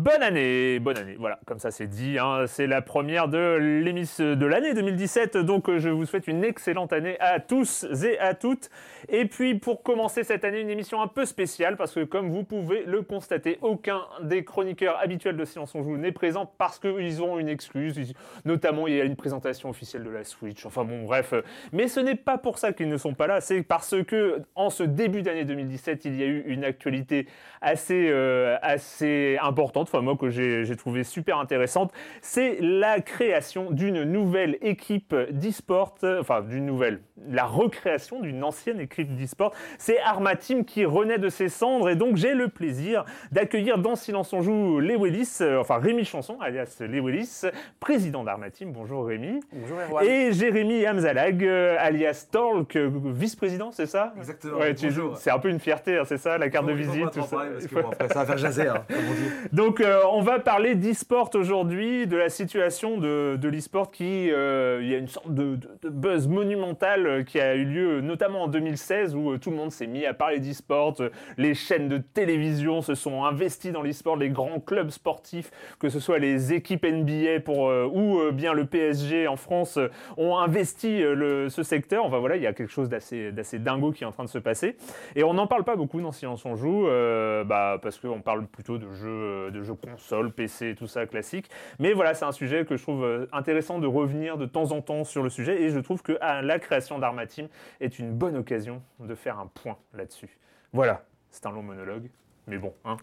Bonne 0.00 0.22
année, 0.22 0.78
bonne 0.78 0.96
année. 0.96 1.16
Voilà, 1.18 1.38
comme 1.44 1.58
ça 1.58 1.70
c'est 1.70 1.86
dit. 1.86 2.18
hein. 2.18 2.46
C'est 2.46 2.66
la 2.66 2.80
première 2.80 3.28
de 3.28 3.58
l'émission 3.84 4.34
de 4.34 4.46
l'année 4.46 4.72
2017, 4.72 5.36
donc 5.36 5.68
euh, 5.68 5.78
je 5.78 5.90
vous 5.90 6.06
souhaite 6.06 6.26
une 6.26 6.42
excellente 6.42 6.94
année 6.94 7.18
à 7.20 7.38
tous 7.38 7.84
et 8.02 8.18
à 8.18 8.32
toutes. 8.32 8.70
Et 9.10 9.26
puis 9.26 9.56
pour 9.56 9.82
commencer 9.82 10.24
cette 10.24 10.42
année, 10.46 10.60
une 10.60 10.70
émission 10.70 11.02
un 11.02 11.06
peu 11.06 11.26
spéciale 11.26 11.76
parce 11.76 11.92
que 11.92 12.04
comme 12.04 12.30
vous 12.30 12.44
pouvez 12.44 12.84
le 12.86 13.02
constater, 13.02 13.58
aucun 13.60 14.00
des 14.22 14.42
chroniqueurs 14.42 14.98
habituels 15.02 15.36
de 15.36 15.44
Silence 15.44 15.74
on 15.74 15.82
joue 15.82 15.98
n'est 15.98 16.12
présent 16.12 16.50
parce 16.56 16.78
qu'ils 16.78 17.22
ont 17.22 17.38
une 17.38 17.50
excuse. 17.50 18.14
Notamment, 18.46 18.86
il 18.86 18.94
y 18.94 19.02
a 19.02 19.04
une 19.04 19.16
présentation 19.16 19.68
officielle 19.68 20.04
de 20.04 20.10
la 20.10 20.24
Switch. 20.24 20.64
Enfin 20.64 20.84
bon, 20.84 21.02
bref. 21.02 21.34
Mais 21.72 21.88
ce 21.88 22.00
n'est 22.00 22.14
pas 22.16 22.38
pour 22.38 22.56
ça 22.56 22.72
qu'ils 22.72 22.88
ne 22.88 22.96
sont 22.96 23.12
pas 23.12 23.26
là. 23.26 23.42
C'est 23.42 23.62
parce 23.62 23.94
que 24.04 24.40
en 24.54 24.70
ce 24.70 24.82
début 24.82 25.20
d'année 25.20 25.44
2017, 25.44 26.06
il 26.06 26.18
y 26.18 26.22
a 26.22 26.26
eu 26.26 26.42
une 26.46 26.64
actualité 26.64 27.26
assez, 27.60 28.08
euh, 28.08 28.56
assez 28.62 29.36
importante, 29.42 29.89
enfin 29.90 30.02
moi 30.02 30.16
que 30.16 30.30
j'ai 30.30 30.76
trouvé 30.76 31.04
super 31.04 31.38
intéressante, 31.38 31.92
c'est 32.22 32.58
la 32.60 33.00
création 33.00 33.70
d'une 33.70 34.04
nouvelle 34.04 34.58
équipe 34.62 35.14
d'e-sport, 35.32 35.96
enfin 36.20 36.42
d'une 36.42 36.66
nouvelle, 36.66 37.00
la 37.28 37.44
recréation 37.44 38.20
d'une 38.20 38.42
ancienne 38.44 38.80
équipe 38.80 39.14
d'e-sport. 39.14 39.52
C'est 39.78 39.98
Arma 40.00 40.36
Team 40.36 40.64
qui 40.64 40.84
renaît 40.84 41.18
de 41.18 41.28
ses 41.28 41.48
cendres 41.48 41.90
et 41.90 41.96
donc 41.96 42.16
j'ai 42.16 42.34
le 42.34 42.48
plaisir 42.48 43.04
d'accueillir 43.32 43.78
dans 43.78 43.96
Silence 43.96 44.32
on 44.32 44.42
joue 44.42 44.80
Les 44.80 44.96
Willis, 44.96 45.38
euh, 45.40 45.60
enfin 45.60 45.78
Rémi 45.78 46.04
Chanson, 46.04 46.38
alias 46.40 46.76
Les 46.80 47.00
Willis, 47.00 47.42
président 47.80 48.24
d'Arma 48.24 48.50
Team. 48.50 48.72
Bonjour 48.72 49.06
Rémi. 49.06 49.40
Bonjour 49.52 49.78
Erwan. 49.80 50.06
Et 50.06 50.32
Jérémy 50.32 50.86
Hamzalag, 50.86 51.44
euh, 51.44 51.76
alias 51.78 52.28
Torque, 52.30 52.76
euh, 52.76 52.90
vice-président, 53.06 53.72
c'est 53.72 53.86
ça? 53.86 54.12
Exactement, 54.16 54.58
Ouais. 54.58 54.74
C'est 55.16 55.30
un 55.30 55.38
peu 55.38 55.48
une 55.48 55.60
fierté, 55.60 55.98
hein, 55.98 56.04
c'est 56.06 56.18
ça, 56.18 56.38
la 56.38 56.48
carte 56.48 56.66
de 56.66 56.72
visite, 56.72 57.10
tout 57.10 57.22
ça. 57.22 57.44
Parce 57.52 57.66
que 57.66 57.74
bon, 57.74 57.90
après, 57.90 58.08
ça 58.08 58.20
va 58.20 58.26
faire 58.26 58.38
jaser, 58.38 58.68
hein, 58.68 58.84
comme 58.88 58.96
on 59.10 59.14
dit. 59.14 59.30
Donc, 59.52 59.79
euh, 59.80 60.02
on 60.12 60.20
va 60.20 60.38
parler 60.38 60.74
d'e-sport 60.74 61.30
aujourd'hui, 61.34 62.06
de 62.06 62.16
la 62.16 62.28
situation 62.28 62.98
de, 62.98 63.38
l'e-sport 63.42 63.90
qui, 63.90 64.30
euh, 64.30 64.80
il 64.82 64.88
y 64.88 64.94
a 64.94 64.98
une 64.98 65.08
sorte 65.08 65.32
de, 65.32 65.58
buzz 65.84 66.28
monumental 66.28 67.06
euh, 67.06 67.22
qui 67.22 67.40
a 67.40 67.54
eu 67.54 67.64
lieu 67.64 68.00
notamment 68.00 68.44
en 68.44 68.48
2016 68.48 69.14
où 69.14 69.38
tout 69.38 69.50
le 69.50 69.56
monde 69.56 69.72
s'est 69.72 69.86
mis 69.86 70.06
à 70.06 70.14
parler 70.14 70.38
d'e-sport. 70.38 70.96
les 71.36 71.54
chaînes 71.54 71.88
de 71.88 71.98
télévision 71.98 72.82
se 72.82 72.94
sont 72.94 73.24
investies 73.24 73.72
dans 73.72 73.82
l'e-sport, 73.82 74.16
les 74.16 74.30
grands 74.30 74.60
clubs 74.60 74.90
sportifs, 74.90 75.50
que 75.78 75.88
ce 75.88 76.00
soit 76.00 76.18
les 76.18 76.52
équipes 76.52 76.84
NBA 76.84 77.40
pour, 77.44 77.70
ou 77.92 78.20
bien 78.32 78.52
le 78.52 78.66
PSG 78.66 79.28
en 79.28 79.36
France, 79.36 79.78
ont 80.16 80.36
investi 80.36 81.02
ce 81.48 81.62
secteur. 81.62 82.04
Enfin 82.04 82.18
voilà, 82.18 82.36
il 82.36 82.42
y 82.42 82.46
a 82.46 82.52
quelque 82.52 82.72
chose 82.72 82.88
d'assez 82.88 83.58
dingo 83.58 83.92
qui 83.92 84.04
est 84.04 84.06
en 84.06 84.12
train 84.12 84.24
de 84.24 84.28
se 84.28 84.38
passer. 84.38 84.76
Et 85.16 85.24
on 85.24 85.34
n'en 85.34 85.46
parle 85.46 85.64
pas 85.64 85.76
beaucoup 85.76 86.00
dans 86.00 86.12
Silence 86.12 86.44
on 86.44 86.56
joue, 86.56 86.86
bah, 87.46 87.78
parce 87.82 87.98
qu'on 87.98 88.20
parle 88.20 88.46
plutôt 88.46 88.78
de 88.78 88.92
jeux 88.92 89.69
console, 89.74 90.32
PC, 90.32 90.74
tout 90.76 90.86
ça 90.86 91.06
classique. 91.06 91.50
Mais 91.78 91.92
voilà, 91.92 92.14
c'est 92.14 92.24
un 92.24 92.32
sujet 92.32 92.64
que 92.64 92.76
je 92.76 92.82
trouve 92.82 93.04
euh, 93.04 93.26
intéressant 93.32 93.78
de 93.78 93.86
revenir 93.86 94.38
de 94.38 94.46
temps 94.46 94.72
en 94.72 94.80
temps 94.80 95.04
sur 95.04 95.22
le 95.22 95.30
sujet. 95.30 95.62
Et 95.62 95.70
je 95.70 95.78
trouve 95.78 96.02
que 96.02 96.16
ah, 96.20 96.42
la 96.42 96.58
création 96.58 96.98
d'Arma 96.98 97.24
est 97.80 97.98
une 97.98 98.12
bonne 98.12 98.36
occasion 98.36 98.82
de 98.98 99.14
faire 99.14 99.38
un 99.38 99.46
point 99.46 99.76
là-dessus. 99.94 100.38
Voilà, 100.72 101.04
c'est 101.30 101.46
un 101.46 101.50
long 101.50 101.62
monologue. 101.62 102.10
Mais 102.46 102.56
bon, 102.56 102.72
hein. 102.84 102.96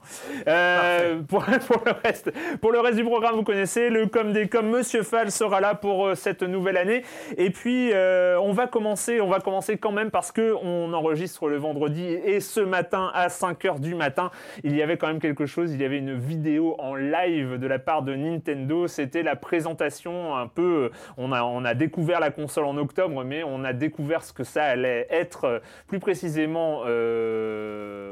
Euh, 0.47 1.21
pour, 1.21 1.45
pour 1.67 1.83
le 1.85 1.91
reste, 2.03 2.31
pour 2.59 2.71
le 2.71 2.79
reste 2.79 2.97
du 2.97 3.03
programme, 3.03 3.35
vous 3.35 3.43
connaissez 3.43 3.89
le 3.89 4.07
comme 4.07 4.33
des 4.33 4.47
comme 4.47 4.69
Monsieur 4.69 5.03
Fall 5.03 5.31
sera 5.31 5.61
là 5.61 5.75
pour 5.75 6.07
euh, 6.07 6.15
cette 6.15 6.43
nouvelle 6.43 6.75
année. 6.75 7.03
Et 7.37 7.49
puis 7.49 7.91
euh, 7.93 8.39
on 8.41 8.51
va 8.51 8.67
commencer, 8.67 9.21
on 9.21 9.27
va 9.27 9.39
commencer 9.39 9.77
quand 9.77 9.91
même 9.91 10.11
parce 10.11 10.31
que 10.31 10.55
on 10.63 10.91
enregistre 10.93 11.47
le 11.47 11.57
vendredi 11.57 12.03
et 12.03 12.39
ce 12.39 12.59
matin 12.59 13.11
à 13.13 13.27
5h 13.27 13.79
du 13.79 13.95
matin, 13.95 14.31
il 14.63 14.75
y 14.75 14.81
avait 14.81 14.97
quand 14.97 15.07
même 15.07 15.19
quelque 15.19 15.45
chose, 15.45 15.71
il 15.71 15.81
y 15.81 15.85
avait 15.85 15.99
une 15.99 16.17
vidéo 16.17 16.75
en 16.79 16.95
live 16.95 17.57
de 17.57 17.67
la 17.67 17.79
part 17.79 18.01
de 18.01 18.15
Nintendo, 18.15 18.87
c'était 18.87 19.23
la 19.23 19.35
présentation 19.35 20.35
un 20.35 20.47
peu 20.47 20.91
on 21.17 21.31
a 21.31 21.43
on 21.43 21.63
a 21.63 21.73
découvert 21.73 22.19
la 22.19 22.31
console 22.31 22.65
en 22.65 22.77
octobre 22.77 23.23
mais 23.23 23.43
on 23.43 23.63
a 23.63 23.73
découvert 23.73 24.23
ce 24.23 24.33
que 24.33 24.43
ça 24.43 24.63
allait 24.63 25.07
être 25.09 25.61
plus 25.87 25.99
précisément 25.99 26.81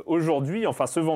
aujourd'hui, 0.06 0.68
enfin 0.68 0.86
ce 0.86 1.00
vendredi, 1.00 1.15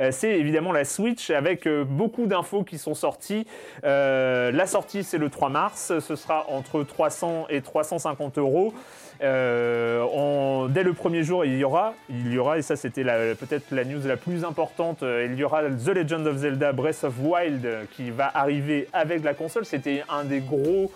Euh, 0.00 0.10
c'est 0.10 0.30
évidemment 0.30 0.72
la 0.72 0.84
Switch 0.84 1.30
avec 1.30 1.66
euh, 1.66 1.84
beaucoup 1.84 2.26
d'infos 2.26 2.64
qui 2.64 2.78
sont 2.78 2.94
sorties. 2.94 3.46
Euh, 3.84 4.50
la 4.52 4.66
sortie 4.66 5.04
c'est 5.04 5.18
le 5.18 5.30
3 5.30 5.48
mars, 5.48 5.92
ce 6.00 6.16
sera 6.16 6.46
entre 6.48 6.82
300 6.82 7.46
et 7.50 7.60
350 7.60 8.38
euros. 8.38 8.72
Dès 9.20 9.26
le 9.26 10.92
premier 10.92 11.24
jour, 11.24 11.44
il 11.44 11.56
y 11.56 11.64
aura, 11.64 11.94
il 12.08 12.32
y 12.32 12.38
aura, 12.38 12.58
et 12.58 12.62
ça 12.62 12.76
c'était 12.76 13.02
peut-être 13.02 13.72
la 13.72 13.84
news 13.84 14.00
la 14.06 14.16
plus 14.16 14.44
importante, 14.44 15.02
il 15.02 15.34
y 15.34 15.42
aura 15.42 15.62
The 15.64 15.88
Legend 15.88 16.26
of 16.26 16.36
Zelda 16.36 16.72
Breath 16.72 17.02
of 17.02 17.14
Wild 17.20 17.66
qui 17.96 18.10
va 18.10 18.30
arriver 18.32 18.86
avec 18.92 19.24
la 19.24 19.34
console. 19.34 19.64
C'était 19.64 20.04
un 20.08 20.24
des 20.24 20.38
gros 20.38 20.92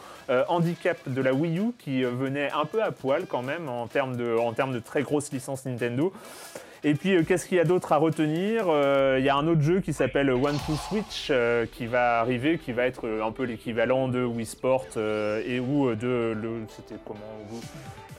handicaps 0.49 1.09
de 1.09 1.21
la 1.21 1.35
Wii 1.35 1.59
U 1.59 1.73
qui 1.81 2.05
venait 2.05 2.51
un 2.53 2.65
peu 2.65 2.81
à 2.81 2.93
poil 2.93 3.27
quand 3.29 3.43
même 3.43 3.69
en 3.69 3.89
termes 3.89 4.15
de 4.17 4.79
très 4.79 5.03
grosses 5.03 5.33
licences 5.33 5.67
Nintendo. 5.67 6.13
Et 6.85 6.95
puis, 6.95 7.15
euh, 7.15 7.23
qu'est-ce 7.23 7.47
qu'il 7.47 7.59
y 7.59 7.61
a 7.61 7.65
d'autre 7.65 7.93
à 7.93 7.97
retenir 7.97 8.65
Euh, 8.69 9.17
Il 9.21 9.25
y 9.25 9.29
a 9.29 9.37
un 9.37 9.47
autre 9.47 9.61
jeu 9.61 9.81
qui 9.81 9.93
s'appelle 9.93 10.31
One 10.31 10.59
to 10.67 10.75
Switch 10.75 11.29
euh, 11.31 11.65
qui 11.71 11.87
va 11.87 12.19
arriver, 12.19 12.59
qui 12.59 12.73
va 12.73 12.87
être 12.87 13.09
un 13.25 13.31
peu 13.31 13.45
l'équivalent 13.45 14.09
de 14.09 14.25
Wii 14.25 14.47
Sport 14.47 14.87
et 15.47 15.61
ou 15.61 15.95
de 15.95 16.37
c'était 16.69 17.01
comment 17.05 17.21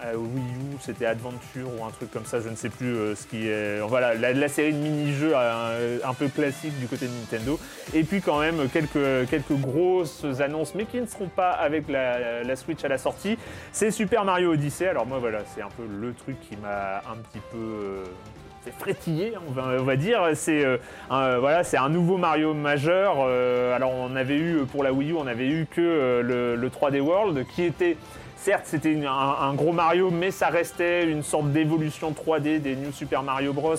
Wii 0.02 0.44
U, 0.44 0.78
c'était 0.82 1.06
Adventure 1.06 1.68
ou 1.78 1.86
un 1.86 1.90
truc 1.90 2.12
comme 2.12 2.26
ça, 2.26 2.42
je 2.42 2.50
ne 2.50 2.56
sais 2.56 2.70
plus 2.70 3.16
ce 3.16 3.26
qui 3.26 3.48
est. 3.48 3.80
Voilà, 3.80 4.16
la, 4.16 4.48
série 4.48 4.74
de 4.74 4.78
mini-jeux 4.78 5.34
un, 5.36 6.14
peu 6.14 6.28
classique 6.28 6.78
du 6.80 6.88
côté 6.88 7.08
de 7.08 7.12
Nintendo. 7.12 7.58
Et 7.94 8.04
puis 8.04 8.22
quand 8.22 8.40
même 8.40 8.68
quelques, 8.70 9.30
quelques 9.30 9.60
grosses 9.60 10.26
annonces, 10.40 10.76
mais 10.76 10.86
qui 10.86 11.00
ne 11.00 11.06
seront 11.06 11.30
pas 11.30 11.52
avec 11.52 11.86
la 11.90 12.56
Switch 12.56 12.84
à 12.84 12.90
la 12.90 12.98
sortie. 12.98 13.38
C'est 13.72 13.92
Super 13.92 14.26
Mario 14.26 14.54
Odyssey. 14.54 14.88
Alors 14.88 15.06
moi 15.06 15.20
voilà, 15.20 15.40
c'est 15.54 15.62
un 15.62 15.70
peu 15.70 15.84
le 15.88 16.14
truc 16.14 16.38
qui 16.50 16.58
m'a 16.58 16.98
un 17.00 17.18
petit 17.18 17.42
peu. 17.52 18.04
Fait 18.64 18.72
frétiller, 18.72 19.34
on 19.48 19.52
va, 19.84 19.96
dire. 19.96 20.22
C'est 20.36 20.64
euh, 20.64 20.78
un, 21.10 21.38
voilà, 21.40 21.64
c'est 21.64 21.78
un 21.78 21.90
nouveau 21.90 22.18
Mario 22.18 22.54
majeur. 22.54 23.18
Euh, 23.20 23.76
alors 23.76 23.92
on 23.92 24.16
avait 24.16 24.38
eu 24.38 24.66
pour 24.72 24.84
la 24.84 24.94
Wii 24.94 25.12
U, 25.12 25.16
on 25.16 25.28
avait 25.28 25.48
eu 25.48 25.68
que 25.70 25.82
euh, 25.82 26.22
le, 26.22 26.56
le 26.56 26.70
3D 26.70 27.00
World 27.00 27.46
qui 27.56 27.64
était 27.64 27.98
Certes, 28.36 28.66
c'était 28.66 28.94
un, 29.06 29.10
un 29.10 29.54
gros 29.54 29.72
Mario, 29.72 30.12
mais 30.12 30.30
ça 30.30 30.48
restait 30.48 31.06
une 31.06 31.24
sorte 31.24 31.54
d'évolution 31.54 32.12
3D 32.12 32.60
des 32.60 32.76
New 32.76 32.92
Super 32.92 33.24
Mario 33.24 33.54
Bros. 33.54 33.76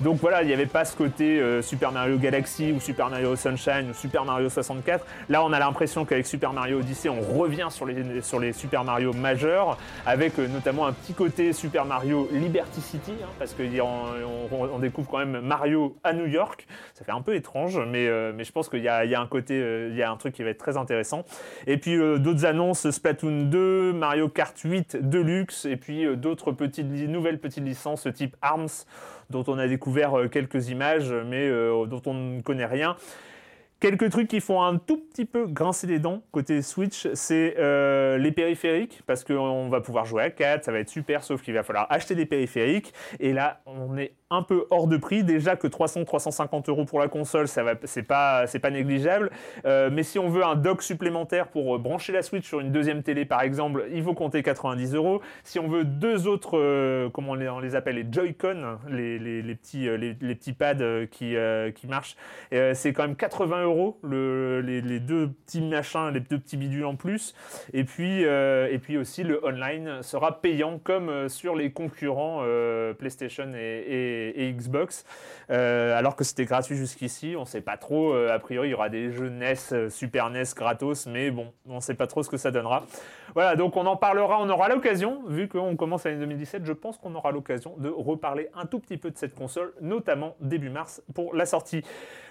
Donc 0.00 0.18
voilà, 0.20 0.42
il 0.42 0.46
n'y 0.46 0.52
avait 0.52 0.66
pas 0.66 0.84
ce 0.84 0.96
côté 0.96 1.40
euh, 1.40 1.62
Super 1.62 1.92
Mario 1.92 2.18
Galaxy 2.18 2.72
ou 2.72 2.80
Super 2.80 3.10
Mario 3.10 3.36
Sunshine 3.36 3.90
ou 3.90 3.94
Super 3.94 4.24
Mario 4.24 4.48
64. 4.48 5.04
Là, 5.28 5.44
on 5.44 5.52
a 5.52 5.58
l'impression 5.58 6.04
qu'avec 6.04 6.26
Super 6.26 6.52
Mario 6.52 6.80
Odyssey, 6.80 7.08
on 7.08 7.20
revient 7.20 7.68
sur 7.70 7.86
les, 7.86 8.22
sur 8.22 8.40
les 8.40 8.52
Super 8.52 8.84
Mario 8.84 9.12
majeurs, 9.12 9.78
avec 10.06 10.38
euh, 10.38 10.48
notamment 10.48 10.86
un 10.86 10.92
petit 10.92 11.14
côté 11.14 11.52
Super 11.52 11.84
Mario 11.84 12.28
Liberty 12.32 12.80
City, 12.80 13.12
hein, 13.22 13.28
parce 13.38 13.54
qu'on 13.54 13.64
on, 14.50 14.78
découvre 14.78 15.08
quand 15.08 15.18
même 15.18 15.40
Mario 15.40 15.96
à 16.02 16.12
New 16.12 16.26
York. 16.26 16.66
Ça 16.94 17.04
fait 17.04 17.12
un 17.12 17.22
peu 17.22 17.34
étrange, 17.34 17.78
mais, 17.78 18.06
euh, 18.08 18.32
mais 18.34 18.44
je 18.44 18.52
pense 18.52 18.68
qu'il 18.68 18.80
y 18.80 18.84
y 18.84 18.88
a 18.88 19.20
un 19.20 19.26
côté, 19.26 19.58
il 19.90 19.96
y 19.96 20.02
a 20.02 20.10
un 20.10 20.16
truc 20.16 20.34
qui 20.34 20.42
va 20.42 20.50
être 20.50 20.58
très 20.58 20.76
intéressant. 20.76 21.24
Et 21.66 21.76
puis 21.76 21.96
d'autres 21.96 22.44
annonces, 22.44 22.90
Splatoon 22.90 23.44
2, 23.44 23.92
Mario 23.92 24.28
Kart 24.28 24.58
8 24.58 24.96
Deluxe, 25.08 25.64
et 25.64 25.76
puis 25.76 26.06
d'autres 26.16 26.52
petites 26.52 26.86
nouvelles 26.86 27.38
petites 27.38 27.64
licences 27.64 28.06
type 28.14 28.36
ARMS, 28.42 28.86
dont 29.34 29.44
on 29.48 29.58
a 29.58 29.66
découvert 29.66 30.14
euh, 30.14 30.28
quelques 30.28 30.68
images, 30.68 31.12
mais 31.12 31.48
euh, 31.48 31.86
dont 31.86 32.02
on 32.06 32.14
ne 32.14 32.40
connaît 32.40 32.66
rien. 32.66 32.96
Quelques 33.80 34.08
trucs 34.08 34.28
qui 34.28 34.40
font 34.40 34.62
un 34.62 34.78
tout 34.78 34.96
petit 34.96 35.26
peu 35.26 35.46
grincer 35.46 35.86
les 35.86 35.98
dents 35.98 36.22
côté 36.30 36.62
Switch, 36.62 37.08
c'est 37.12 37.56
euh, 37.58 38.16
les 38.16 38.32
périphériques, 38.32 39.02
parce 39.06 39.24
qu'on 39.24 39.68
va 39.68 39.80
pouvoir 39.80 40.06
jouer 40.06 40.22
à 40.22 40.30
4, 40.30 40.64
ça 40.64 40.72
va 40.72 40.78
être 40.78 40.88
super, 40.88 41.22
sauf 41.22 41.42
qu'il 41.42 41.52
va 41.52 41.64
falloir 41.64 41.86
acheter 41.90 42.14
des 42.14 42.24
périphériques. 42.24 42.94
Et 43.20 43.32
là, 43.32 43.60
on 43.66 43.98
est 43.98 44.14
un 44.34 44.42
peu 44.42 44.66
hors 44.70 44.86
de 44.86 44.96
prix. 44.96 45.24
Déjà 45.24 45.56
que 45.56 45.66
300-350 45.66 46.68
euros 46.68 46.84
pour 46.84 47.00
la 47.00 47.08
console, 47.08 47.48
ça 47.48 47.62
va, 47.62 47.74
c'est 47.84 48.02
pas, 48.02 48.46
c'est 48.46 48.58
pas 48.58 48.70
négligeable. 48.70 49.30
Euh, 49.64 49.90
mais 49.92 50.02
si 50.02 50.18
on 50.18 50.28
veut 50.28 50.44
un 50.44 50.56
dock 50.56 50.82
supplémentaire 50.82 51.48
pour 51.48 51.74
euh, 51.74 51.78
brancher 51.78 52.12
la 52.12 52.22
Switch 52.22 52.46
sur 52.46 52.60
une 52.60 52.72
deuxième 52.72 53.02
télé, 53.02 53.24
par 53.24 53.42
exemple, 53.42 53.86
il 53.92 54.02
faut 54.02 54.14
compter 54.14 54.42
90 54.42 54.94
euros. 54.94 55.20
Si 55.44 55.58
on 55.58 55.68
veut 55.68 55.84
deux 55.84 56.26
autres, 56.26 56.58
euh, 56.58 57.08
comment 57.10 57.32
on 57.32 57.60
les, 57.60 57.74
appelle, 57.74 57.96
les 57.96 58.06
Joy-Con, 58.10 58.78
les, 58.88 59.18
les- 59.18 59.54
petits, 59.54 59.88
les, 59.96 60.14
petits 60.14 60.52
pads 60.52 61.06
qui, 61.10 61.36
qui 61.74 61.86
marchent, 61.86 62.16
c'est 62.50 62.92
quand 62.92 63.02
même 63.06 63.16
80 63.16 63.62
euros 63.64 63.98
le- 64.02 64.60
les, 64.60 65.00
deux 65.00 65.28
petits 65.46 65.60
machins, 65.60 66.10
les 66.12 66.20
deux 66.20 66.38
petits 66.38 66.56
bidules 66.56 66.84
en 66.84 66.96
plus. 66.96 67.34
Et 67.72 67.84
puis, 67.84 68.22
et 68.22 68.78
puis 68.82 68.96
aussi, 68.98 69.22
le 69.22 69.44
online 69.44 70.02
sera 70.02 70.40
payant 70.40 70.78
comme 70.82 71.28
sur 71.28 71.54
les 71.54 71.70
concurrents 71.70 72.42
PlayStation 72.98 73.52
et- 73.54 74.23
et 74.28 74.52
Xbox. 74.52 75.04
Euh, 75.50 75.96
alors 75.96 76.16
que 76.16 76.24
c'était 76.24 76.44
gratuit 76.44 76.76
jusqu'ici, 76.76 77.34
on 77.36 77.42
ne 77.42 77.46
sait 77.46 77.60
pas 77.60 77.76
trop. 77.76 78.12
euh, 78.14 78.32
a 78.32 78.38
priori, 78.38 78.68
il 78.68 78.70
y 78.72 78.74
aura 78.74 78.88
des 78.88 79.10
jeux 79.10 79.28
NES, 79.28 79.54
euh, 79.72 79.90
Super 79.90 80.30
NES 80.30 80.44
gratos, 80.56 81.06
mais 81.06 81.30
bon, 81.30 81.52
on 81.68 81.76
ne 81.76 81.80
sait 81.80 81.94
pas 81.94 82.06
trop 82.06 82.22
ce 82.22 82.30
que 82.30 82.36
ça 82.36 82.50
donnera. 82.50 82.84
Voilà, 83.34 83.56
donc 83.56 83.76
on 83.76 83.86
en 83.86 83.96
parlera, 83.96 84.38
on 84.40 84.48
aura 84.48 84.68
l'occasion, 84.68 85.22
vu 85.26 85.48
qu'on 85.48 85.76
commence 85.76 86.04
l'année 86.04 86.18
2017, 86.18 86.64
je 86.64 86.72
pense 86.72 86.98
qu'on 86.98 87.14
aura 87.14 87.32
l'occasion 87.32 87.74
de 87.78 87.88
reparler 87.88 88.48
un 88.54 88.66
tout 88.66 88.78
petit 88.78 88.96
peu 88.96 89.10
de 89.10 89.18
cette 89.18 89.34
console, 89.34 89.72
notamment 89.80 90.36
début 90.40 90.70
mars 90.70 91.02
pour 91.14 91.34
la 91.34 91.46
sortie. 91.46 91.82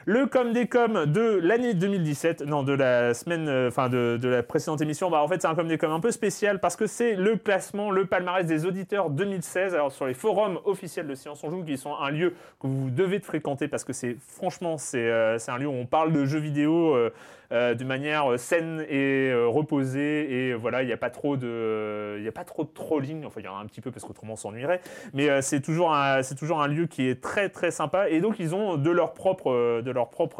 Le 0.05 0.25
com 0.25 0.51
des 0.51 0.67
com 0.67 1.05
de 1.05 1.39
l'année 1.41 1.73
2017, 1.73 2.41
non, 2.41 2.63
de 2.63 2.73
la 2.73 3.13
semaine, 3.13 3.47
euh, 3.47 3.69
enfin 3.69 3.87
de, 3.87 4.19
de 4.21 4.27
la 4.27 4.43
précédente 4.43 4.81
émission, 4.81 5.09
bah 5.09 5.21
en 5.21 5.29
fait 5.29 5.41
c'est 5.41 5.47
un 5.47 5.55
com 5.55 5.65
des 5.65 5.77
com 5.77 5.89
un 5.91 6.01
peu 6.01 6.11
spécial 6.11 6.59
parce 6.59 6.75
que 6.75 6.87
c'est 6.87 7.15
le 7.15 7.37
classement, 7.37 7.89
le 7.89 8.05
palmarès 8.05 8.45
des 8.45 8.65
auditeurs 8.65 9.09
2016, 9.09 9.73
alors 9.73 9.93
sur 9.93 10.05
les 10.05 10.13
forums 10.13 10.59
officiels 10.65 11.07
de 11.07 11.15
Science 11.15 11.41
on 11.45 11.49
Joue, 11.49 11.63
qui 11.63 11.77
sont 11.77 11.95
un 11.95 12.11
lieu 12.11 12.33
que 12.59 12.67
vous 12.67 12.89
devez 12.89 13.19
de 13.19 13.25
fréquenter 13.25 13.69
parce 13.69 13.85
que 13.85 13.93
c'est 13.93 14.17
franchement 14.27 14.77
c'est 14.77 15.07
euh, 15.09 15.37
un 15.47 15.57
lieu 15.57 15.67
où 15.67 15.73
on 15.73 15.85
parle 15.85 16.11
de 16.11 16.25
jeux 16.25 16.39
vidéo 16.39 16.95
euh, 16.95 17.09
euh, 17.53 17.75
de 17.75 17.83
manière 17.83 18.39
saine 18.39 18.85
et 18.89 19.29
euh, 19.31 19.47
reposée. 19.47 20.31
Et 20.31 20.53
voilà 20.53 20.83
il 20.83 20.87
n'y 20.87 20.93
a 20.93 20.97
pas 20.97 21.09
trop 21.09 21.37
de 21.37 22.19
trop 22.45 22.63
trolling. 22.65 23.25
Enfin 23.25 23.41
il 23.41 23.45
y 23.45 23.47
en 23.47 23.55
a 23.55 23.59
un 23.59 23.65
petit 23.65 23.81
peu 23.81 23.91
parce 23.91 24.03
qu'autrement 24.03 24.33
on 24.33 24.37
s'ennuierait. 24.37 24.81
Mais 25.13 25.29
euh, 25.29 25.41
c'est 25.41 25.61
toujours 25.61 25.93
un 25.93 26.67
lieu 26.67 26.87
qui 26.87 27.07
est 27.07 27.21
très 27.21 27.49
très 27.49 27.71
sympa. 27.71 28.09
Et 28.09 28.19
donc 28.19 28.35
ils 28.39 28.55
ont 28.55 28.77
de 28.77 28.89
leur 28.89 29.13
propre 29.13 29.51
euh, 29.51 29.81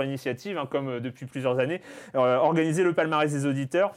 initiative 0.03 0.57
hein, 0.57 0.67
comme 0.69 0.89
euh, 0.89 0.99
depuis 0.99 1.25
plusieurs 1.25 1.59
années 1.59 1.81
euh, 2.15 2.37
organisé 2.37 2.83
le 2.83 2.93
palmarès 2.93 3.31
des 3.31 3.45
auditeurs 3.45 3.93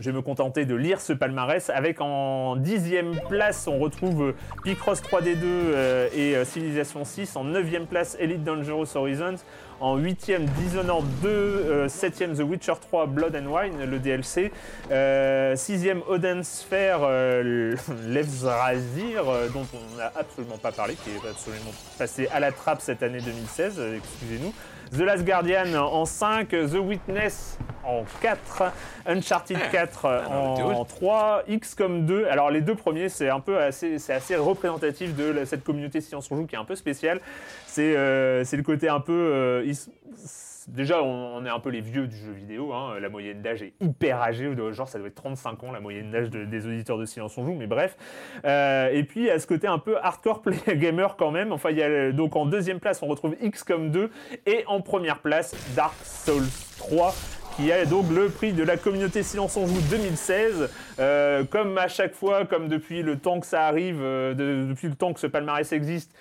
je 0.00 0.10
vais 0.10 0.16
me 0.16 0.22
contenter 0.22 0.64
de 0.64 0.74
lire 0.74 1.00
ce 1.00 1.12
palmarès. 1.12 1.70
Avec 1.70 2.00
en 2.00 2.56
dixième 2.56 3.14
place 3.28 3.68
on 3.68 3.78
retrouve 3.78 4.22
euh, 4.22 4.34
Picross 4.64 5.00
3D2 5.00 5.38
euh, 5.44 6.08
et 6.12 6.34
euh, 6.34 6.44
Civilization 6.44 7.04
6 7.04 7.36
en 7.36 7.44
neuvième 7.44 7.86
place 7.86 8.16
Elite 8.18 8.42
Dangerous 8.42 8.96
Horizons. 8.96 9.36
En 9.80 9.96
huitième 9.96 10.46
Dishonored 10.46 11.04
2 11.22 11.28
euh, 11.28 11.88
septième 11.88 12.34
The 12.34 12.40
Witcher 12.40 12.74
3 12.80 13.06
Blood 13.06 13.36
and 13.36 13.46
Wine 13.46 13.84
le 13.84 13.98
DLC 13.98 14.52
euh, 14.90 15.56
sixième 15.56 16.02
Odin 16.08 16.42
Sphere 16.42 17.00
Levzrazir 18.08 19.24
dont 19.52 19.66
on 19.74 19.96
n'a 19.96 20.12
absolument 20.16 20.58
pas 20.58 20.72
parlé 20.72 20.94
qui 20.94 21.10
est 21.10 21.28
absolument 21.28 21.72
passé 21.98 22.28
à 22.32 22.40
la 22.40 22.52
trappe 22.52 22.80
cette 22.80 23.02
année 23.02 23.20
2016 23.20 23.74
euh, 23.78 23.98
excusez-nous 23.98 24.52
The 24.96 25.00
Last 25.00 25.24
Guardian 25.24 25.74
en 25.74 26.04
5, 26.04 26.48
The 26.48 26.74
Witness 26.74 27.58
en 27.84 28.04
4, 28.22 28.72
Uncharted 29.06 29.58
4 29.70 30.06
non, 30.30 30.50
mais 30.50 30.56
t'es 30.56 30.62
en, 30.62 30.78
old. 30.80 30.88
3, 30.88 31.42
XCOM 31.60 32.06
2. 32.06 32.26
Alors 32.28 32.50
les 32.50 32.60
deux 32.60 32.74
premiers, 32.74 33.08
c'est 33.08 33.28
un 33.28 33.40
peu 33.40 33.58
assez, 33.58 33.98
c'est 33.98 34.14
assez 34.14 34.36
représentatif 34.36 35.14
de 35.16 35.24
la- 35.24 35.46
cette 35.46 35.64
communauté 35.64 36.00
Science 36.00 36.30
on 36.30 36.36
Joue 36.36 36.46
qui 36.46 36.54
est 36.54 36.58
un 36.58 36.64
peu 36.64 36.76
spéciale. 36.76 37.20
C'est 37.66 37.96
euh, 37.96 38.44
c'est 38.44 38.56
le 38.56 38.62
côté 38.62 38.88
un 38.88 39.00
peu... 39.00 39.12
euh, 39.12 39.72
Déjà, 40.68 41.02
on, 41.02 41.44
est 41.44 41.50
un 41.50 41.58
peu 41.60 41.70
les 41.70 41.80
vieux 41.80 42.06
du 42.06 42.16
jeu 42.16 42.32
vidéo. 42.32 42.72
hein. 42.72 42.98
La 43.00 43.08
moyenne 43.08 43.42
d'âge 43.42 43.62
est 43.62 43.74
hyper 43.80 44.20
âgée. 44.22 44.50
Genre, 44.72 44.88
ça 44.88 44.98
doit 44.98 45.08
être 45.08 45.14
35 45.14 45.62
ans, 45.64 45.72
la 45.72 45.80
moyenne 45.80 46.10
d'âge 46.10 46.30
de- 46.30 46.44
des 46.44 46.66
auditeurs 46.66 46.98
de 46.98 47.04
Silence 47.04 47.36
on 47.36 47.44
Joue. 47.44 47.54
Mais 47.54 47.66
bref. 47.66 47.96
Euh, 48.44 48.88
et 48.92 49.04
puis, 49.04 49.28
à 49.30 49.38
ce 49.38 49.46
côté 49.46 49.66
un 49.66 49.78
peu 49.78 49.96
hardcore 49.98 50.42
play 50.42 50.56
gamer 50.76 51.16
quand 51.16 51.30
même. 51.30 51.52
Enfin, 51.52 51.70
il 51.70 51.76
y 51.78 51.82
a, 51.82 52.12
donc 52.12 52.36
en 52.36 52.46
deuxième 52.46 52.80
place, 52.80 53.02
on 53.02 53.06
retrouve 53.06 53.34
XCOM 53.36 53.90
2. 53.90 54.10
Et 54.46 54.64
en 54.66 54.80
première 54.80 55.18
place, 55.18 55.54
Dark 55.76 55.94
Souls 56.04 56.42
3 56.78 57.14
qui 57.56 57.70
a 57.70 57.84
donc 57.86 58.10
le 58.10 58.28
prix 58.30 58.52
de 58.52 58.64
la 58.64 58.76
communauté 58.76 59.22
Silence 59.22 59.56
on 59.56 59.66
Joue 59.68 59.80
2016. 59.90 60.70
Euh, 60.98 61.44
comme 61.44 61.78
à 61.78 61.86
chaque 61.86 62.12
fois, 62.14 62.46
comme 62.46 62.66
depuis 62.68 63.02
le 63.02 63.16
temps 63.18 63.38
que 63.38 63.46
ça 63.46 63.66
arrive, 63.66 63.98
euh, 64.02 64.34
de- 64.34 64.66
depuis 64.68 64.88
le 64.88 64.96
temps 64.96 65.12
que 65.12 65.20
ce 65.20 65.28
palmarès 65.28 65.70
existe, 65.72 66.12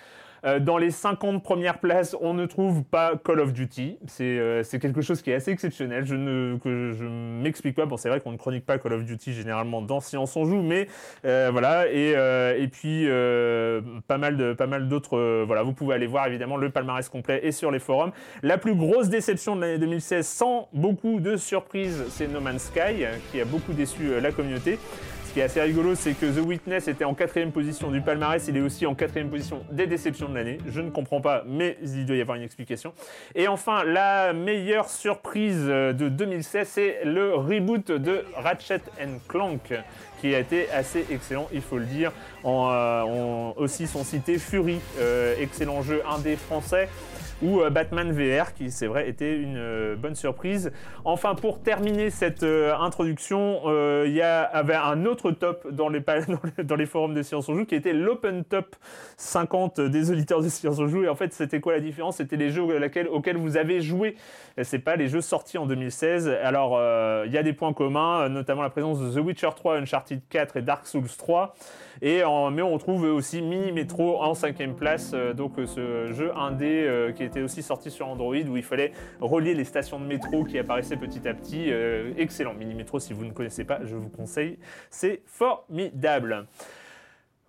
euh, 0.46 0.60
dans 0.60 0.78
les 0.78 0.92
50 0.92 1.44
premières 1.44 1.80
places, 1.80 2.16
on 2.22 2.34
ne 2.34 2.46
trouve 2.46 2.84
pas 2.84 3.14
Call 3.24 3.40
of 3.40 3.54
Duty. 3.54 3.98
C'est 4.08 4.38
euh, 4.40 4.64
quelque 4.80 5.02
chose 5.02 5.22
qui 5.22 5.32
est 5.32 5.36
assez 5.36 5.52
exceptionnel. 5.52 6.06
Je 6.06 6.16
ne 6.16 6.58
que 6.58 6.94
je 6.94 7.06
m'explique 7.06 7.76
pas. 7.76 7.86
Bon, 7.86 7.98
c'est 7.98 8.10
vrai 8.10 8.20
qu'on 8.20 8.32
ne 8.32 8.38
chronique 8.38 8.66
pas 8.66 8.78
Call 8.78 8.94
of 8.94 9.06
Duty 9.06 9.34
généralement 9.34 9.82
dans 9.82 10.00
Science 10.00 10.34
on 10.36 10.46
joue, 10.46 10.62
mais 10.62 10.88
euh, 11.26 11.50
voilà. 11.52 11.88
Et, 11.88 12.14
euh, 12.16 12.58
et 12.58 12.68
puis 12.68 13.06
euh, 13.08 13.82
pas 14.08 14.18
mal 14.18 14.38
de 14.38 14.54
pas 14.54 14.68
mal 14.68 14.88
d'autres. 14.88 15.44
voilà, 15.46 15.64
vous 15.64 15.74
pouvez 15.74 15.96
aller 15.96 16.08
voir 16.08 16.28
évidemment 16.28 16.58
le 16.58 16.70
palmarès 16.70 17.08
complet 17.10 17.42
et 17.44 17.52
sur 17.52 17.72
les 17.72 17.80
forums. 17.80 18.12
La 18.42 18.58
plus 18.58 18.76
grosse 18.76 19.10
déception 19.10 19.56
de 19.56 19.62
l'année 19.62 19.80
2016, 19.80 20.26
sans 20.26 20.70
beaucoup 20.74 21.20
de 21.20 21.38
surprises, 21.38 22.04
c'est 22.10 22.28
No 22.28 22.42
Man's 22.42 22.64
Sky, 22.64 23.06
qui 23.32 23.42
a 23.42 23.46
beaucoup 23.46 23.74
déçu 23.74 24.20
la 24.22 24.32
communauté. 24.32 24.80
Qui 25.34 25.40
est 25.40 25.44
assez 25.44 25.62
rigolo, 25.62 25.96
c'est 25.96 26.13
que 26.13 26.28
The 26.28 26.46
Witness 26.46 26.88
était 26.88 27.06
en 27.06 27.16
quatrième 27.16 27.52
position 27.52 27.90
du 27.90 28.02
palmarès, 28.02 28.48
il 28.48 28.56
est 28.56 28.62
aussi 28.62 28.86
en 28.86 28.94
quatrième 28.94 29.32
position 29.32 29.66
des 29.72 29.88
déceptions 29.88 30.30
de 30.30 30.36
l'année. 30.36 30.60
Je 30.68 30.80
ne 30.80 30.92
comprends 30.92 31.22
pas, 31.22 31.44
mais 31.48 31.75
il 31.82 32.06
doit 32.06 32.16
y 32.16 32.22
avoir 32.22 32.38
une 32.38 32.44
explication. 32.44 32.94
Et 33.34 33.48
enfin, 33.48 33.84
la 33.84 34.32
meilleure 34.34 34.88
surprise 34.88 35.66
euh, 35.68 35.92
de 35.92 36.08
2016, 36.08 36.68
c'est 36.68 37.00
le 37.06 37.34
reboot 37.34 37.92
de 37.92 38.24
Ratchet 38.36 38.82
Clank, 39.28 39.74
qui 40.22 40.36
a 40.36 40.40
été 40.40 40.70
assez 40.70 41.04
excellent, 41.10 41.50
il 41.52 41.62
faut 41.62 41.80
le 41.80 41.86
dire. 41.86 42.12
En, 42.44 42.70
euh, 42.72 43.54
aussi 43.58 43.88
sont 43.88 44.04
cités 44.04 44.38
Fury, 44.38 44.80
euh, 45.00 45.34
excellent 45.40 45.82
jeu 45.82 46.04
indé 46.08 46.36
français 46.36 46.88
ou 47.44 47.62
euh, 47.62 47.70
Batman 47.70 48.12
VR, 48.12 48.54
qui 48.54 48.72
c'est 48.72 48.88
vrai 48.88 49.10
était 49.10 49.36
une 49.36 49.58
euh, 49.58 49.96
bonne 49.96 50.16
surprise. 50.16 50.72
Enfin, 51.06 51.36
pour 51.36 51.62
terminer 51.62 52.10
cette 52.10 52.44
euh, 52.44 52.74
introduction, 52.76 53.62
il 54.06 54.14
y 54.14 54.22
avait 54.22 54.76
un 54.76 55.06
autre 55.06 55.32
top 55.32 55.68
dans 55.72 55.90
les, 55.90 56.02
dans 56.64 56.76
les, 56.76 56.86
forums 56.86 57.14
de 57.14 57.22
Science 57.22 57.50
on 57.50 57.56
Joue 57.56 57.66
qui 57.66 57.76
était 57.76 57.94
l'Open 57.94 58.44
Top 58.44 58.76
50 59.18 59.82
des 59.82 60.12
auditeurs 60.12 60.42
de 60.42 60.50
Science 60.50 60.80
on 60.80 60.88
Joue. 60.88 61.04
Et 61.04 61.10
en 61.10 61.16
fait, 61.16 61.34
c'était 61.34 61.60
quoi 61.60 61.74
la 61.74 61.80
différence? 61.80 62.18
C'était 62.18 62.38
les 62.38 62.50
jeux 62.50 62.64
auxquels 63.12 63.38
vous 63.38 63.58
avez 63.58 63.82
joué. 63.82 64.16
C'est 64.62 64.80
pas 64.80 64.96
les 64.96 65.08
jeux 65.08 65.22
sortis 65.22 65.58
en 65.58 65.66
2016. 65.66 66.30
Alors, 66.44 66.80
il 67.26 67.32
y 67.32 67.38
a 67.38 67.44
des 67.44 67.54
points 67.54 67.74
communs, 67.74 68.30
notamment 68.30 68.62
la 68.62 68.70
présence 68.70 69.00
de 69.00 69.10
The 69.10 69.24
Witcher 69.24 69.50
3, 69.56 69.78
Uncharted 69.78 70.22
4 70.30 70.58
et 70.58 70.62
Dark 70.62 70.86
Souls 70.86 71.08
3. 71.18 71.56
Et 72.02 72.24
en- 72.24 72.52
mais 72.52 72.62
on 72.62 72.78
trouve 72.78 73.04
aussi 73.04 73.42
Mini 73.42 73.72
Metro 73.72 74.22
en 74.22 74.34
cinquième 74.34 74.76
place, 74.76 75.14
donc 75.36 75.54
ce 75.66 76.12
jeu 76.12 76.32
indé 76.36 77.12
qui 77.16 77.24
était 77.34 77.42
aussi 77.42 77.63
sorti 77.63 77.90
sur 77.90 78.08
Android 78.08 78.36
où 78.36 78.58
il 78.58 78.63
fallait 78.63 78.92
relier 79.20 79.56
les 79.56 79.63
stations 79.63 80.00
de 80.00 80.06
métro 80.06 80.44
qui 80.44 80.60
apparaissaient 80.60 80.98
petit 80.98 81.28
à 81.28 81.34
petit. 81.34 81.72
Euh, 81.72 82.13
excellent 82.18 82.54
Mini 82.54 82.75
Metro, 82.75 83.00
si 83.00 83.13
vous 83.13 83.25
ne 83.25 83.32
connaissez 83.32 83.63
pas, 83.63 83.80
je 83.84 83.96
vous 83.96 84.10
conseille, 84.10 84.60
c'est 84.92 85.22
formidable. 85.25 86.48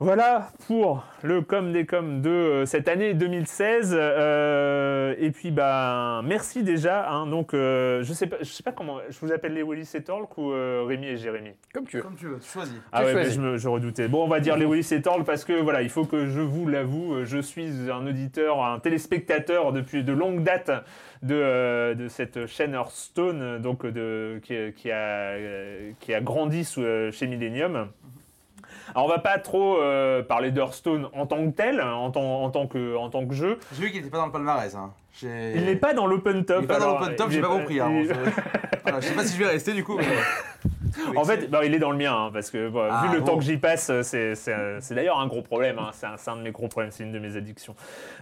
Voilà 0.05 0.51
pour 0.67 1.03
le 1.23 1.41
com 1.41 1.73
des 1.73 1.87
com 1.87 2.21
de 2.21 2.29
euh, 2.29 2.67
cette 2.67 2.89
année 2.89 3.15
2016. 3.15 3.97
Euh, 3.99 5.15
et 5.19 5.31
puis 5.31 5.51
bah 5.51 6.21
merci 6.23 6.63
déjà. 6.63 7.09
hein. 7.11 7.27
donc 7.27 7.55
euh, 7.55 8.03
je 8.03 8.13
sais 8.13 8.27
pas, 8.27 8.37
je 8.41 8.45
sais 8.45 8.63
pas 8.63 8.73
comment. 8.73 8.99
Je 9.09 9.19
vous 9.21 9.33
appelle 9.33 9.55
les 9.55 9.63
Willis 9.63 9.91
et 9.95 10.03
Torque 10.03 10.37
ou 10.37 10.53
euh, 10.53 10.85
Rémi 10.87 11.07
et 11.07 11.17
Jérémy? 11.17 11.53
Comme 11.73 11.87
tu 11.87 11.97
veux. 11.97 12.03
Comme 12.03 12.17
tu 12.17 12.27
veux, 12.27 12.39
choisis. 12.43 12.75
Ah 12.93 13.01
Tu 13.01 13.07
ouais, 13.07 13.15
mais 13.15 13.31
je, 13.31 13.41
me- 13.41 13.57
je 13.57 13.67
redoutais. 13.67 14.07
Bon, 14.09 14.23
on 14.25 14.29
va 14.29 14.41
dire 14.41 14.59
Lewis 14.59 14.87
et 14.93 15.01
Torl 15.01 15.25
parce 15.25 15.43
que 15.43 15.55
voilà, 15.55 15.81
il 15.81 15.89
faut 15.89 16.05
que 16.05 16.27
je 16.27 16.41
vous 16.43 16.69
l'avoue, 16.69 17.25
je 17.25 17.39
suis 17.39 17.71
un 17.91 18.07
auditeur, 18.07 18.63
un 18.63 18.81
téléspectateur 18.81 19.73
depuis 19.73 20.05
de 20.05 20.13
longue 20.13 20.43
date 20.43 20.71
de, 21.23 21.35
euh, 21.35 21.95
de 21.95 22.09
cette 22.09 22.45
chaîne 22.45 22.75
Hearthstone, 22.75 23.59
donc 23.59 23.87
de, 23.87 24.39
qui, 24.43 24.55
qui 24.77 24.91
a, 24.91 25.37
qui 25.99 26.13
a 26.13 26.21
grandi 26.21 26.63
sous, 26.65 26.83
chez 27.11 27.27
Millennium. 27.27 27.89
Alors 28.91 29.07
on 29.07 29.09
va 29.09 29.19
pas 29.19 29.38
trop 29.38 29.79
euh, 29.81 30.23
parler 30.23 30.50
d'Hearthstone 30.50 31.09
en 31.12 31.26
tant 31.26 31.45
que 31.47 31.50
tel, 31.57 31.81
en 31.81 32.11
tant, 32.11 32.43
en 32.43 32.50
tant, 32.50 32.67
que, 32.67 32.97
en 32.97 33.09
tant 33.11 33.26
que 33.26 33.35
jeu. 33.35 33.59
J'ai 33.75 33.83
vu 33.85 33.91
qu'il 33.91 34.00
n'était 34.00 34.11
pas 34.11 34.19
dans 34.19 34.26
le 34.26 34.33
palmarès. 34.33 34.75
Hein. 34.75 34.93
Il 35.23 35.64
n'est 35.64 35.76
pas 35.76 35.95
dans 35.95 36.07
l'open 36.07 36.45
top. 36.45 36.59
Il 36.61 36.64
est 36.64 36.67
pas 36.67 36.79
dans 36.81 36.99
l'open 36.99 37.14
top, 37.17 37.31
j'ai 37.31 37.38
est 37.38 37.43
pas 37.43 37.49
compris. 37.49 37.81
hein. 37.81 37.91
il- 37.93 38.09
Je... 38.09 38.14
Voilà, 38.83 39.00
je 39.00 39.07
sais 39.07 39.14
pas 39.14 39.25
si 39.25 39.35
je 39.38 39.43
vais 39.43 39.49
rester 39.49 39.73
du 39.73 39.83
coup. 39.83 39.97
mais- 39.97 41.17
En 41.17 41.25
fait, 41.25 41.49
il 41.64 41.75
est 41.75 41.79
dans 41.79 41.91
le 41.91 41.97
mien, 41.97 42.14
hein, 42.26 42.31
parce 42.33 42.50
que 42.50 42.69
bah, 42.69 42.88
Ah, 42.91 43.07
vu 43.07 43.14
le 43.14 43.21
bon. 43.21 43.26
temps 43.26 43.37
que 43.38 43.43
j'y 43.43 43.57
passe, 43.57 43.91
euh, 43.91 44.03
c'est 44.03 44.95
d'ailleurs 44.95 45.19
un 45.19 45.26
gros 45.26 45.41
problème. 45.43 45.79
hein, 45.79 45.88
c'est 45.93 46.07
un, 46.07 46.17
c'est 46.19 46.31
un 46.31 46.37
de 46.37 46.43
mes 46.43 46.50
gros 46.50 46.69
problèmes, 46.69 46.91
c'est 46.93 47.03
une 47.05 47.12
de 47.12 47.19
mes 47.19 47.37
addictions. 47.37 47.75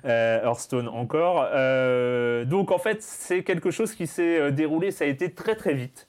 Euh, 0.05 0.41
Hearthstone 0.45 0.87
encore. 0.89 1.47
Euh, 1.53 2.45
donc 2.45 2.71
en 2.71 2.79
fait, 2.79 3.03
c'est 3.03 3.43
quelque 3.43 3.71
chose 3.73 3.95
qui 3.95 4.07
s'est 4.07 4.39
euh, 4.39 4.51
déroulé, 4.53 4.91
ça 4.93 5.05
a 5.05 5.09
été 5.09 5.33
très 5.33 5.57
très 5.57 5.75
vite. 5.75 6.07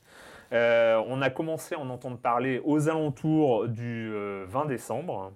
Euh, 0.53 1.01
on 1.07 1.21
a 1.21 1.29
commencé 1.29 1.75
à 1.75 1.79
en 1.79 1.89
entendre 1.89 2.17
parler 2.17 2.61
aux 2.63 2.87
alentours 2.87 3.67
du 3.67 4.11
euh, 4.13 4.45
20 4.47 4.65
décembre. 4.65 5.31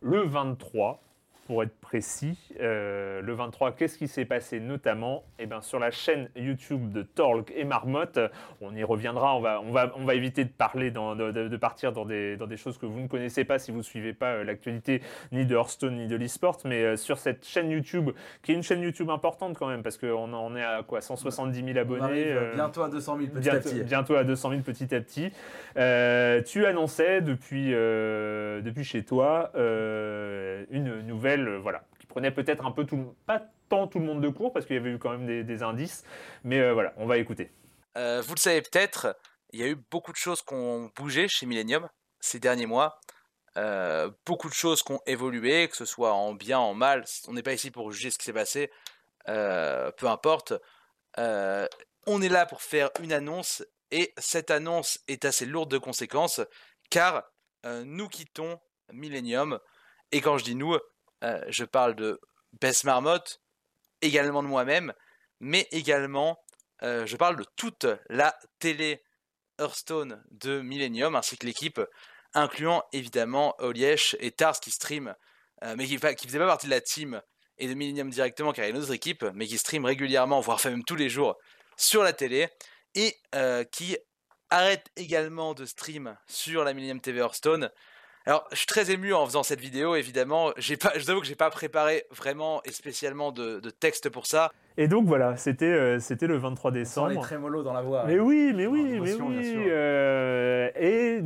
Le 0.00 0.22
23, 0.22 1.02
pour 1.46 1.62
être 1.62 1.78
précis, 1.80 2.38
euh, 2.60 3.20
le 3.20 3.32
23, 3.34 3.72
qu'est-ce 3.72 3.98
qui 3.98 4.08
s'est 4.08 4.24
passé 4.24 4.60
notamment? 4.60 5.24
Eh 5.38 5.46
ben, 5.46 5.60
Sur 5.60 5.78
la 5.78 5.90
chaîne 5.90 6.28
YouTube 6.36 6.90
de 6.92 7.02
Torque 7.02 7.52
et 7.54 7.64
Marmotte, 7.64 8.18
on 8.62 8.74
y 8.74 8.82
reviendra, 8.82 9.36
on 9.36 9.40
va, 9.40 9.60
on 9.60 9.70
va, 9.70 9.92
on 9.96 10.04
va 10.04 10.14
éviter 10.14 10.44
de 10.44 10.50
parler, 10.50 10.90
dans- 10.90 11.14
de, 11.14 11.56
partir 11.56 11.92
dans 11.92 12.04
des, 12.06 12.36
dans 12.36 12.46
des 12.46 12.56
choses 12.56 12.78
que 12.78 12.86
vous 12.86 12.98
ne 13.00 13.08
connaissez 13.08 13.44
pas 13.44 13.58
si 13.58 13.70
vous 13.72 13.78
ne 13.78 13.82
suivez 13.82 14.14
pas 14.14 14.32
euh, 14.32 14.44
l'actualité 14.44 15.02
ni 15.32 15.44
de 15.44 15.54
Hearthstone 15.54 15.96
ni 15.96 16.06
de 16.06 16.16
l'eSport, 16.16 16.58
mais 16.64 16.82
euh, 16.82 16.96
sur 16.96 17.18
cette 17.18 17.44
chaîne 17.46 17.70
YouTube, 17.70 18.10
qui 18.42 18.52
est 18.52 18.54
une 18.54 18.62
chaîne 18.62 18.80
YouTube 18.80 19.10
importante 19.10 19.56
quand 19.58 19.68
même, 19.68 19.82
parce 19.82 19.98
qu'on 19.98 20.32
en 20.32 20.56
est 20.56 20.64
à 20.64 20.82
quoi 20.82 21.00
170 21.02 21.56
000 21.62 21.68
On 21.68 21.80
abonnés 21.80 22.02
arrive 22.32 22.52
bientôt 22.54 22.82
à 22.82 22.88
200 22.88 23.16
000 23.18 23.28
petit 23.30 23.40
bientôt, 23.40 23.56
à 23.56 23.60
petit. 23.60 23.82
bientôt 23.84 24.14
à 24.16 24.24
200 24.24 24.50
000 24.50 24.62
petit 24.62 24.94
à 24.94 25.00
petit. 25.00 25.30
Euh, 25.76 26.40
tu 26.42 26.64
annonçais 26.64 27.20
depuis, 27.20 27.70
depuis 27.70 28.84
chez 28.84 29.02
toi 29.04 29.50
une 30.70 31.02
nouvelle, 31.06 31.33
euh, 31.40 31.58
voilà, 31.58 31.84
qui 31.98 32.06
prenait 32.06 32.30
peut-être 32.30 32.64
un 32.64 32.70
peu 32.70 32.84
tout, 32.84 32.96
le- 32.96 33.12
pas 33.26 33.42
tant 33.68 33.86
tout 33.86 33.98
le 33.98 34.04
monde 34.04 34.20
de 34.20 34.28
court 34.28 34.52
parce 34.52 34.66
qu'il 34.66 34.76
y 34.76 34.78
avait 34.78 34.90
eu 34.90 34.98
quand 34.98 35.10
même 35.10 35.44
des, 35.44 35.62
indices, 35.62 36.04
mais 36.42 36.60
euh, 36.60 36.72
voilà, 36.72 36.92
on 36.96 37.06
va 37.06 37.18
écouter. 37.18 37.50
Euh, 37.96 38.22
vous 38.24 38.34
le 38.34 38.40
savez 38.40 38.62
peut-être, 38.62 39.16
il 39.52 39.60
y 39.60 39.62
a 39.62 39.68
eu 39.68 39.76
beaucoup 39.90 40.12
de 40.12 40.16
choses 40.16 40.42
qui 40.42 40.54
ont 40.54 40.90
bougé 40.96 41.28
chez 41.28 41.46
Millennium 41.46 41.88
ces 42.20 42.40
derniers 42.40 42.66
mois. 42.66 42.98
Beaucoup 44.26 44.48
de 44.48 44.54
choses 44.54 44.82
qui 44.82 44.90
ont 44.92 45.00
évolué, 45.06 45.68
que 45.68 45.76
ce 45.76 45.84
soit 45.84 46.12
en 46.12 46.34
bien, 46.34 46.58
en 46.58 46.74
mal. 46.74 47.04
On 47.28 47.34
n'est 47.34 47.42
pas 47.42 47.52
ici 47.52 47.70
pour 47.70 47.92
juger 47.92 48.10
ce 48.10 48.18
qui 48.18 48.24
s'est 48.24 48.32
passé. 48.32 48.72
Peu 49.26 50.08
importe. 50.08 50.54
On 51.16 52.20
est 52.20 52.28
là 52.28 52.46
pour 52.46 52.62
faire 52.62 52.90
une 53.00 53.12
annonce 53.12 53.64
et 53.92 54.12
cette 54.18 54.50
annonce 54.50 54.98
est 55.06 55.24
assez 55.24 55.46
lourde 55.46 55.70
de 55.70 55.78
conséquences 55.78 56.40
car 56.90 57.22
nous 57.84 58.08
quittons 58.08 58.58
Millennium. 58.92 59.60
Et 60.12 60.20
quand 60.20 60.38
je 60.38 60.44
dis 60.44 60.54
nous, 60.54 60.76
euh, 61.24 61.40
je 61.48 61.64
parle 61.64 61.94
de 61.94 62.20
Bess 62.60 62.84
Marmotte, 62.84 63.40
également 64.02 64.42
de 64.42 64.48
moi-même, 64.48 64.92
mais 65.40 65.66
également 65.70 66.38
euh, 66.82 67.06
je 67.06 67.16
parle 67.16 67.36
de 67.36 67.46
toute 67.56 67.86
la 68.10 68.38
télé 68.58 69.02
Hearthstone 69.58 70.22
de 70.30 70.60
Millennium 70.60 71.16
ainsi 71.16 71.38
que 71.38 71.46
l'équipe, 71.46 71.80
incluant 72.34 72.84
évidemment 72.92 73.54
Oliesh 73.58 74.16
et 74.20 74.32
Tars 74.32 74.60
qui 74.60 74.70
stream, 74.70 75.14
euh, 75.62 75.74
mais 75.78 75.86
qui, 75.86 75.98
qui 75.98 76.26
faisaient 76.26 76.38
pas 76.38 76.46
partie 76.46 76.66
de 76.66 76.72
la 76.72 76.80
team 76.80 77.22
et 77.56 77.68
de 77.68 77.74
Millennium 77.74 78.10
directement 78.10 78.52
car 78.52 78.64
il 78.64 78.68
y 78.68 78.72
a 78.72 78.76
une 78.76 78.82
autre 78.82 78.92
équipe, 78.92 79.24
mais 79.34 79.46
qui 79.46 79.56
stream 79.56 79.84
régulièrement, 79.84 80.40
voire 80.40 80.60
même 80.66 80.84
tous 80.84 80.96
les 80.96 81.08
jours 81.08 81.38
sur 81.76 82.02
la 82.02 82.12
télé 82.12 82.48
et 82.94 83.16
qui 83.72 83.96
arrête 84.50 84.86
également 84.96 85.54
de 85.54 85.64
stream 85.64 86.16
sur 86.26 86.64
la 86.64 86.74
Millennium 86.74 87.00
TV 87.00 87.20
Hearthstone. 87.20 87.70
Alors, 88.26 88.46
je 88.52 88.56
suis 88.56 88.66
très 88.66 88.90
ému 88.90 89.12
en 89.12 89.26
faisant 89.26 89.42
cette 89.42 89.60
vidéo, 89.60 89.96
évidemment. 89.96 90.50
J'ai 90.56 90.76
pas, 90.78 90.92
je 90.94 91.00
vous 91.04 91.10
avoue 91.10 91.20
que 91.20 91.26
j'ai 91.26 91.34
pas 91.34 91.50
préparé 91.50 92.04
vraiment 92.10 92.62
et 92.64 92.70
spécialement 92.72 93.32
de, 93.32 93.60
de 93.60 93.70
texte 93.70 94.08
pour 94.08 94.26
ça. 94.26 94.50
Et 94.78 94.88
donc 94.88 95.06
voilà, 95.06 95.36
c'était 95.36 95.66
euh, 95.66 95.98
c'était 96.00 96.26
le 96.26 96.38
23 96.38 96.70
Sans 96.70 96.74
les 96.74 96.80
décembre. 97.14 97.20
trémolos 97.26 97.62
dans 97.62 97.74
la 97.74 97.82
voix. 97.82 98.04
Mais 98.06 98.18
oui, 98.18 98.52
mais 98.54 98.66
oui, 98.66 98.98
mais 98.98 99.12
oui. 99.14 99.66
euh, 99.68 100.70
et 100.74 101.20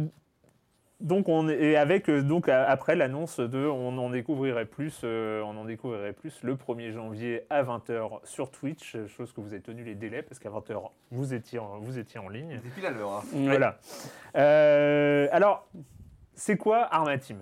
donc 1.00 1.28
on 1.28 1.48
et 1.48 1.76
avec 1.76 2.10
euh, 2.10 2.22
donc 2.22 2.48
après 2.48 2.96
l'annonce 2.96 3.38
de 3.38 3.64
on 3.64 3.96
en 3.96 4.10
découvrirait 4.10 4.66
plus, 4.66 5.00
euh, 5.04 5.40
on 5.42 5.56
en 5.56 5.64
découvrirait 5.64 6.12
plus 6.12 6.42
le 6.42 6.56
1er 6.56 6.90
janvier 6.92 7.44
à 7.48 7.62
20h 7.62 8.18
sur 8.24 8.50
Twitch, 8.50 8.96
chose 9.06 9.32
que 9.32 9.40
vous 9.40 9.52
avez 9.52 9.62
tenu 9.62 9.84
les 9.84 9.94
délais 9.94 10.22
parce 10.22 10.40
qu'à 10.40 10.50
20h 10.50 10.90
vous 11.12 11.32
étiez 11.32 11.60
en, 11.60 11.78
vous 11.78 11.96
étiez 11.98 12.18
en 12.18 12.28
ligne. 12.28 12.60
Pile 12.74 12.86
à 12.86 12.90
l'heure. 12.90 13.12
hein. 13.12 13.22
Voilà. 13.32 13.78
Euh, 14.34 15.28
alors, 15.30 15.68
c'est 16.38 16.56
quoi 16.56 16.86
Armateam 16.94 17.40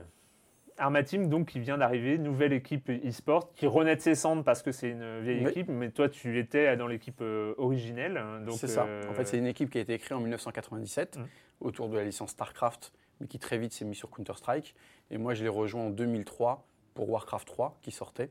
Armateam, 0.78 1.30
donc, 1.30 1.48
qui 1.48 1.58
vient 1.60 1.78
d'arriver, 1.78 2.18
nouvelle 2.18 2.52
équipe 2.52 2.90
e-sport, 2.90 3.50
qui 3.54 3.66
renaît 3.66 3.96
de 3.96 4.00
ses 4.02 4.14
cendres 4.14 4.44
parce 4.44 4.62
que 4.62 4.72
c'est 4.72 4.90
une 4.90 5.20
vieille 5.20 5.42
Oui. 5.44 5.50
équipe, 5.50 5.68
mais 5.68 5.90
toi, 5.90 6.08
tu 6.10 6.38
étais 6.38 6.76
dans 6.76 6.86
l'équipe 6.86 7.20
euh, 7.22 7.54
originelle. 7.56 8.18
hein, 8.18 8.44
C'est 8.52 8.68
ça. 8.68 8.84
euh, 8.84 9.08
En 9.08 9.14
fait, 9.14 9.24
c'est 9.24 9.38
une 9.38 9.46
équipe 9.46 9.70
qui 9.70 9.78
a 9.78 9.80
été 9.80 9.96
créée 9.98 10.14
en 10.16 10.20
1997 10.20 11.16
Mm. 11.16 11.22
autour 11.62 11.88
de 11.88 11.96
la 11.96 12.04
licence 12.04 12.32
StarCraft, 12.32 12.92
mais 13.20 13.26
qui 13.26 13.38
très 13.38 13.56
vite 13.56 13.72
s'est 13.72 13.86
mise 13.86 13.96
sur 13.96 14.10
Counter-Strike. 14.10 14.74
Et 15.10 15.16
moi, 15.16 15.32
je 15.32 15.44
l'ai 15.44 15.48
rejoint 15.48 15.84
en 15.86 15.90
2003 15.90 16.66
pour 16.92 17.08
Warcraft 17.08 17.46
3 17.48 17.78
qui 17.80 17.90
sortait. 17.90 18.28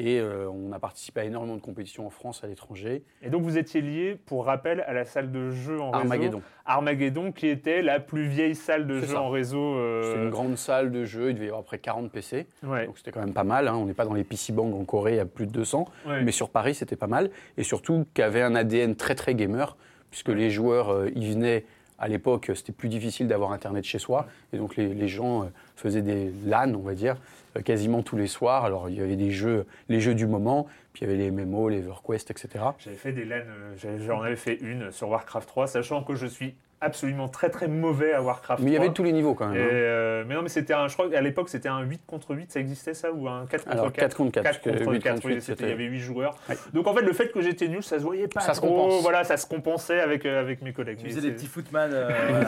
Et 0.00 0.20
euh, 0.20 0.48
on 0.48 0.70
a 0.70 0.78
participé 0.78 1.20
à 1.22 1.24
énormément 1.24 1.56
de 1.56 1.60
compétitions 1.60 2.06
en 2.06 2.10
France, 2.10 2.44
à 2.44 2.46
l'étranger. 2.46 3.02
Et 3.20 3.30
donc, 3.30 3.42
vous 3.42 3.58
étiez 3.58 3.80
lié, 3.80 4.16
pour 4.26 4.44
rappel, 4.46 4.82
à 4.86 4.92
la 4.92 5.04
salle 5.04 5.32
de 5.32 5.50
jeu 5.50 5.80
en 5.80 5.90
réseau. 5.90 5.96
Armageddon. 6.12 6.42
Armageddon, 6.64 7.32
qui 7.32 7.48
était 7.48 7.82
la 7.82 7.98
plus 7.98 8.28
vieille 8.28 8.54
salle 8.54 8.86
de 8.86 9.00
jeu 9.00 9.06
ça. 9.08 9.20
en 9.22 9.28
réseau. 9.28 9.74
euh, 9.74 10.14
C'est 10.14 10.22
une 10.22 10.30
grande 10.30 10.56
salle 10.56 10.92
de 10.92 11.04
jeu, 11.04 11.30
il 11.30 11.34
devait 11.34 11.46
y 11.46 11.48
avoir 11.48 11.64
près 11.64 11.78
40 11.80 12.12
PC. 12.12 12.46
Ouais, 12.62 12.86
Donc 12.86 12.96
c'était 12.98 13.10
quand 13.10 13.20
même 13.20 13.34
pas 13.34 13.42
mal. 13.42 13.66
hein. 13.66 13.74
On 13.74 13.86
n'est 13.86 13.94
pas 13.94 14.04
dans 14.04 14.14
les 14.14 14.22
PC 14.24 14.52
Bang 14.52 14.72
en 14.72 14.84
Corée 14.84 15.18
à 15.18 15.24
plus 15.26 15.46
de 15.46 15.52
200. 15.52 15.86
ouais. 16.06 16.22
Mais 16.22 16.30
sur 16.32 16.50
Paris, 16.50 16.76
c'était 16.76 16.94
pas 16.96 17.08
mal. 17.08 17.30
Et 17.56 17.64
surtout, 17.64 18.06
qui 18.14 18.22
avait 18.22 18.42
un 18.42 18.54
ADN 18.54 18.94
très 18.94 19.16
très 19.16 19.34
gamer, 19.34 19.76
puisque 20.10 20.28
les 20.28 20.50
joueurs 20.50 20.90
euh, 20.92 21.10
y 21.16 21.28
venaient. 21.32 21.64
À 21.98 22.06
l'époque, 22.06 22.52
c'était 22.54 22.72
plus 22.72 22.88
difficile 22.88 23.26
d'avoir 23.26 23.52
Internet 23.52 23.84
chez 23.84 23.98
soi. 23.98 24.26
Et 24.52 24.58
donc, 24.58 24.76
les, 24.76 25.08
gens 25.08 25.42
euh, 25.42 25.46
faisaient 25.74 26.02
des 26.02 26.32
LAN, 26.44 26.74
on 26.74 26.82
va 26.82 26.94
dire, 26.94 27.16
euh, 27.56 27.60
quasiment 27.62 28.02
tous 28.02 28.16
les 28.16 28.28
soirs. 28.28 28.64
Alors, 28.64 28.88
il 28.88 28.96
y 28.96 29.00
avait 29.00 29.16
des 29.16 29.32
jeux, 29.32 29.66
les 29.88 30.00
jeux 30.00 30.14
du 30.14 30.26
moment, 30.26 30.68
puis 30.92 31.04
il 31.04 31.08
y 31.08 31.12
avait 31.12 31.18
les 31.18 31.30
MMO, 31.32 31.68
les 31.68 31.78
EverQuest, 31.78 32.30
etc. 32.30 32.64
J'avais 32.78 32.96
fait 32.96 33.12
des 33.12 33.24
LAN, 33.24 33.42
euh, 33.84 33.98
j'en 34.06 34.22
avais 34.22 34.36
fait 34.36 34.54
une 34.54 34.92
sur 34.92 35.08
Warcraft 35.08 35.48
3, 35.48 35.66
sachant 35.66 36.04
que 36.04 36.14
je 36.14 36.26
suis 36.26 36.54
absolument 36.80 37.28
très 37.28 37.50
très 37.50 37.66
mauvais 37.68 38.12
à 38.12 38.22
Warcraft. 38.22 38.62
Mais 38.62 38.70
il 38.70 38.74
y 38.74 38.76
avait 38.76 38.86
3. 38.86 38.94
tous 38.94 39.02
les 39.04 39.12
niveaux 39.12 39.34
quand 39.34 39.50
Et, 39.52 39.54
même. 39.58 39.62
hein. 39.66 39.70
euh, 39.72 40.24
mais 40.26 40.34
non, 40.34 40.42
mais 40.42 40.48
c'était 40.48 40.74
un. 40.74 40.88
Je 40.88 40.94
crois 40.94 41.10
qu'à 41.10 41.20
l'époque, 41.20 41.48
c'était 41.48 41.68
un 41.68 41.80
8 41.82 42.02
contre 42.06 42.34
8, 42.34 42.52
ça 42.52 42.60
existait 42.60 42.94
ça 42.94 43.12
Ou 43.12 43.28
un 43.28 43.46
4 43.46 43.64
contre 43.64 43.72
Alors 43.72 43.92
4 43.92 43.94
4 43.94 44.16
contre 44.16 44.32
4. 44.32 44.44
4 44.44 44.60
contre 44.62 44.92
8 44.92 45.00
4, 45.02 45.14
contre 45.14 45.26
oui, 45.26 45.34
8, 45.34 45.40
c'était- 45.42 45.64
il 45.64 45.70
y 45.70 45.72
avait 45.72 45.84
8 45.84 45.98
joueurs. 46.00 46.36
Ouais. 46.48 46.56
Donc 46.72 46.86
en 46.86 46.94
fait, 46.94 47.02
le 47.02 47.12
fait 47.12 47.32
que 47.32 47.40
j'étais 47.40 47.68
nul, 47.68 47.82
ça 47.82 47.98
se 47.98 48.04
voyait 48.04 48.28
pas 48.28 48.40
Ça 48.40 48.54
se 48.54 48.60
trop. 48.60 48.68
compense. 48.68 49.02
Voilà, 49.02 49.24
ça 49.24 49.36
se 49.36 49.46
compensait 49.46 50.00
avec, 50.00 50.24
euh, 50.26 50.40
avec 50.40 50.62
mes 50.62 50.72
collègues. 50.72 50.98
Tu 51.02 51.06
faisais 51.10 51.20
des 51.20 51.32
petits 51.32 51.46
footman. 51.46 51.90
euh, 51.92 52.08
voilà, 52.28 52.46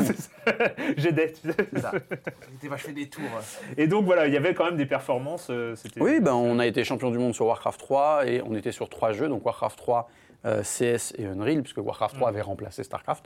J'aidais. 0.97 1.33
c'est 1.43 1.79
ça. 1.81 1.93
Fait 2.79 2.93
des 2.93 3.09
tours. 3.09 3.23
Et 3.77 3.87
donc 3.87 4.05
voilà, 4.05 4.27
il 4.27 4.33
y 4.33 4.37
avait 4.37 4.55
quand 4.55 4.65
même 4.65 4.77
des 4.77 4.87
performances. 4.87 5.49
euh, 5.51 5.75
Oui, 5.99 6.21
ben, 6.21 6.33
on 6.35 6.59
a 6.59 6.67
été 6.67 6.85
champion 6.85 7.11
du 7.11 7.19
monde 7.19 7.35
sur 7.35 7.47
Warcraft 7.47 7.79
3 7.81 8.27
et 8.27 8.43
on 8.43 8.55
était 8.55 8.73
sur 8.73 8.89
trois 8.89 9.13
jeux, 9.13 9.29
donc 9.29 9.45
Warcraft 9.45 9.77
3, 9.77 10.09
euh, 10.47 10.63
CS 10.63 11.13
et 11.19 11.27
Unreal, 11.27 11.63
puisque 11.63 11.79
Warcraft 11.79 12.15
3 12.17 12.29
avait 12.29 12.41
remplacé 12.41 12.83
StarCraft. 12.85 13.25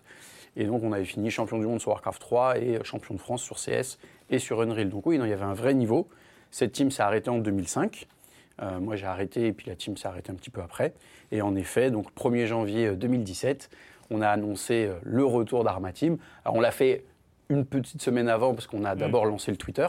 Et 0.56 0.64
donc 0.64 0.82
on 0.84 0.92
avait 0.92 1.04
fini 1.04 1.30
champion 1.30 1.58
du 1.58 1.66
monde 1.66 1.80
sur 1.80 1.90
Warcraft 1.90 2.20
3 2.20 2.58
et 2.58 2.76
euh, 2.76 2.84
champion 2.84 3.14
de 3.14 3.20
France 3.20 3.42
sur 3.42 3.56
CS 3.56 3.98
et 4.30 4.38
sur 4.38 4.60
Unreal. 4.60 4.88
Donc 4.88 5.06
oui, 5.06 5.18
non, 5.18 5.24
il 5.24 5.30
y 5.30 5.32
avait 5.32 5.42
un 5.44 5.54
vrai 5.54 5.74
niveau. 5.74 6.08
Cette 6.50 6.72
team 6.72 6.90
s'est 6.90 7.02
arrêtée 7.02 7.30
en 7.30 7.38
2005. 7.38 8.06
Euh, 8.62 8.78
moi 8.78 8.94
j'ai 8.96 9.06
arrêté 9.06 9.48
et 9.48 9.52
puis 9.52 9.68
la 9.68 9.74
team 9.74 9.96
s'est 9.96 10.06
arrêtée 10.06 10.30
un 10.30 10.36
petit 10.36 10.50
peu 10.50 10.60
après. 10.62 10.94
Et 11.32 11.42
en 11.42 11.56
effet, 11.56 11.90
donc 11.90 12.12
1er 12.14 12.46
janvier 12.46 12.86
euh, 12.88 12.94
2017, 12.94 13.68
on 14.10 14.20
a 14.22 14.28
annoncé 14.28 14.86
euh, 14.86 14.94
le 15.02 15.24
retour 15.24 15.64
d'Arma 15.64 15.92
Team. 15.92 16.18
Alors 16.44 16.56
on 16.56 16.60
l'a 16.60 16.70
fait 16.70 17.04
une 17.48 17.64
petite 17.66 18.00
semaine 18.00 18.28
avant 18.28 18.54
parce 18.54 18.66
qu'on 18.68 18.84
a 18.84 18.94
d'abord 18.94 19.26
lancé 19.26 19.50
le 19.50 19.56
Twitter. 19.56 19.86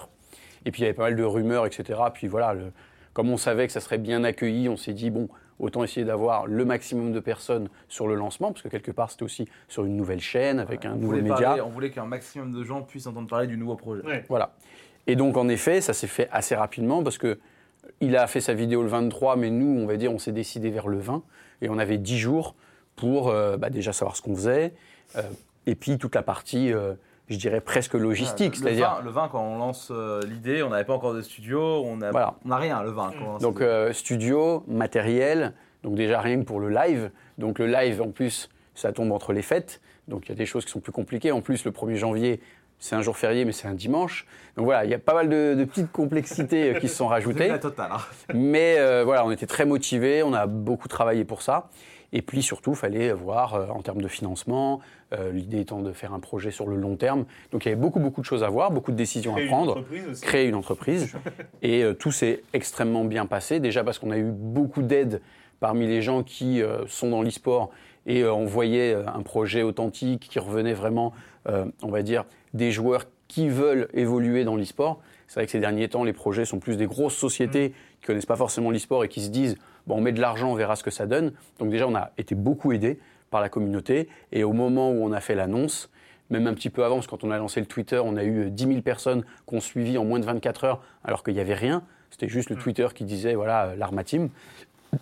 Et 0.65 0.71
puis 0.71 0.81
il 0.81 0.85
y 0.85 0.87
avait 0.87 0.95
pas 0.95 1.03
mal 1.03 1.15
de 1.15 1.23
rumeurs, 1.23 1.67
etc. 1.67 1.99
Puis 2.13 2.27
voilà, 2.27 2.55
le- 2.55 2.71
comme 3.13 3.29
on 3.29 3.37
savait 3.37 3.67
que 3.67 3.71
ça 3.71 3.79
serait 3.79 3.99
bien 3.99 4.23
accueilli, 4.23 4.67
on 4.67 4.75
s'est 4.77 4.93
dit, 4.93 5.09
bon, 5.11 5.29
autant 5.59 5.83
essayer 5.83 6.05
d'avoir 6.05 6.47
le 6.47 6.65
maximum 6.65 7.11
de 7.13 7.19
personnes 7.19 7.69
sur 7.87 8.07
le 8.07 8.15
lancement, 8.15 8.51
parce 8.51 8.61
que 8.61 8.67
quelque 8.67 8.91
part 8.91 9.09
c'était 9.11 9.23
aussi 9.23 9.47
sur 9.67 9.85
une 9.85 9.95
nouvelle 9.95 10.19
chaîne, 10.19 10.59
avec 10.59 10.85
un 10.85 10.93
on 10.93 10.97
nouveau 10.97 11.15
média. 11.15 11.35
parler- 11.35 11.61
on 11.61 11.69
voulait 11.69 11.91
qu'un 11.91 12.05
maximum 12.05 12.51
de 12.51 12.63
gens 12.63 12.81
puissent 12.81 13.07
entendre 13.07 13.27
parler 13.29 13.47
du 13.47 13.57
nouveau 13.57 13.75
projet. 13.75 14.03
Ouais. 14.03 14.25
Voilà. 14.29 14.53
Et 15.07 15.15
donc, 15.15 15.37
en 15.37 15.47
effet, 15.49 15.81
ça 15.81 15.93
s'est 15.93 16.07
fait 16.07 16.27
assez 16.31 16.55
rapidement 16.55 17.03
parce 17.03 17.17
que 17.17 17.37
il 18.01 18.17
a 18.17 18.25
fait 18.27 18.41
sa 18.41 18.53
vidéo 18.55 18.81
le 18.81 18.89
23, 18.89 19.35
mais 19.35 19.51
nous, 19.51 19.79
on 19.81 19.85
va 19.85 19.95
dire, 19.97 20.11
on 20.11 20.17
s'est 20.17 20.31
décidé 20.31 20.71
vers 20.71 20.87
le 20.87 20.97
20. 20.97 21.21
Et 21.61 21.69
on 21.69 21.77
avait 21.77 21.99
10 21.99 22.17
jours 22.17 22.55
pour 22.95 23.29
euh, 23.29 23.55
bah, 23.55 23.69
déjà 23.69 23.93
savoir 23.93 24.15
ce 24.17 24.21
qu'on 24.23 24.35
faisait. 24.35 24.73
euh, 25.15 25.21
et 25.67 25.75
puis, 25.75 25.97
toute 25.99 26.15
la 26.15 26.23
partie, 26.23 26.73
euh, 26.73 26.93
je 27.29 27.37
dirais, 27.37 27.61
presque 27.61 27.93
logistique. 27.93 28.57
Voilà, 28.59 28.75
le, 28.75 28.81
20, 28.81 29.01
le 29.05 29.09
20, 29.11 29.27
quand 29.29 29.41
on 29.43 29.57
lance 29.57 29.89
euh, 29.91 30.21
l'idée, 30.23 30.61
on 30.63 30.69
n'avait 30.69 30.83
pas 30.85 30.93
encore 30.93 31.13
de 31.13 31.21
studio, 31.21 31.83
on 31.85 31.97
n'a 31.97 32.11
Voilà. 32.11 32.35
rien 32.49 32.83
le 32.83 32.91
20. 32.91 33.13
quand 33.17 33.25
on 33.25 33.31
lance 33.33 33.41
donc, 33.41 33.61
euh, 33.61 33.93
studio, 33.93 34.63
matériel. 34.67 35.53
Donc, 35.83 35.95
déjà, 35.95 36.19
rien 36.21 36.39
que 36.39 36.45
pour 36.45 36.59
le 36.59 36.69
live. 36.69 37.11
Donc, 37.37 37.59
le 37.59 37.67
live, 37.67 38.01
en 38.01 38.09
plus, 38.11 38.49
ça 38.73 38.91
tombe 38.91 39.11
entre 39.11 39.33
les 39.33 39.41
fêtes. 39.41 39.81
Donc, 40.07 40.25
il 40.27 40.29
y 40.29 40.31
a 40.31 40.35
des 40.35 40.45
choses 40.45 40.65
qui 40.65 40.71
sont 40.71 40.79
plus 40.79 40.91
compliquées. 40.91 41.31
En 41.31 41.41
plus, 41.41 41.65
le 41.65 41.71
1er 41.71 41.95
janvier, 41.95 42.41
c'est 42.79 42.95
un 42.95 43.01
jour 43.01 43.17
férié, 43.17 43.45
mais 43.45 43.51
c'est 43.51 43.67
un 43.67 43.73
dimanche. 43.73 44.27
Donc, 44.57 44.65
voilà, 44.65 44.85
il 44.85 44.91
y 44.91 44.93
a 44.93 44.99
pas 44.99 45.13
mal 45.13 45.29
de, 45.29 45.55
de 45.57 45.63
petites 45.65 45.91
complexités 45.91 46.75
euh, 46.75 46.79
qui 46.79 46.87
se 46.89 46.95
sont 46.95 47.07
rajoutées. 47.15 47.47
la 47.47 47.59
totale. 47.59 47.91
hein. 47.93 47.99
Mais 48.33 48.75
euh, 48.79 49.03
voilà, 49.03 49.25
on 49.25 49.31
était 49.31 49.47
très 49.47 49.65
motivés, 49.65 50.21
on 50.23 50.33
a 50.33 50.45
beaucoup 50.47 50.87
travaillé 50.87 51.23
pour 51.25 51.41
ça. 51.41 51.69
Et 52.13 52.21
puis 52.21 52.41
surtout, 52.43 52.71
il 52.71 52.77
fallait 52.77 53.11
voir 53.13 53.55
euh, 53.55 53.67
en 53.69 53.81
termes 53.81 54.01
de 54.01 54.07
financement, 54.07 54.79
euh, 55.13 55.31
l'idée 55.31 55.59
étant 55.59 55.81
de 55.81 55.91
faire 55.91 56.13
un 56.13 56.19
projet 56.19 56.51
sur 56.51 56.67
le 56.67 56.75
long 56.75 56.95
terme. 56.95 57.25
Donc 57.51 57.65
il 57.65 57.69
y 57.69 57.71
avait 57.71 57.79
beaucoup, 57.79 57.99
beaucoup 57.99 58.21
de 58.21 58.25
choses 58.25 58.43
à 58.43 58.49
voir, 58.49 58.71
beaucoup 58.71 58.91
de 58.91 58.97
décisions 58.97 59.33
Créer 59.33 59.43
à 59.43 59.45
une 59.45 59.51
prendre, 59.51 59.83
aussi. 60.09 60.21
créer 60.23 60.47
une 60.47 60.55
entreprise. 60.55 61.13
et 61.61 61.83
euh, 61.83 61.93
tout 61.93 62.11
s'est 62.11 62.43
extrêmement 62.53 63.05
bien 63.05 63.25
passé, 63.25 63.59
déjà 63.59 63.83
parce 63.83 63.99
qu'on 63.99 64.11
a 64.11 64.17
eu 64.17 64.31
beaucoup 64.31 64.81
d'aide 64.81 65.21
parmi 65.59 65.87
les 65.87 66.01
gens 66.01 66.23
qui 66.23 66.61
euh, 66.61 66.85
sont 66.87 67.09
dans 67.09 67.21
l'e-sport 67.21 67.69
et 68.07 68.23
on 68.23 68.45
voyait 68.45 68.93
un 68.93 69.21
projet 69.23 69.63
authentique 69.63 70.27
qui 70.29 70.37
revenait 70.37 70.75
vraiment, 70.75 71.11
on 71.47 71.89
va 71.89 72.03
dire, 72.03 72.25
des 72.53 72.71
joueurs 72.71 73.05
qui 73.27 73.49
veulent 73.49 73.87
évoluer 73.93 74.43
dans 74.43 74.55
l'e-sport. 74.55 75.01
C'est 75.27 75.39
vrai 75.39 75.45
que 75.45 75.51
ces 75.51 75.59
derniers 75.59 75.89
temps, 75.89 76.03
les 76.03 76.13
projets 76.13 76.45
sont 76.45 76.59
plus 76.59 76.77
des 76.77 76.85
grosses 76.85 77.15
sociétés 77.15 77.73
qui 77.99 78.07
connaissent 78.07 78.25
pas 78.25 78.35
forcément 78.35 78.69
l'e-sport 78.69 79.03
et 79.03 79.09
qui 79.09 79.21
se 79.21 79.29
disent 79.29 79.57
bon, 79.87 79.97
on 79.97 80.01
met 80.01 80.11
de 80.11 80.21
l'argent, 80.21 80.51
on 80.51 80.55
verra 80.55 80.75
ce 80.75 80.83
que 80.83 80.91
ça 80.91 81.07
donne. 81.07 81.33
Donc 81.59 81.69
déjà, 81.69 81.87
on 81.87 81.95
a 81.95 82.11
été 82.17 82.35
beaucoup 82.35 82.71
aidé 82.71 82.99
par 83.31 83.41
la 83.41 83.49
communauté. 83.49 84.07
Et 84.31 84.43
au 84.43 84.53
moment 84.53 84.91
où 84.91 85.03
on 85.03 85.11
a 85.11 85.19
fait 85.19 85.35
l'annonce, 85.35 85.89
même 86.29 86.47
un 86.47 86.53
petit 86.53 86.69
peu 86.69 86.83
avant, 86.83 86.95
parce 86.95 87.07
que 87.07 87.11
quand 87.11 87.23
on 87.23 87.31
a 87.31 87.37
lancé 87.37 87.59
le 87.59 87.65
Twitter, 87.65 88.01
on 88.03 88.17
a 88.17 88.23
eu 88.23 88.49
10 88.49 88.67
000 88.67 88.81
personnes 88.81 89.23
qui 89.47 89.55
ont 89.55 89.59
suivi 89.59 89.97
en 89.97 90.05
moins 90.05 90.19
de 90.19 90.25
24 90.25 90.63
heures, 90.63 90.81
alors 91.03 91.23
qu'il 91.23 91.33
n'y 91.33 91.39
avait 91.39 91.53
rien. 91.53 91.83
C'était 92.09 92.29
juste 92.29 92.49
le 92.49 92.55
Twitter 92.55 92.87
qui 92.93 93.03
disait 93.03 93.35
voilà 93.35 93.65
euh, 93.67 93.75
l'Arma 93.75 94.03
Team. 94.03 94.29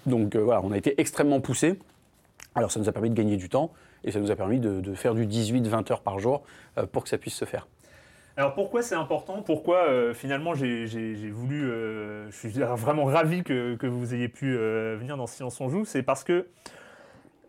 Donc 0.06 0.36
euh, 0.36 0.39
voilà, 0.39 0.62
on 0.63 0.72
a 0.72 0.77
été 0.77 1.00
extrêmement 1.00 1.39
poussé. 1.39 1.80
Alors 2.56 2.72
ça 2.72 2.80
nous 2.80 2.89
a 2.89 2.92
permis 2.92 3.10
de 3.10 3.15
gagner 3.15 3.38
du 3.38 3.50
temps 3.50 3.72
et 4.03 4.12
ça 4.12 4.20
nous 4.20 4.32
a 4.32 4.36
permis 4.36 4.60
de, 4.60 4.82
de 4.82 4.94
faire 4.96 5.13
du 5.13 5.25
18-20 5.25 5.92
heures 5.92 6.01
par 6.01 6.20
jour 6.20 6.44
euh, 6.77 6.86
pour 6.86 7.03
que 7.03 7.10
ça 7.10 7.18
puisse 7.18 7.36
se 7.36 7.46
faire. 7.46 7.68
Alors 8.36 8.56
pourquoi 8.56 8.82
c'est 8.82 8.96
important? 8.96 9.44
Pourquoi 9.44 9.88
euh, 9.88 10.13
finalement 10.13 10.56
j'ai 10.56 10.86
voulu. 11.32 11.70
euh, 11.70 12.32
je 12.32 12.36
suis 12.36 12.50
vraiment 12.50 13.06
ravi 13.06 13.44
que, 13.44 13.75
que 13.75 13.86
vous 13.86 14.15
ayez 14.15 14.27
pu 14.27 14.58
euh, 14.58 14.98
venir 15.00 15.18
dans 15.18 15.27
Silence 15.27 15.62
on 15.62 15.70
Joue? 15.70 15.86
C'est 15.86 16.01
parce 16.01 16.24
que 16.24 16.48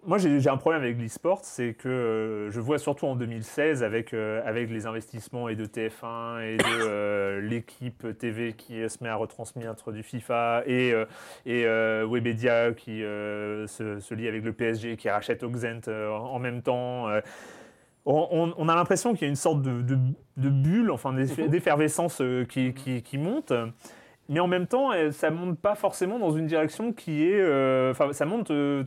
moi 0.07 0.19
j'ai 0.19 0.49
un 0.49 0.57
problème 0.57 0.83
avec 0.83 0.99
l'e-sport, 0.99 1.41
c'est 1.43 1.75
que 1.75 1.89
euh, 1.89 2.51
je 2.51 2.61
vois 2.61 2.79
surtout 2.79 3.07
en 3.07 3.17
2016 3.17 3.83
avec, 3.83 4.13
euh, 4.15 4.41
avec 4.45 4.71
les 4.71 4.87
investissements 4.87 5.49
et 5.49 5.57
de 5.57 5.65
TF1 5.67 6.41
et 6.43 6.57
de 6.57 6.65
euh, 6.87 7.41
l'équipe 7.49 8.07
TV 8.19 8.53
qui 8.53 8.89
se 8.89 9.03
met 9.03 9.09
à 9.11 9.17
retransmettre 9.17 9.93
du 9.93 10.03
FIFA 10.03 10.63
et, 10.67 10.93
euh, 10.93 11.05
et 11.47 11.65
Webedia 12.07 12.73
qui 12.73 13.01
se, 13.01 13.99
se 14.01 14.15
lie 14.15 14.29
avec 14.29 14.45
le 14.45 14.53
PSG 14.53 14.97
qui 14.97 15.09
rachète 15.11 15.43
Auxent 15.43 15.89
euh, 15.89 16.11
en 16.11 16.39
même 16.39 16.63
temps. 16.63 17.07
on, 18.07 18.69
a 18.69 18.75
l'impression 18.75 19.13
qu'il 19.15 19.23
y 19.23 19.25
a 19.25 19.29
une 19.29 19.37
sorte 19.37 19.63
de, 19.63 19.81
de- 19.83 19.99
de 20.37 20.49
bulle, 20.51 20.91
enfin 20.91 21.13
d'eff- 21.15 21.49
d'effervescence 21.49 22.21
euh, 22.21 22.45
qui, 22.45 22.75
qui- 22.75 23.03
qui 23.03 23.19
monte. 23.19 23.53
Mais 24.31 24.41
en 24.41 24.47
même 24.49 24.67
temps, 24.67 24.91
ça 25.11 25.31
monte 25.31 25.59
pas 25.61 25.75
forcément 25.75 26.19
dans 26.19 26.31
une 26.31 26.47
direction 26.47 26.95
qui 26.95 27.25
est. 27.29 27.39
euh, 27.41 27.91
Enfin, 27.91 28.11
ça 28.15 28.25
monte 28.25 28.51
euh, 28.51 28.85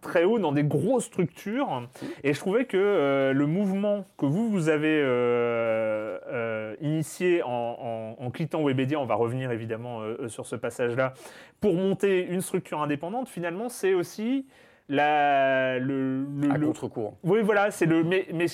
très 0.00 0.24
haut 0.24 0.38
dans 0.38 0.52
des 0.52 0.64
grosses 0.64 1.04
structures. 1.04 1.88
Et 2.24 2.32
je 2.34 2.38
trouvais 2.38 2.64
que 2.64 2.76
euh, 2.76 3.32
le 3.32 3.46
mouvement 3.46 4.04
que 4.18 4.26
vous, 4.26 4.48
vous 4.50 4.68
avez 4.68 5.00
euh, 5.02 6.18
euh, 6.28 6.76
initié 6.80 7.42
en, 7.42 7.48
en, 7.48 8.16
en 8.24 8.30
quittant 8.30 8.62
Webedia, 8.64 8.98
on 9.00 9.06
va 9.06 9.14
revenir 9.14 9.50
évidemment 9.50 10.00
sur 10.28 10.46
ce 10.46 10.56
passage-là, 10.56 11.12
pour 11.60 11.74
monter 11.74 12.26
une 12.26 12.40
structure 12.40 12.80
indépendante, 12.82 13.28
finalement, 13.28 13.68
c'est 13.68 13.94
aussi 13.94 14.46
la, 14.88 15.78
le, 15.78 16.24
le- 16.24 16.50
À 16.50 16.58
le- 16.58 16.66
contre-courant. 16.66 17.16
oui, 17.22 17.40
voilà, 17.42 17.70
c'est 17.70 17.86
le. 17.86 18.02
Mais, 18.02 18.26
mais 18.34 18.46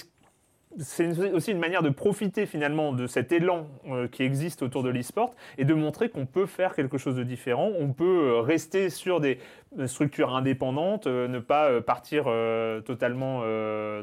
c'est 0.78 1.32
aussi 1.32 1.52
une 1.52 1.58
manière 1.58 1.82
de 1.82 1.90
profiter 1.90 2.46
finalement 2.46 2.92
de 2.92 3.06
cet 3.06 3.32
élan 3.32 3.66
euh, 3.88 4.08
qui 4.08 4.22
existe 4.22 4.62
autour 4.62 4.82
de 4.82 4.90
l'e-sport 4.90 5.34
et 5.58 5.64
de 5.64 5.74
montrer 5.74 6.08
qu'on 6.08 6.26
peut 6.26 6.46
faire 6.46 6.74
quelque 6.74 6.98
chose 6.98 7.16
de 7.16 7.22
différent. 7.22 7.70
On 7.78 7.92
peut 7.92 8.04
euh, 8.04 8.40
rester 8.40 8.90
sur 8.90 9.20
des 9.20 9.38
euh, 9.78 9.86
structures 9.86 10.36
indépendantes, 10.36 11.06
euh, 11.06 11.28
ne 11.28 11.38
pas 11.38 11.80
partir 11.80 12.24
euh, 12.26 12.80
totalement, 12.80 13.42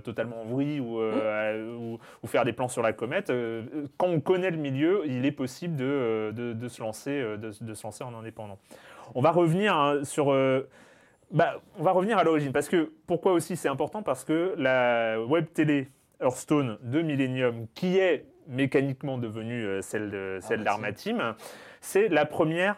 totalement 0.03 0.41
en 0.41 0.45
vrille 0.45 0.79
ou, 0.79 0.99
euh, 0.99 1.75
ou, 1.75 1.99
ou 2.21 2.27
faire 2.27 2.45
des 2.45 2.53
plans 2.53 2.67
sur 2.67 2.81
la 2.81 2.93
comète. 2.93 3.31
Quand 3.97 4.07
on 4.07 4.19
connaît 4.19 4.51
le 4.51 4.57
milieu, 4.57 5.03
il 5.05 5.25
est 5.25 5.31
possible 5.31 5.75
de, 5.75 6.31
de, 6.35 6.53
de 6.53 6.67
se, 6.67 6.81
lancer, 6.81 7.21
de, 7.21 7.51
de 7.59 7.73
se 7.73 7.83
lancer 7.83 8.03
en 8.03 8.13
indépendant. 8.13 8.57
On 9.15 9.21
va 9.21 9.31
revenir 9.31 9.75
hein, 9.75 10.03
sur. 10.03 10.27
bah, 11.31 11.61
on 11.79 11.83
va 11.83 11.91
revenir 11.91 12.17
à 12.17 12.23
l'origine, 12.23 12.51
parce 12.51 12.69
que 12.69 12.91
pourquoi 13.07 13.33
aussi 13.33 13.55
c'est 13.55 13.69
important? 13.69 14.03
Parce 14.03 14.23
que 14.23 14.53
la 14.57 15.21
web 15.21 15.45
télé 15.53 15.89
Hearthstone 16.23 16.77
de 16.81 17.01
Millennium, 17.01 17.67
qui 17.75 17.97
est 17.99 18.25
mécaniquement 18.47 19.17
devenue 19.17 19.65
euh, 19.65 19.81
celle 19.81 20.09
de- 20.11 20.39
celle 20.41 20.67
Arma 20.67 20.91
d'Arma 20.91 20.93
Team, 20.93 21.35
c'est 21.81 22.09
la 22.09 22.25
première 22.25 22.75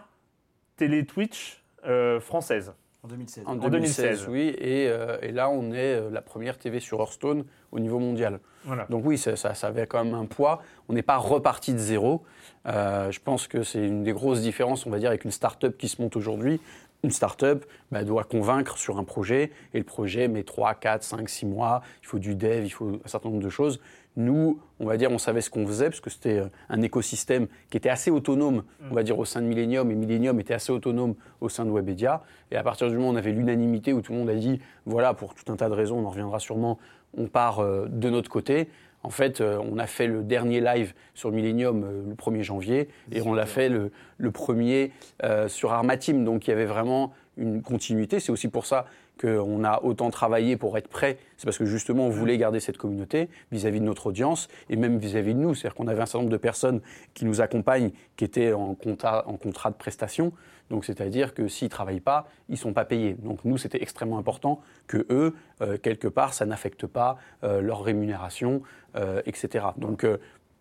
télé 0.77 1.05
Twitch 1.05 1.63
euh, 1.85 2.19
française. 2.19 2.73
En 3.03 3.07
2016. 3.07 3.43
En 3.45 3.55
2016, 3.55 4.25
2016, 4.25 4.27
oui. 4.29 4.55
Et, 4.57 4.87
euh, 4.89 5.17
et 5.21 5.31
là, 5.31 5.49
on 5.51 5.71
est 5.71 6.09
la 6.09 6.21
première 6.23 6.57
TV 6.57 6.79
sur 6.79 6.99
Hearthstone 6.99 7.45
au 7.71 7.79
niveau 7.79 7.99
mondial. 7.99 8.39
Voilà. 8.63 8.87
Donc 8.89 9.03
oui, 9.05 9.19
ça, 9.19 9.35
ça, 9.35 9.53
ça 9.53 9.67
avait 9.67 9.85
quand 9.85 10.03
même 10.03 10.15
un 10.15 10.25
poids. 10.25 10.63
On 10.89 10.93
n'est 10.93 11.03
pas 11.03 11.17
reparti 11.17 11.73
de 11.73 11.77
zéro. 11.77 12.23
Euh, 12.65 13.11
je 13.11 13.19
pense 13.19 13.47
que 13.47 13.61
c'est 13.61 13.85
une 13.85 14.03
des 14.03 14.11
grosses 14.11 14.41
différences, 14.41 14.87
on 14.87 14.89
va 14.89 14.97
dire, 14.97 15.09
avec 15.09 15.23
une 15.23 15.29
start-up 15.29 15.77
qui 15.77 15.87
se 15.87 16.01
monte 16.01 16.15
aujourd'hui. 16.15 16.59
Une 17.03 17.11
start-up 17.11 17.65
bah, 17.91 18.03
doit 18.03 18.23
convaincre 18.23 18.77
sur 18.77 18.97
un 18.97 19.03
projet, 19.03 19.51
et 19.73 19.77
le 19.77 19.83
projet 19.83 20.27
met 20.27 20.43
3, 20.43 20.73
4, 20.75 21.03
5, 21.03 21.29
6 21.29 21.45
mois. 21.45 21.81
Il 22.01 22.07
faut 22.07 22.19
du 22.19 22.35
dev, 22.35 22.65
il 22.65 22.69
faut 22.69 22.99
un 23.03 23.07
certain 23.07 23.29
nombre 23.29 23.43
de 23.43 23.49
choses. 23.49 23.79
Nous, 24.17 24.59
on 24.79 24.85
va 24.85 24.97
dire, 24.97 25.11
on 25.11 25.17
savait 25.17 25.41
ce 25.41 25.49
qu'on 25.49 25.67
faisait, 25.67 25.89
parce 25.89 25.99
que 25.99 26.09
c'était 26.09 26.39
euh, 26.39 26.47
un 26.69 26.81
écosystème 26.81 27.47
qui 27.69 27.77
était 27.77 27.89
assez 27.89 28.09
autonome, 28.09 28.63
on 28.89 28.95
va 28.95 29.03
dire, 29.03 29.19
au 29.19 29.25
sein 29.25 29.41
de 29.41 29.45
Millennium, 29.45 29.91
et 29.91 29.95
Millennium 29.95 30.39
était 30.39 30.53
assez 30.53 30.71
autonome 30.71 31.15
au 31.41 31.49
sein 31.49 31.65
de 31.65 31.71
Webedia. 31.71 32.23
Et 32.49 32.55
à 32.55 32.63
partir 32.63 32.89
du 32.89 32.95
moment 32.95 33.09
où 33.09 33.13
on 33.13 33.17
avait 33.17 33.33
l'unanimité, 33.33 33.91
où 33.93 34.01
tout 34.01 34.13
le 34.13 34.19
monde 34.19 34.29
a 34.29 34.35
dit, 34.35 34.61
voilà, 34.85 35.13
pour 35.13 35.35
tout 35.35 35.51
un 35.51 35.57
tas 35.57 35.67
de 35.67 35.73
raisons, 35.73 35.99
on 35.99 36.05
en 36.05 36.09
reviendra 36.09 36.39
sûrement, 36.39 36.79
on 37.17 37.27
part 37.27 37.59
euh, 37.59 37.87
de 37.89 38.09
notre 38.09 38.29
côté. 38.29 38.69
En 39.05 39.11
fait, 39.11 39.39
euh, 39.39 39.59
on 39.71 39.77
a 39.77 39.85
fait 39.85 40.07
le 40.07 40.23
dernier 40.23 40.61
live 40.61 40.95
sur 41.13 41.31
Millennium 41.31 41.83
euh, 41.83 42.01
le 42.09 42.15
1er 42.15 42.41
janvier 42.41 42.89
et 43.11 43.21
on 43.21 43.35
l'a 43.35 43.45
fait 43.45 43.69
le, 43.69 43.91
le 44.17 44.31
premier 44.31 44.91
euh, 45.23 45.47
sur 45.47 45.73
Arma 45.73 45.95
Team. 45.95 46.25
Donc 46.25 46.47
il 46.47 46.49
y 46.49 46.53
avait 46.53 46.65
vraiment 46.65 47.13
une 47.37 47.61
continuité. 47.61 48.19
C'est 48.19 48.31
aussi 48.31 48.47
pour 48.47 48.65
ça 48.65 48.85
qu'on 49.19 49.63
a 49.63 49.81
autant 49.83 50.09
travaillé 50.09 50.57
pour 50.57 50.77
être 50.77 50.89
prêt, 50.89 51.17
c'est 51.37 51.45
parce 51.45 51.57
que 51.57 51.65
justement 51.65 52.07
on 52.07 52.09
voulait 52.09 52.37
garder 52.37 52.59
cette 52.59 52.77
communauté 52.77 53.29
vis-à-vis 53.51 53.79
de 53.79 53.85
notre 53.85 54.07
audience 54.07 54.49
et 54.69 54.75
même 54.75 54.97
vis-à-vis 54.97 55.33
de 55.33 55.39
nous. 55.39 55.55
C'est-à-dire 55.55 55.75
qu'on 55.75 55.87
avait 55.87 56.01
un 56.01 56.05
certain 56.05 56.19
nombre 56.19 56.31
de 56.31 56.37
personnes 56.37 56.81
qui 57.13 57.25
nous 57.25 57.41
accompagnent, 57.41 57.91
qui 58.17 58.25
étaient 58.25 58.53
en 58.53 58.75
contrat, 58.75 59.27
en 59.27 59.37
contrat 59.37 59.69
de 59.69 59.75
prestation. 59.75 60.33
Donc 60.69 60.85
c'est-à-dire 60.85 61.33
que 61.33 61.47
s'ils 61.47 61.67
ne 61.67 61.69
travaillent 61.69 61.99
pas, 61.99 62.27
ils 62.49 62.53
ne 62.53 62.57
sont 62.57 62.73
pas 62.73 62.85
payés. 62.85 63.13
Donc 63.13 63.45
nous, 63.45 63.57
c'était 63.57 63.81
extrêmement 63.81 64.17
important 64.17 64.61
que 64.87 65.05
eux, 65.09 65.33
euh, 65.61 65.77
quelque 65.77 66.07
part, 66.07 66.33
ça 66.33 66.45
n'affecte 66.45 66.87
pas 66.87 67.17
euh, 67.43 67.61
leur 67.61 67.83
rémunération, 67.83 68.61
euh, 68.95 69.21
etc. 69.25 69.65
Donc 69.77 70.05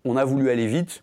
on 0.04 0.16
a 0.16 0.24
voulu 0.24 0.50
aller 0.50 0.66
vite 0.66 1.02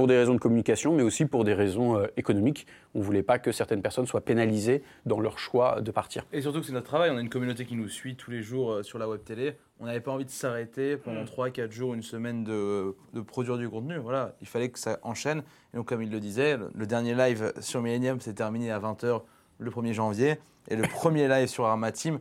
pour 0.00 0.06
des 0.06 0.16
raisons 0.16 0.32
de 0.32 0.40
communication, 0.40 0.94
mais 0.94 1.02
aussi 1.02 1.26
pour 1.26 1.44
des 1.44 1.52
raisons 1.52 1.98
euh, 1.98 2.06
économiques. 2.16 2.66
On 2.94 3.00
ne 3.00 3.04
voulait 3.04 3.22
pas 3.22 3.38
que 3.38 3.52
certaines 3.52 3.82
personnes 3.82 4.06
soient 4.06 4.22
pénalisées 4.22 4.82
dans 5.04 5.20
leur 5.20 5.38
choix 5.38 5.82
de 5.82 5.90
partir. 5.90 6.24
Et 6.32 6.40
surtout 6.40 6.60
que 6.60 6.64
c'est 6.64 6.72
notre 6.72 6.86
travail, 6.86 7.10
on 7.10 7.18
a 7.18 7.20
une 7.20 7.28
communauté 7.28 7.66
qui 7.66 7.76
nous 7.76 7.90
suit 7.90 8.16
tous 8.16 8.30
les 8.30 8.40
jours 8.40 8.72
euh, 8.72 8.82
sur 8.82 8.98
la 8.98 9.06
web 9.06 9.22
télé. 9.22 9.58
On 9.78 9.84
n'avait 9.84 10.00
pas 10.00 10.10
envie 10.10 10.24
de 10.24 10.30
s'arrêter 10.30 10.96
pendant 10.96 11.24
3-4 11.24 11.70
jours, 11.70 11.92
une 11.92 12.02
semaine 12.02 12.44
de, 12.44 12.96
de 13.12 13.20
produire 13.20 13.58
du 13.58 13.68
contenu. 13.68 13.98
Voilà, 13.98 14.36
il 14.40 14.46
fallait 14.46 14.70
que 14.70 14.78
ça 14.78 14.98
enchaîne. 15.02 15.42
Et 15.74 15.76
donc, 15.76 15.84
comme 15.84 16.00
il 16.00 16.10
le 16.10 16.18
disait, 16.18 16.56
le, 16.56 16.70
le 16.74 16.86
dernier 16.86 17.14
live 17.14 17.52
sur 17.60 17.82
Millennium 17.82 18.22
s'est 18.22 18.32
terminé 18.32 18.70
à 18.70 18.78
20h 18.78 19.20
le 19.58 19.70
1er 19.70 19.92
janvier. 19.92 20.38
Et 20.68 20.76
le 20.76 20.82
premier 20.88 21.28
live 21.28 21.48
sur 21.48 21.66
Arma 21.66 21.92
Team 21.92 22.20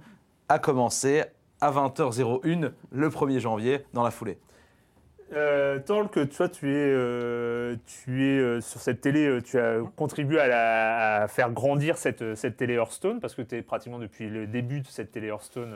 a 0.50 0.60
commencé 0.60 1.24
à 1.62 1.72
20h01 1.72 2.72
le 2.92 3.10
1er 3.10 3.40
janvier 3.40 3.86
dans 3.94 4.04
la 4.04 4.12
foulée. 4.12 4.38
Euh, 5.32 5.78
Talk, 5.80 6.30
toi, 6.30 6.50
tu 6.50 6.70
es, 6.72 6.74
euh, 6.76 7.76
tu 7.86 8.26
es 8.26 8.40
euh, 8.40 8.62
sur 8.62 8.80
cette 8.82 9.02
télé, 9.02 9.28
euh, 9.28 9.42
tu 9.42 9.60
as 9.60 9.78
contribué 9.96 10.40
à, 10.40 10.48
la- 10.48 11.22
à 11.24 11.28
faire 11.28 11.52
grandir 11.52 11.98
cette, 12.00 12.36
cette 12.36 12.58
télé 12.58 12.74
Hearthstone 12.74 13.20
parce 13.20 13.36
que 13.36 13.44
tu 13.44 13.56
es 13.56 13.62
pratiquement 13.62 14.00
depuis 14.00 14.28
le 14.28 14.48
début 14.48 14.82
de 14.82 14.88
cette 14.88 15.12
télé 15.12 15.28
Hearthstone 15.28 15.72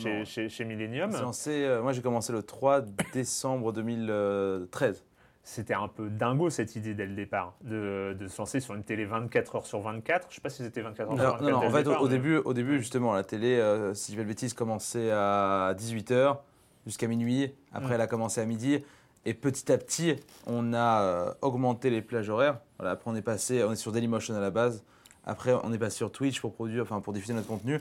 chez, 0.00 0.24
chez, 0.24 0.48
chez 0.48 0.64
Millennium. 0.64 1.10
Lancé, 1.12 1.78
moi, 1.82 1.92
j'ai 1.92 2.02
commencé 2.02 2.32
le 2.32 2.42
3 2.42 2.82
décembre 3.12 3.72
2013. 3.72 5.04
C'était 5.46 5.74
un 5.74 5.88
peu 5.88 6.08
dingo 6.08 6.48
cette 6.48 6.74
idée 6.74 6.94
dès 6.94 7.04
le 7.04 7.14
départ 7.14 7.54
de, 7.62 8.16
de 8.18 8.28
se 8.28 8.38
lancer 8.38 8.60
sur 8.60 8.74
une 8.74 8.82
télé 8.84 9.04
24 9.04 9.56
heures 9.56 9.66
sur 9.66 9.80
24. 9.80 10.28
Je 10.30 10.36
sais 10.36 10.40
pas 10.40 10.48
si 10.48 10.62
c'était 10.62 10.80
24 10.80 11.10
heures 11.10 11.16
sur 11.16 11.20
Alors, 11.22 11.36
24. 11.38 11.50
non, 11.52 11.66
en 11.66 11.70
fait, 11.70 11.82
départ, 11.82 12.00
au, 12.00 12.04
mais- 12.04 12.10
début, 12.12 12.36
au 12.36 12.54
début, 12.54 12.78
justement, 12.78 13.12
la 13.12 13.24
télé, 13.24 13.58
euh, 13.58 13.92
si 13.92 14.14
je 14.14 14.18
de 14.18 14.24
bêtises, 14.24 14.54
commençait 14.54 15.10
à 15.10 15.74
18h 15.76 16.36
jusqu'à 16.86 17.06
minuit. 17.06 17.52
Après, 17.72 17.94
elle 17.94 18.00
a 18.00 18.06
commencé 18.06 18.40
à 18.40 18.44
midi. 18.44 18.78
Et 19.26 19.34
petit 19.34 19.72
à 19.72 19.78
petit, 19.78 20.16
on 20.46 20.74
a 20.74 21.00
euh, 21.02 21.34
augmenté 21.40 21.88
les 21.88 22.02
plages 22.02 22.28
horaires. 22.28 22.58
Voilà, 22.78 22.92
après, 22.92 23.10
on 23.10 23.16
est 23.16 23.22
passé, 23.22 23.64
on 23.64 23.72
est 23.72 23.76
sur 23.76 23.90
Dailymotion 23.90 24.34
à 24.34 24.40
la 24.40 24.50
base. 24.50 24.84
Après, 25.24 25.54
on 25.62 25.72
est 25.72 25.78
passé 25.78 25.96
sur 25.96 26.12
Twitch 26.12 26.40
pour 26.40 26.52
produire, 26.52 26.82
enfin, 26.82 27.00
pour 27.00 27.12
diffuser 27.12 27.32
notre 27.32 27.48
contenu. 27.48 27.80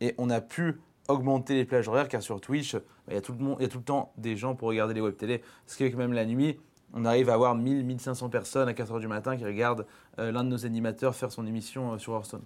Et 0.00 0.14
on 0.18 0.30
a 0.30 0.40
pu 0.40 0.80
augmenter 1.08 1.54
les 1.54 1.64
plages 1.64 1.88
horaires 1.88 2.08
car 2.08 2.22
sur 2.22 2.40
Twitch, 2.40 2.74
bah, 2.74 2.82
il 3.08 3.14
y 3.14 3.16
a 3.18 3.20
tout 3.20 3.32
le 3.32 3.38
monde, 3.38 3.56
il 3.58 3.62
y 3.62 3.66
a 3.66 3.68
tout 3.68 3.78
le 3.78 3.84
temps 3.84 4.12
des 4.16 4.36
gens 4.36 4.54
pour 4.54 4.68
regarder 4.68 4.94
les 4.94 5.00
web 5.00 5.16
télé. 5.16 5.42
Ce 5.66 5.76
qui 5.76 5.84
fait 5.84 5.92
que 5.92 5.96
même 5.96 6.12
la 6.12 6.24
nuit, 6.24 6.58
on 6.92 7.04
arrive 7.04 7.30
à 7.30 7.34
avoir 7.34 7.54
1000, 7.54 7.84
1500 7.84 8.28
personnes 8.28 8.68
à 8.68 8.72
4h 8.72 8.98
du 9.00 9.08
matin 9.08 9.36
qui 9.36 9.44
regardent 9.44 9.86
euh, 10.18 10.32
l'un 10.32 10.42
de 10.42 10.48
nos 10.48 10.66
animateurs 10.66 11.14
faire 11.14 11.30
son 11.30 11.46
émission 11.46 11.92
euh, 11.92 11.98
sur 11.98 12.14
Hearthstone. 12.14 12.42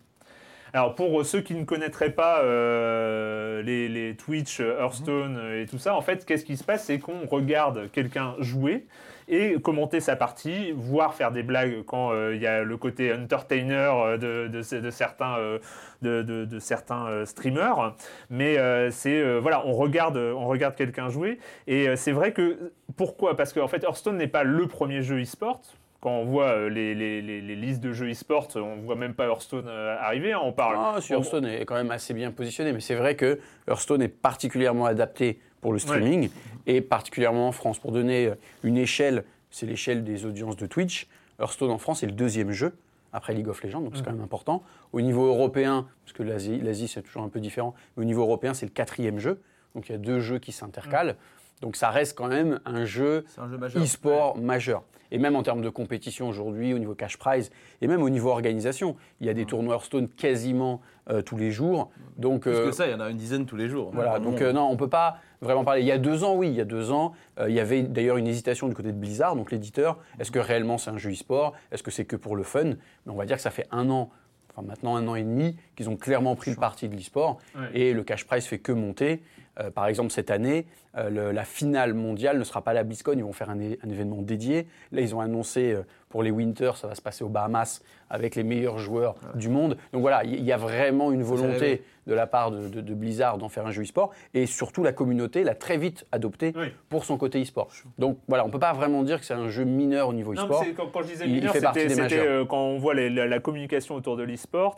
Alors 0.74 0.96
pour 0.96 1.24
ceux 1.24 1.40
qui 1.40 1.54
ne 1.54 1.62
connaîtraient 1.62 2.10
pas 2.10 2.40
euh, 2.42 3.62
les, 3.62 4.16
Twitch, 4.16 4.58
euh, 4.58 4.80
Hearthstone 4.80 5.37
euh, 5.37 5.62
et 5.62 5.66
tout 5.66 5.78
ça, 5.78 5.94
en 5.94 6.00
fait, 6.02 6.26
qu'est-ce 6.26 6.44
qui 6.44 6.56
se 6.56 6.64
passe? 6.64 6.87
C'est 6.87 6.98
qu'on 6.98 7.26
regarde 7.26 7.92
quelqu'un 7.92 8.34
jouer 8.40 8.84
et 9.28 9.54
commenter 9.60 10.00
sa 10.00 10.16
partie, 10.16 10.72
voire 10.72 11.14
faire 11.14 11.30
des 11.30 11.44
blagues 11.44 11.84
quand 11.84 12.12
il 12.32 12.42
y 12.42 12.46
a 12.46 12.62
le 12.62 12.76
côté 12.76 13.14
entertainer 13.14 14.18
de, 14.18 14.60
certains, 14.90 15.38
de, 16.02 16.58
certains 16.58 17.24
streamers. 17.24 17.94
Mais 18.28 18.58
c'est 18.90 19.38
voilà, 19.38 19.66
on 19.66 19.72
regarde, 19.72 20.18
on 20.18 20.46
regarde 20.46 20.74
quelqu'un 20.74 21.08
jouer 21.08 21.38
et 21.66 21.96
c'est 21.96 22.12
vrai 22.12 22.34
que 22.34 22.74
pourquoi? 22.98 23.34
Parce 23.34 23.54
qu'en 23.54 23.66
fait, 23.66 23.82
Hearthstone 23.82 24.18
n'est 24.18 24.28
pas 24.28 24.44
le 24.44 24.66
premier 24.66 25.00
jeu 25.00 25.22
e-sport. 25.22 25.62
Quand 26.04 26.18
on 26.18 26.24
voit 26.26 26.48
euh, 26.50 26.68
les, 26.68 26.94
les- 26.94 27.22
les- 27.22 27.40
les 27.40 27.56
listes 27.56 27.80
de 27.80 27.94
jeux 27.94 28.10
e-sport, 28.10 28.48
on 28.56 28.76
voit 28.82 28.94
même 28.94 29.14
pas 29.14 29.24
Hearthstone 29.24 29.64
euh, 29.66 29.96
arriver. 29.98 30.34
hein. 30.34 30.40
On 30.44 30.52
parle. 30.52 30.76
Ah, 30.78 31.00
si, 31.00 31.14
Hearthstone 31.14 31.46
est 31.46 31.64
quand 31.64 31.76
même 31.76 31.90
assez 31.90 32.12
bien 32.12 32.30
positionné, 32.30 32.74
mais 32.74 32.80
c'est 32.80 32.94
vrai 32.94 33.16
que 33.16 33.40
Hearthstone 33.66 34.02
est 34.02 34.08
particulièrement 34.08 34.84
adapté 34.84 35.40
pour 35.62 35.72
le 35.72 35.78
streaming 35.78 36.28
et 36.66 36.82
particulièrement 36.82 37.48
en 37.48 37.52
France. 37.52 37.78
Pour 37.78 37.90
donner 37.90 38.26
euh, 38.26 38.34
une 38.64 38.76
échelle, 38.76 39.24
c'est 39.50 39.64
l'échelle 39.64 40.04
des 40.04 40.26
audiences 40.26 40.58
de 40.58 40.66
Twitch. 40.66 41.06
Hearthstone 41.40 41.70
en 41.70 41.78
France 41.78 42.02
est 42.02 42.06
le 42.06 42.12
deuxième 42.12 42.50
jeu 42.52 42.74
après 43.14 43.32
League 43.32 43.48
of 43.48 43.62
Legends, 43.62 43.80
donc 43.80 43.96
c'est 43.96 44.04
quand 44.04 44.12
même 44.12 44.20
important. 44.20 44.62
Au 44.92 45.00
niveau 45.00 45.24
européen, 45.24 45.86
parce 46.04 46.12
que 46.12 46.22
l'Asie, 46.22 46.58
l'Asie 46.60 46.86
c'est 46.86 47.00
toujours 47.00 47.22
un 47.22 47.30
peu 47.30 47.40
différent, 47.40 47.72
mais 47.96 48.02
au 48.02 48.04
niveau 48.04 48.20
européen 48.20 48.52
c'est 48.52 48.66
le 48.66 48.72
quatrième 48.72 49.18
jeu, 49.20 49.40
donc 49.74 49.88
il 49.88 49.92
y 49.92 49.94
a 49.94 49.98
deux 49.98 50.20
jeux 50.20 50.38
qui 50.38 50.52
s'intercalent. 50.52 51.14
Donc 51.64 51.77
ça 51.77 51.88
reste 51.88 52.14
quand 52.14 52.29
même 52.29 52.61
un 52.66 52.85
jeu 52.85 53.24
e-sport 53.74 54.37
majeur. 54.37 54.83
Et 55.11 55.16
même 55.16 55.35
en 55.35 55.42
termes 55.42 55.62
de 55.62 55.70
compétition 55.70 56.29
aujourd'hui, 56.29 56.74
au 56.74 56.79
niveau 56.79 56.94
cash 56.94 57.16
prize, 57.16 57.50
et 57.81 57.87
même 57.87 58.03
au 58.03 58.11
niveau 58.11 58.29
organisation, 58.29 58.96
il 59.20 59.27
y 59.27 59.31
a 59.31 59.35
des 59.35 59.46
tournois 59.46 59.77
Hearthstone 59.77 60.09
quasiment 60.09 60.83
euh, 61.09 61.22
tous 61.22 61.38
les 61.38 61.50
jours. 61.50 61.90
Donc, 62.18 62.42
Plus 62.42 62.53
euh, 62.53 62.66
que 62.66 62.72
ça, 62.72 62.87
il 62.87 62.90
y 62.92 62.94
en 62.94 63.00
a 63.00 63.09
une 63.09 63.16
dizaine 63.16 63.46
tous 63.46 63.57
les 63.57 63.70
jours. 63.70 63.92
voilà, 63.94 64.18
Dans 64.18 64.24
le 64.27 64.31
donc 64.33 64.42
euh, 64.42 64.53
non, 64.53 64.68
on 64.70 64.77
peut 64.77 64.90
pas 64.90 65.16
vraiment 65.40 65.64
parler. 65.64 65.81
Il 65.81 65.87
y 65.87 65.92
a 65.92 65.96
deux 65.98 66.22
ans, 66.22 66.35
oui, 66.35 66.48
il 66.48 66.55
y 66.55 66.61
a 66.61 66.66
deux 66.66 66.90
ans, 66.90 67.12
il 67.46 67.55
y 67.55 67.61
avait 67.61 67.83
d'ailleurs 67.83 68.18
une 68.18 68.27
hésitation 68.27 68.68
du 68.68 68.74
côté 68.74 68.88
de 68.92 68.98
Blizzard, 68.98 69.35
donc 69.35 69.50
l'éditeur. 69.50 69.98
Est-ce 70.20 70.31
que 70.31 70.38
réellement 70.38 70.77
c'est 70.77 70.90
un 70.90 70.98
jeu 70.98 71.12
e-sport? 71.12 71.55
Est-ce 71.72 71.83
que 71.83 71.90
c'est 71.90 72.05
que 72.05 72.16
pour 72.16 72.37
le 72.37 72.42
fun? 72.42 72.64
Mais 72.64 72.77
on 73.12 73.14
va 73.16 73.24
dire 73.24 73.37
que 73.37 73.42
ça 73.42 73.50
fait 73.50 73.68
un 73.70 73.88
an, 73.88 74.11
enfin 74.55 74.66
maintenant 74.66 74.96
un 74.96 75.09
an 75.09 75.14
et 75.14 75.22
demi, 75.22 75.57
qu'ils 75.77 75.88
ont 75.88 75.96
clairement 75.96 76.35
pris 76.37 76.50
le 76.50 76.57
parti 76.59 76.90
de 76.90 76.94
l'e-sport 76.94 77.38
Ouais. 77.55 77.68
et 77.72 77.92
le 77.94 78.03
cash 78.03 78.27
prize 78.27 78.44
fait 78.44 78.59
que 78.59 78.72
monter. 78.72 79.22
Euh, 79.60 79.70
par 79.70 79.86
exemple, 79.86 80.10
cette 80.10 80.30
année, 80.30 80.66
euh, 80.96 81.10
le- 81.10 81.30
la 81.32 81.44
finale 81.44 81.94
mondiale 81.94 82.38
ne 82.38 82.44
sera 82.44 82.62
pas 82.62 82.72
à 82.72 82.74
la 82.74 82.82
BlizzCon, 82.84 83.12
ils 83.16 83.22
vont 83.24 83.32
faire 83.32 83.50
un, 83.50 83.60
événement 83.60 84.20
dédié. 84.22 84.66
Là, 84.92 85.00
ils 85.00 85.14
ont 85.14 85.20
annoncé 85.20 85.72
euh, 85.72 85.82
pour 86.08 86.22
les 86.22 86.30
Winters, 86.30 86.76
ça 86.76 86.88
va 86.88 86.94
se 86.94 87.02
passer 87.02 87.22
aux 87.24 87.28
Bahamas 87.28 87.82
avec 88.10 88.34
les 88.36 88.42
meilleurs 88.44 88.78
joueurs 88.78 89.14
du 89.34 89.48
monde. 89.48 89.76
Donc 89.92 90.02
voilà, 90.02 90.24
il 90.24 90.34
y, 90.40 90.42
y 90.44 90.52
a 90.52 90.56
vraiment 90.56 91.12
une 91.12 91.22
volonté 91.22 91.82
de 92.06 92.14
la 92.14 92.26
part 92.26 92.50
de, 92.50 92.68
de- 92.68 92.80
de 92.80 92.94
Blizzard 92.94 93.38
d'en 93.38 93.48
faire 93.48 93.66
un 93.66 93.70
jeu 93.70 93.82
e-sport 93.82 94.10
et 94.34 94.46
surtout 94.46 94.82
la 94.84 94.92
communauté 94.92 95.42
l'a 95.42 95.54
très 95.54 95.76
vite 95.78 96.04
adopté 96.12 96.52
Oui. 96.56 96.66
pour 96.88 97.04
son 97.04 97.16
côté 97.16 97.40
e-sport. 97.42 97.68
Donc 97.98 98.18
voilà, 98.28 98.44
on 98.44 98.48
ne 98.48 98.52
peut 98.52 98.58
pas 98.58 98.72
vraiment 98.72 99.02
dire 99.02 99.18
que 99.20 99.26
c'est 99.26 99.34
un 99.34 99.48
jeu 99.48 99.64
mineur 99.64 100.08
au 100.08 100.12
niveau 100.12 100.32
e-sport. 100.34 100.64
quand, 100.76 100.86
quand 100.92 101.02
je 101.02 101.08
disais 101.08 101.24
il- 101.26 101.34
mineur, 101.36 101.52
c'était 101.52 102.46
quand 102.48 102.58
on 102.58 102.78
voit 102.78 102.94
les- 102.94 103.10
la, 103.10 103.26
la 103.26 103.38
communication 103.40 103.94
autour 103.94 104.16
de 104.16 104.22
l'e-sport. 104.24 104.76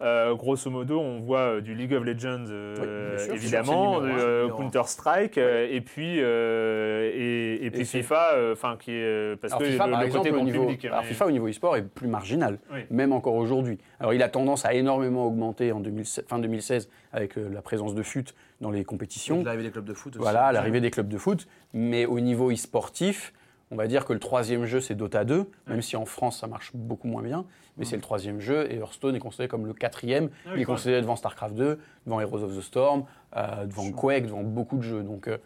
Euh, 0.00 0.34
grosso 0.34 0.70
modo, 0.70 1.00
on 1.00 1.18
voit 1.20 1.40
euh, 1.56 1.60
du 1.60 1.74
League 1.74 1.92
of 1.92 2.04
Legends, 2.04 2.44
euh, 2.50 3.16
Oui, 3.18 3.24
sûr, 3.24 3.34
évidemment, 3.34 4.00
euh. 4.02 4.48
Counter-Strike, 4.48 5.38
euh, 5.38 5.66
et 5.70 5.80
puis, 5.80 6.18
euh, 6.20 7.10
et, 7.12 7.66
et 7.66 7.70
puis 7.70 7.80
Et 7.80 7.84
FIFA, 7.84 8.34
euh, 8.34 8.52
enfin, 8.52 8.76
qui 8.78 8.92
est. 8.92 9.36
parce 9.40 9.52
Alors 9.52 9.62
que 9.64 9.70
FIFA, 9.72 9.86
le, 9.86 9.90
par 9.92 10.00
le 10.00 10.06
exemple, 10.06 10.28
côté 10.28 10.40
au 10.40 10.44
niveau, 10.44 10.62
public. 10.66 10.84
alors 10.84 11.00
mais- 11.00 11.06
FIFA 11.08 11.26
au 11.26 11.30
niveau 11.32 11.48
e-sport 11.48 11.76
est 11.76 11.82
plus 11.82 12.06
marginal, 12.08 12.58
Oui. 12.72 12.80
même 12.90 13.12
encore 13.12 13.34
aujourd'hui. 13.34 13.78
Alors 13.98 14.14
il 14.14 14.22
a 14.22 14.28
tendance 14.28 14.64
à 14.64 14.72
énormément 14.74 15.26
augmenter 15.26 15.72
en 15.72 15.80
2016 15.80 16.24
fin 16.28 16.38
2016 16.38 16.88
avec 17.12 17.36
euh, 17.36 17.48
la 17.52 17.62
présence 17.62 17.94
de 17.94 18.02
FUT 18.02 18.24
dans 18.60 18.70
les 18.70 18.84
compétitions. 18.84 19.42
L'arrivée 19.44 19.64
des 19.64 19.70
clubs 19.72 19.84
de 19.84 19.94
foot 19.94 20.14
aussi. 20.14 20.22
Voilà, 20.22 20.52
l'arrivée 20.52 20.80
des 20.80 20.90
clubs 20.90 21.08
de 21.08 21.18
foot. 21.18 21.46
Mais 21.74 22.06
au 22.06 22.20
niveau 22.20 22.50
e-sportif, 22.52 23.32
on 23.70 23.76
va 23.76 23.86
dire 23.86 24.04
que 24.04 24.12
le 24.12 24.18
troisième 24.18 24.64
jeu, 24.64 24.80
c'est 24.80 24.94
Dota 24.94 25.24
2, 25.24 25.50
même 25.66 25.82
si 25.82 25.96
en 25.96 26.06
France, 26.06 26.40
ça 26.40 26.46
marche 26.46 26.70
beaucoup 26.74 27.08
moins 27.08 27.22
bien. 27.22 27.44
Mais 27.76 27.84
c'est 27.84 27.96
le 27.96 28.02
troisième 28.02 28.40
jeu, 28.40 28.66
et 28.72 28.76
Hearthstone 28.76 29.14
est 29.14 29.20
considéré 29.20 29.48
comme 29.48 29.66
le 29.66 29.72
quatrième. 29.72 30.30
Ah 30.46 30.50
Il 30.56 30.62
est 30.62 30.64
considéré 30.64 31.00
devant 31.00 31.16
StarCraft 31.16 31.54
2, 31.54 31.78
devant 32.06 32.20
Heroes 32.20 32.42
of 32.42 32.56
the 32.56 32.60
Storm, 32.60 33.04
euh, 33.36 33.66
devant 33.66 33.92
Quake, 33.92 34.24
devant 34.24 34.42
beaucoup 34.42 34.78
de 34.78 34.82
jeux. 34.82 35.02
Donc 35.02 35.28
euh, 35.28 35.38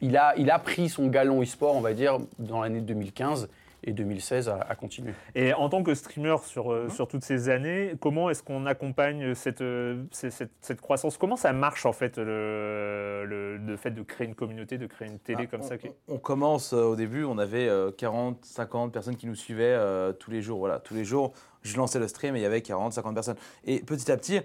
il, 0.00 0.16
a, 0.16 0.34
il 0.36 0.50
a 0.50 0.58
pris 0.58 0.88
son 0.88 1.06
galon 1.06 1.42
e-sport, 1.42 1.76
on 1.76 1.80
va 1.80 1.92
dire, 1.92 2.18
dans 2.38 2.62
l'année 2.62 2.80
2015, 2.80 3.48
et 3.86 3.92
2016 3.92 4.48
a, 4.48 4.58
a 4.58 4.74
continué. 4.74 5.12
Et 5.34 5.54
en 5.54 5.68
tant 5.68 5.82
que 5.82 5.94
streamer 5.94 6.36
sur, 6.44 6.72
euh, 6.72 6.88
sur 6.90 7.08
toutes 7.08 7.24
ces 7.24 7.48
années, 7.48 7.94
comment 8.00 8.28
est-ce 8.28 8.42
qu'on 8.42 8.66
accompagne 8.66 9.34
cette, 9.34 9.62
euh, 9.62 10.04
cette, 10.10 10.80
croissance? 10.80 11.16
Comment 11.16 11.36
ça 11.36 11.52
marche 11.52 11.86
en 11.86 11.92
fait 11.92 12.18
le, 12.18 13.24
le, 13.26 13.56
le 13.56 13.76
fait 13.76 13.92
de 13.92 14.02
créer 14.02 14.26
une 14.26 14.34
communauté, 14.34 14.76
de 14.76 14.86
créer 14.86 15.08
une 15.08 15.18
télé 15.18 15.44
Ah, 15.44 15.46
comme 15.46 15.62
on, 15.62 15.68
ça 15.68 15.78
qui... 15.78 15.88
on 16.08 16.18
commence 16.18 16.72
euh, 16.72 16.82
au 16.82 16.96
début, 16.96 17.24
on 17.24 17.38
avait 17.38 17.68
euh, 17.68 17.90
40, 17.90 18.44
50 18.44 18.92
personnes 18.92 19.16
qui 19.16 19.26
nous 19.26 19.34
suivaient 19.34 19.76
tous 20.18 20.30
les 20.30 20.42
jours. 20.42 20.58
Voilà, 20.58 20.78
tous 20.80 20.94
les 20.94 21.04
jours, 21.04 21.32
je 21.62 21.76
lançais 21.76 21.98
le 21.98 22.08
stream 22.08 22.36
et 22.36 22.40
il 22.40 22.42
y 22.42 22.46
avait 22.46 22.62
40, 22.62 22.92
50 22.92 23.14
personnes. 23.14 23.36
Et 23.64 23.80
petit 23.80 24.10
à 24.10 24.16
petit, 24.16 24.40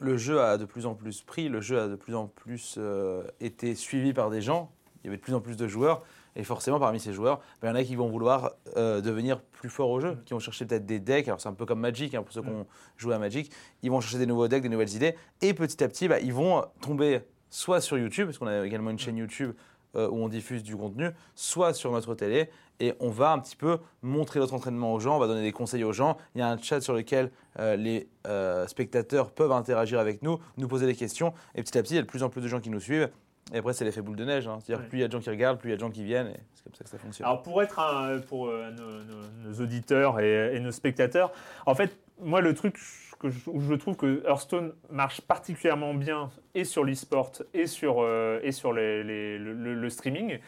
le 0.00 0.16
jeu 0.16 0.40
a 0.40 0.58
de 0.58 0.64
plus 0.64 0.86
en 0.86 0.94
plus 0.94 1.22
pris, 1.22 1.48
le 1.48 1.60
jeu 1.60 1.80
a 1.80 1.88
de 1.88 1.96
plus 1.96 2.14
en 2.14 2.26
plus 2.26 2.76
euh, 2.78 3.22
été 3.40 3.74
suivi 3.74 4.12
par 4.12 4.30
des 4.30 4.40
gens. 4.40 4.70
Il 5.02 5.06
y 5.06 5.08
avait 5.08 5.16
de 5.16 5.22
plus 5.22 5.34
en 5.34 5.40
plus 5.40 5.56
de 5.56 5.68
joueurs. 5.68 6.02
Et 6.36 6.44
forcément, 6.44 6.80
parmi 6.80 6.98
ces 6.98 7.12
joueurs, 7.12 7.40
ben, 7.60 7.68
il 7.68 7.70
y 7.70 7.72
en 7.72 7.80
a 7.80 7.84
qui 7.84 7.96
vont 7.96 8.08
vouloir 8.08 8.52
euh, 8.76 9.00
devenir 9.00 9.40
plus 9.40 9.68
forts 9.68 9.90
au 9.90 10.00
jeu, 10.00 10.18
qui 10.26 10.34
vont 10.34 10.40
chercher 10.40 10.66
peut-être 10.66 10.86
des 10.86 10.98
decks. 10.98 11.28
Alors, 11.28 11.40
c'est 11.40 11.48
un 11.48 11.54
peu 11.54 11.66
comme 11.66 11.80
Magic, 11.80 12.14
hein, 12.14 12.22
pour 12.22 12.32
ceux 12.32 12.42
qui 12.42 12.48
ont 12.48 12.66
joué 12.96 13.14
à 13.14 13.18
Magic. 13.18 13.52
Ils 13.82 13.90
vont 13.90 14.00
chercher 14.00 14.18
des 14.18 14.26
nouveaux 14.26 14.48
decks, 14.48 14.62
des 14.62 14.68
nouvelles 14.68 14.94
idées. 14.94 15.14
Et 15.42 15.54
petit 15.54 15.82
à 15.82 15.88
petit, 15.88 16.08
bah, 16.08 16.20
ils 16.20 16.32
vont 16.32 16.64
tomber 16.80 17.20
soit 17.50 17.80
sur 17.80 17.98
YouTube, 17.98 18.26
parce 18.26 18.38
qu'on 18.38 18.48
a 18.48 18.66
également 18.66 18.90
une 18.90 18.98
chaîne 18.98 19.16
YouTube 19.16 19.52
euh, 19.96 20.08
où 20.08 20.16
on 20.16 20.28
diffuse 20.28 20.64
du 20.64 20.76
contenu, 20.76 21.10
soit 21.36 21.72
sur 21.72 21.92
notre 21.92 22.16
télé. 22.16 22.50
et 22.80 22.94
on 22.98 23.10
va 23.10 23.30
un 23.30 23.38
petit 23.38 23.54
peu 23.54 23.78
montrer 24.02 24.40
notre 24.40 24.54
entraînement 24.54 24.92
aux 24.92 24.98
gens, 24.98 25.14
on 25.14 25.20
va 25.20 25.28
donner 25.28 25.42
des 25.42 25.52
conseils 25.52 25.84
aux 25.84 25.92
gens. 25.92 26.16
Il 26.34 26.40
y 26.40 26.42
a 26.42 26.48
un 26.48 26.58
chat 26.58 26.80
sur 26.80 26.94
lequel 26.94 27.30
euh, 27.60 27.76
les 27.76 28.08
euh, 28.26 28.66
spectateurs 28.66 29.30
peuvent 29.30 29.52
interagir 29.52 30.00
avec 30.00 30.22
nous, 30.22 30.40
nous 30.56 30.66
poser 30.66 30.86
des 30.86 30.96
questions, 30.96 31.32
et 31.54 31.62
petit 31.62 31.78
à 31.78 31.82
petit, 31.82 31.92
il 31.92 31.96
y 31.96 32.00
a 32.00 32.02
de 32.02 32.08
plus 32.08 32.24
en 32.24 32.28
plus 32.28 32.40
de 32.40 32.48
gens 32.48 32.58
qui 32.58 32.70
nous 32.70 32.80
suivent. 32.80 33.08
Et 33.54 33.58
après, 33.58 33.72
c'est 33.72 33.84
l'effet 33.84 34.02
boule 34.02 34.16
de 34.16 34.24
neige. 34.24 34.48
hein. 34.48 34.58
C'est-à-dire, 34.60 34.82
Ouais. 34.84 34.88
plus 34.90 34.98
il 34.98 35.00
y 35.02 35.04
a 35.04 35.06
de 35.08 35.12
gens 35.12 35.20
qui 35.20 35.30
regardent, 35.30 35.58
plus 35.58 35.68
il 35.68 35.72
y 35.72 35.74
a 35.74 35.76
de 35.76 35.80
gens 35.80 35.90
qui 35.90 36.02
viennent, 36.04 36.26
et 36.26 36.40
c'est 36.54 36.64
comme 36.64 36.74
ça 36.74 36.84
que 36.84 36.90
ça 36.90 36.98
fonctionne. 36.98 37.26
Alors 37.26 37.42
pour 37.42 37.62
être 37.62 37.78
un, 37.78 38.18
pour 38.18 38.48
euh, 38.48 38.70
nos, 38.72 39.04
nos- 39.04 39.48
nos 39.50 39.60
auditeurs 39.62 40.18
et, 40.20 40.56
et 40.56 40.60
nos 40.60 40.72
spectateurs, 40.72 41.30
en 41.64 41.74
fait, 41.74 41.96
moi 42.20 42.40
le 42.40 42.52
truc 42.54 42.76
que 43.20 43.30
je, 43.30 43.38
où 43.48 43.60
je 43.60 43.74
trouve 43.74 43.96
que 43.96 44.22
Hearthstone 44.26 44.72
marche 44.90 45.20
particulièrement 45.20 45.94
bien 45.94 46.30
et 46.54 46.64
sur 46.64 46.82
l'e-sport 46.84 47.30
et 47.54 47.66
sur 47.66 48.02
euh, 48.02 48.40
et 48.42 48.50
sur 48.52 48.72
les- 48.72 49.02
les- 49.04 49.38
le, 49.38 49.52
le- 49.52 49.74
le 49.74 49.90
streaming. 49.90 50.40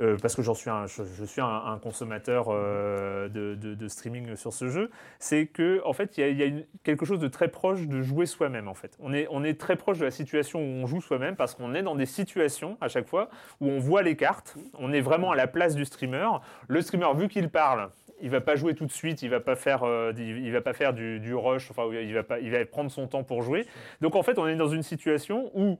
Euh, 0.00 0.16
parce 0.20 0.34
que 0.34 0.42
je, 0.42 0.52
suis 0.52 1.40
un, 1.40 1.78
consommateur 1.82 2.46
euh, 2.50 3.28
de, 3.28 3.88
streaming 3.88 4.36
sur 4.36 4.52
ce 4.52 4.68
jeu, 4.68 4.90
c'est 5.18 5.46
que 5.46 5.80
en 5.84 5.92
fait 5.92 6.18
il 6.18 6.36
y 6.36 6.42
a, 6.42 6.62
quelque 6.82 7.06
chose 7.06 7.18
de 7.18 7.28
très 7.28 7.48
proche 7.48 7.86
de 7.86 8.02
jouer 8.02 8.26
soi-même 8.26 8.68
en 8.68 8.74
fait. 8.74 8.96
On 9.00 9.12
est, 9.12 9.58
très 9.58 9.76
proche 9.76 9.98
de 9.98 10.04
la 10.04 10.10
situation 10.10 10.60
où 10.60 10.82
on 10.82 10.86
joue 10.86 11.00
soi-même 11.00 11.34
parce 11.34 11.54
qu'on 11.54 11.74
est 11.74 11.82
dans 11.82 11.94
des 11.94 12.06
situations 12.06 12.76
à 12.80 12.88
chaque 12.88 13.08
fois 13.08 13.30
où 13.60 13.68
on 13.68 13.78
voit 13.78 14.02
les 14.02 14.16
cartes, 14.16 14.56
on 14.78 14.92
est 14.92 15.00
vraiment 15.00 15.30
à 15.30 15.36
la 15.36 15.46
place 15.46 15.74
du 15.74 15.84
streamer. 15.84 16.28
Le 16.68 16.82
streamer, 16.82 17.14
vu 17.16 17.28
qu'il 17.28 17.48
parle, 17.48 17.90
il 18.20 18.30
va 18.30 18.40
pas 18.40 18.56
jouer 18.56 18.74
tout 18.74 18.86
de 18.86 18.92
suite, 18.92 19.22
il 19.22 19.30
va 19.30 19.40
pas 19.40 19.56
faire, 19.56 19.84
euh, 19.84 20.12
il 20.16 20.52
va 20.52 20.60
pas 20.60 20.72
faire 20.72 20.92
du, 20.92 21.20
du 21.20 21.34
rush, 21.34 21.70
enfin 21.70 21.84
il 21.92 22.12
va 22.12 22.22
pas, 22.22 22.38
il 22.40 22.50
va 22.50 22.64
prendre 22.66 22.90
son 22.90 23.06
temps 23.06 23.24
pour 23.24 23.42
jouer. 23.42 23.66
Donc 24.00 24.14
en 24.14 24.22
fait, 24.22 24.38
on 24.38 24.46
est 24.46 24.56
dans 24.56 24.68
une 24.68 24.82
situation 24.82 25.50
où 25.54 25.78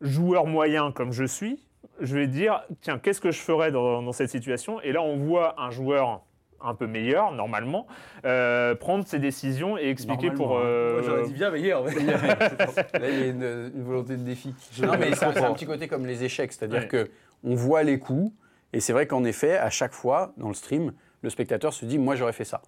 joueur 0.00 0.46
moyen 0.46 0.92
comme 0.92 1.12
je 1.12 1.24
suis, 1.24 1.64
je 2.00 2.14
vais 2.16 2.26
dire 2.26 2.62
tiens 2.80 2.98
qu'est-ce 2.98 3.20
que 3.20 3.30
je 3.30 3.40
ferais 3.40 3.70
dans, 3.70 4.02
dans 4.02 4.12
cette 4.12 4.30
situation? 4.30 4.80
Et 4.82 4.92
là, 4.92 5.02
on 5.02 5.16
voit 5.16 5.60
un 5.60 5.70
joueur 5.70 6.22
un 6.66 6.74
peu 6.74 6.86
meilleur 6.86 7.32
normalement 7.32 7.86
euh, 8.24 8.74
prendre 8.74 9.06
ses 9.06 9.18
décisions 9.18 9.76
et 9.76 9.88
expliquer 9.90 10.30
pour. 10.30 10.56
Hein. 10.58 10.62
euh, 10.64 10.92
Moi, 10.94 11.02
j'aurais 11.02 11.26
dit 11.26 11.34
bien 11.34 11.50
meilleur. 11.50 11.84
mais- 11.84 11.94
Là, 13.00 13.08
il 13.10 13.18
y 13.20 13.22
a 13.22 13.26
une, 13.26 13.72
une 13.74 13.82
volonté 13.84 14.16
de 14.16 14.22
défi. 14.22 14.54
Non, 14.82 14.96
mais 14.98 15.14
c'est 15.14 15.24
un, 15.26 15.52
petit 15.52 15.66
côté 15.66 15.88
comme 15.88 16.06
les 16.06 16.24
échecs, 16.24 16.52
c'est-à-dire 16.52 16.80
Ouais. 16.82 16.88
que 16.88 17.10
on 17.42 17.54
voit 17.54 17.82
les 17.82 17.98
coups, 17.98 18.32
et 18.72 18.80
c'est 18.80 18.94
vrai 18.94 19.06
qu'en 19.06 19.24
effet, 19.24 19.58
à 19.58 19.68
chaque 19.68 19.92
fois, 19.92 20.32
dans 20.38 20.48
le 20.48 20.54
stream, 20.54 20.92
le 21.20 21.28
spectateur 21.30 21.72
se 21.74 21.84
dit, 21.84 21.98
moi, 21.98 22.14
j'aurais 22.16 22.32
fait 22.32 22.44
ça. 22.44 22.62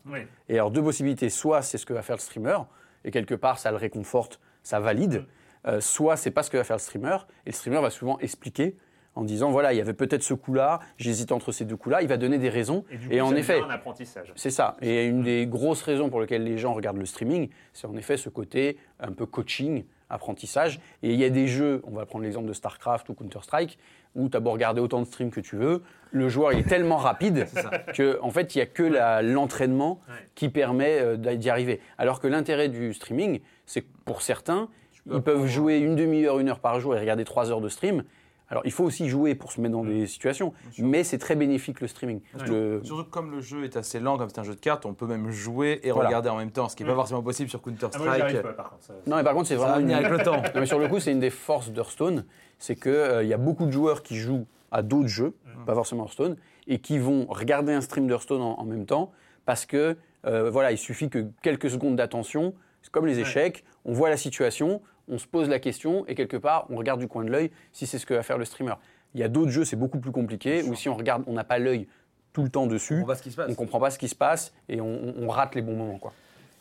Et 0.51 0.55
alors, 0.55 0.71
deux 0.71 0.83
possibilités. 0.83 1.31
Soit 1.31 1.63
c'est 1.63 1.79
ce 1.79 1.87
que 1.87 1.95
va 1.95 2.03
faire 2.03 2.17
le 2.17 2.21
streamer, 2.21 2.59
et 3.05 3.11
quelque 3.11 3.35
part, 3.35 3.59
ça 3.59 3.71
le 3.71 3.77
réconforte, 3.79 4.41
ça 4.63 4.79
valide. 4.81 5.25
Euh, 5.67 5.81
soit 5.81 6.17
c'est 6.17 6.31
pas 6.31 6.43
ce 6.43 6.51
que 6.51 6.59
va 6.59 6.65
faire 6.65 6.77
le 6.77 6.81
streamer, 6.83 7.17
et 7.47 7.51
le 7.51 7.53
streamer 7.55 7.81
va 7.81 7.89
souvent 7.91 8.19
expliquer 8.19 8.77
en 9.17 9.25
disant, 9.25 9.51
voilà, 9.51 9.73
il 9.73 9.77
y 9.77 9.81
avait 9.81 9.95
peut-être 9.95 10.23
ce 10.23 10.35
coup-là, 10.35 10.79
j'hésite 10.99 11.33
entre 11.33 11.51
ces 11.51 11.65
deux 11.65 11.77
coups-là. 11.77 12.03
Il 12.03 12.09
va 12.09 12.17
donner 12.19 12.39
des 12.39 12.49
raisons. 12.51 12.85
Et, 12.91 12.97
du 12.99 13.13
Et, 13.13 13.19
coup, 13.19 13.25
en 13.25 13.35
effet, 13.35 13.61
un 13.61 13.71
apprentissage. 13.71 14.33
c'est 14.37 14.51
ça. 14.51 14.77
Et 14.83 15.07
une 15.07 15.23
des 15.23 15.47
grosses 15.47 15.83
raisons 15.83 16.09
pour 16.11 16.21
lesquelles 16.21 16.45
les 16.45 16.59
gens 16.59 16.75
regardent 16.75 16.99
le 16.99 17.07
streaming, 17.07 17.49
c'est 17.73 17.87
en 17.89 17.97
effet 17.97 18.17
ce 18.17 18.29
côté 18.29 18.77
un 19.01 19.13
peu 19.13 19.27
coaching, 19.27 19.85
apprentissage. 20.11 20.79
Et 21.03 21.13
il 21.13 21.19
y 21.19 21.25
a 21.25 21.31
des 21.31 21.49
jeux, 21.49 21.83
on 21.85 21.91
va 21.93 22.07
prendre 22.07 22.25
l'exemple 22.25 22.47
de 22.47 22.53
StarCraft 22.53 23.09
ou 23.09 23.15
Counter-Strike, 23.15 23.79
où 24.15 24.29
tu 24.29 24.37
as 24.37 24.41
beau 24.41 24.51
regarder 24.53 24.81
autant 24.81 25.01
de 25.01 25.07
streams 25.07 25.31
que 25.31 25.41
tu 25.41 25.57
veux, 25.57 25.83
le 26.13 26.29
joueur 26.29 26.53
il 26.53 26.61
est 26.61 26.69
tellement 26.69 26.97
rapide 26.97 27.47
que 27.95 28.19
en 28.23 28.31
fait 28.31 28.55
il 28.55 28.59
n'y 28.59 28.63
a 28.63 28.67
que 28.67 28.83
l'entraînement 29.23 30.01
Ouais. 30.09 30.15
qui 30.35 30.49
permet 30.49 30.99
euh, 31.01 31.17
d'y 31.17 31.51
arriver. 31.51 31.81
Alors 31.99 32.21
que 32.21 32.27
l'intérêt 32.27 32.69
du 32.69 32.95
streaming, 32.95 33.41
c'est 33.67 33.83
que 33.83 33.89
pour 34.05 34.23
certains, 34.23 34.69
ils 35.11 35.21
peuvent 35.21 35.47
jouer 35.47 35.79
une 35.79 35.97
demi-heure, 35.97 36.39
une 36.39 36.49
heure 36.49 36.61
par 36.61 36.81
jour 36.81 36.95
et 36.97 36.99
regarder 37.01 37.25
trois 37.25 37.51
heures 37.51 37.61
de 37.61 37.69
stream. 37.69 38.05
Alors 38.49 38.63
il 38.65 38.71
faut 38.73 38.85
aussi 38.85 39.09
jouer 39.09 39.35
pour 39.35 39.51
se 39.51 39.61
mettre 39.61 39.73
dans 39.73 39.83
des 39.85 40.07
situations, 40.07 40.53
mais 40.79 41.03
c'est 41.03 41.19
très 41.19 41.35
bénéfique 41.35 41.81
le 41.81 41.89
streaming. 41.89 42.21
Le- 42.47 42.81
Surtout 42.85 43.05
que 43.05 43.11
comme 43.11 43.31
le 43.33 43.41
jeu 43.41 43.65
est 43.65 43.77
assez 43.77 43.99
lent, 43.99 44.17
comme 44.19 44.29
c'est 44.29 44.39
un 44.39 44.45
jeu 44.45 44.55
de 44.55 44.61
cartes, 44.61 44.87
on 44.87 44.95
peut 44.95 45.07
même 45.07 45.31
jouer 45.31 45.81
et 45.83 45.91
Voilà. 45.91 46.09
regarder 46.09 46.29
en 46.29 46.37
même 46.37 46.53
temps, 46.53 46.69
ce 46.69 46.77
qui 46.77 46.85
n'est 46.85 46.89
pas 46.91 46.95
forcément 46.95 47.23
possible 47.23 47.51
sur 47.51 47.61
Ah, 47.65 47.69
moi, 47.69 47.77
Counter-Strike. 47.79 48.23
arrive 48.23 48.43
pas, 48.43 48.53
par 48.53 48.71
contre. 48.71 48.85
ça- 48.85 48.93
Non, 49.07 49.17
mais 49.17 49.25
par 49.25 49.35
contre, 49.35 49.49
c'est 49.49 49.57
vraiment 49.57 49.79
une- 49.81 49.91
avec 49.91 50.11
le 50.11 50.19
temps. 50.19 50.37
Non, 50.55 50.61
mais 50.61 50.67
sur 50.67 50.79
le 50.79 50.87
coup, 50.89 51.01
c'est 51.01 51.11
une 51.13 51.21
des 51.21 51.31
forces 51.31 51.71
d'Hearthstone, 51.71 52.25
c'est 52.59 52.77
qu'il 52.77 53.27
y 53.27 53.33
a 53.35 53.39
beaucoup 53.39 53.67
de 53.67 53.73
joueurs 53.73 54.03
qui 54.05 54.17
jouent 54.17 54.47
à 54.71 54.83
d'autres 54.83 55.09
jeux, 55.09 55.35
pas 55.67 55.75
forcément 55.75 56.05
Hearthstone, 56.05 56.37
et 56.69 56.79
qui 56.79 56.99
vont 56.99 57.27
regarder 57.29 57.73
un 57.73 57.81
stream 57.81 58.07
d'Hearthstone 58.07 58.43
en, 58.43 58.59
en 58.61 58.65
même 58.65 58.87
temps, 58.87 59.11
parce 59.45 59.67
que 59.67 59.97
euh, 60.25 60.51
voilà, 60.51 60.73
il 60.73 60.79
suffit 60.79 61.09
que 61.09 61.27
quelques 61.43 61.71
secondes 61.71 61.97
d'attention, 61.97 62.55
c'est 62.83 62.91
comme 62.93 63.07
les 63.07 63.19
échecs, 63.21 63.65
on 63.85 63.93
voit 63.93 64.09
la 64.11 64.17
situation, 64.17 64.83
on 65.09 65.19
se 65.19 65.27
pose 65.27 65.49
la 65.49 65.59
question, 65.59 66.05
et 66.09 66.15
quelque 66.15 66.37
part, 66.37 66.67
on 66.71 66.77
regarde 66.77 67.01
du 67.01 67.09
coin 67.09 67.25
de 67.25 67.31
l'œil 67.31 67.51
si 67.73 67.87
c'est 67.87 67.99
ce 67.99 68.07
que 68.07 68.15
va 68.15 68.23
faire 68.23 68.39
le 68.39 68.45
streamer. 68.45 68.75
Il 69.15 69.21
y 69.21 69.25
a 69.25 69.29
d'autres 69.29 69.51
jeux, 69.51 69.65
c'est 69.65 69.77
beaucoup 69.77 69.99
plus 70.01 70.13
compliqué, 70.13 70.63
où 70.65 70.75
si 70.75 70.89
on 70.89 70.95
regarde, 70.95 71.23
on 71.27 71.33
n'a 71.33 71.45
pas 71.45 71.59
l'œil 71.59 71.87
tout 72.33 72.43
le 72.43 72.51
temps 72.51 72.67
dessus, 72.67 73.01
On 73.03 73.07
voit 73.07 73.15
ce 73.15 73.23
qui 73.23 73.31
se 73.31 73.37
passe. 73.37 73.51
on 73.51 73.55
comprend 73.55 73.81
pas 73.81 73.91
ce 73.91 73.99
qui 73.99 74.09
se 74.09 74.15
passe, 74.15 74.53
et 74.69 74.81
on, 74.81 75.29
rate 75.29 75.55
les 75.55 75.63
bons 75.63 75.75
moments. 75.77 75.99
Quoi. 75.99 76.13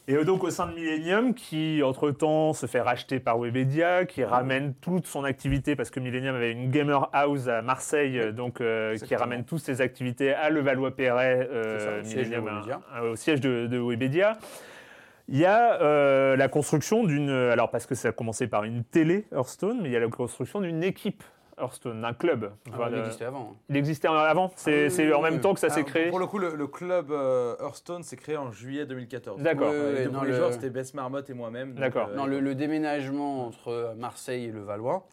Et 0.08 0.14
euh, 0.14 0.24
donc 0.24 0.44
au 0.44 0.52
sein 0.52 0.68
de 0.68 0.74
Millennium, 0.76 1.34
qui 1.34 1.82
entre-temps 1.84 2.54
se 2.54 2.68
fait 2.68 2.80
racheter 2.80 3.20
par 3.20 3.40
Webedia, 3.40 4.06
qui 4.06 4.24
ramène 4.24 4.74
toute 4.76 5.08
son 5.08 5.24
activité, 5.24 5.76
parce 5.76 5.90
que 5.90 6.00
Millennium 6.00 6.36
avait 6.36 6.52
une 6.52 6.70
gamer 6.70 7.10
house 7.12 7.48
à 7.48 7.62
Marseille, 7.64 8.20
euh, 8.20 8.32
donc 8.32 8.62
euh, 8.62 8.96
qui 8.98 9.16
ramène 9.16 9.44
toutes 9.44 9.62
ses 9.62 9.82
activités 9.82 10.34
à 10.34 10.50
Levallois-Perret, 10.50 11.50
euh, 11.52 12.00
à- 12.00 13.04
au 13.04 13.16
siège 13.16 13.42
de, 13.42 13.68
de 13.68 13.80
Webedia. 13.80 14.38
Il 15.28 15.38
y 15.38 15.46
a 15.46 15.82
euh, 15.82 16.36
la 16.36 16.48
construction 16.48 17.04
d'une, 17.04 17.30
alors 17.30 17.72
parce 17.72 17.86
que 17.88 17.96
ça 17.96 18.10
a 18.10 18.12
commencé 18.12 18.48
par 18.48 18.64
une 18.64 18.84
télé 18.84 19.26
Hearthstone, 19.32 19.80
mais 19.82 19.90
il 19.90 19.92
y 19.92 19.96
a 19.96 20.00
la 20.00 20.08
construction 20.08 20.62
d'une 20.62 20.84
équipe 20.84 21.24
Hearthstone, 21.58 22.02
d'un 22.02 22.14
club. 22.14 22.52
Ah, 22.68 22.72
Voilà. 22.76 22.98
il 22.98 23.00
existait 23.06 23.26
avant. 23.26 23.50
hein. 23.54 23.56
Il 23.70 23.78
existait 23.78 24.08
avant, 24.10 24.52
c'est 24.56 24.88
oui, 24.88 24.94
oui, 25.08 25.14
en 25.14 25.18
oui, 25.18 25.24
même 25.24 25.34
oui. 25.36 25.40
temps 25.40 25.54
que 25.54 25.60
ça 25.62 25.70
s'est 25.70 25.76
Alors, 25.80 25.88
créé. 25.88 26.10
Pour 26.10 26.20
le 26.20 26.28
coup, 26.28 26.38
le, 26.38 26.54
le 26.56 26.68
club 26.68 27.12
euh, 27.12 27.56
Hearthstone 27.60 28.04
s'est 28.04 28.18
créé 28.18 28.38
en 28.38 28.52
juillet 28.52 28.86
2014. 28.86 29.42
D'accord. 29.42 29.70
Ouais, 29.72 29.94
les 29.94 30.06
le- 30.06 30.34
joueurs, 30.34 30.54
c'était 30.54 30.70
Bess 30.70 30.94
Marmotte 30.94 31.30
et 31.30 31.34
moi-même. 31.34 31.74
D'accord. 31.74 32.10
euh, 32.12 32.16
Non, 32.16 32.26
le, 32.26 32.40
le 32.40 32.54
déménagement 32.56 33.48
entre 33.48 33.94
Marseille 33.98 34.46
et 34.46 34.52
le 34.52 34.62
Valois 34.62 35.08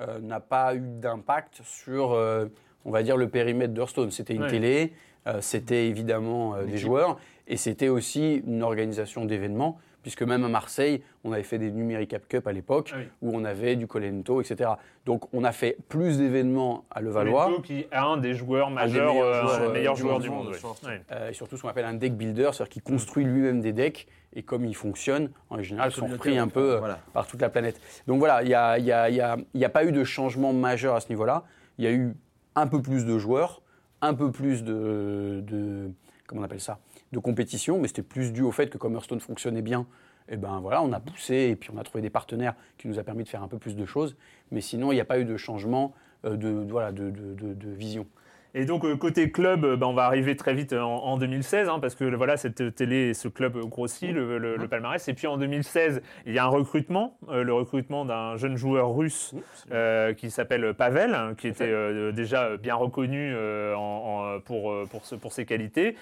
euh, 0.00 0.18
n'a 0.20 0.40
pas 0.40 0.74
eu 0.76 0.80
d'impact 0.80 1.60
sur, 1.64 2.12
euh, 2.12 2.46
on 2.84 2.90
va 2.92 3.02
dire, 3.02 3.16
le 3.16 3.28
périmètre 3.28 3.74
d'Hearthstone. 3.74 4.12
C'était 4.12 4.34
une 4.34 4.42
Ouais. 4.44 4.48
télé, 4.50 4.92
euh, 5.26 5.40
c'était 5.40 5.88
évidemment 5.88 6.54
euh, 6.54 6.64
des 6.64 6.78
joueurs, 6.78 7.18
et 7.48 7.56
c'était 7.56 7.88
aussi 7.88 8.42
une 8.46 8.62
organisation 8.62 9.24
d'événements, 9.24 9.78
puisque 10.02 10.22
même 10.22 10.44
à 10.44 10.48
Marseille, 10.48 11.02
on 11.24 11.32
avait 11.32 11.42
fait 11.42 11.58
des 11.58 11.70
Numéricap 11.72 12.26
Cup 12.28 12.46
à 12.46 12.52
l'époque, 12.52 12.92
Ah 12.94 12.98
oui. 12.98 13.08
où 13.20 13.36
on 13.36 13.44
avait 13.44 13.74
du 13.76 13.86
Colento, 13.86 14.40
etc. 14.40 14.70
Donc 15.06 15.32
on 15.34 15.42
a 15.44 15.50
fait 15.52 15.76
plus 15.88 16.18
d'événements 16.18 16.84
à 16.90 17.00
Levallois. 17.00 17.48
Leto, 17.50 17.62
qui 17.62 17.80
est 17.80 17.88
un 17.92 18.16
des 18.16 18.34
joueurs 18.34 18.70
majeurs, 18.70 19.12
meilleurs 19.12 19.26
euh, 19.26 19.40
joueurs, 19.42 19.54
un 19.54 19.58
des 19.58 19.64
euh, 19.66 19.72
meilleurs 19.72 19.94
du 19.94 20.00
joueurs 20.00 20.14
monde, 20.14 20.22
du 20.22 20.30
monde. 20.30 20.48
Ouais. 20.84 21.02
Euh, 21.10 21.30
et 21.30 21.32
surtout 21.34 21.56
ce 21.56 21.62
qu'on 21.62 21.68
appelle 21.68 21.84
un 21.84 21.94
deck 21.94 22.14
builder, 22.16 22.50
c'est-à-dire 22.52 22.68
qu'il 22.68 22.82
construit 22.82 23.24
lui-même 23.24 23.60
des 23.60 23.72
decks, 23.72 24.06
et 24.34 24.42
comme 24.42 24.64
il 24.64 24.74
fonctionne, 24.76 25.30
en 25.50 25.60
général, 25.60 25.90
sont 25.90 26.02
communauté, 26.02 26.16
repris 26.30 26.38
un 26.38 26.48
peu 26.48 26.74
euh, 26.74 26.78
voilà. 26.78 27.00
par 27.12 27.26
toute 27.26 27.40
la 27.40 27.48
planète. 27.48 27.80
Donc 28.06 28.18
voilà, 28.20 28.42
il 28.42 28.48
n'y 28.48 28.54
a, 28.54 28.78
y 28.78 28.92
a- 28.92 29.10
y 29.10 29.20
a- 29.20 29.36
y 29.52 29.64
a 29.64 29.68
pas 29.68 29.84
eu 29.84 29.92
de 29.92 30.04
changement 30.04 30.52
majeur 30.52 30.94
à 30.94 31.00
ce 31.00 31.08
niveau-là. 31.08 31.44
Il 31.78 31.84
y 31.84 31.88
a 31.88 31.92
eu 31.92 32.14
un 32.54 32.66
peu 32.66 32.80
plus 32.80 33.04
de 33.04 33.18
joueurs, 33.18 33.62
un 34.00 34.14
peu 34.14 34.30
plus 34.30 34.62
de, 34.62 35.40
de- 35.46 35.90
comment 36.26 36.42
on 36.42 36.44
appelle 36.44 36.60
ça, 36.60 36.78
de 37.12 37.18
compétition, 37.18 37.78
mais 37.80 37.88
c'était 37.88 38.02
plus 38.02 38.32
dû 38.32 38.42
au 38.42 38.52
fait 38.52 38.68
que 38.68 38.78
comme 38.78 38.94
Hearthstone 38.94 39.20
fonctionnait 39.20 39.62
bien, 39.62 39.86
et 40.28 40.36
ben 40.36 40.60
voilà, 40.60 40.82
on 40.82 40.92
a 40.92 41.00
poussé 41.00 41.34
et 41.50 41.56
puis 41.56 41.70
on 41.74 41.78
a 41.78 41.82
trouvé 41.84 42.02
des 42.02 42.10
partenaires 42.10 42.54
qui 42.76 42.86
nous 42.88 42.98
a 42.98 43.02
permis 43.02 43.24
de 43.24 43.28
faire 43.28 43.42
un 43.42 43.48
peu 43.48 43.58
plus 43.58 43.76
de 43.76 43.86
choses. 43.86 44.14
Mais 44.50 44.60
sinon, 44.60 44.92
il 44.92 44.96
n'y 44.96 45.00
a 45.00 45.06
pas 45.06 45.18
eu 45.18 45.24
de 45.24 45.36
changement 45.38 45.94
euh, 46.26 46.36
de, 46.36 46.48
voilà, 46.68 46.92
de- 46.92 47.10
de 47.10 47.70
vision. 47.70 48.06
Et 48.54 48.64
donc 48.64 48.84
euh, 48.84 48.96
côté 48.96 49.30
club, 49.30 49.64
euh, 49.64 49.76
ben, 49.76 49.86
on 49.86 49.92
va 49.92 50.04
arriver 50.04 50.34
très 50.36 50.54
vite 50.54 50.72
en, 50.72 51.04
en 51.04 51.16
2016, 51.18 51.68
hein, 51.68 51.78
parce 51.80 51.94
que 51.94 52.04
voilà, 52.14 52.36
cette 52.36 52.74
télé 52.74 53.12
ce 53.14 53.28
club 53.28 53.56
grossit 53.58 54.12
le, 54.12 54.38
le- 54.38 54.56
le 54.56 54.68
palmarès. 54.68 55.06
Et 55.08 55.14
puis 55.14 55.26
en 55.26 55.36
2016, 55.36 56.00
il 56.26 56.32
y 56.32 56.38
a 56.38 56.44
un 56.44 56.48
recrutement, 56.48 57.16
euh, 57.30 57.42
le 57.44 57.52
recrutement 57.52 58.04
d'un 58.04 58.36
jeune 58.36 58.56
joueur 58.56 58.94
russe 58.94 59.34
euh, 59.72 60.14
qui 60.14 60.30
s'appelle 60.30 60.72
Pavel, 60.74 61.14
hein, 61.14 61.34
qui 61.36 61.48
était 61.48 61.64
euh, 61.68 62.10
déjà 62.12 62.56
bien 62.56 62.74
reconnu 62.74 63.34
en- 63.76 63.78
en- 63.78 64.40
pour, 64.40 64.74
pour, 64.90 65.04
ce- 65.04 65.14
pour 65.14 65.32
ses 65.32 65.44
qualités. 65.44 65.94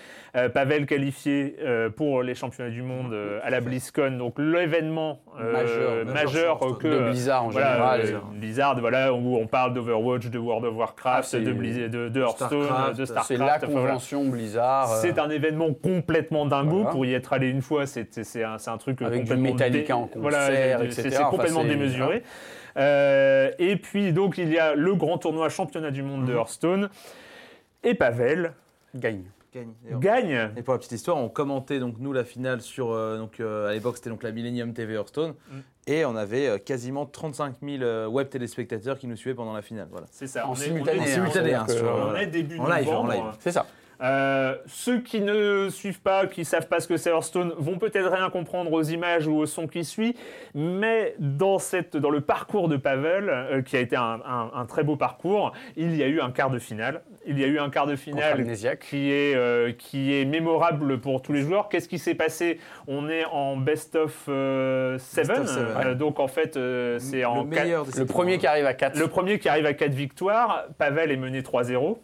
Pavel 0.54 0.86
qualifié 0.86 1.56
pour 1.96 2.22
les 2.22 2.34
championnats 2.34 2.70
du 2.70 2.82
monde 2.82 3.14
à 3.42 3.50
la 3.50 3.60
BlizzCon, 3.60 4.16
donc 4.18 4.38
l'événement 4.38 5.20
Majeur, 5.38 6.04
majeur, 6.04 6.14
majeur 6.14 6.58
sur 6.58 6.78
que 6.78 6.88
de 6.88 6.98
Blizzard 7.10 7.44
en 7.44 7.48
voilà, 7.48 7.72
général. 8.00 8.20
Blizzard, 8.34 8.80
voilà, 8.80 9.12
où 9.12 9.36
on 9.36 9.46
parle 9.46 9.74
d'Overwatch, 9.74 10.26
de 10.26 10.38
World 10.38 10.64
of 10.66 10.74
Warcraft, 10.76 11.34
Ah, 11.34 11.40
de, 11.40 11.52
Blizz- 11.52 11.88
de, 11.90 12.08
de 12.08 12.22
Hearthstone, 12.40 12.64
Starcraft, 12.64 12.90
de 12.98 13.04
c'est 13.04 13.12
Starcraft. 13.12 13.26
C'est 13.28 13.36
la 13.36 13.58
voilà. 13.72 13.88
convention 13.88 14.24
Blizzard. 14.26 14.92
euh, 14.92 14.98
C'est 15.00 15.18
un 15.18 15.30
événement 15.30 15.72
complètement 15.74 16.46
dingo. 16.46 16.76
Voilà. 16.76 16.90
Pour 16.90 17.06
y 17.06 17.14
être 17.14 17.32
allé 17.32 17.48
une 17.48 17.62
fois, 17.62 17.86
c'est 17.86 18.08
un, 18.42 18.78
truc 18.78 19.02
Avec 19.02 19.24
du 19.24 19.28
complètement 19.30 19.52
Metallica 19.54 19.86
dé- 19.86 19.92
en 19.92 20.06
concert, 20.06 20.20
voilà, 20.22 20.46
c'est- 20.46 20.72
etc. 20.84 20.90
C'est 21.02 21.10
c'est 21.10 21.16
Enfin, 21.18 21.30
complètement 21.30 21.64
démesuré. 21.64 22.22
Euh, 22.76 23.50
et 23.58 23.76
puis 23.76 24.12
donc 24.12 24.36
il 24.38 24.52
y 24.52 24.58
a 24.58 24.74
le 24.74 24.94
grand 24.94 25.18
tournoi 25.18 25.48
championnat 25.48 25.90
du 25.90 26.02
monde 26.02 26.26
de 26.26 26.32
Mhm. 26.32 26.38
Hearthstone. 26.38 26.90
Et 27.82 27.94
Pavel 27.94 28.52
gagne. 28.94 29.22
gagne. 29.54 29.72
D'ailleurs. 29.84 30.00
gagne. 30.00 30.50
Et 30.56 30.62
pour 30.62 30.74
la 30.74 30.78
petite 30.78 30.92
histoire, 30.92 31.16
on 31.16 31.28
commentait 31.30 31.78
donc 31.78 31.94
nous 31.98 32.12
la 32.12 32.24
finale 32.24 32.60
sur 32.60 32.90
euh, 32.92 33.16
donc 33.16 33.40
euh, 33.40 33.68
à 33.68 33.72
l'époque 33.72 33.96
c'était 33.96 34.10
donc 34.10 34.22
la 34.22 34.30
Millennium 34.32 34.74
TV 34.74 34.94
Hearthstone 34.94 35.30
Mm. 35.50 35.56
Et 35.86 36.04
on 36.04 36.16
avait 36.16 36.48
euh, 36.48 36.58
quasiment 36.58 37.06
35 37.06 37.56
000 37.62 37.82
euh, 37.82 38.06
web 38.06 38.28
téléspectateurs 38.28 38.98
qui 38.98 39.06
nous 39.06 39.16
suivaient 39.16 39.34
pendant 39.36 39.52
la 39.52 39.62
finale. 39.62 39.88
Voilà. 39.90 40.06
C'est 40.10 40.26
ça. 40.26 40.46
En 40.46 40.50
on 40.50 40.54
est- 40.54 40.56
simultané, 40.64 40.98
on 40.98 41.02
est- 41.02 41.04
En 41.04 41.06
simultané, 41.14 41.32
c'est-à-dire 41.32 41.60
hein, 41.62 41.66
que, 41.66 41.72
sur, 41.72 41.88
On 41.88 42.04
voilà. 42.04 42.22
est 42.22 42.26
début 42.26 42.58
En 42.58 42.66
live, 42.68 42.88
en 42.88 42.92
novembre. 43.04 43.12
live. 43.12 43.22
C'est 43.40 43.52
ça. 43.52 43.66
Euh, 44.02 44.56
ceux 44.66 45.00
qui 45.00 45.20
ne 45.20 45.68
suivent 45.70 46.00
pas, 46.02 46.26
qui 46.26 46.44
savent 46.44 46.68
pas 46.68 46.80
ce 46.80 46.88
que 46.88 46.96
c'est 46.96 47.10
Hearthstone, 47.10 47.52
vont 47.58 47.78
peut-être 47.78 48.10
rien 48.10 48.28
comprendre 48.30 48.72
aux 48.72 48.82
images 48.82 49.26
ou 49.26 49.36
au 49.36 49.46
son 49.46 49.66
qui 49.66 49.84
suit, 49.84 50.14
mais 50.54 51.14
dans, 51.18 51.58
cette, 51.58 51.96
dans 51.96 52.10
le 52.10 52.20
parcours 52.20 52.68
de 52.68 52.76
Pavel, 52.76 53.28
euh, 53.30 53.62
qui 53.62 53.76
a 53.76 53.80
été 53.80 53.96
un, 53.96 54.20
un- 54.26 54.50
un 54.54 54.64
très 54.66 54.84
beau 54.84 54.96
parcours, 54.96 55.52
il 55.76 55.96
y 55.96 56.02
a 56.02 56.06
eu 56.08 56.20
un 56.20 56.30
quart 56.30 56.50
de 56.50 56.58
finale. 56.58 57.02
Il 57.26 57.38
y 57.40 57.44
a 57.44 57.46
eu 57.46 57.58
un 57.58 57.70
quart 57.70 57.86
de 57.86 57.96
finale 57.96 58.36
qui 58.78 59.10
est, 59.10 59.34
euh, 59.34 59.72
qui 59.72 60.14
est 60.14 60.24
mémorable 60.24 60.98
pour 61.00 61.22
tous 61.22 61.32
les 61.32 61.40
joueurs. 61.42 61.68
Qu'est-ce 61.68 61.88
qui 61.88 61.98
s'est 61.98 62.14
passé? 62.14 62.60
On 62.86 63.08
est 63.08 63.24
en 63.24 63.56
best 63.56 63.96
of 63.96 64.12
7, 64.26 65.30
of 65.30 65.46
seven, 65.46 65.94
donc 65.94 66.20
en 66.20 66.28
fait 66.28 66.56
euh, 66.56 66.98
c'est 67.00 67.20
Le 67.20 67.26
en 67.26 67.44
quatre- 67.46 67.62
meilleur 67.64 67.84
de 67.86 67.90
ces 67.90 67.98
Le 68.00 68.06
premier 68.06 68.38
qui 68.38 68.46
arrive 68.46 68.66
à 68.66 68.74
4. 68.74 68.98
le 68.98 69.08
premier 69.08 69.38
qui 69.38 69.48
arrive 69.48 69.66
à 69.66 69.72
4 69.74 69.92
victoires, 69.92 70.64
Pavel 70.78 71.10
est 71.10 71.16
mené 71.16 71.40
3-0 71.42 71.98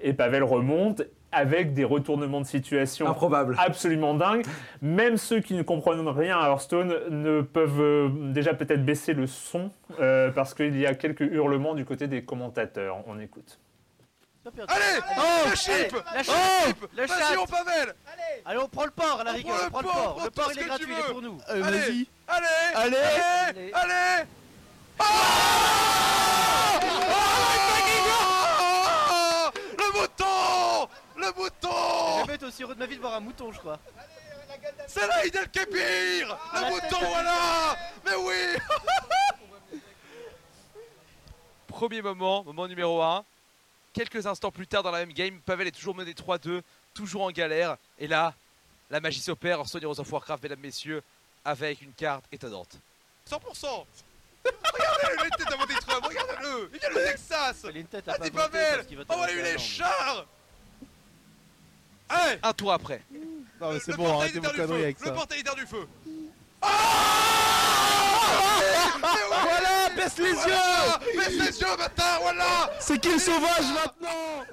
Et 0.00 0.12
Pavel 0.12 0.42
remonte 0.42 1.02
avec 1.32 1.74
des 1.74 1.82
retournements 1.84 2.40
de 2.40 2.46
situation 2.46 3.08
Improbable. 3.08 3.56
absolument 3.58 4.14
dingues. 4.14 4.46
Même 4.80 5.16
ceux 5.16 5.40
qui 5.40 5.54
ne 5.54 5.62
comprennent 5.62 6.06
rien 6.06 6.38
à 6.38 6.48
Hearthstone 6.48 6.94
ne 7.10 7.40
peuvent 7.42 7.80
euh, 7.80 8.08
déjà 8.32 8.54
peut-être 8.54 8.84
baisser 8.84 9.14
le 9.14 9.26
son 9.26 9.70
euh, 9.98 10.30
parce 10.30 10.54
qu'il 10.54 10.78
y 10.78 10.86
a 10.86 10.94
quelques 10.94 11.22
hurlements 11.22 11.74
du 11.74 11.84
côté 11.84 12.06
des 12.06 12.22
commentateurs. 12.22 12.98
On 13.08 13.18
écoute. 13.18 13.58
Allez 14.46 15.00
Oh 15.18 15.48
Le 15.50 15.56
chip 15.56 15.92
La 15.92 16.20
Oh 16.20 16.22
chatte 16.22 16.76
Le 16.96 17.06
Vas-y, 17.06 17.36
on 17.38 17.46
Pavel 17.46 17.94
Allez, 18.44 18.58
on 18.62 18.68
prend 18.68 18.84
le 18.84 18.90
port 18.90 19.18
à 19.20 19.24
la 19.24 19.30
On 19.30 19.34
rigueur, 19.34 19.54
on 19.66 19.70
prend 19.70 19.80
le 19.80 19.86
le 19.86 19.92
port, 19.92 20.20
Le 20.24 20.30
port, 20.30 20.50
il 20.54 20.60
est 20.60 20.64
gratuit, 20.66 20.86
tu 20.86 20.92
il 20.92 20.98
est 20.98 21.12
pour 21.12 21.22
nous. 21.22 21.38
Allez 21.48 21.62
Vas-y. 21.62 22.06
Allez 22.28 22.46
Allez. 22.74 22.96
Allez 23.56 23.72
Allez 23.72 24.24
Ah 24.98 25.04
Ah 27.00 27.93
mouton 31.32 31.68
Le 31.68 31.72
J'ai 31.72 31.72
mouton 31.72 32.18
jamais 32.20 32.34
été 32.34 32.46
aussi 32.46 32.62
heureux 32.62 32.74
de 32.74 32.80
ma 32.80 32.86
vie 32.86 32.96
de 32.96 33.00
voir 33.00 33.14
un 33.14 33.20
mouton, 33.20 33.52
je 33.52 33.58
crois. 33.58 33.78
C'est 34.86 35.06
l'Aïd 35.06 35.50
qui 35.50 35.58
est 35.58 35.66
pire 35.66 36.38
Le 36.54 36.70
mouton, 36.70 36.98
voilà 37.00 37.76
Mais 38.04 38.14
oui 38.14 38.56
Premier 41.68 42.02
moment, 42.02 42.44
moment 42.44 42.68
numéro 42.68 43.02
1. 43.02 43.24
Quelques 43.92 44.26
instants 44.26 44.50
plus 44.50 44.66
tard 44.66 44.82
dans 44.82 44.90
la 44.90 44.98
même 45.00 45.12
game, 45.12 45.40
Pavel 45.40 45.66
est 45.68 45.72
toujours 45.72 45.94
mené 45.94 46.12
3-2, 46.12 46.62
toujours 46.94 47.22
en 47.22 47.30
galère. 47.30 47.76
Et 47.98 48.06
là, 48.06 48.34
la 48.90 49.00
magie 49.00 49.20
s'opère 49.20 49.60
en 49.60 49.64
Sony 49.64 49.84
Heroes 49.84 50.00
of 50.00 50.12
Warcraft, 50.12 50.42
mesdames, 50.42 50.60
messieurs, 50.60 51.02
avec 51.44 51.82
une 51.82 51.92
carte 51.92 52.24
étonnante. 52.32 52.76
100% 53.28 53.84
Regardez-le, 54.44 55.24
les 55.24 55.30
têtes 55.30 55.52
avant 55.52 55.66
des 55.66 56.06
regardez-le 56.06 56.70
Il 56.74 56.78
vient 56.78 56.88
le 56.90 57.04
Texas 57.06 57.66
Il 57.70 57.76
a 57.76 57.80
une 57.80 57.86
tête 57.86 58.08
à 58.08 58.16
Ah, 58.20 58.30
Pavel 58.30 58.86
te 58.86 59.12
Envoyez 59.12 59.36
monter 59.36 59.42
la 59.42 59.52
les 59.52 59.58
chars 59.58 60.26
Allez 62.08 62.38
Un 62.42 62.52
tour 62.52 62.72
après. 62.72 63.00
Non, 63.60 63.72
mais 63.72 63.78
c'est 63.80 63.92
Le 63.92 63.96
bon, 63.96 64.04
portail 64.04 64.20
arrêtez 64.22 64.38
vos 64.40 64.48
du 64.50 64.56
conneries 64.56 64.78
feu 64.78 64.84
avec 64.84 65.00
Le 65.00 65.06
ça. 65.06 65.12
portail 65.12 65.40
éteint 65.40 65.54
du 65.54 65.66
feu 65.66 65.86
Voilà, 69.00 69.94
baisse 69.96 70.18
les 70.18 70.24
yeux 70.30 71.16
Baisse 71.16 71.38
les 71.38 71.60
yeux, 71.60 71.76
bâtard, 71.78 72.18
voilà 72.22 72.70
C'est 72.80 72.98
qui 73.00 73.12
le 73.12 73.18
sauvage 73.18 73.64
maintenant 73.74 74.44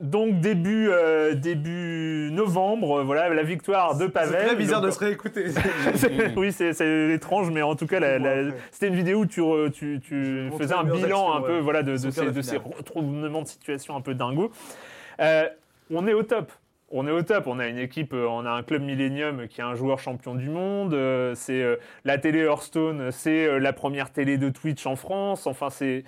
Donc 0.00 0.40
début, 0.40 0.88
euh, 0.90 1.34
début 1.34 2.30
novembre, 2.32 3.00
euh, 3.00 3.02
voilà 3.04 3.28
la 3.28 3.42
victoire 3.42 3.96
de 3.96 4.06
Pavel. 4.06 4.40
C'est 4.40 4.46
très 4.48 4.56
bizarre 4.56 4.80
Donc, 4.80 4.90
de 4.90 4.94
se 4.94 4.98
réécouter. 5.00 5.46
oui, 6.36 6.52
c'est 6.52 6.72
c'est 6.72 7.10
étrange, 7.10 7.50
mais 7.50 7.62
en 7.62 7.74
tout 7.74 7.86
cas, 7.86 7.98
la- 8.00 8.18
la- 8.18 8.52
c'était 8.70 8.88
une 8.88 8.94
vidéo 8.96 9.20
où 9.20 9.26
tu, 9.26 9.40
re- 9.40 9.70
tu, 9.70 10.00
faisais 10.58 10.74
un 10.74 10.84
bilan 10.84 11.34
un 11.34 11.40
peu 11.42 11.58
voilà, 11.58 11.82
de, 11.82 11.92
de 11.96 12.10
ces, 12.10 12.30
de 12.30 12.42
ces 12.42 12.56
retournements 12.58 13.42
de 13.42 13.48
situation 13.48 13.96
un 13.96 14.00
peu 14.00 14.14
dingos. 14.14 14.52
Euh, 15.20 15.48
on 15.92 16.06
est 16.06 16.12
au 16.14 16.22
top. 16.22 16.52
On 16.90 17.06
est 17.06 17.10
au 17.10 17.22
top. 17.22 17.46
On 17.46 17.58
a 17.58 17.66
une 17.68 17.78
équipe, 17.78 18.14
euh, 18.14 18.26
on 18.26 18.46
a 18.46 18.50
un 18.50 18.62
club 18.62 18.82
Millennium 18.82 19.46
qui 19.48 19.60
a 19.60 19.66
un 19.66 19.74
joueur 19.74 19.98
champion 19.98 20.34
du 20.34 20.48
monde. 20.48 20.94
euh, 20.94 21.34
C'est 21.34 21.62
euh, 21.62 21.76
la 22.04 22.16
télé 22.18 22.40
Hearthstone, 22.40 23.10
c'est 23.12 23.58
la 23.60 23.72
première 23.72 24.10
télé 24.12 24.38
de 24.38 24.48
Twitch 24.48 24.86
en 24.86 24.96
France. 24.96 25.46
Enfin, 25.46 25.68
c'est 25.70 26.04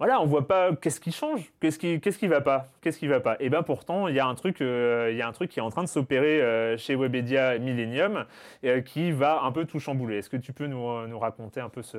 voilà, 0.00 0.20
on 0.20 0.26
voit 0.26 0.48
pas 0.48 0.74
qu'est-ce 0.74 0.98
qui 1.00 1.12
change, 1.12 1.52
qu'est-ce 1.60 1.78
qui, 1.78 2.00
qu'est-ce 2.00 2.18
qui 2.18 2.26
va 2.26 2.40
pas, 2.40 2.66
qu'est-ce 2.82 2.98
qui 2.98 3.06
va 3.06 3.20
pas. 3.20 3.36
Et 3.38 3.48
ben 3.48 3.62
pourtant, 3.62 4.08
il 4.08 4.16
y 4.16 4.18
a 4.18 4.26
un 4.26 4.34
truc, 4.34 4.60
euh, 4.60 5.08
il 5.12 5.16
y 5.16 5.22
a 5.22 5.28
un 5.28 5.32
truc 5.32 5.50
qui 5.50 5.60
est 5.60 5.62
en 5.62 5.70
train 5.70 5.84
de 5.84 5.88
s'opérer 5.88 6.42
euh, 6.42 6.76
chez 6.76 6.96
Webedia 6.96 7.58
Millennium 7.60 8.24
euh, 8.64 8.80
qui 8.80 9.12
va 9.12 9.42
un 9.44 9.52
peu 9.52 9.64
tout 9.66 9.78
chambouler. 9.78 10.18
Est-ce 10.18 10.28
que 10.28 10.36
tu 10.36 10.52
peux 10.52 10.66
nous, 10.66 11.06
nous 11.06 11.18
raconter 11.18 11.60
un 11.60 11.68
peu 11.68 11.82
ce 11.82 11.98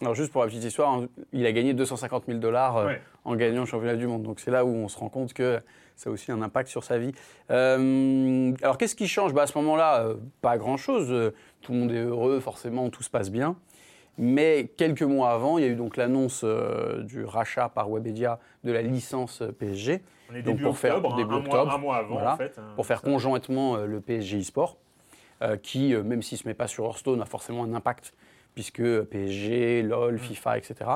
Alors 0.00 0.14
juste 0.14 0.30
pour 0.30 0.42
la 0.42 0.46
petite 0.46 0.62
histoire, 0.64 0.92
hein, 0.94 1.08
il 1.32 1.44
a 1.44 1.50
gagné 1.52 1.74
250 1.74 2.26
000 2.26 2.38
dollars 2.38 2.86
Ouais. 2.86 3.00
en 3.24 3.34
gagnant 3.34 3.62
le 3.62 3.66
championnat 3.66 3.96
du 3.96 4.06
monde. 4.06 4.22
Donc 4.22 4.38
c'est 4.38 4.52
là 4.52 4.64
où 4.64 4.68
on 4.72 4.86
se 4.86 4.96
rend 4.96 5.08
compte 5.08 5.32
que 5.32 5.60
ça 6.00 6.08
a 6.08 6.12
aussi 6.14 6.32
un 6.32 6.40
impact 6.40 6.70
sur 6.70 6.82
sa 6.82 6.96
vie. 6.98 7.12
Euh, 7.50 8.52
alors 8.62 8.78
qu'est-ce 8.78 8.96
qui 8.96 9.06
change? 9.06 9.34
Bah, 9.34 9.42
À 9.42 9.46
ce 9.46 9.56
moment-là, 9.58 10.00
euh, 10.04 10.14
pas 10.40 10.56
grand-chose. 10.56 11.08
Euh, 11.10 11.34
Tout 11.60 11.72
le 11.72 11.78
monde 11.78 11.92
est 11.92 11.98
heureux, 12.02 12.40
forcément, 12.40 12.88
tout 12.88 13.02
se 13.02 13.10
passe 13.10 13.30
bien. 13.30 13.54
Mais 14.16 14.72
quelques 14.78 15.02
mois 15.02 15.30
avant, 15.32 15.58
il 15.58 15.64
y 15.64 15.66
a 15.66 15.70
eu 15.70 15.74
donc 15.76 15.98
l'annonce 15.98 16.40
euh, 16.42 17.02
du 17.02 17.22
rachat 17.24 17.68
par 17.68 17.90
Webedia 17.90 18.38
de 18.64 18.72
la 18.72 18.80
licence 18.80 19.42
PSG. 19.58 20.00
On 20.30 20.34
est 20.34 20.42
Donc, 20.42 20.54
début 20.54 20.62
pour 20.64 20.78
faire- 20.78 20.96
octobre, 20.96 21.14
hein, 21.14 21.16
début 21.18 21.34
un, 21.34 21.36
octobre, 21.38 21.64
mois, 21.66 21.74
un 21.74 21.78
mois 21.78 21.96
avant 21.98 22.14
voilà, 22.14 22.32
en 22.34 22.36
fait. 22.38 22.58
hein. 22.58 22.72
pour 22.76 22.86
faire 22.86 23.02
conjointement 23.02 23.76
le 23.76 24.00
PSG 24.00 24.38
eSport, 24.38 24.78
qui, 25.62 25.94
même 25.94 26.22
s'il 26.22 26.36
ne 26.36 26.42
se 26.42 26.48
met 26.48 26.54
pas 26.54 26.66
sur 26.66 26.84
Hearthstone, 26.84 27.20
a 27.22 27.24
forcément 27.26 27.64
un 27.64 27.72
impact, 27.74 28.14
puisque 28.54 28.82
PSG, 29.04 29.82
LoL, 29.82 30.18
FIFA, 30.18 30.58
etc. 30.58 30.90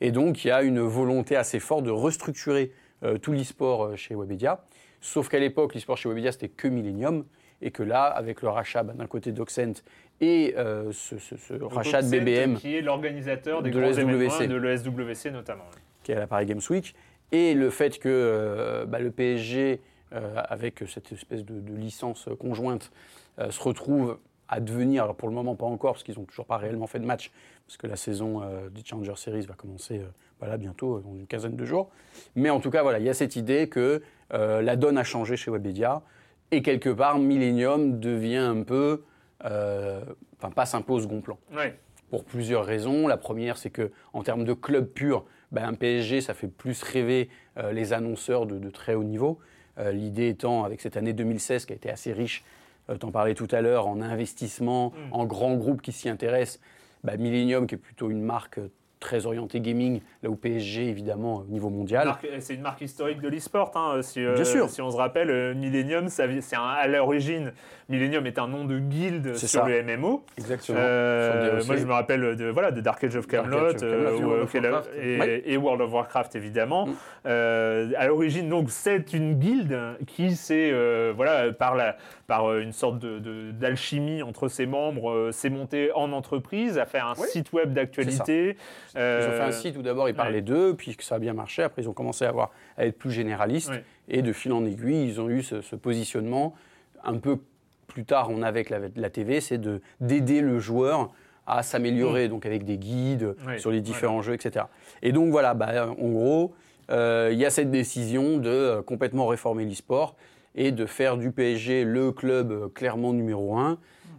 Et 0.00 0.10
donc, 0.10 0.44
il 0.44 0.48
y 0.48 0.50
a 0.50 0.62
une 0.62 0.80
volonté 0.80 1.36
assez 1.36 1.60
forte 1.60 1.84
de 1.84 1.90
restructurer 1.90 2.72
tout 3.18 3.32
l'e-sport 3.32 3.84
euh, 3.84 3.96
chez 3.96 4.14
Webedia. 4.14 4.64
Sauf 5.00 5.28
qu'à 5.28 5.38
l'époque, 5.38 5.74
l'e-sport 5.74 5.96
chez 5.96 6.08
Webedia, 6.08 6.32
c'était 6.32 6.48
que 6.48 6.68
Millennium. 6.68 7.24
Et 7.60 7.72
que 7.72 7.82
là, 7.82 8.04
avec 8.04 8.42
le 8.42 8.50
rachat 8.50 8.84
bah, 8.84 8.92
d'un 8.92 9.08
côté 9.08 9.32
d'Oxent 9.32 9.82
et 10.20 10.54
euh, 10.56 10.92
ce, 10.92 11.18
ce- 11.18 11.36
ce 11.36 11.54
Donc, 11.54 11.72
rachat 11.72 12.02
de 12.02 12.08
BBM, 12.08 12.54
qui 12.54 12.76
est 12.76 12.82
l'organisateur 12.82 13.62
des 13.64 13.70
de 13.72 13.78
et 13.80 14.46
de 14.46 14.54
l'ESWC 14.56 15.32
notamment. 15.32 15.64
qui 16.04 16.12
est 16.12 16.14
à 16.14 16.20
la 16.20 16.28
Paris 16.28 16.46
Games 16.46 16.60
Week, 16.70 16.94
et 17.32 17.54
le 17.54 17.70
fait 17.70 17.98
que 17.98 18.08
euh, 18.08 18.86
bah, 18.86 19.00
le 19.00 19.10
PSG, 19.10 19.80
euh, 20.12 20.34
avec 20.48 20.84
cette 20.86 21.10
espèce 21.10 21.44
de, 21.44 21.58
de 21.58 21.74
licence 21.74 22.28
conjointe, 22.38 22.92
euh, 23.40 23.50
se 23.50 23.60
retrouve 23.60 24.18
à 24.46 24.60
devenir, 24.60 25.02
alors 25.02 25.16
pour 25.16 25.28
le 25.28 25.34
moment 25.34 25.56
pas 25.56 25.66
encore, 25.66 25.94
parce 25.94 26.04
qu'ils 26.04 26.16
n'ont 26.16 26.26
toujours 26.26 26.46
pas 26.46 26.58
réellement 26.58 26.86
fait 26.86 27.00
de 27.00 27.06
match, 27.06 27.32
parce 27.66 27.76
que 27.76 27.88
la 27.88 27.96
saison 27.96 28.40
euh, 28.44 28.68
du 28.70 28.82
Challenger 28.84 29.16
Series 29.16 29.46
va 29.46 29.54
commencer 29.54 30.00
voilà, 30.38 30.56
bientôt, 30.56 31.00
dans 31.00 31.14
une 31.14 31.26
quinzaine 31.26 31.56
de 31.56 31.64
jours. 31.64 31.90
Mais 32.36 32.50
en 32.50 32.60
tout 32.60 32.70
cas, 32.70 32.82
voilà, 32.82 32.98
il 32.98 33.04
y 33.04 33.08
a 33.08 33.14
cette 33.14 33.36
idée 33.36 33.68
que 33.68 34.02
euh, 34.32 34.62
la 34.62 34.76
donne 34.76 34.98
a 34.98 35.04
changé 35.04 35.36
chez 35.36 35.50
Webedia, 35.50 36.02
et 36.50 36.62
quelque 36.62 36.90
part, 36.90 37.18
Millennium 37.18 37.98
devient 38.00 38.36
un 38.36 38.62
peu, 38.62 39.04
euh, 39.44 40.02
enfin 40.38 40.50
passe 40.50 40.74
un 40.74 40.82
peu 40.82 40.92
au 40.94 41.00
second 41.00 41.20
plan 41.20 41.38
Ouais. 41.54 41.78
pour 42.10 42.24
plusieurs 42.24 42.64
raisons. 42.64 43.06
La 43.06 43.16
première, 43.16 43.56
c'est 43.58 43.70
que 43.70 43.90
en 44.12 44.22
termes 44.22 44.44
de 44.44 44.52
club 44.54 44.86
pur, 44.86 45.24
ben, 45.52 45.64
un 45.64 45.74
PSG, 45.74 46.20
ça 46.20 46.34
fait 46.34 46.48
plus 46.48 46.82
rêver 46.82 47.28
euh, 47.58 47.72
les 47.72 47.92
annonceurs 47.92 48.46
de, 48.46 48.58
de 48.58 48.70
très 48.70 48.94
haut 48.94 49.04
niveau. 49.04 49.38
L'idée 49.92 50.26
étant, 50.30 50.64
avec 50.64 50.80
cette 50.80 50.96
année 50.96 51.12
2016 51.12 51.64
qui 51.64 51.72
a 51.72 51.76
été 51.76 51.88
assez 51.88 52.12
riche, 52.12 52.44
t'en 52.98 53.12
parlais 53.12 53.34
tout 53.36 53.46
à 53.52 53.60
l'heure, 53.60 53.86
en 53.86 54.00
investissement, 54.00 54.92
en 55.12 55.24
grands 55.24 55.54
groupes 55.54 55.82
qui 55.82 55.92
s'y 55.92 56.08
intéressent, 56.08 56.58
ben, 57.04 57.16
Millennium, 57.16 57.68
qui 57.68 57.76
est 57.76 57.78
plutôt 57.78 58.10
une 58.10 58.22
marque 58.22 58.58
très 59.00 59.26
orientée 59.26 59.60
gaming, 59.60 60.00
là 60.22 60.30
où 60.30 60.36
PSG, 60.36 60.88
évidemment, 60.88 61.44
au 61.46 61.50
niveau 61.50 61.70
mondial. 61.70 62.06
Marque- 62.06 62.26
C'est 62.40 62.54
une 62.54 62.62
marque 62.62 62.80
historique 62.80 63.20
de 63.20 63.28
l'e-sport. 63.28 63.70
hein, 63.74 64.00
si, 64.02 64.24
euh, 64.24 64.34
Bien 64.34 64.44
sûr. 64.44 64.68
si 64.70 64.82
on 64.82 64.90
se 64.90 64.96
rappelle, 64.96 65.30
euh, 65.30 65.54
Millennium, 65.54 66.08
c'est 66.08 66.22
à 66.56 66.86
l'origine, 66.88 67.52
Millennium 67.88 68.26
est 68.26 68.38
un 68.38 68.48
nom 68.48 68.64
de 68.64 68.78
guilde 68.78 69.34
sur 69.36 69.48
ça. 69.48 69.64
le 69.66 69.82
MMO. 69.82 70.24
Exactement. 70.36 70.78
Euh, 70.80 71.62
moi, 71.66 71.76
je 71.76 71.84
me 71.84 71.92
rappelle 71.92 72.36
de, 72.36 72.48
voilà, 72.50 72.70
de 72.70 72.80
Dark 72.80 73.02
Age 73.04 73.16
of 73.16 73.26
Camelot 73.26 73.56
euh, 73.82 74.46
euh, 74.54 74.84
et, 75.02 75.18
Ouais. 75.18 75.42
et 75.46 75.56
World 75.56 75.80
of 75.82 75.92
Warcraft 75.92 76.34
évidemment. 76.36 76.86
Mm. 76.86 76.92
Euh, 77.26 77.90
à 77.96 78.06
l'origine, 78.06 78.48
donc, 78.48 78.70
c'est 78.70 79.12
une 79.12 79.34
guilde 79.34 79.78
qui 80.06 80.34
s'est, 80.36 80.70
euh, 80.72 81.12
voilà, 81.14 81.52
par, 81.52 81.74
la, 81.74 81.96
par 82.26 82.48
euh, 82.50 82.60
une 82.60 82.72
sorte 82.72 82.98
de- 82.98 83.18
de- 83.18 83.50
d'alchimie 83.52 84.22
entre 84.22 84.48
ses 84.48 84.66
membres, 84.66 85.10
euh, 85.10 85.32
s'est 85.32 85.50
montée 85.50 85.90
en 85.94 86.12
entreprise, 86.12 86.78
a 86.78 86.86
fait 86.86 86.98
un 86.98 87.14
Oui. 87.18 87.26
site 87.28 87.52
web 87.52 87.72
d'actualité. 87.72 88.56
Ils 88.94 88.98
ont 88.98 89.00
fait 89.00 89.40
Euh, 89.40 89.48
un 89.48 89.52
site 89.52 89.76
où 89.76 89.82
d'abord 89.82 90.08
ils 90.08 90.14
parlaient 90.14 90.42
d'eux, 90.42 90.74
puis 90.76 90.96
que 90.96 91.04
ça 91.04 91.16
a 91.16 91.18
bien 91.18 91.32
marché. 91.34 91.62
Après, 91.62 91.82
ils 91.82 91.88
ont 91.88 91.92
commencé 91.92 92.24
à, 92.24 92.28
avoir, 92.28 92.50
à 92.76 92.86
être 92.86 92.98
plus 92.98 93.10
généralistes. 93.10 93.70
Ouais. 93.70 93.84
Et 94.08 94.22
de 94.22 94.32
fil 94.32 94.52
en 94.52 94.64
aiguille, 94.64 95.06
ils 95.08 95.20
ont 95.20 95.28
eu 95.28 95.42
ce, 95.42 95.60
ce 95.60 95.76
positionnement. 95.76 96.54
Un 97.04 97.18
peu 97.18 97.38
plus 97.86 98.04
tard, 98.04 98.28
on 98.30 98.42
avait 98.42 98.60
avec 98.60 98.70
la, 98.70 98.78
la 98.96 99.10
TV, 99.10 99.40
c'est 99.40 99.58
de- 99.58 99.80
d'aider 100.00 100.40
le 100.40 100.58
joueur 100.58 101.10
à 101.46 101.62
s'améliorer, 101.62 102.28
donc 102.28 102.44
avec 102.44 102.64
des 102.64 102.76
guides 102.76 103.34
sur 103.58 103.70
les 103.70 103.80
différents 103.80 104.20
jeux, 104.22 104.34
etc. 104.34 104.66
Et 105.02 105.12
donc 105.12 105.30
voilà, 105.30 105.54
bah, 105.54 105.88
en 105.90 106.08
gros, 106.10 106.54
euh, 106.90 107.30
il 107.32 107.38
y 107.38 107.46
a 107.46 107.50
cette 107.50 107.70
décision 107.70 108.36
de 108.38 108.48
euh, 108.50 108.82
complètement 108.82 109.26
réformer 109.26 109.64
l'e-sport 109.64 110.14
et 110.54 110.72
de 110.72 110.84
faire 110.86 111.16
du 111.16 111.30
PSG 111.30 111.84
le 111.84 112.12
club 112.12 112.50
euh, 112.52 112.68
clairement 112.68 113.12
numéro 113.14 113.56
un, 113.56 113.78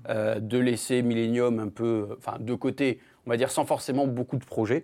euh, 0.09 0.39
de 0.39 0.57
laisser 0.57 1.01
Millennium 1.03 1.59
un 1.59 1.67
peu, 1.67 2.07
euh, 2.11 2.15
enfin 2.17 2.37
de 2.39 2.53
côté, 2.55 2.99
on 3.29 3.33
va 3.33 3.37
dire 3.37 3.51
sans 3.51 3.63
forcément 3.63 4.07
beaucoup 4.07 4.37
de 4.37 4.45
projets. 4.45 4.83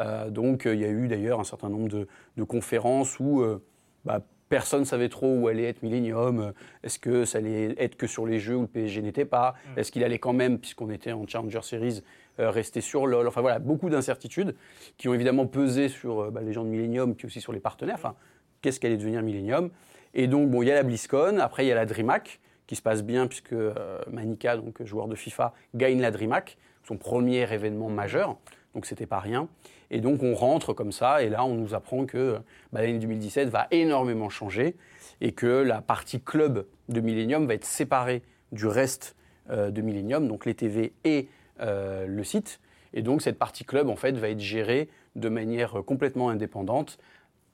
Euh, 0.00 0.30
donc 0.30 0.64
euh, 0.66 0.74
il 0.74 0.80
y 0.80 0.84
a 0.84 0.88
eu 0.88 1.06
d'ailleurs 1.06 1.38
un 1.38 1.44
certain 1.44 1.68
nombre 1.68 1.88
de, 1.88 2.08
de 2.36 2.42
conférences 2.42 3.20
où 3.20 3.42
euh, 3.42 3.62
bah, 4.04 4.22
personne 4.48 4.80
ne 4.80 4.84
savait 4.84 5.08
trop 5.08 5.36
où 5.36 5.48
allait 5.48 5.64
être 5.64 5.82
Millennium. 5.82 6.52
Est-ce 6.82 6.98
que 6.98 7.24
ça 7.24 7.38
allait 7.38 7.74
être 7.76 7.96
que 7.96 8.06
sur 8.06 8.26
les 8.26 8.38
jeux 8.38 8.56
où 8.56 8.62
le 8.62 8.66
PSG 8.66 9.02
n'était 9.02 9.24
pas 9.24 9.54
Est-ce 9.76 9.90
qu'il 9.92 10.04
allait 10.04 10.18
quand 10.18 10.32
même, 10.32 10.58
puisqu'on 10.58 10.90
était 10.90 11.12
en 11.12 11.26
Challenger 11.26 11.60
Series, 11.62 12.02
euh, 12.40 12.50
rester 12.50 12.80
sur 12.80 13.06
LoL 13.06 13.26
Enfin 13.28 13.40
voilà, 13.40 13.58
beaucoup 13.58 13.90
d'incertitudes 13.90 14.54
qui 14.96 15.08
ont 15.08 15.14
évidemment 15.14 15.46
pesé 15.46 15.88
sur 15.88 16.20
euh, 16.20 16.30
bah, 16.30 16.40
les 16.40 16.52
gens 16.52 16.64
de 16.64 16.68
Millennium, 16.68 17.14
puis 17.14 17.26
aussi 17.26 17.40
sur 17.40 17.52
les 17.52 17.60
partenaires. 17.60 17.96
Enfin, 17.96 18.14
qu'est-ce 18.62 18.80
qu'allait 18.80 18.96
devenir 18.96 19.22
Millennium? 19.22 19.70
Et 20.14 20.26
donc, 20.26 20.50
bon, 20.50 20.62
il 20.62 20.68
y 20.68 20.70
a 20.70 20.74
la 20.74 20.82
BlizzCon, 20.82 21.38
après 21.38 21.64
il 21.64 21.68
y 21.68 21.72
a 21.72 21.74
la 21.74 21.86
DreamHack, 21.86 22.40
qui 22.66 22.76
se 22.76 22.82
passe 22.82 23.02
bien, 23.02 23.26
puisque 23.26 23.52
euh, 23.52 23.98
Manika, 24.10 24.56
donc 24.56 24.82
joueur 24.84 25.08
de 25.08 25.14
FIFA, 25.14 25.52
gagne 25.74 26.00
la 26.00 26.10
DreamHack, 26.10 26.56
son 26.86 26.96
premier 26.96 27.52
événement 27.52 27.88
majeur. 27.88 28.36
Donc 28.74 28.86
c'était 28.86 29.06
pas 29.06 29.20
rien. 29.20 29.48
Et 29.90 30.00
donc 30.00 30.22
on 30.22 30.34
rentre 30.34 30.72
comme 30.72 30.92
ça, 30.92 31.22
et 31.22 31.28
là 31.28 31.44
on 31.44 31.54
nous 31.54 31.74
apprend 31.74 32.06
que 32.06 32.38
bah, 32.72 32.80
l'année 32.80 32.98
2017 32.98 33.48
va 33.48 33.68
énormément 33.70 34.28
changer 34.28 34.76
et 35.20 35.32
que 35.32 35.46
la 35.46 35.80
partie 35.80 36.20
club 36.20 36.66
de 36.88 37.00
Millennium 37.00 37.46
va 37.46 37.54
être 37.54 37.64
séparée 37.64 38.22
du 38.52 38.66
reste 38.66 39.16
euh, 39.50 39.70
de 39.70 39.80
Millennium, 39.82 40.26
donc 40.26 40.46
les 40.46 40.54
TV 40.54 40.92
et 41.04 41.28
euh, 41.60 42.06
le 42.06 42.24
site. 42.24 42.60
Et 42.94 43.02
donc 43.02 43.22
cette 43.22 43.38
partie 43.38 43.64
club 43.64 43.88
en 43.88 43.96
fait 43.96 44.12
va 44.12 44.28
être 44.28 44.40
gérée 44.40 44.88
de 45.16 45.28
manière 45.28 45.78
euh, 45.78 45.82
complètement 45.82 46.30
indépendante 46.30 46.98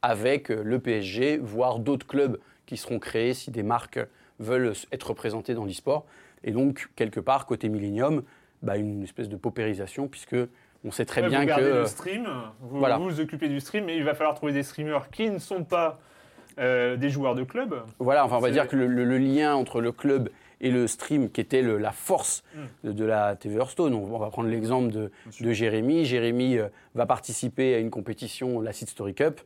avec 0.03 0.51
euh, 0.51 0.63
le 0.63 0.79
PSG, 0.79 1.39
voire 1.39 1.79
d'autres 1.79 2.07
clubs 2.07 2.39
qui 2.67 2.77
seront 2.77 2.99
créés 2.99 3.35
si 3.35 3.51
des 3.51 3.63
marques 3.63 4.01
veulent 4.39 4.73
être 4.93 5.09
représentées 5.09 5.55
dans 5.55 5.65
l'e-sport. 5.65 6.07
Et 6.45 6.53
donc 6.53 6.89
quelque 6.97 7.21
part 7.21 7.47
côté 7.47 7.69
Millennium, 7.69 8.23
bah, 8.63 8.77
une 8.77 9.03
espèce 9.03 9.29
de 9.29 9.37
paupérisation 9.37 10.09
puisque 10.09 10.37
on 10.85 10.91
sait 10.91 11.05
très 11.05 11.23
Ouais, 11.23 11.29
bien 11.29 11.41
vous 11.41 11.45
que 11.45 11.49
gardez 11.51 11.65
euh, 11.67 11.81
le 11.81 11.87
stream, 11.87 12.27
vous, 12.61 12.79
voilà. 12.79 12.97
vous 12.99 13.05
vous 13.05 13.21
occupez 13.21 13.49
du 13.49 13.61
stream, 13.61 13.85
mais 13.85 13.97
il 13.97 14.05
va 14.05 14.15
falloir 14.15 14.35
trouver 14.35 14.53
des 14.53 14.63
streamers 14.63 15.11
qui 15.11 15.29
ne 15.31 15.39
sont 15.39 15.65
pas 15.65 15.99
euh, 16.59 16.97
des 16.97 17.11
joueurs 17.11 17.35
de 17.35 17.43
club. 17.45 17.75
Voilà, 17.99 18.25
enfin, 18.25 18.37
on 18.37 18.41
va 18.41 18.51
dire 18.51 18.67
que 18.69 18.77
le, 18.77 18.87
le- 18.87 19.05
le 19.05 19.19
lien 19.19 19.55
entre 19.55 19.81
le 19.81 19.93
club 19.93 20.31
et 20.61 20.71
le 20.71 20.87
stream, 20.87 21.31
qui 21.31 21.41
était 21.41 21.63
le- 21.63 21.79
la 21.79 21.93
force 21.93 22.43
Mm. 22.55 22.89
de, 22.89 22.93
de 22.93 23.05
la 23.05 23.37
TV 23.37 23.57
Hearthstone, 23.57 23.95
on, 23.95 24.15
on 24.15 24.19
va 24.19 24.29
prendre 24.31 24.49
l'exemple 24.49 24.91
de, 24.93 25.11
de 25.41 25.53
Jérémy. 25.53 26.05
Jérémy 26.05 26.59
euh, 26.59 26.69
va 26.95 27.07
participer 27.07 27.75
à 27.75 27.79
une 27.79 27.91
compétition, 27.91 28.61
la 28.61 28.73
Seed 28.73 28.89
Story 28.89 29.15
Cup. 29.15 29.41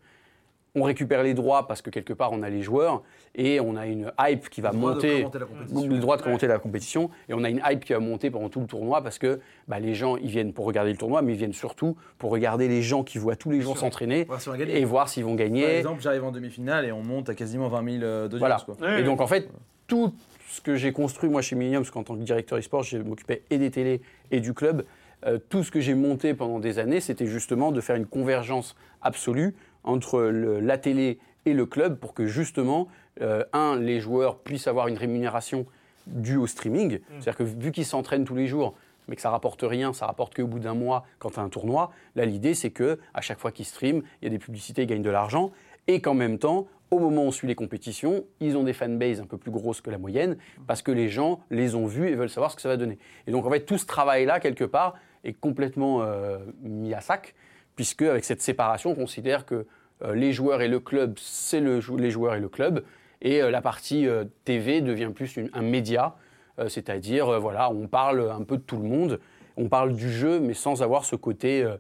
On 0.77 0.83
récupère 0.83 1.22
les 1.22 1.35
droits 1.35 1.68
parce 1.68 1.83
que 1.83 1.91
quelque 1.91 2.12
part 2.12 2.33
on 2.33 2.43
a 2.43 2.51
les 2.51 2.62
joueurs 2.62 3.03
et 3.37 3.61
on 3.61 3.77
a 3.77 3.87
une 3.87 4.11
hype 4.18 4.49
qui 4.51 4.61
va 4.61 4.72
Le 4.72 4.77
droit 4.79 4.91
de 4.91 4.95
monter, 4.97 5.16
commenter 5.22 5.39
la 5.39 5.47
compétition. 5.47 5.89
le 5.89 5.99
droit 5.99 6.16
de 6.16 6.22
commenter 6.22 6.47
la 6.49 6.59
compétition 6.59 7.11
et 7.29 7.35
on 7.35 7.45
a 7.45 7.49
une 7.51 7.61
hype 7.64 7.85
qui 7.85 7.93
va 7.93 8.01
monter 8.01 8.31
pendant 8.31 8.49
tout 8.49 8.59
le 8.61 8.66
tournoi 8.66 9.01
parce 9.01 9.18
que 9.18 9.41
bah, 9.68 9.79
les 9.79 9.95
gens 9.95 10.16
ils 10.16 10.29
viennent 10.31 10.53
pour 10.53 10.64
regarder 10.64 10.91
le 10.91 10.97
tournoi 10.97 11.22
mais 11.22 11.35
ils 11.35 11.39
viennent 11.39 11.53
surtout 11.53 11.97
pour 12.18 12.31
regarder 12.31 12.66
les 12.66 12.83
gens 12.83 13.05
qui 13.05 13.18
voient 13.18 13.37
tous 13.37 13.51
les 13.53 13.61
jours 13.61 13.79
s'entraîner 13.79 14.27
et 14.66 14.85
voir 14.85 15.09
s'ils 15.09 15.25
vont 15.25 15.37
gagner. 15.37 15.62
Par 15.62 15.70
exemple, 15.77 16.03
j'arrive 16.03 16.25
en 16.25 16.33
demi-finale 16.33 16.85
et 16.87 16.91
on 16.93 17.03
monte 17.03 17.29
à 17.29 17.35
quasiment 17.37 17.68
20 17.68 17.91
000 17.93 18.03
euh, 18.03 18.29
Voilà. 18.33 18.57
d'audience. 18.57 18.64
quoi. 18.64 18.89
Ouais, 18.89 19.01
Et 19.01 19.05
donc 19.05 19.20
en 19.20 19.29
fait, 19.29 19.49
tout 19.87 20.12
ce 20.49 20.61
que 20.61 20.75
j'ai 20.75 20.93
construit 20.93 21.31
moi 21.31 21.41
chez 21.41 21.55
Millennium, 21.55 21.83
parce 21.83 21.93
qu'en 21.93 22.03
tant 22.03 22.16
que 22.16 22.22
directeur 22.22 22.59
e-sport, 22.59 22.83
je 22.83 22.99
m'occupais 22.99 23.43
et 23.51 23.59
des 23.59 23.70
télés 23.70 24.01
et 24.33 24.41
du 24.41 24.55
club, 24.55 24.85
euh, 25.27 25.39
tout 25.49 25.62
ce 25.62 25.70
que 25.70 25.81
j'ai 25.81 25.95
monté 25.95 26.35
pendant 26.35 26.59
des 26.59 26.79
années, 26.79 27.01
c'était 27.01 27.27
justement 27.27 27.72
de 27.72 27.81
faire 27.81 27.97
une 27.97 28.07
convergence 28.07 28.77
absolue 29.03 29.55
entre 29.85 30.20
le- 30.20 30.61
la 30.61 30.78
télé 30.78 31.18
et 31.47 31.53
le 31.53 31.66
club 31.66 31.99
pour 31.99 32.14
que 32.14 32.26
justement, 32.26 32.89
euh, 33.20 33.45
un, 33.53 33.76
les 33.78 34.01
joueurs 34.01 34.39
puissent 34.39 34.66
avoir 34.66 34.89
une 34.89 34.97
rémunération 34.97 35.66
due 36.07 36.37
au 36.37 36.47
streaming. 36.47 36.99
C'est-à-dire 37.20 37.37
que 37.37 37.43
vu 37.45 37.70
qu'ils 37.70 37.85
s'entraînent 37.87 38.24
tous 38.24 38.35
les 38.35 38.47
jours, 38.47 38.74
mais 39.09 39.16
que 39.16 39.22
ça 39.22 39.30
rapporte 39.30 39.62
rien, 39.62 39.93
ça 39.93 40.07
rapporte 40.07 40.35
qu'au 40.35 40.47
bout 40.47 40.59
d'un 40.59 40.74
mois 40.74 41.05
quand 41.18 41.30
tu 41.30 41.39
as 41.41 41.43
un 41.43 41.49
tournoi, 41.51 41.91
là 42.16 42.24
l'idée 42.24 42.55
c'est 42.55 42.70
que 42.70 42.99
à 43.12 43.20
chaque 43.20 43.39
fois 43.39 43.53
qu'ils 43.53 43.66
streament, 43.66 44.03
il 44.20 44.24
y 44.24 44.26
a 44.28 44.30
des 44.30 44.39
publicités, 44.39 44.82
ils 44.82 44.87
gagnent 44.87 45.03
de 45.03 45.11
l'argent, 45.11 45.53
et 45.87 46.01
qu'en 46.01 46.14
même 46.14 46.39
temps, 46.39 46.66
au 46.91 46.99
moment 46.99 47.24
où 47.24 47.26
on 47.26 47.30
suit 47.30 47.47
les 47.49 47.55
compétitions, 47.55 48.24
ils 48.41 48.57
ont 48.57 48.62
des 48.62 48.72
fanbases 48.72 49.20
un 49.20 49.26
peu 49.26 49.37
plus 49.37 49.51
grosses 49.51 49.80
que 49.80 49.91
la 49.91 49.99
moyenne, 49.99 50.37
parce 50.66 50.80
que 50.80 50.93
les 50.93 51.09
gens 51.09 51.41
les 51.51 51.74
ont 51.74 51.87
vus 51.87 52.09
et 52.09 52.14
veulent 52.14 52.30
savoir 52.30 52.51
ce 52.51 52.57
que 52.57 52.62
ça 52.62 52.68
va 52.68 52.76
donner. 52.78 52.99
Et 53.26 53.32
donc 53.32 53.45
en 53.47 53.51
fait, 53.51 53.61
tout 53.61 53.76
ce 53.78 53.85
travail-là, 53.87 54.41
quelque 54.41 54.64
part, 54.64 54.95
est 55.24 55.32
complètement 55.35 56.03
euh, 56.03 56.39
mis 56.62 56.95
à 56.95 57.01
sac, 57.01 57.35
puisque 57.77 58.03
avec 58.03 58.25
cette 58.25 58.43
séparation, 58.43 58.91
on 58.91 58.95
considère 58.95 59.47
que 59.47 59.66
euh, 60.03 60.14
les 60.14 60.33
joueurs 60.33 60.62
et 60.62 60.68
le 60.68 60.81
club, 60.81 61.14
c'est 61.18 61.61
le, 61.61 61.81
jou- 61.81 61.97
les 61.97 62.11
joueurs 62.11 62.35
et 62.35 62.41
le 62.41 62.49
club, 62.49 62.85
et 63.22 63.43
euh, 63.43 63.51
la 63.51 63.61
partie 63.62 64.07
euh, 64.07 64.25
TV 64.45 64.81
devient 64.81 65.11
plus 65.14 65.37
une- 65.37 65.51
un 65.53 65.62
média, 65.62 66.16
euh, 66.59 66.68
c'est-à-dire, 66.68 67.29
euh, 67.29 67.39
voilà, 67.39 67.70
on 67.70 67.87
parle 67.87 68.31
un 68.31 68.43
peu 68.43 68.57
de 68.57 68.62
tout 68.62 68.77
le 68.77 68.89
monde, 68.89 69.20
on 69.57 69.68
parle 69.68 69.95
du 69.95 70.11
jeu, 70.12 70.41
mais 70.41 70.55
sans 70.55 70.83
avoir 70.83 71.05
ce 71.05 71.16
côté 71.16 71.62
euh, 71.62 71.77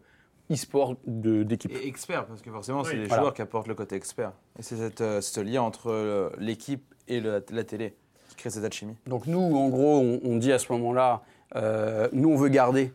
e-sport 0.52 0.94
d'équipe. 1.06 1.72
Et 1.72 1.86
expert, 1.88 2.26
parce 2.26 2.40
que 2.42 2.50
forcément, 2.50 2.84
c'est 2.84 2.92
Oui. 2.94 3.00
les 3.00 3.06
Voilà. 3.06 3.22
joueurs 3.22 3.34
qui 3.34 3.42
apportent 3.42 3.66
le 3.68 3.74
côté 3.74 3.96
expert. 3.96 4.32
Et 4.58 4.62
c'est 4.62 5.00
euh, 5.00 5.20
ce 5.20 5.40
lien 5.40 5.62
entre 5.62 5.90
euh, 5.90 6.30
l'équipe 6.38 6.84
et 7.08 7.20
le- 7.20 7.44
la 7.50 7.64
télé 7.64 7.94
qui 8.28 8.36
crée 8.36 8.50
cette 8.50 8.64
alchimie. 8.64 8.96
Donc 9.06 9.26
nous, 9.26 9.40
en 9.40 9.68
gros, 9.68 9.98
on, 9.98 10.20
on 10.24 10.36
dit 10.36 10.52
à 10.52 10.58
ce 10.58 10.70
moment-là, 10.72 11.22
euh, 11.56 12.08
nous, 12.12 12.30
on 12.30 12.36
veut 12.36 12.48
garder 12.48 12.92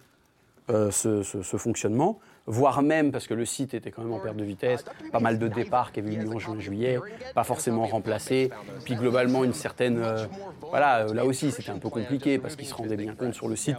euh, 0.69 0.91
ce, 0.91 1.23
ce- 1.23 1.41
ce 1.41 1.57
fonctionnement, 1.57 2.19
voire 2.49 2.81
même, 2.81 3.11
parce 3.11 3.27
que 3.27 3.33
le 3.33 3.45
site 3.45 3.73
était 3.75 3.91
quand 3.91 4.01
même 4.01 4.11
en 4.11 4.19
perte 4.19 4.35
de 4.35 4.43
vitesse, 4.43 4.83
pas 5.11 5.19
mal 5.19 5.37
de 5.39 5.47
départs 5.47 5.91
qui 5.91 5.99
avaient 5.99 6.13
eu 6.13 6.17
lieu 6.17 6.29
en 6.29 6.39
juin, 6.39 6.59
juillet, 6.59 6.99
pas 7.35 7.43
forcément 7.43 7.85
remplacés, 7.85 8.49
puis 8.83 8.95
globalement 8.95 9.43
une 9.43 9.53
certaine... 9.53 9.99
euh, 10.03 10.25
voilà, 10.69 11.05
euh, 11.05 11.13
là 11.13 11.25
aussi, 11.25 11.51
c'était 11.51 11.69
un 11.69 11.77
peu 11.77 11.89
compliqué, 11.89 12.39
parce 12.39 12.55
qu'ils 12.55 12.67
se 12.67 12.73
rendaient 12.73 12.97
bien 12.97 13.13
compte 13.13 13.33
sur 13.33 13.47
le 13.47 13.55
site 13.55 13.77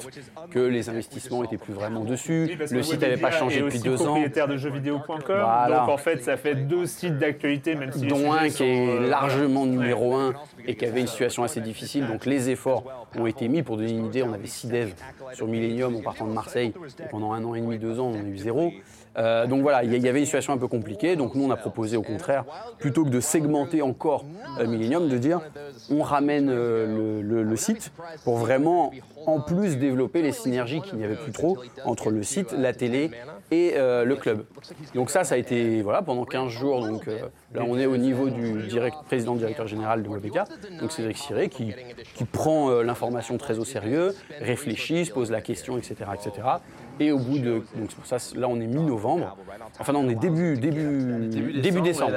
que 0.50 0.60
les 0.60 0.88
investissements 0.88 1.44
étaient 1.44 1.58
plus 1.58 1.74
vraiment 1.74 2.04
dessus, 2.04 2.56
le 2.70 2.82
site 2.82 3.00
n'avait 3.00 3.16
pas 3.16 3.30
changé 3.30 3.60
depuis 3.60 3.80
deux 3.80 4.00
ans. 4.02 4.06
propriétaire 4.06 4.48
de 4.48 4.56
jeuxvideo.com. 4.56 5.20
Voilà. 5.26 5.80
Donc 5.80 5.88
en 5.88 5.98
fait, 5.98 6.22
ça 6.22 6.36
fait 6.36 6.54
deux 6.54 6.86
sites 6.86 7.18
d'actualité, 7.18 7.74
même 7.74 7.92
si 7.92 8.06
dont 8.06 8.32
un 8.32 8.48
qui 8.48 8.64
est 8.64 8.88
euh, 8.88 9.08
largement 9.08 9.66
numéro 9.66 10.14
un 10.14 10.32
et 10.66 10.76
qui 10.76 10.84
avait 10.86 11.00
une 11.00 11.06
situation 11.06 11.42
assez 11.42 11.60
difficile. 11.60 12.06
Donc 12.06 12.26
les 12.26 12.50
efforts 12.50 12.84
ont 13.18 13.26
été 13.26 13.48
mis. 13.48 13.62
Pour 13.62 13.76
donner 13.76 13.90
une 13.90 14.06
idée, 14.06 14.22
on 14.22 14.32
avait 14.32 14.46
6 14.46 14.68
devs 14.68 14.94
sur 15.32 15.46
Millennium 15.46 15.96
en 15.96 16.02
partant 16.02 16.26
de 16.26 16.32
Marseille. 16.32 16.72
Et 16.98 17.08
pendant 17.10 17.32
un 17.32 17.44
an 17.44 17.54
et 17.54 17.60
demi, 17.60 17.78
deux 17.78 17.98
ans, 18.00 18.12
on 18.14 18.14
a 18.14 18.28
eu 18.28 18.38
zéro. 18.38 18.59
Euh, 19.18 19.46
donc 19.46 19.62
voilà, 19.62 19.82
il 19.82 19.92
y, 19.92 20.08
avait 20.08 20.20
une 20.20 20.24
situation 20.24 20.52
un 20.52 20.58
peu 20.58 20.68
compliquée. 20.68 21.16
Donc 21.16 21.34
nous, 21.34 21.44
on 21.44 21.50
a 21.50 21.56
proposé 21.56 21.96
au 21.96 22.02
contraire, 22.02 22.44
plutôt 22.78 23.04
que 23.04 23.10
de 23.10 23.20
segmenter 23.20 23.82
encore 23.82 24.24
euh, 24.58 24.66
Millennium, 24.66 25.08
de 25.08 25.18
dire 25.18 25.40
on 25.90 26.02
ramène 26.02 26.48
euh, 26.50 27.20
le, 27.22 27.56
site 27.56 27.92
pour 28.24 28.36
vraiment, 28.36 28.92
en 29.26 29.40
plus, 29.40 29.76
développer 29.76 30.22
les 30.22 30.32
synergies 30.32 30.80
qu'il 30.80 30.98
n'y 30.98 31.04
avait 31.04 31.16
plus 31.16 31.32
trop 31.32 31.58
entre 31.84 32.10
le 32.10 32.22
site, 32.22 32.52
la 32.52 32.72
télé 32.72 33.10
et 33.50 33.74
le 33.76 34.14
club. 34.14 34.44
Donc 34.94 35.10
ça, 35.10 35.24
ça 35.24 35.34
a 35.34 35.38
été 35.38 35.82
voilà, 35.82 36.02
pendant 36.02 36.24
15 36.24 36.48
jours. 36.48 36.86
Donc 36.86 37.06
là, 37.06 37.62
on 37.66 37.76
est 37.78 37.86
au 37.86 37.96
niveau 37.96 38.30
du 38.30 38.66
direct, 38.68 38.96
président 39.06 39.34
directeur 39.34 39.66
général 39.66 40.02
de 40.02 40.08
Webedia, 40.08 40.44
donc 40.80 40.92
Cédric 40.92 41.18
Siré, 41.18 41.48
qui, 41.48 41.74
qui 42.14 42.24
prend 42.24 42.80
l'information 42.82 43.36
très 43.36 43.58
au 43.58 43.64
sérieux, 43.64 44.14
réfléchit, 44.40 45.06
se 45.06 45.12
pose 45.12 45.30
la 45.30 45.40
question, 45.40 45.76
etc. 45.76 45.96
etc. 46.14 46.42
Et 47.00 47.12
au 47.12 47.18
bout 47.18 47.38
de... 47.38 47.62
Donc 47.74 47.88
c'est 47.88 47.96
pour 47.96 48.06
ça, 48.06 48.18
là, 48.36 48.46
on 48.48 48.60
est 48.60 48.66
mi-novembre. 48.66 49.36
Enfin 49.78 49.92
non, 49.92 50.00
on 50.00 50.08
est 50.08 50.14
début, 50.14 50.56
début, 50.56 51.28
début, 51.60 51.80
décembre. 51.80 52.12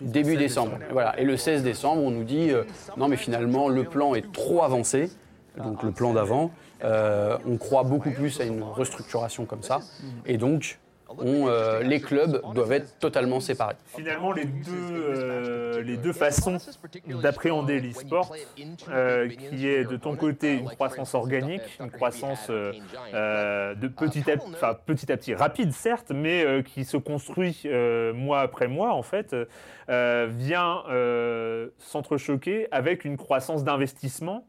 Début 0.00 0.30
16 0.30 0.38
décembre. 0.38 0.78
Voilà. 0.90 1.18
Et 1.20 1.24
le 1.24 1.36
16 1.36 1.62
décembre, 1.62 2.02
on 2.02 2.10
nous 2.10 2.24
dit 2.24 2.50
euh, 2.50 2.64
non, 2.96 3.08
mais 3.08 3.16
finalement, 3.16 3.68
le 3.68 3.84
plan 3.84 4.14
est 4.14 4.32
trop 4.32 4.62
avancé. 4.62 5.10
Donc 5.58 5.82
le 5.82 5.90
plan 5.90 6.14
d'avant. 6.14 6.50
Euh, 6.82 7.36
on 7.46 7.58
croit 7.58 7.84
beaucoup 7.84 8.10
plus 8.10 8.40
à 8.40 8.44
une 8.44 8.62
restructuration 8.62 9.44
comme 9.44 9.62
ça. 9.62 9.80
Et 10.26 10.38
donc, 10.38 10.78
on, 11.18 11.48
euh, 11.48 11.82
les 11.82 12.00
clubs 12.00 12.40
doivent 12.54 12.72
être 12.72 12.98
totalement 12.98 13.40
séparés. 13.40 13.76
Finalement, 13.86 14.32
les 14.32 14.44
deux, 14.44 14.70
euh, 14.70 15.82
les 15.82 15.96
deux 15.96 16.12
façons 16.12 16.58
d'appréhender 17.22 17.80
l'e-sport, 17.80 18.34
euh, 18.90 19.28
qui 19.28 19.68
est 19.68 19.84
de 19.84 19.96
ton 19.96 20.16
côté 20.16 20.54
une 20.54 20.68
croissance 20.68 21.14
organique, 21.14 21.62
une 21.80 21.90
croissance 21.90 22.48
euh, 22.50 22.72
euh, 23.14 23.74
de 23.74 23.88
petit 23.88 24.30
à, 24.30 24.36
enfin, 24.52 24.76
petit 24.86 25.10
à 25.10 25.16
petit, 25.16 25.34
rapide 25.34 25.72
certes, 25.72 26.12
mais 26.14 26.44
euh, 26.44 26.62
qui 26.62 26.84
se 26.84 26.96
construit 26.96 27.62
euh, 27.64 28.12
mois 28.12 28.40
après 28.40 28.68
mois 28.68 28.92
en 28.92 29.02
fait, 29.02 29.34
euh, 29.88 30.28
vient 30.30 30.82
euh, 30.88 31.68
s'entrechoquer 31.78 32.68
avec 32.70 33.04
une 33.04 33.16
croissance 33.16 33.64
d'investissement 33.64 34.46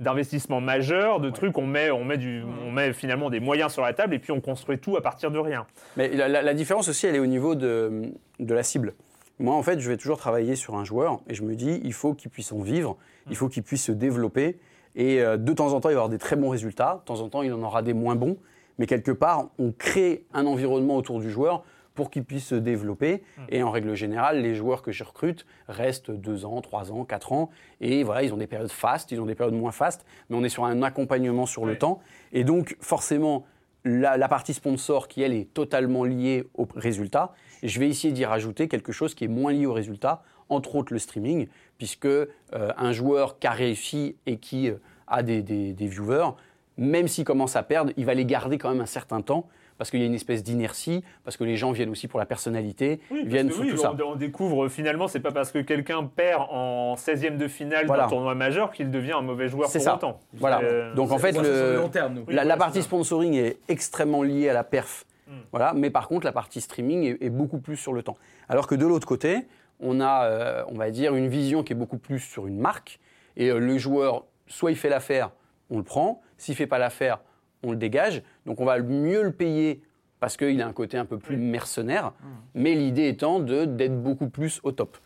d'investissement 0.00 0.60
majeur, 0.60 1.20
de 1.20 1.28
trucs, 1.30 1.58
on 1.58 1.66
met, 1.66 1.90
on, 1.90 2.04
met 2.04 2.18
du, 2.18 2.42
on 2.64 2.70
met 2.70 2.92
finalement 2.92 3.30
des 3.30 3.40
moyens 3.40 3.72
sur 3.72 3.82
la 3.82 3.92
table 3.92 4.14
et 4.14 4.18
puis 4.18 4.30
on 4.32 4.40
construit 4.40 4.78
tout 4.78 4.96
à 4.96 5.02
partir 5.02 5.30
de 5.30 5.38
rien. 5.38 5.66
Mais 5.96 6.08
la, 6.08 6.28
la- 6.28 6.42
la 6.42 6.54
différence 6.54 6.88
aussi, 6.88 7.06
elle 7.06 7.16
est 7.16 7.20
au 7.20 7.26
niveau 7.26 7.54
de, 7.54 8.12
de 8.38 8.54
la 8.54 8.62
cible. 8.62 8.94
Moi, 9.40 9.54
en 9.54 9.62
fait, 9.62 9.78
je 9.80 9.88
vais 9.88 9.96
toujours 9.96 10.18
travailler 10.18 10.54
sur 10.56 10.76
un 10.76 10.84
joueur 10.84 11.20
et 11.28 11.34
je 11.34 11.42
me 11.42 11.54
dis, 11.54 11.80
il 11.84 11.92
faut 11.92 12.14
qu'il 12.14 12.30
puisse 12.30 12.52
en 12.52 12.60
vivre, 12.60 12.96
il 13.30 13.36
faut 13.36 13.48
qu'il 13.48 13.62
puisse 13.62 13.84
se 13.84 13.92
développer. 13.92 14.58
Et 14.96 15.20
euh, 15.20 15.36
de 15.36 15.52
temps 15.52 15.72
en 15.74 15.80
temps, 15.80 15.88
il 15.90 15.92
va 15.92 16.00
y 16.00 16.02
avoir 16.02 16.08
des 16.08 16.18
très 16.18 16.34
bons 16.36 16.48
résultats, 16.48 17.00
de 17.02 17.04
temps 17.06 17.20
en 17.20 17.28
temps, 17.28 17.42
il 17.42 17.52
en 17.52 17.62
aura 17.62 17.82
des 17.82 17.94
moins 17.94 18.16
bons. 18.16 18.36
Mais 18.78 18.86
quelque 18.86 19.10
part, 19.12 19.46
on 19.58 19.72
crée 19.72 20.24
un 20.32 20.46
environnement 20.46 20.96
autour 20.96 21.18
du 21.20 21.30
joueur 21.30 21.64
pour 21.98 22.10
qu'il 22.12 22.22
puisse 22.22 22.46
se 22.46 22.54
développer. 22.54 23.24
Et 23.48 23.60
en 23.64 23.72
règle 23.72 23.96
générale, 23.96 24.40
les 24.40 24.54
joueurs 24.54 24.82
que 24.82 24.92
je 24.92 25.02
recrute 25.02 25.44
restent 25.66 26.12
deux 26.12 26.44
ans, 26.44 26.60
trois 26.60 26.92
ans, 26.92 27.04
quatre 27.04 27.32
ans. 27.32 27.50
Et 27.80 28.04
voilà, 28.04 28.22
ils 28.22 28.32
ont 28.32 28.36
des 28.36 28.46
périodes 28.46 28.70
fastes, 28.70 29.10
ils 29.10 29.20
ont 29.20 29.26
des 29.26 29.34
périodes 29.34 29.56
moins 29.56 29.72
fastes, 29.72 30.06
mais 30.30 30.36
on 30.36 30.44
est 30.44 30.48
sur 30.48 30.64
un 30.64 30.80
accompagnement 30.84 31.44
sur 31.44 31.66
le 31.66 31.76
temps. 31.76 31.98
Et 32.32 32.44
donc, 32.44 32.76
forcément, 32.80 33.44
la, 33.84 34.16
la 34.16 34.28
partie 34.28 34.54
sponsor 34.54 35.08
qui, 35.08 35.22
elle, 35.22 35.32
est 35.32 35.52
totalement 35.52 36.04
liée 36.04 36.44
au 36.54 36.68
résultat, 36.76 37.32
je 37.64 37.80
vais 37.80 37.88
essayer 37.88 38.12
d'y 38.12 38.24
rajouter 38.24 38.68
quelque 38.68 38.92
chose 38.92 39.16
qui 39.16 39.24
est 39.24 39.28
moins 39.28 39.52
lié 39.52 39.66
au 39.66 39.72
résultat 39.72 40.22
entre 40.50 40.76
autres 40.76 40.92
le 40.92 41.00
streaming, 41.00 41.48
puisque 41.78 42.06
euh, 42.06 42.28
un 42.54 42.92
joueur 42.92 43.40
qui 43.40 43.48
a 43.48 43.50
réussi 43.50 44.14
et 44.26 44.36
qui 44.38 44.70
euh, 44.70 44.76
a 45.08 45.24
des, 45.24 45.42
des- 45.42 45.72
des 45.72 45.86
viewers, 45.88 46.30
même 46.76 47.08
s'il 47.08 47.24
commence 47.24 47.56
à 47.56 47.64
perdre, 47.64 47.92
il 47.96 48.06
va 48.06 48.14
les 48.14 48.24
garder 48.24 48.56
quand 48.56 48.70
même 48.70 48.80
un 48.80 48.86
certain 48.86 49.20
temps, 49.20 49.48
parce 49.78 49.90
qu'il 49.90 50.00
y 50.00 50.02
a 50.02 50.06
une 50.06 50.14
espèce 50.14 50.42
d'inertie, 50.42 51.02
parce 51.24 51.36
que 51.36 51.44
les 51.44 51.56
gens 51.56 51.70
viennent 51.72 51.88
aussi 51.90 52.08
pour 52.08 52.18
la 52.18 52.26
personnalité, 52.26 53.00
Oui, 53.10 53.22
viennent 53.24 53.50
sur 53.50 53.62
oui, 53.62 53.70
tout 53.70 53.76
ça. 53.78 53.94
on, 53.98 54.02
on 54.12 54.16
découvre 54.16 54.68
finalement, 54.68 55.08
c'est 55.08 55.20
pas 55.20 55.30
parce 55.32 55.52
que 55.52 55.60
quelqu'un 55.60 56.04
perd 56.04 56.42
en 56.50 56.94
16e 56.96 57.36
de 57.36 57.48
finale 57.48 57.86
Voilà. 57.86 58.02
d'un 58.04 58.08
tournoi 58.10 58.34
majeur 58.34 58.72
qu'il 58.72 58.90
devient 58.90 59.12
un 59.12 59.22
mauvais 59.22 59.48
joueur 59.48 59.68
C'est 59.68 59.78
pour 59.78 59.84
ça. 59.84 59.94
autant. 59.94 60.20
Voilà. 60.34 60.60
Euh, 60.62 60.94
Donc 60.94 61.12
en 61.12 61.18
fait, 61.18 61.32
le, 61.32 61.76
long 61.76 61.88
terme, 61.88 62.24
la, 62.28 62.56
partie 62.56 62.78
ça. 62.80 62.84
sponsoring 62.84 63.34
est 63.34 63.58
extrêmement 63.68 64.22
liée 64.22 64.48
à 64.48 64.52
la 64.52 64.64
perf. 64.64 65.06
Hmm. 65.28 65.32
Voilà. 65.52 65.72
Mais 65.74 65.90
par 65.90 66.08
contre, 66.08 66.24
la 66.26 66.32
partie 66.32 66.60
streaming 66.60 67.04
est, 67.04 67.24
est 67.24 67.30
beaucoup 67.30 67.58
plus 67.58 67.76
sur 67.76 67.92
le 67.92 68.02
temps. 68.02 68.16
Alors 68.48 68.66
que 68.66 68.74
de 68.74 68.84
l'autre 68.86 69.06
côté, 69.06 69.46
on 69.80 70.00
a, 70.00 70.24
euh, 70.24 70.64
on 70.68 70.74
va 70.74 70.90
dire, 70.90 71.14
une 71.14 71.28
vision 71.28 71.62
qui 71.62 71.72
est 71.72 71.76
beaucoup 71.76 71.98
plus 71.98 72.18
sur 72.18 72.46
une 72.48 72.58
marque. 72.58 72.98
Et 73.36 73.50
euh, 73.50 73.58
le 73.60 73.78
joueur, 73.78 74.24
soit 74.48 74.72
il 74.72 74.76
fait 74.76 74.88
l'affaire, 74.88 75.30
on 75.70 75.76
le 75.78 75.84
prend. 75.84 76.20
S'il 76.36 76.56
fait 76.56 76.66
pas 76.66 76.78
l'affaire, 76.78 77.20
on 77.62 77.70
le 77.70 77.76
dégage. 77.76 78.22
Donc 78.46 78.60
on 78.60 78.64
va 78.64 78.78
mieux 78.80 79.22
le 79.22 79.32
payer 79.32 79.82
parce 80.20 80.36
qu'il 80.36 80.60
a 80.60 80.66
un 80.66 80.72
côté 80.72 80.96
un 80.96 81.04
peu 81.04 81.18
plus 81.18 81.36
mercenaire. 81.36 82.08
Hmm. 82.08 82.28
Mais 82.54 82.74
l'idée 82.74 83.08
étant 83.08 83.40
d'être 83.40 84.02
beaucoup 84.02 84.28
plus 84.28 84.60
au 84.62 84.72
top. 84.72 84.98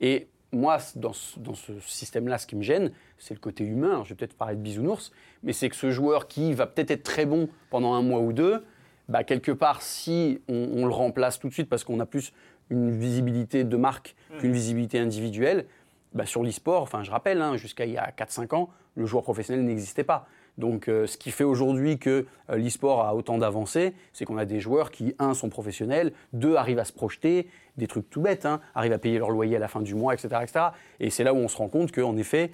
Et 0.00 0.28
moi, 0.52 0.78
dans 0.96 1.12
ce, 1.12 1.38
dans 1.38 1.54
ce 1.54 1.72
système-là, 1.80 2.38
ce 2.38 2.46
qui 2.46 2.56
me 2.56 2.62
gêne, 2.62 2.92
c'est 3.18 3.34
le 3.34 3.40
côté 3.40 3.64
humain. 3.64 3.90
Alors, 3.90 4.04
je 4.04 4.10
vais 4.10 4.14
peut-être 4.16 4.36
parler 4.36 4.56
de 4.56 4.60
bisounours, 4.60 5.12
mais 5.42 5.52
c'est 5.52 5.68
que 5.68 5.76
ce 5.76 5.90
joueur 5.90 6.28
qui 6.28 6.52
va 6.52 6.66
peut-être 6.66 6.90
être 6.90 7.02
très 7.02 7.24
bon 7.24 7.48
pendant 7.70 7.94
un 7.94 8.02
mois 8.02 8.20
ou 8.20 8.32
deux, 8.32 8.64
bah, 9.08 9.24
quelque 9.24 9.52
part, 9.52 9.82
si 9.82 10.40
on, 10.48 10.70
on 10.74 10.86
le 10.86 10.92
remplace 10.92 11.38
tout 11.38 11.48
de 11.48 11.52
suite 11.52 11.68
parce 11.68 11.84
qu'on 11.84 12.00
a 12.00 12.06
plus 12.06 12.32
une 12.68 12.90
visibilité 12.90 13.64
de 13.64 13.76
marque 13.76 14.14
qu'une 14.38 14.52
visibilité 14.52 14.98
individuelle, 14.98 15.66
bah, 16.14 16.26
sur 16.26 16.42
l'e-sport, 16.42 16.82
enfin, 16.82 17.02
je 17.02 17.10
rappelle, 17.10 17.40
hein, 17.40 17.56
jusqu'à 17.56 17.84
il 17.84 17.92
y 17.92 17.98
a 17.98 18.10
4-5 18.10 18.54
ans, 18.54 18.70
le 18.96 19.06
joueur 19.06 19.22
professionnel 19.22 19.64
n'existait 19.64 20.04
pas. 20.04 20.26
Donc, 20.58 20.88
euh, 20.88 21.06
ce 21.06 21.16
qui 21.16 21.30
fait 21.30 21.44
aujourd'hui 21.44 21.98
que 21.98 22.26
euh, 22.50 22.56
l'e-sport 22.56 23.04
a 23.04 23.14
autant 23.14 23.38
d'avancées, 23.38 23.94
c'est 24.12 24.24
qu'on 24.24 24.38
a 24.38 24.44
des 24.44 24.60
joueurs 24.60 24.90
qui, 24.90 25.14
un, 25.18 25.34
sont 25.34 25.48
professionnels, 25.48 26.12
deux, 26.32 26.56
arrivent 26.56 26.78
à 26.78 26.84
se 26.84 26.92
projeter, 26.92 27.48
des 27.76 27.86
trucs 27.86 28.08
tout 28.10 28.20
bêtes, 28.20 28.46
hein, 28.46 28.60
arrivent 28.74 28.92
à 28.92 28.98
payer 28.98 29.18
leur 29.18 29.30
loyer 29.30 29.56
à 29.56 29.58
la 29.58 29.68
fin 29.68 29.80
du 29.80 29.94
mois, 29.94 30.14
etc. 30.14 30.28
etc. 30.42 30.66
Et 30.98 31.10
c'est 31.10 31.24
là 31.24 31.32
où 31.32 31.38
on 31.38 31.48
se 31.48 31.56
rend 31.56 31.68
compte 31.68 31.92
qu'en 31.92 32.16
effet, 32.16 32.50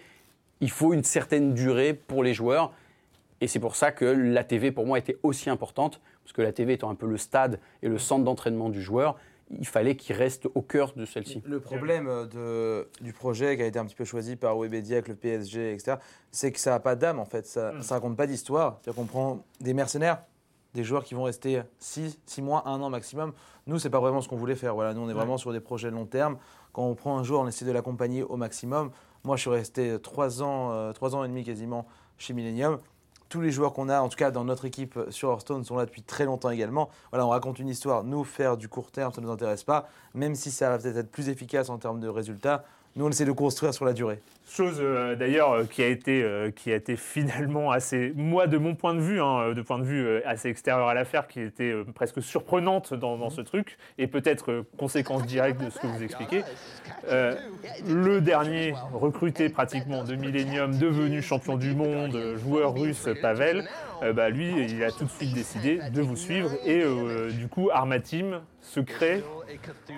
il 0.61 0.71
faut 0.71 0.93
une 0.93 1.05
certaine 1.05 1.55
durée 1.55 1.95
pour 1.95 2.23
les 2.23 2.35
joueurs. 2.35 2.73
Et 3.41 3.49
c'est 3.49 3.61
pour 3.61 3.77
ça 3.77 3.93
que 3.93 4.05
la 4.05 4.45
TV, 4.45 4.73
pour 4.73 4.87
moi, 4.87 4.99
était 4.99 5.19
aussi 5.23 5.51
importante, 5.51 6.01
parce 6.25 6.33
que 6.33 6.43
la 6.43 6.53
TV 6.53 6.75
étant 6.75 6.91
un 6.91 6.95
peu 6.95 7.07
le 7.07 7.19
stade 7.19 7.61
et 7.83 7.89
le 7.89 7.99
centre 7.99 8.25
d'entraînement 8.25 8.71
du 8.71 8.83
joueur, 8.83 9.17
il 9.51 9.67
fallait 9.67 9.97
qu'il 9.97 10.17
reste 10.17 10.49
au 10.55 10.63
cœur 10.63 10.93
de 10.95 11.05
celle-ci. 11.05 11.43
Le 11.45 11.61
problème 11.61 12.09
euh, 12.09 12.27
de, 12.27 13.05
du 13.05 13.13
projet 13.13 13.57
qui 13.57 13.63
a 13.63 13.67
été 13.67 13.79
un 13.79 13.85
petit 13.85 13.95
peu 13.95 14.05
choisi 14.05 14.37
par 14.37 14.59
Webedia 14.59 14.97
avec 14.97 15.09
le 15.09 15.15
PSG, 15.15 15.73
etc., 15.73 15.97
c'est 16.31 16.53
que 16.53 16.59
ça 16.59 16.71
n'a 16.71 16.81
pas 16.81 16.97
d'âme 16.97 17.19
en 17.19 17.25
fait. 17.25 17.47
Ça 17.47 17.73
ne 17.73 17.83
raconte 17.83 18.17
pas 18.17 18.27
d'histoire. 18.27 18.79
C'est-à-dire 18.83 19.01
qu'on 19.01 19.07
prend 19.07 19.45
des 19.61 19.75
mercenaires, 19.75 20.23
des 20.75 20.85
joueurs 20.85 21.05
qui 21.05 21.15
vont 21.15 21.23
rester 21.23 21.63
6, 21.79 22.19
6 22.27 22.43
mois, 22.43 22.69
1 22.69 22.81
an 22.81 22.91
maximum. 22.91 23.33
Nous, 23.67 23.79
c'est 23.79 23.91
pas 23.91 24.01
vraiment 24.01 24.21
ce 24.21 24.29
qu'on 24.29 24.37
voulait 24.37 24.57
faire. 24.57 24.75
Voilà, 24.75 24.95
nous, 24.95 25.01
on 25.01 25.09
est 25.09 25.15
vraiment 25.15 25.39
sur 25.39 25.53
des 25.53 25.61
projets 25.61 25.91
long 25.91 26.07
terme. 26.07 26.39
Quand 26.73 26.85
on 26.85 26.95
prend 26.95 27.19
un 27.19 27.23
joueur, 27.23 27.41
on 27.41 27.47
essaie 27.47 27.65
de 27.65 27.73
l'accompagner 27.73 28.23
au 28.23 28.37
maximum. 28.37 28.91
Moi, 29.25 29.37
je 29.37 29.43
suis 29.43 29.51
resté 29.51 29.97
3 30.01 30.43
ans, 30.43 30.73
euh, 30.73 30.93
3 30.93 31.17
ans 31.17 31.25
et 31.25 31.29
demi 31.29 31.45
quasiment 31.45 31.87
chez 32.19 32.35
Millennium. 32.35 32.79
Tous 33.29 33.41
les 33.41 33.51
joueurs 33.51 33.73
qu'on 33.73 33.89
a, 33.89 34.01
en 34.01 34.09
tout 34.09 34.17
cas 34.17 34.31
dans 34.31 34.45
notre 34.45 34.65
équipe 34.67 34.99
sur 35.11 35.31
Hearthstone, 35.31 35.65
sont 35.65 35.77
là 35.77 35.85
depuis 35.85 36.03
très 36.03 36.25
longtemps 36.25 36.51
également. 36.51 36.91
Voilà, 37.11 37.27
on 37.27 37.31
raconte 37.31 37.59
une 37.59 37.69
histoire. 37.69 38.05
Nous, 38.05 38.23
faire 38.23 38.57
du 38.57 38.69
court 38.69 38.93
terme, 38.93 39.13
ça 39.13 39.21
ne 39.21 39.27
nous 39.27 39.33
intéresse 39.33 39.65
pas. 39.65 39.89
Même 40.15 40.35
si 40.35 40.51
ça 40.51 40.71
va 40.71 40.79
peut-être 40.79 40.97
être 40.97 41.11
plus 41.11 41.29
efficace 41.29 41.69
en 41.69 41.79
termes 41.79 41.99
de 41.99 42.09
résultats, 42.09 42.65
nous, 42.97 43.05
on 43.05 43.11
essaie 43.11 43.27
de 43.27 43.33
construire 43.33 43.75
sur 43.75 43.85
la 43.85 43.93
durée. 43.93 44.19
Chose 44.49 44.79
euh, 44.81 45.17
d'ailleurs 45.17 45.53
euh, 45.53 45.65
qui 45.65 45.83
a 45.83 45.89
été 45.89 46.23
euh, 46.23 46.51
qui 46.51 46.73
a 46.73 46.77
été 46.77 46.97
finalement 46.97 47.71
assez 47.73 48.13
moi 48.15 48.47
de 48.47 48.57
mon 48.59 48.75
point 48.75 48.95
de 48.95 49.01
vue 49.01 49.21
hein, 49.21 49.53
de 49.53 49.61
point 49.61 49.79
de 49.79 49.85
vue 49.85 50.23
assez 50.25 50.49
extérieur 50.49 50.87
à 50.89 50.95
l'affaire 50.95 51.27
qui 51.27 51.41
était 51.41 51.75
presque 51.95 52.23
surprenante 52.23 52.95
dans, 52.95 53.29
ce 53.29 53.41
truc 53.41 53.77
et 53.99 54.07
peut-être 54.07 54.65
conséquence 54.79 55.27
directe 55.27 55.61
de 55.63 55.69
ce 55.69 55.79
que 55.79 55.87
vous 55.89 56.03
expliquez. 56.03 56.43
Le 57.11 58.21
dernier 58.21 58.75
recruté 58.95 59.49
pratiquement 59.49 60.05
de 60.05 60.15
Millennium, 60.15 60.79
devenu 60.79 61.23
champion 61.23 61.57
du 61.57 61.75
monde, 61.75 62.37
joueur 62.37 62.75
russe 62.75 63.09
Pavel, 63.21 63.69
euh, 64.03 64.13
bah, 64.13 64.29
lui 64.31 64.53
il 64.69 64.83
a 64.85 64.91
tout 64.91 65.05
de 65.05 65.11
suite 65.11 65.35
décidé 65.35 65.81
de 65.91 66.03
vous 66.03 66.17
suivre 66.17 66.51
et 66.65 66.83
euh, 66.83 67.31
du 67.31 67.49
coup 67.49 67.71
Arma 67.73 68.01
Team 68.01 68.41
se 68.61 68.81
crée 68.81 69.23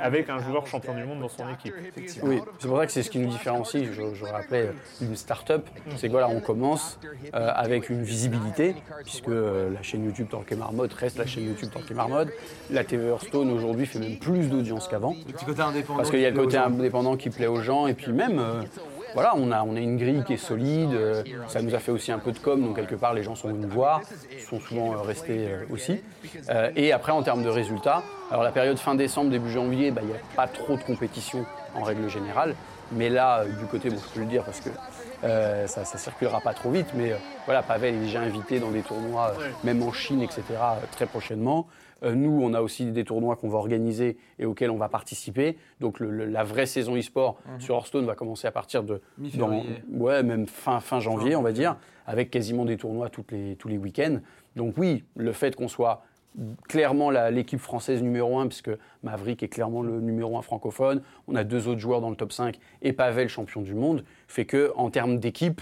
avec 0.01 0.29
un 0.29 0.39
joueur 0.39 0.67
champion 0.67 0.95
du 0.95 1.05
monde 1.05 1.21
dans 1.21 1.29
son 1.29 1.49
équipe. 1.49 1.75
Oui, 2.23 2.41
c'est 2.59 2.69
pour 2.69 2.79
ça 2.79 2.87
que 2.87 2.93
c'est 2.93 3.03
ce 3.03 3.11
qui 3.11 3.19
nous 3.19 3.31
différencie, 3.31 3.85
je, 3.91 4.15
je 4.15 4.25
rappelais, 4.25 4.71
d'une 5.01 5.17
start-up. 5.17 5.67
C'est 5.97 6.09
que 6.09 6.13
voilà, 6.13 6.29
on 6.29 6.41
commence 6.41 6.99
euh, 7.35 7.51
avec 7.55 7.89
une 7.89 8.03
visibilité, 8.03 8.75
puisque 9.05 9.29
euh, 9.29 9.71
la 9.73 9.83
chaîne 9.83 10.05
YouTube 10.05 10.29
Torquay 10.31 10.55
Marmode 10.57 10.93
reste 10.93 11.19
la 11.19 11.27
chaîne 11.27 11.45
YouTube 11.45 11.71
Torquay 11.73 11.95
Marmode. 11.95 12.31
La 12.71 12.85
TV 12.85 13.09
Hearthstone 13.09 13.51
aujourd'hui 13.51 13.87
fait 13.87 13.99
même 13.99 14.19
plus 14.19 14.49
d'audience 14.49 14.89
qu'avant. 14.89 15.17
Le 15.27 15.33
petit 15.33 15.45
côté 15.45 15.63
indépendant. 15.63 15.99
Parce 15.99 16.11
qu'il 16.11 16.21
y 16.21 16.27
a 16.27 16.31
le 16.31 16.37
côté 16.37 16.57
indépendant 16.59 17.17
qui 17.17 17.31
plaît 17.31 17.47
aux 17.47 17.63
gens, 17.63 17.87
et 17.87 17.95
puis 17.95 18.13
même, 18.13 18.39
euh, 18.39 18.63
voilà, 19.15 19.35
on 19.37 19.51
a, 19.51 19.63
on 19.63 19.77
a 19.77 19.81
une 19.81 19.97
grille 19.97 20.23
qui 20.25 20.35
est 20.35 20.39
solide, 20.39 20.93
euh, 20.93 21.23
ça 21.49 21.63
nous 21.63 21.75
a 21.75 21.79
fait 21.79 21.93
aussi 21.93 22.13
un 22.13 22.19
peu 22.19 22.33
de 22.33 22.39
com, 22.39 22.63
donc 22.63 22.77
quelque 22.77 22.95
part 22.95 23.15
les 23.15 23.23
gens 23.23 23.35
sont 23.35 23.49
venus 23.49 23.63
nous 23.63 23.75
voir, 23.75 24.03
sont 24.49 24.61
souvent 24.61 24.93
euh, 24.93 24.99
restés 24.99 25.49
euh, 25.49 25.65
aussi. 25.71 26.01
Et 26.77 26.93
après, 26.93 27.13
en 27.13 27.23
termes 27.23 27.43
de 27.43 27.49
résultats, 27.49 28.03
alors 28.31 28.43
la 28.43 28.53
période 28.53 28.79
fin 28.79 28.95
décembre, 28.95 29.31
début 29.31 29.51
janvier, 29.51 29.91
bah, 29.91 30.03
il 30.03 30.09
n'y 30.09 30.15
a 30.15 30.37
pas 30.37 30.47
trop 30.47 30.77
de 30.77 30.83
compétition 30.83 31.45
en 31.75 31.83
règle 31.83 32.09
générale, 32.09 32.55
mais 32.93 33.09
là, 33.09 33.45
du 33.45 33.67
côté, 33.67 33.91
bon, 33.91 33.97
je 33.97 34.15
peux 34.15 34.21
le 34.21 34.27
dire 34.27 34.45
parce 34.45 34.61
que 34.61 34.71
euh, 35.25 35.67
ça 35.67 35.81
ne 35.81 35.99
circulera 35.99 36.41
pas 36.41 36.55
trop 36.55 36.71
vite, 36.71 36.89
mais 36.95 37.13
euh, 37.13 37.17
voilà, 37.45 37.63
Pavel 37.63 37.95
est 37.95 37.99
déjà 37.99 38.21
invité 38.21 38.61
dans 38.61 38.71
des 38.71 38.83
tournois, 38.83 39.35
euh, 39.39 39.49
même 39.65 39.83
en 39.83 39.93
Chine, 39.93 40.23
etc., 40.23 40.43
très 40.93 41.07
prochainement. 41.07 41.67
Euh, 42.05 42.15
nous, 42.15 42.41
on 42.43 42.55
a 42.55 42.61
aussi 42.63 42.87
des 42.87 43.05
tournois 43.05 43.37
qu'on 43.37 43.49
va 43.49 43.59
organiser 43.59 44.17
et 44.39 44.45
auxquels 44.47 44.71
on 44.71 44.77
va 44.77 44.89
participer. 44.89 45.57
Donc 45.81 45.99
le- 46.01 46.11
le- 46.11 46.27
la 46.27 46.45
vraie 46.45 46.67
saison 46.67 46.97
e-sport 46.97 47.39
sur 47.59 47.75
Hearthstone 47.75 48.05
va 48.07 48.15
commencer 48.15 48.47
à 48.47 48.53
partir 48.53 48.83
de 48.85 49.01
dans, 49.39 49.49
ouais, 49.93 50.23
même 50.23 50.47
fin, 50.47 50.81
fin 50.81 51.01
janvier, 51.01 51.35
on 51.37 51.43
va 51.43 51.53
dire, 51.53 51.77
avec 52.07 52.31
quasiment 52.31 52.65
des 52.65 52.77
tournois 52.77 53.09
toutes 53.11 53.33
les, 53.33 53.57
tous 53.57 53.69
les 53.69 53.79
week-ends. 53.79 54.19
Donc 54.57 54.75
oui, 54.79 55.05
le 55.17 55.33
fait 55.33 55.57
qu'on 55.57 55.69
soit 55.69 56.03
clairement 56.69 57.11
la- 57.11 57.31
l'équipe 57.31 57.59
française 57.59 58.03
numéro 58.03 58.39
1, 58.39 58.47
puisque 58.47 58.71
Maverick 59.03 59.43
est 59.43 59.49
clairement 59.49 59.83
le 59.83 60.01
numéro 60.01 60.37
1 60.39 60.43
francophone, 60.43 61.03
on 61.27 61.35
a 61.35 61.43
deux 61.43 61.67
autres 61.69 61.81
joueurs 61.81 62.01
dans 62.01 62.11
le 62.11 62.17
top 62.17 62.33
5 62.33 62.59
et 62.83 62.93
Pavel 62.93 63.29
champion 63.29 63.61
du 63.63 63.75
monde, 63.75 64.05
fait 64.29 64.45
que 64.45 64.71
en 64.77 64.91
termes 64.91 65.19
d'équipe, 65.19 65.61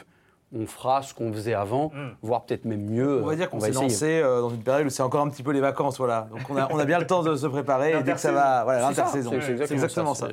on 0.55 0.67
fera 0.67 1.03
ce 1.03 1.13
qu'on 1.13 1.33
faisait 1.33 1.55
avant, 1.55 1.91
voire 2.23 2.45
peut-être 2.45 2.65
même 2.65 2.85
mieux. 2.89 3.23
On 3.23 3.27
va 3.27 3.35
dire 3.35 3.51
qu'on 3.51 3.59
s'est 3.59 3.71
essayer. 3.71 3.83
lancé 3.83 4.21
euh, 4.21 4.41
dans 4.41 4.51
une 4.51 4.63
période 4.63 4.87
où 4.87 4.91
c'est 4.91 5.03
encore 5.03 5.23
un 5.23 5.29
petit 5.29 5.43
peu 5.43 5.51
les 5.53 5.61
vacances, 5.61 5.99
voilà. 5.99 6.29
Donc 6.31 6.49
on 6.49 6.57
a, 6.57 6.69
on 6.71 6.79
a 6.79 6.85
bien 6.85 6.99
le 6.99 7.07
temps 7.07 7.23
de 7.23 7.35
se 7.35 7.47
préparer 7.47 7.99
et 7.99 8.03
dès 8.03 8.13
que 8.13 8.21
ça 8.21 8.33
va, 8.33 8.63
voilà, 8.65 8.81
l'intersaison. 8.81 9.33
c'est 9.41 9.73
exactement 9.73 10.15
ça. 10.15 10.29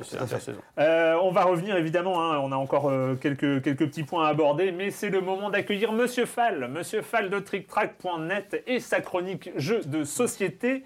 Euh, 0.78 1.16
on 1.22 1.32
va 1.32 1.44
revenir 1.44 1.76
évidemment, 1.76 2.22
hein, 2.22 2.38
on 2.38 2.52
a 2.52 2.56
encore 2.56 2.88
euh, 2.88 3.16
quelques, 3.16 3.62
quelques 3.62 3.86
petits 3.86 4.04
points 4.04 4.26
à 4.26 4.28
aborder, 4.28 4.70
mais 4.72 4.90
c'est 4.90 5.10
le 5.10 5.20
moment 5.20 5.50
d'accueillir 5.50 5.92
Monsieur 5.92 6.26
Fall, 6.26 6.68
Monsieur 6.68 7.02
Fall 7.02 7.28
de 7.28 7.38
TrickTrack.net 7.38 8.62
et 8.66 8.78
sa 8.80 9.00
chronique 9.00 9.50
jeux 9.56 9.82
de 9.84 10.04
société. 10.04 10.84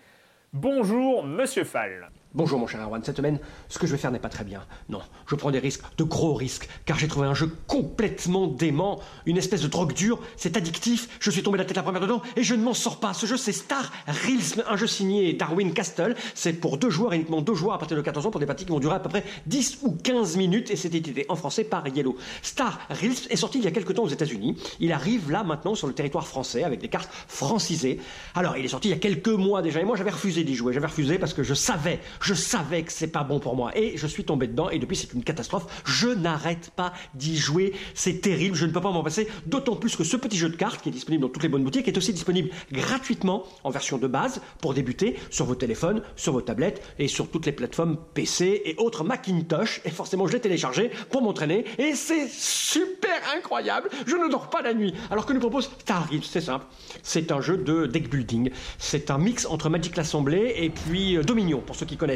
Bonjour 0.55 1.22
Monsieur 1.24 1.64
Fall. 1.64 2.11
Bonjour 2.39 2.61
mon 2.61 2.68
cher 2.68 2.80
Erwan, 2.80 3.03
cette 3.03 3.16
semaine, 3.16 3.41
ce 3.68 3.80
que 3.80 3.89
je 3.89 3.91
vais 3.91 3.99
faire 3.99 4.12
n'est 4.12 4.20
pas 4.20 4.28
très 4.28 4.45
bien. 4.45 4.64
Non, 4.89 5.01
je 5.26 5.34
prends 5.34 5.51
des 5.51 5.59
risques, 5.59 5.82
de 5.97 6.05
gros 6.05 6.34
risques, 6.34 6.68
car 6.84 6.97
j'ai 6.97 7.09
trouvé 7.09 7.26
un 7.26 7.34
jeu 7.34 7.53
complètement 7.66 8.47
dément, 8.47 9.01
une 9.26 9.36
espèce 9.36 9.61
de 9.61 9.66
drogue 9.66 9.93
dure, 9.93 10.20
c'est 10.36 10.57
addictif, 10.57 11.09
je 11.18 11.32
suis 11.32 11.43
tombé 11.43 11.59
la 11.59 11.64
tête 11.64 11.76
la 11.76 11.82
première 11.82 12.01
dedans 12.01 12.22
et 12.36 12.45
je 12.45 12.55
ne 12.55 12.62
m'en 12.62 12.74
sors 12.74 13.01
pas. 13.01 13.12
Ce 13.12 13.26
jeu 13.26 13.36
c'est 13.36 13.51
Star 13.51 13.91
Realms, 14.07 14.62
un 14.68 14.76
jeu 14.76 14.86
signé 14.86 15.32
Darwin 15.32 15.72
Castle, 15.72 16.14
c'est 16.36 16.53
pour 16.53 16.78
deux 16.78 16.91
joueurs, 16.91 17.12
uniquement 17.12 17.43
deux 17.43 17.55
joueurs 17.55 17.74
à 17.74 17.78
partir 17.80 17.97
de 17.97 18.03
14 18.03 18.26
ans 18.26 18.30
pour 18.30 18.39
des 18.39 18.47
parties 18.47 18.64
qui 18.64 18.70
vont 18.70 18.78
durer 18.78 18.95
à 18.95 19.01
peu 19.01 19.09
près 19.09 19.24
10 19.47 19.80
ou 19.82 19.97
15 19.97 20.36
minutes 20.36 20.70
et 20.70 20.76
c'est 20.76 20.95
édité 20.95 21.26
en 21.28 21.34
français 21.34 21.64
par 21.64 21.89
Yellow. 21.89 22.16
Star 22.43 22.78
Realms 22.89 23.26
est 23.30 23.36
sorti 23.36 23.59
il 23.59 23.64
y 23.64 23.66
a 23.66 23.72
quelques 23.72 23.95
temps 23.95 24.05
aux 24.05 24.11
États-Unis, 24.11 24.57
il 24.78 24.93
arrive 24.93 25.28
là 25.32 25.43
maintenant 25.43 25.74
sur 25.74 25.89
le 25.89 25.93
territoire 25.93 26.28
français 26.28 26.62
avec 26.62 26.78
des 26.78 26.89
cartes 26.89 27.11
francisées. 27.26 27.99
Alors 28.36 28.57
il 28.57 28.64
est 28.64 28.68
sorti 28.68 28.86
il 28.86 28.93
y 28.93 28.95
a 28.95 28.99
quelques 28.99 29.26
mois 29.26 29.61
déjà 29.61 29.80
et 29.80 29.84
moi 29.84 29.97
j'avais 29.97 30.12
refusé 30.12 30.45
d'y 30.45 30.55
jouer, 30.55 30.72
j'avais 30.72 30.86
refusé 30.86 31.18
parce 31.18 31.34
que 31.34 31.43
je 31.43 31.55
savais, 31.55 31.99
savais 32.35 32.83
que 32.83 32.93
c'est 32.93 33.09
pas 33.09 33.24
bon 33.24 33.41
pour 33.41 33.57
moi 33.57 33.76
et 33.76 33.97
je 33.97 34.07
suis 34.07 34.24
tombé 34.24 34.47
dedans 34.47 34.70
et 34.70 34.79
depuis 34.79 34.97
c'est 34.97 35.12
une 35.12 35.24
catastrophe. 35.24 35.83
Je 35.85 36.09
n'arrête 36.09 36.70
pas 36.74 36.93
d'y 37.14 37.37
jouer, 37.37 37.72
c'est 37.95 38.20
terrible, 38.20 38.57
je 38.57 38.66
ne 38.66 38.72
peux 38.72 38.81
pas 38.81 38.91
m'en 38.91 39.03
passer. 39.03 39.29
D'autant 39.47 39.76
plus 39.76 39.97
que 39.97 40.05
ce 40.05 40.16
petit 40.16 40.37
jeu 40.37 40.49
de 40.49 40.57
cartes 40.57 40.83
qui 40.83 40.89
est 40.89 40.93
disponible 40.93 41.22
dans 41.22 41.29
toutes 41.29 41.43
les 41.43 41.49
bonnes 41.49 41.64
boutiques 41.64 41.89
est 41.89 41.97
aussi 41.97 42.12
disponible 42.12 42.51
gratuitement 42.72 43.45
en 43.64 43.70
version 43.70 43.99
de 43.99 44.07
base 44.07 44.41
pour 44.61 44.74
débuter 44.74 45.16
sur 45.31 45.45
vos 45.45 45.55
téléphones, 45.55 46.03
sur 46.16 46.33
vos 46.33 46.41
tablettes 46.41 46.83
et 46.99 47.09
sur 47.09 47.31
toutes 47.31 47.47
les 47.47 47.53
plateformes 47.53 47.97
PC 48.14 48.62
et 48.64 48.74
autres 48.79 49.05
Macintosh. 49.05 49.81
Et 49.85 49.91
forcément 49.91 50.26
je 50.26 50.33
l'ai 50.33 50.41
téléchargé 50.41 50.91
pour 51.11 51.22
m'entraîner 51.22 51.64
et 51.79 51.95
c'est 51.95 52.29
super 52.29 53.20
incroyable. 53.37 53.89
Je 54.07 54.16
ne 54.16 54.29
dors 54.29 54.51
pas 54.51 54.62
la 54.62 54.74
nuit. 54.74 54.95
Alors 55.11 55.26
que 55.26 55.33
nous 55.33 55.41
propose 55.41 55.70
Realms, 55.89 56.22
c'est 56.22 56.41
simple. 56.41 56.66
C'est 57.03 57.33
un 57.33 57.41
jeu 57.41 57.57
de 57.57 57.87
deck 57.87 58.11
building. 58.11 58.51
C'est 58.79 59.11
un 59.11 59.18
mix 59.18 59.47
entre 59.47 59.68
Magic 59.68 59.97
l'Assemblée 59.97 60.55
et 60.57 60.70
puis 60.70 61.16
euh, 61.16 61.22
Dominion 61.22 61.61
pour 61.61 61.76
ceux 61.76 61.87
qui 61.87 61.97
connaissent 61.97 62.08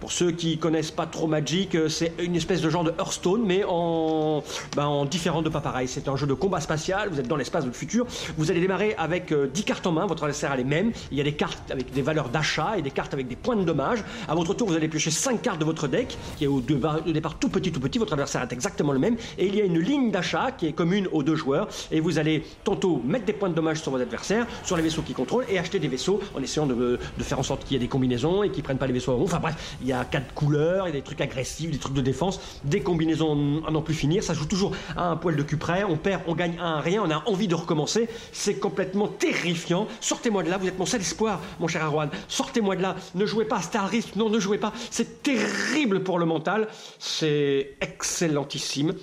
Pour 0.00 0.12
ceux 0.12 0.30
qui 0.30 0.56
connaissent 0.56 0.90
pas 0.90 1.04
trop 1.04 1.26
Magic, 1.26 1.74
euh, 1.74 1.90
c'est 1.90 2.14
une 2.18 2.34
espèce 2.34 2.62
de 2.62 2.70
genre 2.70 2.84
de 2.84 2.90
Hearthstone, 2.98 3.42
mais 3.44 3.64
en, 3.68 4.42
ben, 4.74 4.86
en 4.86 5.04
différent 5.04 5.42
de 5.42 5.50
pas 5.50 5.60
pareil. 5.60 5.88
C'est 5.88 6.08
un 6.08 6.16
jeu 6.16 6.26
de 6.26 6.32
combat 6.32 6.60
spatial, 6.62 7.10
vous 7.10 7.20
êtes 7.20 7.28
dans 7.28 7.36
l'espace 7.36 7.66
de 7.66 7.70
futur. 7.70 8.06
Vous 8.38 8.50
allez 8.50 8.60
démarrer 8.60 8.94
avec 8.96 9.30
euh, 9.30 9.46
10 9.52 9.62
cartes 9.64 9.86
en 9.86 9.92
main, 9.92 10.06
votre 10.06 10.22
adversaire 10.22 10.52
a 10.52 10.56
les 10.56 10.64
mêmes. 10.64 10.92
Il 11.12 11.18
y 11.18 11.20
a 11.20 11.24
des 11.24 11.34
cartes 11.34 11.70
avec 11.70 11.92
des 11.92 12.00
valeurs 12.00 12.30
d'achat 12.30 12.78
et 12.78 12.82
des 12.82 12.90
cartes 12.90 13.12
avec 13.12 13.28
des 13.28 13.36
points 13.36 13.56
de 13.56 13.62
dommage. 13.64 14.02
À 14.26 14.34
votre 14.34 14.54
tour, 14.54 14.68
vous 14.68 14.74
allez 14.74 14.88
piocher 14.88 15.10
5 15.10 15.42
cartes 15.42 15.58
de 15.58 15.66
votre 15.66 15.86
deck, 15.86 16.16
qui 16.38 16.44
est 16.44 16.46
au, 16.46 16.62
départ- 16.62 17.06
au 17.06 17.12
départ 17.12 17.38
tout 17.38 17.50
petit, 17.50 17.70
tout 17.70 17.80
petit. 17.80 17.98
Votre 17.98 18.14
adversaire 18.14 18.40
est 18.42 18.52
exactement 18.54 18.92
le 18.94 18.98
même. 18.98 19.16
Et 19.36 19.48
il 19.48 19.54
y 19.54 19.60
a 19.60 19.64
une 19.64 19.78
ligne 19.80 20.10
d'achat 20.10 20.50
qui 20.52 20.66
est 20.66 20.72
commune 20.72 21.08
aux 21.12 21.22
deux 21.22 21.36
joueurs. 21.36 21.68
Et 21.92 22.00
vous 22.00 22.18
allez 22.18 22.42
tantôt 22.64 23.02
mettre 23.04 23.26
des 23.26 23.34
points 23.34 23.50
de 23.50 23.54
dommage 23.54 23.82
sur 23.82 23.90
vos 23.92 24.00
adversaires, 24.00 24.46
sur 24.64 24.78
les 24.78 24.82
vaisseaux 24.82 25.02
qui 25.02 25.12
contrôlent, 25.12 25.44
et 25.50 25.58
acheter 25.58 25.78
des 25.78 25.88
vaisseaux 25.88 26.20
en 26.34 26.42
essayant 26.42 26.64
de, 26.66 26.98
de 27.18 27.22
faire 27.22 27.38
en 27.38 27.42
sorte 27.42 27.64
qu'il 27.64 27.74
y 27.74 27.76
ait 27.76 27.80
des 27.80 27.88
combinaisons 27.88 28.42
et 28.42 28.48
qu'ils 28.50 28.62
prennent 28.62 28.78
pas 28.78 28.86
les 28.86 28.94
vaisseaux 28.94 29.12
à 29.12 29.16
rond. 29.16 29.26
Enfin 29.30 29.38
bref, 29.38 29.76
il 29.80 29.86
y 29.86 29.92
a 29.92 30.04
quatre 30.04 30.34
couleurs, 30.34 30.88
il 30.88 30.94
y 30.94 30.96
a 30.96 31.00
des 31.00 31.04
trucs 31.04 31.20
agressifs, 31.20 31.70
des 31.70 31.78
trucs 31.78 31.94
de 31.94 32.00
défense, 32.00 32.40
des 32.64 32.80
combinaisons 32.80 33.62
à 33.64 33.70
n'en 33.70 33.82
plus 33.82 33.94
finir. 33.94 34.24
Ça 34.24 34.34
joue 34.34 34.46
toujours 34.46 34.72
à 34.96 35.04
un 35.04 35.16
poil 35.16 35.36
de 35.36 35.42
cul 35.44 35.56
près. 35.56 35.84
On 35.84 35.96
perd, 35.96 36.22
on 36.26 36.34
gagne 36.34 36.58
un 36.58 36.80
rien, 36.80 37.02
on 37.04 37.10
a 37.10 37.22
envie 37.26 37.46
de 37.46 37.54
recommencer. 37.54 38.08
C'est 38.32 38.58
complètement 38.58 39.06
terrifiant. 39.06 39.86
Sortez-moi 40.00 40.42
de 40.42 40.50
là, 40.50 40.58
vous 40.58 40.66
êtes 40.66 40.78
mon 40.78 40.86
seul 40.86 41.00
espoir, 41.00 41.40
mon 41.60 41.68
cher 41.68 41.84
Arwan. 41.84 42.10
Sortez-moi 42.26 42.74
de 42.74 42.82
là. 42.82 42.96
Ne 43.14 43.24
jouez 43.24 43.44
pas 43.44 43.58
à 43.58 43.62
Star 43.62 43.90
non, 44.16 44.28
ne 44.28 44.38
jouez 44.38 44.58
pas. 44.58 44.72
C'est 44.90 45.22
terrible 45.22 46.02
pour 46.02 46.18
le 46.18 46.26
mental. 46.26 46.68
C'est 46.98 47.76
excellentissime. 47.80 48.94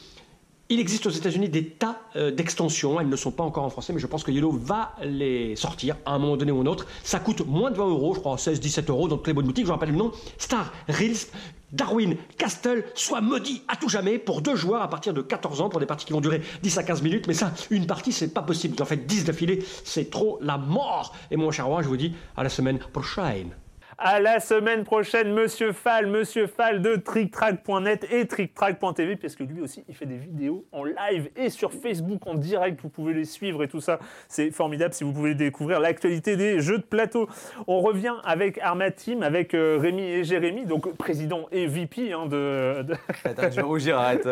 Il 0.70 0.82
existe 0.82 1.05
aux 1.05 1.11
États-Unis 1.11 1.47
des 1.47 1.65
tas 1.65 2.01
euh, 2.18 2.30
d'extensions. 2.30 2.99
Elles 2.99 3.07
ne 3.07 3.15
sont 3.15 3.32
pas 3.32 3.43
encore 3.43 3.63
en 3.63 3.70
français, 3.70 3.93
mais 3.93 3.99
je 3.99 4.07
pense 4.07 4.26
que 4.26 4.32
Yellow 4.32 4.51
va 4.51 4.95
les 5.01 5.55
sortir 5.55 5.95
à 6.05 6.13
un 6.13 6.20
moment 6.20 6.36
donné 6.36 6.51
ou 6.51 6.59
un 6.59 6.65
autre. 6.65 6.86
Ça 7.03 7.20
coûte 7.20 7.45
moins 7.47 7.72
de 7.72 7.78
20 7.78 7.88
euros, 7.88 8.13
je 8.15 8.20
crois 8.20 8.36
16-17 8.36 8.89
euros 8.89 9.07
dans 9.07 9.15
toutes 9.15 9.28
les 9.28 9.34
bonnes 9.34 9.45
boutiques. 9.45 9.65
Je 9.65 9.72
rappelle 9.72 9.91
le 9.91 9.95
nom 9.95 10.11
Star 10.38 10.74
Reels. 10.89 11.28
Darwin 11.72 12.15
Castle 12.38 12.86
soit 12.95 13.22
maudit 13.22 13.61
à 13.68 13.76
tout 13.78 13.89
jamais 13.89 14.20
pour 14.20 14.41
deux 14.41 14.55
joueurs 14.55 14.82
à 14.82 14.89
partir 14.89 15.13
de 15.13 15.22
14 15.22 15.61
ans 15.61 15.70
pour 15.70 15.80
des 15.82 15.86
parties 15.86 16.05
qui 16.05 16.13
vont 16.13 16.22
durer 16.22 16.41
10 16.63 16.78
à 16.78 16.84
15 16.84 17.01
minutes. 17.01 17.28
Mais 17.28 17.34
ça, 17.34 17.53
une 17.70 17.88
partie, 17.88 18.11
c'est 18.11 18.34
pas 18.34 18.41
possible. 18.41 18.82
En 18.82 18.86
faites 18.86 19.05
10 19.05 19.24
d'affilée, 19.24 19.63
c'est 19.86 20.09
trop 20.09 20.38
la 20.41 20.57
mort. 20.57 21.15
Et 21.32 21.38
mon 21.38 21.51
cher 21.51 21.68
roi, 21.68 21.82
je 21.82 21.88
vous 21.88 21.97
dis 21.97 22.13
à 22.36 22.43
la 22.43 22.49
semaine 22.49 22.80
prochaine. 22.80 23.51
À 24.00 24.20
la 24.20 24.39
semaine 24.39 24.84
prochaine, 24.84 25.34
Monsieur 25.34 25.72
Fall, 25.72 26.06
Monsieur 26.06 26.45
Fall 26.45 26.84
de 26.84 26.98
TrickTrack.net 26.98 28.06
et 28.12 28.28
TrickTrack.tv, 28.28 29.16
parce 29.16 29.36
que 29.36 29.43
lui 29.43 29.60
aussi, 29.60 29.84
il 29.89 29.95
fait 29.95 30.06
des 30.06 30.18
vidéos 30.18 30.66
en 30.72 30.84
live 30.84 31.32
et 31.36 31.50
sur 31.50 31.74
Facebook 31.74 32.28
en 32.28 32.36
direct. 32.36 32.80
Vous 32.84 32.89
pouvez 32.89 33.16
les 33.16 33.26
suivre 33.26 33.64
et 33.64 33.68
tout 33.68 33.82
ça. 33.82 33.98
C'est 34.28 34.52
formidable 34.52 34.93
si 34.93 35.04
vous 35.04 35.14
pouvez 35.14 35.34
découvrir 35.34 35.80
l'actualité 35.80 36.38
des 36.38 36.60
jeux 36.60 36.78
de 36.78 36.84
plateau. 36.84 37.28
On 37.66 37.80
revient 37.80 38.14
avec 38.24 38.60
Arma 38.60 38.91
Team, 38.91 39.24
avec 39.24 39.56
euh, 39.56 39.80
Rémi 39.82 40.04
et 40.04 40.24
Jérémy, 40.24 40.66
donc 40.66 40.95
président 40.95 41.48
et 41.52 41.66
VP 41.66 42.14
hein, 42.14 42.28
de, 42.28 42.84
de- 42.84 42.95
Attends, 43.26 43.50
je 43.50 43.56
vais 43.56 43.62
rougir, 43.64 43.98
arrête. 43.98 44.28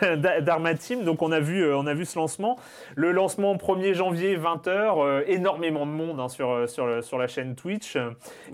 d'Arma 0.42 0.72
Team. 0.72 1.04
Donc 1.04 1.20
on 1.20 1.32
a 1.32 1.40
vu, 1.40 1.64
euh, 1.64 1.76
on 1.76 1.86
a 1.86 1.92
vu 1.92 2.06
ce 2.06 2.18
lancement. 2.18 2.58
Le 2.96 3.12
lancement 3.12 3.54
1er 3.56 3.92
janvier 3.92 4.38
20h, 4.38 5.24
énormément 5.26 5.84
de 5.84 5.92
monde 5.92 6.18
hein, 6.18 6.30
sur, 6.30 6.50
euh, 6.50 6.66
sur, 6.66 7.18
la 7.18 7.26
chaîne 7.26 7.54
Twitch. 7.56 7.98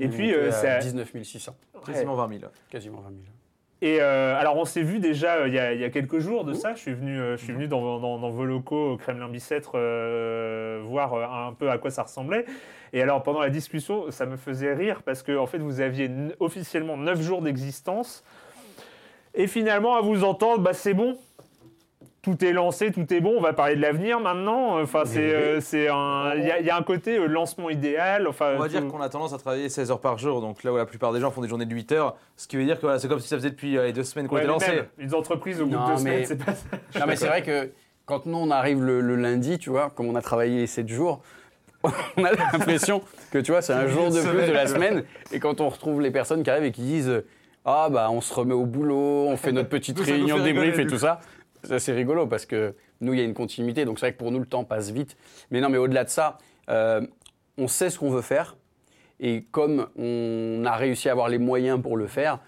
Et 0.01 0.09
puis 0.09 0.16
euh, 0.35 0.51
c'est 0.51 0.61
c'est 0.61 0.69
à 0.69 0.75
à- 0.77 0.79
19 0.81 1.13
600, 1.23 1.55
Quasiment 1.87 2.15
20 2.15 2.29
000. 2.41 2.51
quasiment 2.71 2.99
20 3.01 3.09
000. 3.11 3.21
Et 3.83 4.01
euh, 4.01 4.35
alors 4.39 4.57
on 4.57 4.65
s'est 4.65 4.81
vu 4.83 4.99
déjà 5.01 5.35
euh, 5.37 5.49
il 5.49 5.55
y, 5.55 5.59
a, 5.59 5.75
il 5.75 5.81
y 5.81 5.85
a 5.85 5.91
quelques 5.91 6.19
jours 6.19 6.45
de 6.45 6.55
ça. 6.55 6.75
Je 6.75 6.81
suis 6.81 6.95
venu, 6.95 7.19
euh, 7.21 7.37
je 7.37 7.45
suis 7.45 7.53
venu 7.53 7.69
dans, 7.69 7.99
dans- 8.01 8.19
dans 8.19 8.31
vos 8.31 8.47
locaux 8.47 8.93
au 8.93 8.97
Kremlin 8.97 9.29
Bicêtre 9.29 9.73
euh, 9.75 10.81
voir 10.85 11.13
euh, 11.13 11.49
un 11.49 11.53
peu 11.53 11.71
à 11.71 11.77
quoi 11.77 11.91
ça 11.91 12.03
ressemblait. 12.05 12.47
Et 12.95 13.03
alors 13.03 13.23
pendant 13.23 13.41
la 13.41 13.51
discussion, 13.51 14.11
ça 14.11 14.25
me 14.25 14.37
faisait 14.39 14.73
rire 14.73 15.03
parce 15.03 15.23
que 15.23 15.37
en 15.37 15.47
fait 15.47 15.59
vous 15.59 15.81
aviez 15.83 16.11
officiellement 16.41 16.97
9 16.97 17.21
jours 17.21 17.43
d'existence. 17.43 18.25
Et 19.35 19.47
finalement 19.47 19.95
à 19.97 20.01
vous 20.01 20.25
entendre, 20.25 20.63
bah 20.63 20.73
c'est 20.73 20.95
bon. 20.95 21.19
Tout 22.27 22.45
est 22.45 22.53
lancé, 22.53 22.91
tout 22.91 23.07
est 23.15 23.21
bon. 23.21 23.35
On 23.39 23.41
va 23.41 23.53
parler 23.53 23.77
de 23.77 23.81
l'avenir 23.81 24.19
maintenant. 24.19 24.81
Enfin, 24.83 25.03
c'est, 25.05 25.21
euh, 25.33 25.61
c'est 25.61 25.87
un, 25.87 26.33
il 26.35 26.45
y, 26.45 26.51
a- 26.51 26.59
il 26.59 26.67
y 26.67 26.71
a 26.71 26.77
un 26.77 26.83
côté 26.83 27.19
euh, 27.19 27.27
lancement 27.27 27.71
idéal. 27.71 28.27
Enfin, 28.27 28.55
On 28.57 28.59
va 28.59 28.67
dire 28.67 28.85
qu'on 28.89 29.01
a 29.01 29.09
tendance 29.09 29.33
à 29.33 29.39
travailler 29.39 29.69
16 29.69 29.93
heures 29.93 30.01
par 30.01 30.19
jour, 30.19 30.41
donc 30.41 30.65
là 30.65 30.73
où 30.73 30.77
la 30.77 30.87
plupart 30.87 31.13
des 31.13 31.21
gens 31.21 31.31
font 31.31 31.41
des 31.41 31.47
journées 31.49 31.67
de 31.67 31.73
8 31.75 31.93
heures, 31.93 32.17
ce 32.37 32.49
qui 32.49 32.57
veut 32.57 32.65
dire 32.65 32.75
que 32.79 32.81
voilà, 32.81 32.99
c'est 32.99 33.07
comme 33.07 33.21
si 33.21 33.29
ça 33.29 33.37
faisait 33.37 33.51
depuis 33.51 33.79
euh, 33.79 33.85
les 33.85 33.93
deux 33.93 34.03
semaines 34.03 34.27
qu'on 34.27 34.35
Ouais, 34.35 34.41
était 34.43 34.51
lancé. 34.51 34.73
même, 34.73 34.87
une 34.99 35.15
entreprise 35.15 35.61
au 35.61 35.67
bout 35.67 35.71
de 35.71 35.77
Non, 35.77 35.87
deux 35.97 36.03
mais- 36.03 36.25
semaines, 36.25 36.25
c'est 36.27 36.45
pas 36.45 36.55
ça. 36.55 36.67
Non, 36.99 37.07
mais 37.07 37.15
c'est 37.15 37.29
vrai 37.29 37.43
que 37.43 37.71
quand 38.07 38.27
nous, 38.27 38.39
on 38.39 38.51
arrive 38.51 38.83
le, 38.83 39.01
le 39.01 39.15
lundi, 39.15 39.61
tu 39.61 39.71
vois, 39.71 39.91
comme 39.91 40.07
on 40.09 40.17
a 40.17 40.21
travaillé 40.21 40.57
les 40.59 40.67
7 40.67 40.89
jours, 40.89 41.23
on 42.17 42.25
a 42.25 42.33
l'impression 42.33 43.03
que, 43.31 43.39
tu 43.39 43.53
vois, 43.53 43.63
c'est 43.63 43.73
un 43.73 43.87
jour 43.87 44.11
de 44.11 44.21
plus 44.21 44.49
de 44.49 44.53
la 44.53 44.67
semaine. 44.67 45.05
Et 45.31 45.39
quand 45.39 45.61
on 45.61 45.69
retrouve 45.69 46.01
les 46.01 46.11
personnes 46.11 46.43
qui 46.43 46.51
arrivent 46.51 46.65
et 46.65 46.73
qui 46.73 46.83
disent 46.83 47.23
Ah, 47.65 47.87
bah, 47.89 48.09
on 48.11 48.21
se 48.21 48.35
remet 48.35 48.55
au 48.55 48.67
boulot, 48.67 49.27
on 49.29 49.37
fait 49.37 49.53
notre 49.53 49.69
petite 49.69 50.01
réunion 50.01 50.43
débrief 50.43 50.77
et 50.81 50.87
tout 50.89 50.99
ça, 50.99 51.21
ça, 51.69 51.79
c'est 51.79 51.93
rigolo 51.93 52.27
parce 52.27 52.47
que 52.47 52.75
nous, 53.01 53.13
il 53.13 53.19
y 53.19 53.23
a 53.23 53.25
une 53.25 53.35
continuité. 53.35 53.85
Donc, 53.85 53.99
c'est 53.99 54.07
vrai 54.07 54.13
que 54.13 54.19
pour 54.19 54.33
nous, 54.33 54.39
le 54.39 54.47
temps 54.47 54.65
passe 54.65 54.91
vite. 54.91 55.17
Mais 55.51 55.61
non, 55.61 55.69
mais 55.69 55.79
au-delà 55.79 56.05
de 56.05 56.09
ça, 56.09 56.39
euh, 56.69 57.01
on 57.59 57.69
sait 57.69 57.91
ce 57.91 57.99
qu'on 57.99 58.11
veut 58.11 58.23
faire. 58.23 58.57
Et 59.21 59.45
comme 59.51 59.89
on 59.97 60.65
a 60.67 60.77
réussi 60.77 61.09
à 61.09 61.13
avoir 61.13 61.29
les 61.29 61.39
moyens 61.39 61.81
pour 61.81 61.97
le 61.97 62.07
faire, 62.07 62.41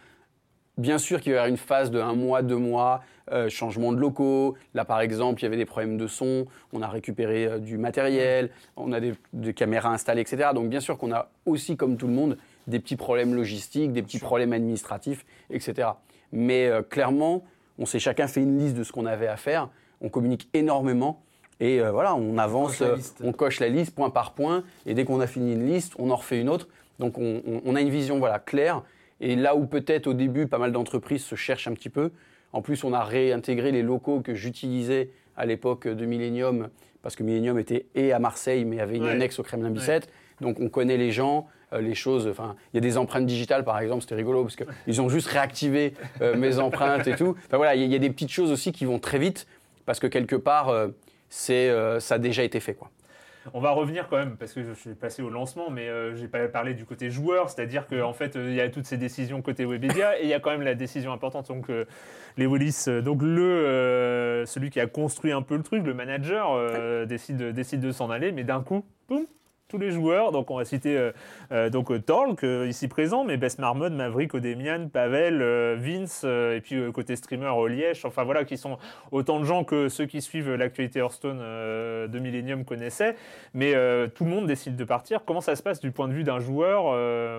Bien 0.79 0.99
sûr 0.99 1.21
qu'il 1.21 1.33
va 1.33 1.37
y 1.37 1.39
avoir 1.41 1.51
une 1.51 1.57
phase 1.57 1.91
de 1.91 1.99
un 1.99 2.15
mois, 2.15 2.43
deux 2.43 2.57
mois, 2.57 3.03
euh, 3.33 3.49
changement 3.49 3.93
de 3.93 3.99
locaux. 3.99 4.55
Là, 4.75 4.85
par 4.85 5.01
exemple, 5.01 5.41
il 5.41 5.43
y 5.43 5.47
avait 5.47 5.57
des 5.57 5.65
problèmes 5.65 5.99
de 5.99 6.07
son. 6.07 6.47
On 6.73 6.83
a 6.83 6.87
récupéré 6.87 7.47
euh, 7.47 7.59
du 7.59 7.79
matériel, 7.79 8.51
on 8.77 8.93
a 8.93 9.01
des, 9.01 9.15
des 9.33 9.55
caméras 9.55 9.89
installées, 9.89 10.21
etc. 10.21 10.51
Donc, 10.55 10.69
bien 10.69 10.79
sûr 10.79 10.97
qu'on 10.97 11.11
a 11.11 11.31
aussi, 11.47 11.77
comme 11.77 11.97
tout 11.97 12.07
le 12.07 12.13
monde, 12.13 12.39
des 12.69 12.79
petits 12.79 12.95
problèmes 12.95 13.35
logistiques, 13.35 13.93
des 13.93 14.03
petits 14.03 14.21
problèmes 14.21 14.53
administratifs, 14.53 15.27
etc. 15.51 15.89
Mais 16.31 16.69
euh, 16.69 16.83
clairement, 16.83 17.43
on 17.79 17.87
s'est 17.87 17.99
chacun 17.99 18.27
fait 18.27 18.43
une 18.43 18.59
liste 18.59 18.77
de 18.77 18.85
ce 18.85 18.93
qu'on 18.93 19.07
avait 19.07 19.27
à 19.29 19.37
faire. 19.37 19.69
On 20.01 20.09
communique 20.09 20.49
énormément. 20.55 21.23
Et 21.61 21.81
euh, 21.81 21.91
voilà, 21.91 22.15
on 22.15 22.39
avance, 22.39 22.79
coche 22.79 22.81
la 22.81 22.87
euh, 22.87 22.97
on 23.25 23.33
coche 23.33 23.61
la 23.61 23.69
liste 23.69 23.95
point 23.95 24.11
par 24.11 24.33
point. 24.35 24.63
Et 24.87 24.95
dès 24.95 25.05
qu'on 25.05 25.21
a 25.21 25.27
fini 25.27 25.53
une 25.55 25.67
liste, 25.67 25.95
on 25.99 26.11
en 26.11 26.17
refait 26.17 26.41
une 26.41 26.49
autre. 26.49 26.69
Donc 26.99 27.19
on, 27.19 27.43
on- 27.47 27.61
on 27.65 27.75
a 27.75 27.81
une 27.81 27.91
vision 27.91 28.19
voilà, 28.19 28.39
claire. 28.39 28.83
Et 29.21 29.35
là 29.35 29.57
où 29.57 29.67
peut-être 29.67 30.07
au 30.07 30.15
début, 30.15 30.47
pas 30.47 30.59
mal 30.59 30.71
d'entreprises 30.71 31.25
se 31.25 31.35
cherchent 31.35 31.67
un 31.67 31.75
petit 31.75 31.91
peu. 31.91 32.13
En 32.53 32.63
plus, 32.63 32.85
on 32.85 32.93
a 32.93 33.03
réintégré 33.03 33.73
les 33.73 33.83
locaux 33.83 34.21
que 34.21 34.35
j'utilisais 34.35 35.11
à 35.37 35.45
l'époque 35.47 35.87
de 35.89 36.07
Millennium, 36.07 36.69
parce 37.03 37.15
que 37.17 37.23
Millennium 37.25 37.59
était 37.59 37.87
et 37.95 38.13
à 38.13 38.19
Marseille, 38.21 38.65
mais 38.65 38.81
avait 38.81 38.97
une 38.97 39.05
Ouais. 39.05 39.11
annexe 39.11 39.39
au 39.39 39.43
Kremlin 39.43 39.71
Bicêtre. 39.71 40.09
Donc 40.41 40.59
on 40.61 40.69
connaît 40.69 40.97
les 40.97 41.11
gens, 41.11 41.47
les 41.73 41.95
choses. 41.95 42.27
Enfin, 42.29 42.57
il 42.73 42.77
y 42.77 42.79
a 42.79 42.81
des 42.81 42.97
empreintes 42.97 43.27
digitales, 43.27 43.65
par 43.65 43.79
exemple, 43.81 44.03
c'était 44.03 44.15
rigolo 44.15 44.43
parce 44.43 44.57
qu'ils 44.57 45.01
ont 45.03 45.09
juste 45.09 45.29
réactivé 45.29 45.95
euh, 46.23 46.37
mes 46.37 46.59
empreintes 46.59 47.07
et 47.07 47.15
tout. 47.17 47.37
Enfin 47.47 47.57
voilà, 47.57 47.75
il 47.75 47.81
y, 47.81 47.83
a- 47.85 47.87
il 47.87 47.93
y 47.93 47.97
a 47.97 47.99
des 47.99 48.11
petites 48.11 48.31
choses 48.33 48.51
aussi 48.51 48.73
qui 48.73 48.85
vont 48.85 48.99
très 48.99 49.19
vite 49.19 49.47
parce 49.87 49.99
que 50.01 50.07
quelque 50.07 50.37
part, 50.37 50.69
euh, 50.69 50.89
c'est, 51.29 51.69
euh, 51.69 52.01
ça 52.01 52.15
a 52.15 52.19
déjà 52.19 52.43
été 52.43 52.61
fait, 52.61 52.75
quoi. 52.75 52.91
On 53.55 53.61
va 53.61 53.71
revenir 53.71 54.09
quand 54.11 54.19
même, 54.19 54.37
parce 54.37 54.53
que 54.53 54.63
je 54.63 54.75
suis 54.75 54.91
passé 54.95 55.23
au 55.23 55.31
lancement, 55.31 55.71
mais 55.71 55.89
euh, 55.89 56.15
j'ai 56.15 56.29
pas 56.29 56.47
parlé 56.49 56.75
du 56.75 56.85
côté 56.85 57.09
joueur, 57.11 57.49
c'est-à-dire 57.49 57.87
qu'en 57.87 58.03
en 58.03 58.13
fait, 58.13 58.37
euh, 58.37 58.49
il 58.51 58.55
y 58.55 58.61
a 58.61 58.69
toutes 58.69 58.85
ces 58.85 58.99
décisions 58.99 59.41
côté 59.41 59.65
Webedia, 59.65 60.19
et 60.21 60.25
il 60.25 60.29
y 60.29 60.35
a 60.35 60.41
quand 60.41 60.51
même 60.51 60.61
la 60.61 60.75
décision 60.75 61.13
importante. 61.15 61.49
Donc, 61.49 61.71
euh, 61.71 61.87
les 62.37 62.45
Willis, 62.45 62.85
euh, 62.89 63.01
donc 63.01 63.23
le, 63.23 63.41
euh, 63.41 64.45
celui 64.45 64.69
qui 64.69 64.81
a 64.81 64.87
construit 64.87 65.33
un 65.33 65.41
peu 65.41 65.57
le 65.57 65.63
truc, 65.63 65.83
le 65.87 65.95
manager, 65.95 66.51
euh, 66.53 67.07
décide, 67.07 67.43
décide 67.55 67.81
de 67.81 67.91
s'en 67.91 68.11
aller, 68.11 68.33
mais 68.33 68.45
d'un 68.45 68.61
coup, 68.61 68.85
boum, 69.09 69.25
tous 69.69 69.79
les 69.79 69.91
joueurs, 69.91 70.33
donc 70.33 70.51
on 70.51 70.57
va 70.57 70.65
citer 70.65 70.97
euh, 70.97 71.13
euh, 71.53 71.69
donc 71.69 71.91
euh, 71.91 72.01
euh, 72.43 72.67
ici 72.67 72.89
présent, 72.89 73.25
mais 73.25 73.37
Bess 73.37 73.59
Marmot, 73.59 73.91
Maverick, 73.91 74.35
Odemian, 74.35 74.89
Pavel, 74.89 75.43
Vince, 75.79 76.25
et 76.25 76.61
puis 76.63 76.91
côté 76.93 77.17
streamer, 77.17 77.49
Oliège, 77.49 78.05
enfin 78.05 78.25
voilà, 78.25 78.45
qui 78.45 78.57
sont 78.57 78.79
autant 79.13 79.39
de 79.41 79.45
gens 79.45 79.65
que 79.65 79.89
ceux 79.89 80.07
qui 80.07 80.23
suivent 80.23 80.55
l'actualité 80.55 81.01
Hearthstone 81.01 81.39
de 81.39 82.19
Millennium 82.19 82.65
connaissaient, 82.65 83.15
mais 83.53 83.73
tout 84.15 84.25
le 84.25 84.31
monde 84.31 84.47
décide 84.47 84.77
de 84.77 84.85
partir. 84.85 85.25
Comment 85.25 85.41
ça 85.41 85.55
se 85.55 85.63
passe 85.63 85.81
du 85.81 85.91
point 85.91 86.09
de 86.09 86.15
vue 86.15 86.25
d'un 86.25 86.41
joueur 86.41 86.85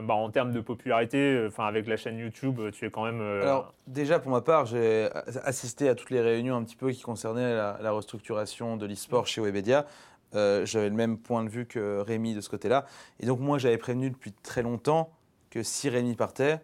bah, 0.04 0.14
en 0.14 0.30
termes 0.30 0.52
de 0.52 0.62
popularité, 0.62 1.46
enfin 1.48 1.66
avec 1.66 1.88
la 1.88 1.98
chaîne 1.98 2.20
YouTube, 2.20 2.60
tu 2.72 2.86
es 2.86 2.90
quand 2.92 3.06
même... 3.06 3.22
Alors, 3.22 3.74
déjà, 3.88 4.20
pour 4.20 4.32
ma 4.32 4.42
part, 4.42 4.66
j'ai 4.66 5.10
assisté 5.44 5.90
à 5.90 5.96
toutes 5.96 6.12
les 6.12 6.22
réunions 6.22 6.56
un 6.56 6.64
petit 6.64 6.76
peu 6.76 6.92
qui 6.92 7.02
concernaient 7.02 7.56
la, 7.56 7.80
la 7.82 7.92
restructuration 7.92 8.78
de 8.78 8.86
l'e-sport 8.86 9.26
chez 9.26 9.42
Webedia. 9.42 9.86
Euh, 10.36 10.66
j'avais 10.66 10.90
le 10.90 10.96
même 10.96 11.18
point 11.18 11.44
de 11.44 11.50
vue 11.50 11.66
que 11.66 12.00
Rémi 12.00 12.36
de 12.36 12.42
ce 12.42 12.50
côté-là. 12.50 12.86
Et 13.20 13.26
donc, 13.26 13.40
moi, 13.40 13.58
j'avais 13.58 13.78
prévenu 13.78 14.10
depuis 14.10 14.32
très 14.32 14.62
longtemps 14.62 15.12
que 15.50 15.64
si 15.64 15.90
Rémi 15.90 16.16
partait, 16.16 16.60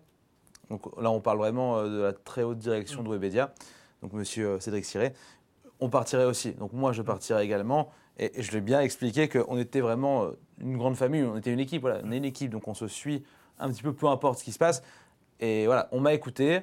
donc 0.70 0.84
là, 1.02 1.12
on 1.12 1.22
parle 1.22 1.38
vraiment 1.38 1.78
euh, 1.78 1.90
de 1.90 2.02
la 2.02 2.14
très 2.14 2.44
haute 2.44 2.58
direction 2.58 3.04
de 3.04 3.10
Webedia, 3.10 3.54
donc 4.02 4.14
monsieur 4.14 4.48
euh, 4.48 4.60
Cédric 4.60 4.86
Siré, 4.86 5.14
on 5.80 5.90
partirait 5.90 6.26
aussi. 6.26 6.54
Donc, 6.54 6.74
moi, 6.74 6.92
je 6.94 7.02
partirais 7.02 7.44
également. 7.44 7.90
Et, 8.18 8.40
et 8.40 8.44
je 8.44 8.52
l'ai 8.52 8.62
bien 8.62 8.82
expliqué 8.82 9.28
qu'on 9.28 9.58
était 9.58 9.82
vraiment 9.82 10.28
une 10.60 10.78
grande 10.78 10.96
famille, 10.96 11.24
on 11.24 11.38
était 11.38 11.52
une 11.52 11.60
équipe. 11.60 11.86
On 11.86 12.12
est 12.12 12.18
une 12.18 12.26
équipe, 12.26 12.52
donc 12.52 12.68
on 12.68 12.74
se 12.74 12.88
suit 12.88 13.24
un 13.60 13.70
petit 13.70 13.84
peu, 13.84 13.94
peu 13.94 14.08
importe 14.08 14.40
ce 14.40 14.44
qui 14.44 14.52
se 14.52 14.60
passe. 14.60 14.84
Et 15.40 15.66
voilà, 15.66 15.90
on 15.92 16.00
m'a 16.00 16.14
écouté, 16.14 16.62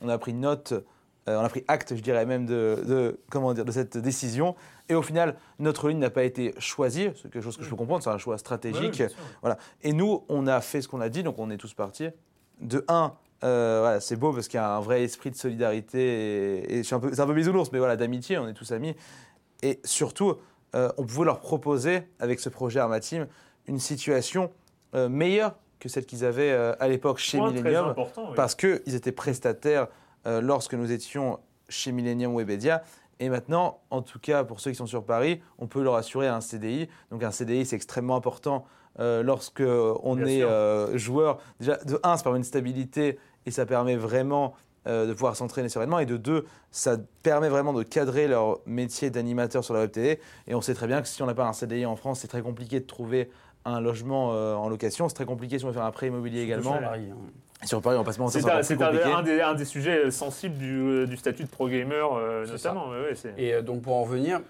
on 0.00 0.08
a 0.08 0.18
pris 0.18 0.34
note, 0.34 0.74
euh, 1.28 1.38
on 1.40 1.44
a 1.44 1.48
pris 1.48 1.64
acte, 1.68 1.94
je 1.96 2.00
dirais 2.02 2.26
même, 2.26 2.44
de, 2.46 2.76
de- 2.86 3.20
comment 3.30 3.52
dire, 3.54 3.64
de 3.64 3.72
cette 3.72 3.96
décision. 3.96 4.54
Et 4.88 4.94
au 4.94 5.02
final, 5.02 5.36
notre 5.58 5.88
ligne 5.88 5.98
n'a 5.98 6.10
pas 6.10 6.24
été 6.24 6.54
choisie, 6.58 7.10
c'est 7.16 7.30
quelque 7.30 7.40
chose 7.42 7.56
que 7.56 7.64
je 7.64 7.70
peux 7.70 7.76
comprendre, 7.76 8.02
c'est 8.04 8.10
un 8.10 8.18
choix 8.18 8.36
stratégique. 8.38 9.02
voilà. 9.40 9.56
Et 9.82 9.92
nous, 9.92 10.24
on 10.28 10.46
a 10.46 10.60
fait 10.60 10.82
ce 10.82 10.88
qu'on 10.88 11.00
a 11.00 11.08
dit, 11.08 11.22
donc 11.22 11.38
on 11.38 11.50
est 11.50 11.56
tous 11.56 11.72
partis. 11.74 12.08
de 12.60 12.84
un, 12.88 13.14
euh, 13.42 13.78
voilà, 13.80 14.00
c'est 14.00 14.16
beau 14.16 14.32
parce 14.32 14.48
qu'il 14.48 14.58
y 14.58 14.62
a 14.62 14.76
un 14.76 14.80
vrai 14.80 15.02
esprit 15.02 15.30
de 15.30 15.36
solidarité 15.36 15.98
et, 15.98 16.74
et 16.74 16.76
je 16.78 16.82
suis 16.82 16.94
un 16.94 17.00
peu, 17.00 17.10
c'est 17.12 17.20
un 17.20 17.26
peu 17.26 17.34
bisounours, 17.34 17.70
mais 17.72 17.78
voilà, 17.78 17.96
d'amitié, 17.96 18.38
on 18.38 18.46
est 18.48 18.54
tous 18.54 18.72
amis. 18.72 18.94
Et 19.62 19.80
surtout, 19.84 20.34
euh, 20.74 20.90
on 20.98 21.04
pouvait 21.04 21.24
leur 21.24 21.40
proposer, 21.40 22.02
avec 22.20 22.38
ce 22.40 22.48
projet 22.48 22.80
Arma 22.80 23.00
Team, 23.00 23.26
une 23.66 23.78
situation 23.78 24.50
meilleure 25.08 25.56
que 25.80 25.88
celle 25.88 26.06
qu'ils 26.06 26.24
avaient 26.24 26.52
à 26.52 26.86
l'époque 26.86 27.18
chez 27.18 27.38
Point 27.38 27.50
très 27.50 27.62
Millennium 27.62 27.88
important, 27.88 28.26
oui. 28.28 28.34
parce 28.36 28.54
qu'ils 28.54 28.94
étaient 28.94 29.10
prestataires 29.12 29.88
euh, 30.26 30.40
lorsque 30.40 30.74
nous 30.74 30.92
étions 30.92 31.40
chez 31.68 31.92
Millennium 31.92 32.34
Webedia. 32.36 32.82
Et 33.20 33.28
maintenant, 33.28 33.80
en 33.90 34.02
tout 34.02 34.18
cas 34.18 34.44
pour 34.44 34.60
ceux 34.60 34.70
qui 34.70 34.76
sont 34.76 34.86
sur 34.86 35.04
Paris, 35.04 35.40
on 35.58 35.66
peut 35.66 35.82
leur 35.82 35.94
assurer 35.94 36.28
un 36.28 36.40
CDI. 36.40 36.88
Donc 37.10 37.22
un 37.22 37.30
CDI, 37.30 37.64
c'est 37.64 37.76
extrêmement 37.76 38.16
important 38.16 38.66
euh, 39.00 39.22
lorsque 39.22 39.62
on 39.62 40.16
Bien 40.16 40.26
est 40.26 40.42
euh, 40.42 40.96
joueur. 40.96 41.38
Déjà, 41.60 41.76
de 41.76 41.98
un, 42.02 42.16
ça 42.16 42.22
permet 42.22 42.38
une 42.38 42.44
stabilité 42.44 43.18
et 43.46 43.50
ça 43.50 43.66
permet 43.66 43.96
vraiment 43.96 44.54
euh, 44.86 45.06
de 45.06 45.12
pouvoir 45.12 45.36
s'entraîner 45.36 45.68
sereinement. 45.68 45.98
Et 45.98 46.06
de 46.06 46.16
deux, 46.16 46.46
ça 46.70 46.96
permet 47.22 47.48
vraiment 47.48 47.72
de 47.72 47.82
cadrer 47.82 48.28
leur 48.28 48.60
métier 48.66 49.10
d'animateur 49.10 49.64
sur 49.64 49.74
la 49.74 49.80
web 49.80 49.90
télé. 49.90 50.20
Et 50.46 50.54
on 50.54 50.60
sait 50.60 50.74
très 50.74 50.86
bien 50.86 51.02
que 51.02 51.08
si 51.08 51.22
on 51.22 51.26
n'a 51.26 51.34
pas 51.34 51.46
un 51.46 51.52
CDI 51.52 51.86
en 51.86 51.96
France, 51.96 52.20
c'est 52.20 52.28
très 52.28 52.42
compliqué 52.42 52.80
de 52.80 52.86
trouver 52.86 53.30
un 53.64 53.80
logement 53.80 54.28
en 54.28 54.68
location. 54.68 55.08
C'est 55.08 55.14
très 55.14 55.24
compliqué 55.24 55.58
si 55.58 55.64
on 55.64 55.68
veut 55.68 55.74
faire 55.74 55.84
un 55.84 55.90
prêt 55.90 56.08
immobilier 56.08 56.42
également. 56.42 56.72
Sur 56.72 56.80
Paris, 56.82 57.08
hein. 57.10 57.16
Sur 57.64 57.80
Paris, 57.82 57.96
on 57.98 58.04
passe 58.04 58.16
pas 58.18 58.24
en 58.24 58.28
C'est 58.28 58.48
un, 58.48 58.62
c'est 58.62 58.80
un, 58.82 58.88
un 59.16 59.22
des, 59.22 59.40
un 59.40 59.54
des 59.54 59.64
sujets 59.64 60.10
sensibles 60.10 60.56
du, 60.58 60.78
euh, 60.80 61.06
du 61.06 61.16
statut 61.16 61.44
de 61.44 61.48
pro 61.48 61.68
gamer, 61.68 62.12
euh, 62.14 62.46
notamment. 62.46 62.90
ouais, 62.90 63.14
Et 63.38 63.54
euh, 63.54 63.62
donc 63.62 63.82
pour 63.82 63.94
en 63.96 64.02
revenir, 64.04 64.40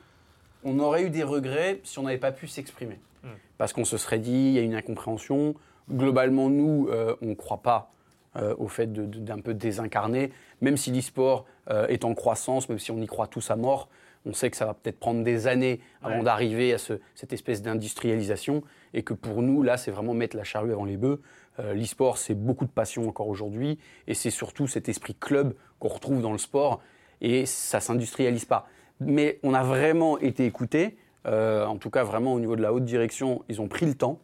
on 0.64 0.78
aurait 0.78 1.04
eu 1.04 1.10
des 1.10 1.22
regrets 1.22 1.80
si 1.84 1.98
on 1.98 2.02
n'avait 2.02 2.18
pas 2.18 2.32
pu 2.32 2.46
s'exprimer. 2.46 2.98
Hmm. 3.22 3.28
Parce 3.58 3.72
qu'on 3.72 3.84
se 3.84 3.96
serait 3.96 4.18
dit, 4.18 4.30
il 4.32 4.52
y 4.52 4.58
a 4.58 4.62
une 4.62 4.74
incompréhension. 4.74 5.54
Globalement, 5.92 6.48
nous, 6.48 6.88
euh, 6.90 7.14
on 7.22 7.26
ne 7.26 7.34
croit 7.34 7.62
pas 7.62 7.90
euh, 8.36 8.54
au 8.58 8.66
fait 8.68 8.92
d'un 8.92 9.38
peu 9.40 9.54
désincarner. 9.54 10.32
Même 10.60 10.76
si 10.76 10.90
l'e-sport 10.90 11.44
euh, 11.70 11.86
est 11.88 12.04
en 12.04 12.14
croissance, 12.14 12.68
même 12.68 12.78
si 12.78 12.90
on 12.90 12.98
y 13.00 13.06
croit 13.06 13.26
tous 13.28 13.50
à 13.50 13.56
mort, 13.56 13.88
on 14.26 14.32
sait 14.32 14.50
que 14.50 14.56
ça 14.56 14.64
va 14.64 14.72
peut-être 14.74 14.98
prendre 14.98 15.22
des 15.22 15.46
années 15.46 15.80
avant 16.02 16.16
Ouais. 16.18 16.24
d'arriver 16.24 16.72
à 16.72 16.78
ce- 16.78 16.94
cette 17.14 17.32
espèce 17.34 17.60
d'industrialisation. 17.62 18.62
Et 18.94 19.02
que 19.02 19.12
pour 19.14 19.42
nous, 19.42 19.62
là, 19.62 19.76
c'est 19.76 19.90
vraiment 19.90 20.14
mettre 20.14 20.36
la 20.36 20.44
charrue 20.44 20.72
avant 20.72 20.84
les 20.86 20.96
bœufs. 20.96 21.20
Euh, 21.58 21.74
L'e-sport, 21.74 22.18
c'est 22.18 22.34
beaucoup 22.34 22.64
de 22.64 22.70
passion 22.70 23.08
encore 23.08 23.28
aujourd'hui. 23.28 23.78
Et 24.06 24.14
c'est 24.14 24.30
surtout 24.30 24.66
cet 24.66 24.88
esprit 24.88 25.14
club 25.14 25.54
qu'on 25.78 25.88
retrouve 25.88 26.20
dans 26.20 26.32
le 26.32 26.38
sport. 26.38 26.80
Et 27.20 27.46
ça 27.46 27.80
s'industrialise 27.80 28.44
pas. 28.44 28.68
Mais 29.00 29.38
on 29.42 29.54
a 29.54 29.62
vraiment 29.62 30.18
été 30.18 30.46
écoutés. 30.46 30.96
Euh, 31.26 31.64
en 31.64 31.76
tout 31.76 31.90
cas, 31.90 32.04
vraiment 32.04 32.34
au 32.34 32.40
niveau 32.40 32.56
de 32.56 32.62
la 32.62 32.72
haute 32.72 32.84
direction, 32.84 33.44
ils 33.48 33.60
ont 33.60 33.68
pris 33.68 33.86
le 33.86 33.94
temps. 33.94 34.18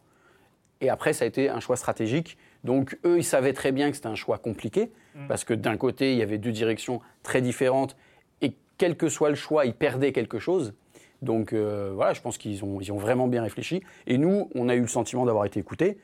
Et 0.81 0.89
après, 0.89 1.13
ça 1.13 1.25
a 1.25 1.27
été 1.27 1.49
un 1.49 1.59
choix 1.59 1.77
stratégique. 1.77 2.37
Donc, 2.63 2.97
eux, 3.05 3.17
ils 3.17 3.23
savaient 3.23 3.53
très 3.53 3.71
bien 3.71 3.89
que 3.89 3.95
c'était 3.95 4.07
un 4.07 4.15
choix 4.15 4.37
compliqué, 4.37 4.91
parce 5.27 5.43
que 5.43 5.53
d'un 5.53 5.77
côté, 5.77 6.11
il 6.11 6.17
y 6.17 6.23
avait 6.23 6.37
deux 6.37 6.51
directions 6.51 7.01
très 7.23 7.41
différentes, 7.41 7.95
et 8.41 8.53
quel 8.77 8.97
que 8.97 9.09
soit 9.09 9.29
le 9.29 9.35
choix, 9.35 9.65
ils 9.65 9.73
perdaient 9.73 10.11
quelque 10.11 10.39
chose. 10.39 10.73
Donc, 11.21 11.53
euh, 11.53 11.91
voilà, 11.93 12.13
je 12.13 12.21
pense 12.21 12.37
qu'ils 12.37 12.63
ont, 12.63 12.81
ils 12.81 12.91
ont 12.91 12.97
vraiment 12.97 13.27
bien 13.27 13.43
réfléchi. 13.43 13.83
Et 14.07 14.17
nous, 14.17 14.49
on 14.55 14.69
a 14.69 14.75
eu 14.75 14.81
le 14.81 14.87
sentiment 14.87 15.25
d'avoir 15.25 15.45
été 15.45 15.59
écoutés, 15.59 15.97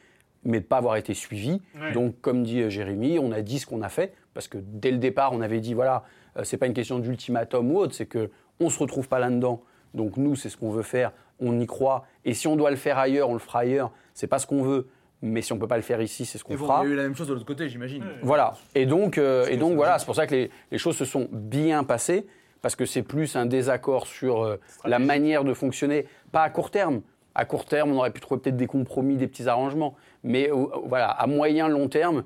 mais 0.43 0.59
de 0.59 0.63
ne 0.63 0.67
pas 0.67 0.77
avoir 0.77 0.95
été 0.95 1.13
suivis. 1.13 1.61
Ouais. 1.79 1.91
Donc, 1.91 2.19
comme 2.21 2.43
dit 2.43 2.61
euh, 2.61 2.69
Jérémy, 2.69 3.19
on 3.19 3.31
a 3.31 3.41
dit 3.41 3.59
ce 3.59 3.65
qu'on 3.65 3.81
a 3.81 3.89
fait, 3.89 4.13
parce 4.33 4.47
que 4.47 4.57
dès 4.61 4.91
le 4.91 4.97
départ, 4.97 5.33
on 5.33 5.41
avait 5.41 5.59
dit, 5.59 5.73
voilà, 5.73 6.03
euh, 6.37 6.43
c'est 6.43 6.57
pas 6.57 6.67
une 6.67 6.73
question 6.73 6.99
d'ultimatum 6.99 7.71
ou 7.71 7.77
autre, 7.79 7.93
c'est 7.93 8.05
que 8.05 8.29
on 8.59 8.69
se 8.69 8.79
retrouve 8.79 9.07
pas 9.07 9.19
là-dedans. 9.19 9.61
Donc 9.93 10.17
nous, 10.17 10.35
c'est 10.35 10.49
ce 10.49 10.57
qu'on 10.57 10.71
veut 10.71 10.83
faire, 10.83 11.11
on 11.39 11.59
y 11.59 11.65
croit. 11.65 12.05
Et 12.25 12.33
si 12.33 12.47
on 12.47 12.55
doit 12.55 12.69
le 12.69 12.75
faire 12.75 12.97
ailleurs, 12.97 13.29
on 13.29 13.33
le 13.33 13.39
fera 13.39 13.59
ailleurs. 13.59 13.91
C'est 14.13 14.27
pas 14.27 14.39
ce 14.39 14.47
qu'on 14.47 14.63
veut, 14.63 14.87
mais 15.21 15.41
si 15.41 15.53
on 15.53 15.59
peut 15.59 15.67
pas 15.67 15.77
le 15.77 15.83
faire 15.83 16.01
ici, 16.01 16.25
c'est 16.25 16.37
ce 16.37 16.43
qu'on 16.43 16.57
fera. 16.57 16.81
il 16.83 16.87
y 16.87 16.91
a 16.91 16.93
eu 16.93 16.95
la 16.95 17.03
même 17.03 17.15
chose 17.15 17.27
de 17.27 17.33
l'autre 17.33 17.45
côté, 17.45 17.69
j'imagine. 17.69 18.03
Voilà. 18.21 18.53
Et 18.75 18.85
donc, 18.85 19.17
euh, 19.17 19.47
et 19.47 19.57
donc 19.57 19.75
voilà, 19.75 19.99
c'est 19.99 20.05
pour 20.05 20.15
ça 20.15 20.27
que 20.27 20.35
les, 20.35 20.51
les 20.71 20.77
choses 20.77 20.97
se 20.97 21.05
sont 21.05 21.27
bien 21.31 21.83
passées, 21.83 22.27
parce 22.61 22.75
que 22.75 22.85
c'est 22.85 23.03
plus 23.03 23.35
un 23.35 23.45
désaccord 23.45 24.07
sur 24.07 24.43
euh, 24.43 24.59
la 24.85 24.99
manière 24.99 25.43
de 25.43 25.53
fonctionner, 25.53 26.05
pas 26.31 26.43
à 26.43 26.49
court 26.49 26.71
terme. 26.71 27.01
À 27.35 27.45
court 27.45 27.65
terme, 27.65 27.91
on 27.91 27.97
aurait 27.97 28.11
pu 28.11 28.19
trouver 28.19 28.41
peut-être 28.41 28.57
des 28.57 28.65
compromis, 28.65 29.15
des 29.15 29.27
petits 29.27 29.47
arrangements, 29.47 29.95
mais 30.27 30.49
euh, 30.51 30.65
voilà, 30.85 31.07
à 31.09 31.25
moyen, 31.27 31.67
long 31.67 31.87
terme, 31.87 32.23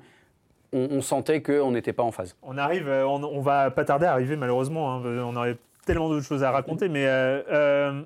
on, 0.72 0.88
on 0.90 1.00
sentait 1.02 1.40
qu'on 1.42 1.70
n'était 1.72 1.92
pas 1.92 2.02
en 2.02 2.12
phase. 2.12 2.36
On 2.42 2.58
arrive, 2.58 2.88
euh, 2.88 3.06
on, 3.06 3.22
on 3.24 3.40
va 3.40 3.70
pas 3.70 3.84
tarder 3.84 4.06
à 4.06 4.12
arriver 4.12 4.36
malheureusement. 4.36 4.94
hein, 4.94 5.02
on 5.04 5.36
aurait 5.36 5.56
tellement 5.86 6.08
d'autres 6.08 6.26
choses 6.26 6.42
à 6.44 6.50
raconter, 6.50 6.88
mais 6.88 7.06
euh, 7.06 7.42
euh, 7.50 8.02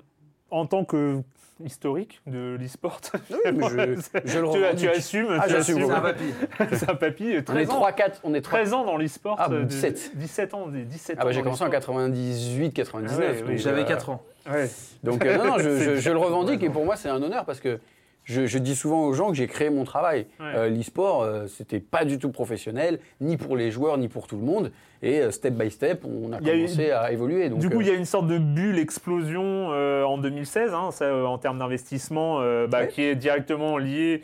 en 0.51 0.65
tant 0.65 0.83
que 0.85 1.21
historique 1.63 2.21
de 2.27 2.55
l'e-sport, 2.59 2.99
je- 3.31 3.39
je 4.25 4.39
le 4.39 4.43
tu, 4.43 4.43
revendique. 4.43 4.77
tu 4.77 4.89
assumes. 4.89 5.27
Ah, 5.39 5.45
tu 5.47 5.53
j'assume, 5.53 5.77
assumes. 5.91 6.03
ouais. 6.03 6.67
C'est 6.73 6.89
un 6.89 6.95
papy. 6.95 7.23
On 7.49 7.55
est 7.55 7.65
13 7.65 7.69
ans, 7.71 7.75
3, 7.75 7.91
4, 7.93 8.21
on 8.23 8.33
est 8.35 8.41
3. 8.41 8.59
13 8.59 8.73
ans 8.73 8.85
dans 8.85 8.97
l'e-sport. 8.97 9.37
Ah, 9.39 9.47
euh, 9.51 9.61
de- 9.61 9.65
17. 9.65 10.11
17 10.15 10.53
ans, 10.53 10.67
des 10.67 10.83
17 10.83 11.17
Ah 11.19 11.23
bah 11.23 11.29
ans 11.29 11.33
j'ai 11.33 11.41
commencé 11.41 11.63
en 11.63 11.65
l'e-sport. 11.67 11.95
98, 11.95 12.73
99. 12.73 13.11
Ah 13.15 13.19
ouais, 13.19 13.41
oui, 13.41 13.47
donc, 13.49 13.57
J'avais 13.57 13.81
euh, 13.81 13.85
4 13.85 14.09
ans. 14.11 14.21
Ouais. 14.51 14.69
Donc 15.03 15.25
euh, 15.25 15.37
non, 15.37 15.45
non, 15.45 15.57
je, 15.57 15.63
C'est 15.77 15.95
je- 15.95 16.01
je 16.01 16.09
le 16.11 16.17
revendique 16.19 16.61
et 16.63 16.69
pour 16.69 16.85
moi 16.85 16.95
c'est 16.95 17.09
un 17.09 17.21
honneur 17.23 17.43
parce 17.45 17.59
que 17.59 17.79
je, 18.27 18.45
je 18.45 18.57
dis 18.57 18.75
souvent 18.75 19.05
aux 19.05 19.13
gens 19.13 19.29
que 19.29 19.35
j'ai 19.35 19.47
créé 19.47 19.69
mon 19.69 19.85
travail. 19.85 20.27
Ouais. 20.39 20.45
Euh, 20.55 20.69
L'e-sport, 20.69 21.23
euh, 21.23 21.47
c'était 21.47 21.79
pas 21.79 22.03
du 22.03 22.19
tout 22.19 22.29
professionnel, 22.29 22.99
ni 23.21 23.37
pour 23.37 23.55
les 23.55 23.71
joueurs, 23.71 23.97
ni 23.97 24.09
pour 24.09 24.27
tout 24.27 24.35
le 24.35 24.43
monde. 24.43 24.71
Et 25.03 25.19
euh, 25.21 25.31
step 25.31 25.53
by 25.53 25.69
step, 25.69 26.03
on 26.05 26.33
a 26.33 26.39
eu- 26.39 26.43
commencé 26.43 26.91
à 26.91 27.11
évoluer. 27.11 27.49
Donc, 27.49 27.59
du 27.59 27.69
coup, 27.69 27.79
euh, 27.79 27.83
il 27.83 27.87
y 27.87 27.91
a 27.91 27.95
une 27.95 28.05
sorte 28.05 28.27
de 28.27 28.37
bulle 28.37 28.79
explosion 28.79 29.69
euh, 29.71 30.03
en 30.03 30.17
2016, 30.17 30.73
hein, 30.73 30.89
ça, 30.91 31.13
en 31.15 31.37
termes 31.37 31.59
d'investissement, 31.59 32.39
bah, 32.67 32.79
Ouais. 32.81 32.87
qui 32.87 33.03
est 33.03 33.15
directement 33.15 33.77
lié 33.77 34.21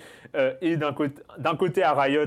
et 0.61 0.77
d'un 0.77 0.93
côté, 0.93 1.83
à 1.83 1.93
Riot, 1.93 2.25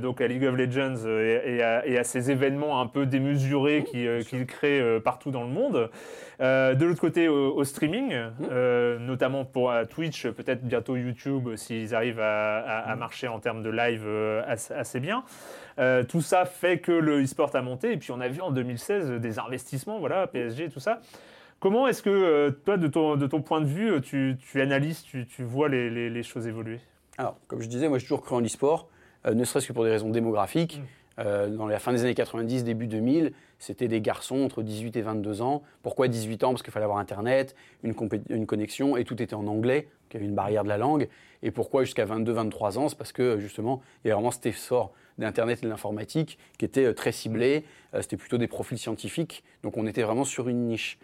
donc 0.00 0.20
à 0.22 0.26
League 0.26 0.44
of 0.44 0.56
Legends 0.56 1.06
et, 1.06 1.56
et 1.56 1.62
à, 1.62 1.86
et 1.86 1.98
à 1.98 2.04
ces 2.04 2.30
événements 2.30 2.80
un 2.80 2.86
peu 2.86 3.04
démesurés 3.04 3.84
qui, 3.84 4.06
euh, 4.06 4.22
qu'il 4.22 4.46
crée 4.46 4.80
euh, 4.80 4.98
partout 5.00 5.30
dans 5.30 5.42
le 5.42 5.50
monde. 5.50 5.90
Euh, 6.40 6.74
de 6.74 6.86
l'autre 6.86 7.00
côté, 7.00 7.28
au, 7.28 7.54
au 7.54 7.64
streaming, 7.64 8.14
euh, 8.50 8.98
notamment 8.98 9.44
pour 9.44 9.70
euh, 9.70 9.84
Twitch, 9.84 10.26
peut-être 10.28 10.62
bientôt 10.64 10.96
YouTube, 10.96 11.50
s'ils 11.56 11.94
arrivent 11.94 12.20
à, 12.20 12.58
à- 12.60 12.90
à 12.92 12.96
marcher 12.96 13.28
en 13.28 13.38
termes 13.38 13.62
de 13.62 13.70
live 13.70 14.06
assez, 14.46 14.72
assez 14.74 14.98
bien. 15.00 15.24
Euh, 15.78 16.04
tout 16.04 16.20
ça 16.20 16.44
fait 16.44 16.78
que 16.78 16.92
le 16.92 17.22
e-sport 17.22 17.54
a 17.54 17.62
monté. 17.62 17.92
Et 17.92 17.96
puis 17.96 18.10
on 18.12 18.20
a 18.20 18.28
vu 18.28 18.40
en 18.40 18.50
2016 18.50 19.12
des 19.20 19.38
investissements, 19.38 19.98
voilà, 19.98 20.26
PSG, 20.26 20.68
tout 20.68 20.80
ça. 20.80 21.00
Comment 21.60 21.86
est-ce 21.86 22.02
que, 22.02 22.10
euh, 22.10 22.50
toi, 22.50 22.76
de 22.76 22.88
ton, 22.88 23.16
de 23.16 23.26
ton 23.26 23.40
point 23.40 23.60
de 23.60 23.66
vue, 23.66 24.00
tu, 24.00 24.36
tu 24.40 24.60
analyses, 24.60 25.02
tu, 25.02 25.26
tu 25.26 25.44
vois 25.44 25.68
les, 25.68 25.90
les- 25.90 26.10
les 26.10 26.22
choses 26.22 26.46
évoluer? 26.46 26.80
Alors, 27.18 27.36
comme 27.46 27.60
je 27.62 27.68
disais, 27.68 27.88
moi 27.88 27.98
j'ai 27.98 28.04
toujours 28.04 28.22
cru 28.22 28.34
en 28.34 28.40
l'e-sport, 28.40 28.88
euh, 29.26 29.34
ne 29.34 29.44
serait-ce 29.44 29.68
que 29.68 29.72
pour 29.72 29.84
des 29.84 29.90
raisons 29.90 30.10
démographiques. 30.10 30.78
Mm. 30.78 30.84
Euh, 31.18 31.48
dans 31.48 31.66
la 31.66 31.78
fin 31.78 31.92
des 31.92 32.02
années 32.02 32.14
90, 32.14 32.64
début 32.64 32.86
2000, 32.86 33.32
c'était 33.58 33.86
des 33.86 34.00
garçons 34.00 34.40
entre 34.40 34.62
18 34.62 34.96
et 34.96 35.02
22 35.02 35.42
ans. 35.42 35.62
Pourquoi 35.82 36.08
18 36.08 36.42
ans? 36.42 36.50
Parce 36.50 36.62
qu'il 36.62 36.72
fallait 36.72 36.84
avoir 36.84 36.98
Internet, 36.98 37.54
une, 37.84 37.94
une 38.30 38.46
connexion, 38.46 38.96
et 38.96 39.04
tout 39.04 39.22
était 39.22 39.34
en 39.34 39.46
anglais, 39.46 39.88
qu'il 40.08 40.18
y 40.18 40.22
avait 40.22 40.28
une 40.28 40.34
barrière 40.34 40.64
de 40.64 40.70
la 40.70 40.78
langue. 40.78 41.08
Et 41.42 41.50
pourquoi 41.50 41.84
jusqu'à 41.84 42.06
22-23 42.06 42.78
ans? 42.78 42.88
C'est 42.88 42.96
parce 42.96 43.12
que 43.12 43.38
justement, 43.38 43.82
il 44.04 44.08
y 44.08 44.10
avait 44.10 44.14
vraiment 44.14 44.30
cet 44.30 44.46
d'Internet 45.18 45.58
et 45.60 45.66
de 45.66 45.70
l'informatique 45.70 46.38
qui 46.58 46.64
était 46.64 46.84
euh, 46.86 46.94
très 46.94 47.12
ciblé. 47.12 47.64
Euh, 47.94 48.02
c'était 48.02 48.16
plutôt 48.16 48.38
des 48.38 48.48
profils 48.48 48.78
scientifiques. 48.78 49.44
Donc 49.62 49.76
on 49.76 49.86
était 49.86 50.02
vraiment 50.02 50.24
sur 50.24 50.48
une 50.48 50.66
niche. 50.66 50.98